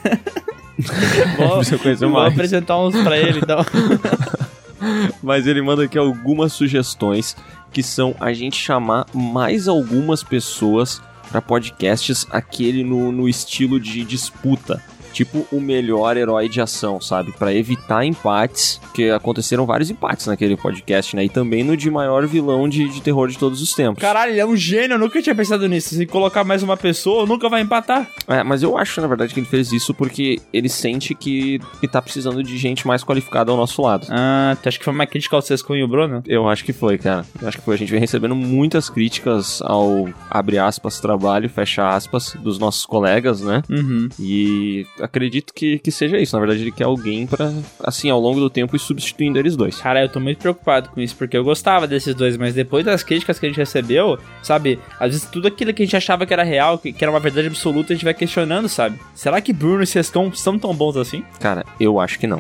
vou, 1.38 2.10
vou 2.10 2.22
apresentar 2.22 2.78
uns 2.80 2.96
pra 3.02 3.18
ele, 3.18 3.40
então. 3.40 3.60
Mas 5.22 5.48
ele 5.48 5.62
manda 5.62 5.84
aqui 5.84 5.98
algumas 5.98 6.54
sugestões 6.54 7.36
que 7.72 7.84
são 7.84 8.16
a 8.20 8.34
gente 8.34 8.58
chamar 8.58 9.06
mais 9.14 9.68
algumas 9.68 10.24
pessoas 10.24 11.02
para 11.30 11.42
podcasts 11.42 12.26
aquele 12.32 12.84
no, 12.84 13.12
no 13.12 13.30
estilo 13.30 13.80
de 13.80 14.04
disputa. 14.04 14.82
Tipo 15.20 15.46
o 15.52 15.60
melhor 15.60 16.16
herói 16.16 16.48
de 16.48 16.62
ação, 16.62 17.02
sabe? 17.02 17.34
Pra 17.34 17.54
evitar 17.54 18.06
empates, 18.06 18.80
porque 18.82 19.10
aconteceram 19.10 19.66
vários 19.66 19.90
empates 19.90 20.28
naquele 20.28 20.56
podcast, 20.56 21.14
né? 21.14 21.26
E 21.26 21.30
também 21.30 21.62
no 21.62 21.76
de 21.76 21.92
maior 21.92 22.26
vilão 22.26 22.70
de, 22.70 22.88
de 22.88 23.02
terror 23.02 23.28
de 23.28 23.38
todos 23.38 23.62
os 23.62 23.74
tempos. 23.74 24.02
Caralho, 24.02 24.32
ele 24.32 24.40
é 24.40 24.46
um 24.46 24.56
gênio, 24.56 24.94
eu 24.94 24.98
nunca 24.98 25.22
tinha 25.22 25.36
pensado 25.36 25.68
nisso. 25.68 25.94
Se 25.94 26.06
colocar 26.06 26.46
mais 26.46 26.64
uma 26.64 26.78
pessoa, 26.78 27.26
nunca 27.26 27.50
vai 27.50 27.60
empatar. 27.60 28.08
É, 28.30 28.44
mas 28.44 28.64
eu 28.64 28.78
acho, 28.78 29.02
na 29.02 29.08
verdade, 29.08 29.34
que 29.34 29.42
ele 29.42 29.46
fez 29.46 29.74
isso 29.74 29.94
porque 29.94 30.40
ele 30.54 30.70
sente 30.70 31.14
que, 31.14 31.60
que 31.82 31.88
tá 31.90 32.02
precisando 32.02 32.42
de 32.42 32.58
gente 32.58 32.88
mais 32.88 33.04
qualificada 33.04 33.52
ao 33.52 33.58
nosso 33.58 33.82
lado. 33.82 34.08
Ah, 34.10 34.56
tu 34.64 34.70
acha 34.70 34.80
que 34.80 34.86
foi 34.86 34.94
uma 34.94 35.06
crítica 35.06 35.36
ao 35.36 35.42
Sescon 35.42 35.76
e 35.76 35.84
o 35.84 35.88
Bruno? 35.90 36.24
Eu 36.26 36.48
acho 36.48 36.64
que 36.64 36.72
foi, 36.72 36.98
cara. 36.98 37.26
Eu 37.42 37.50
acho 37.50 37.58
que 37.58 37.64
foi. 37.66 37.76
A 37.76 37.78
gente 37.78 37.92
vem 37.92 38.00
recebendo 38.00 38.38
muitas 38.38 38.90
críticas 38.90 39.62
ao, 39.64 40.08
abre 40.30 40.58
aspas, 40.58 41.02
trabalho, 41.02 41.50
fecha 41.50 41.90
aspas, 41.90 42.38
dos 42.40 42.58
nossos 42.58 42.86
colegas, 42.86 43.42
né? 43.42 43.62
Uhum. 43.70 44.08
E 44.18 44.88
acredito 45.10 45.54
que, 45.54 45.80
que 45.80 45.92
seja 45.92 46.18
isso. 46.18 46.36
Na 46.36 46.40
verdade, 46.40 46.62
ele 46.62 46.72
quer 46.72 46.86
alguém 46.86 47.28
pra, 47.28 47.52
assim, 47.84 48.10
ao 48.10 48.20
longo 48.20 48.40
do 48.40 48.50
tempo 48.50 48.76
ir 48.76 48.80
substituindo 48.80 49.38
eles 49.38 49.56
dois. 49.56 49.78
Cara, 49.78 50.02
eu 50.02 50.10
tô 50.10 50.20
muito 50.20 50.40
preocupado 50.40 50.90
com 50.90 51.02
isso, 51.02 51.16
porque 51.16 51.36
eu 51.36 51.44
gostava 51.44 51.88
desses 51.88 52.16
dois, 52.16 52.38
mas 52.38 52.54
depois 52.54 52.86
das 52.86 53.04
críticas 53.04 53.40
que 53.40 53.46
a 53.46 53.50
gente 53.50 53.58
recebeu, 53.58 54.18
sabe? 54.42 54.80
Às 55.00 55.12
vezes 55.12 55.26
tudo 55.30 55.48
aquilo 55.48 55.74
que 55.74 55.84
a 55.84 55.86
gente 55.86 55.98
achava 55.98 56.26
que 56.26 56.34
era 56.34 56.44
real, 56.44 56.78
que, 56.78 56.94
que 56.94 57.04
era 57.04 57.12
uma 57.12 57.20
verdade 57.20 57.48
absoluta, 57.48 57.92
a 57.92 57.96
gente 57.96 58.06
vai 58.06 58.14
questionando, 58.14 58.70
sabe? 58.70 59.00
Será 59.16 59.42
que 59.42 59.52
Bruno 59.52 59.84
e 59.84 59.88
Sescão 59.88 60.32
são 60.34 60.58
tão 60.58 60.74
bons 60.74 60.96
assim? 60.96 61.24
Cara, 61.40 61.66
eu 61.80 62.00
acho 62.00 62.20
que 62.20 62.28
não. 62.28 62.40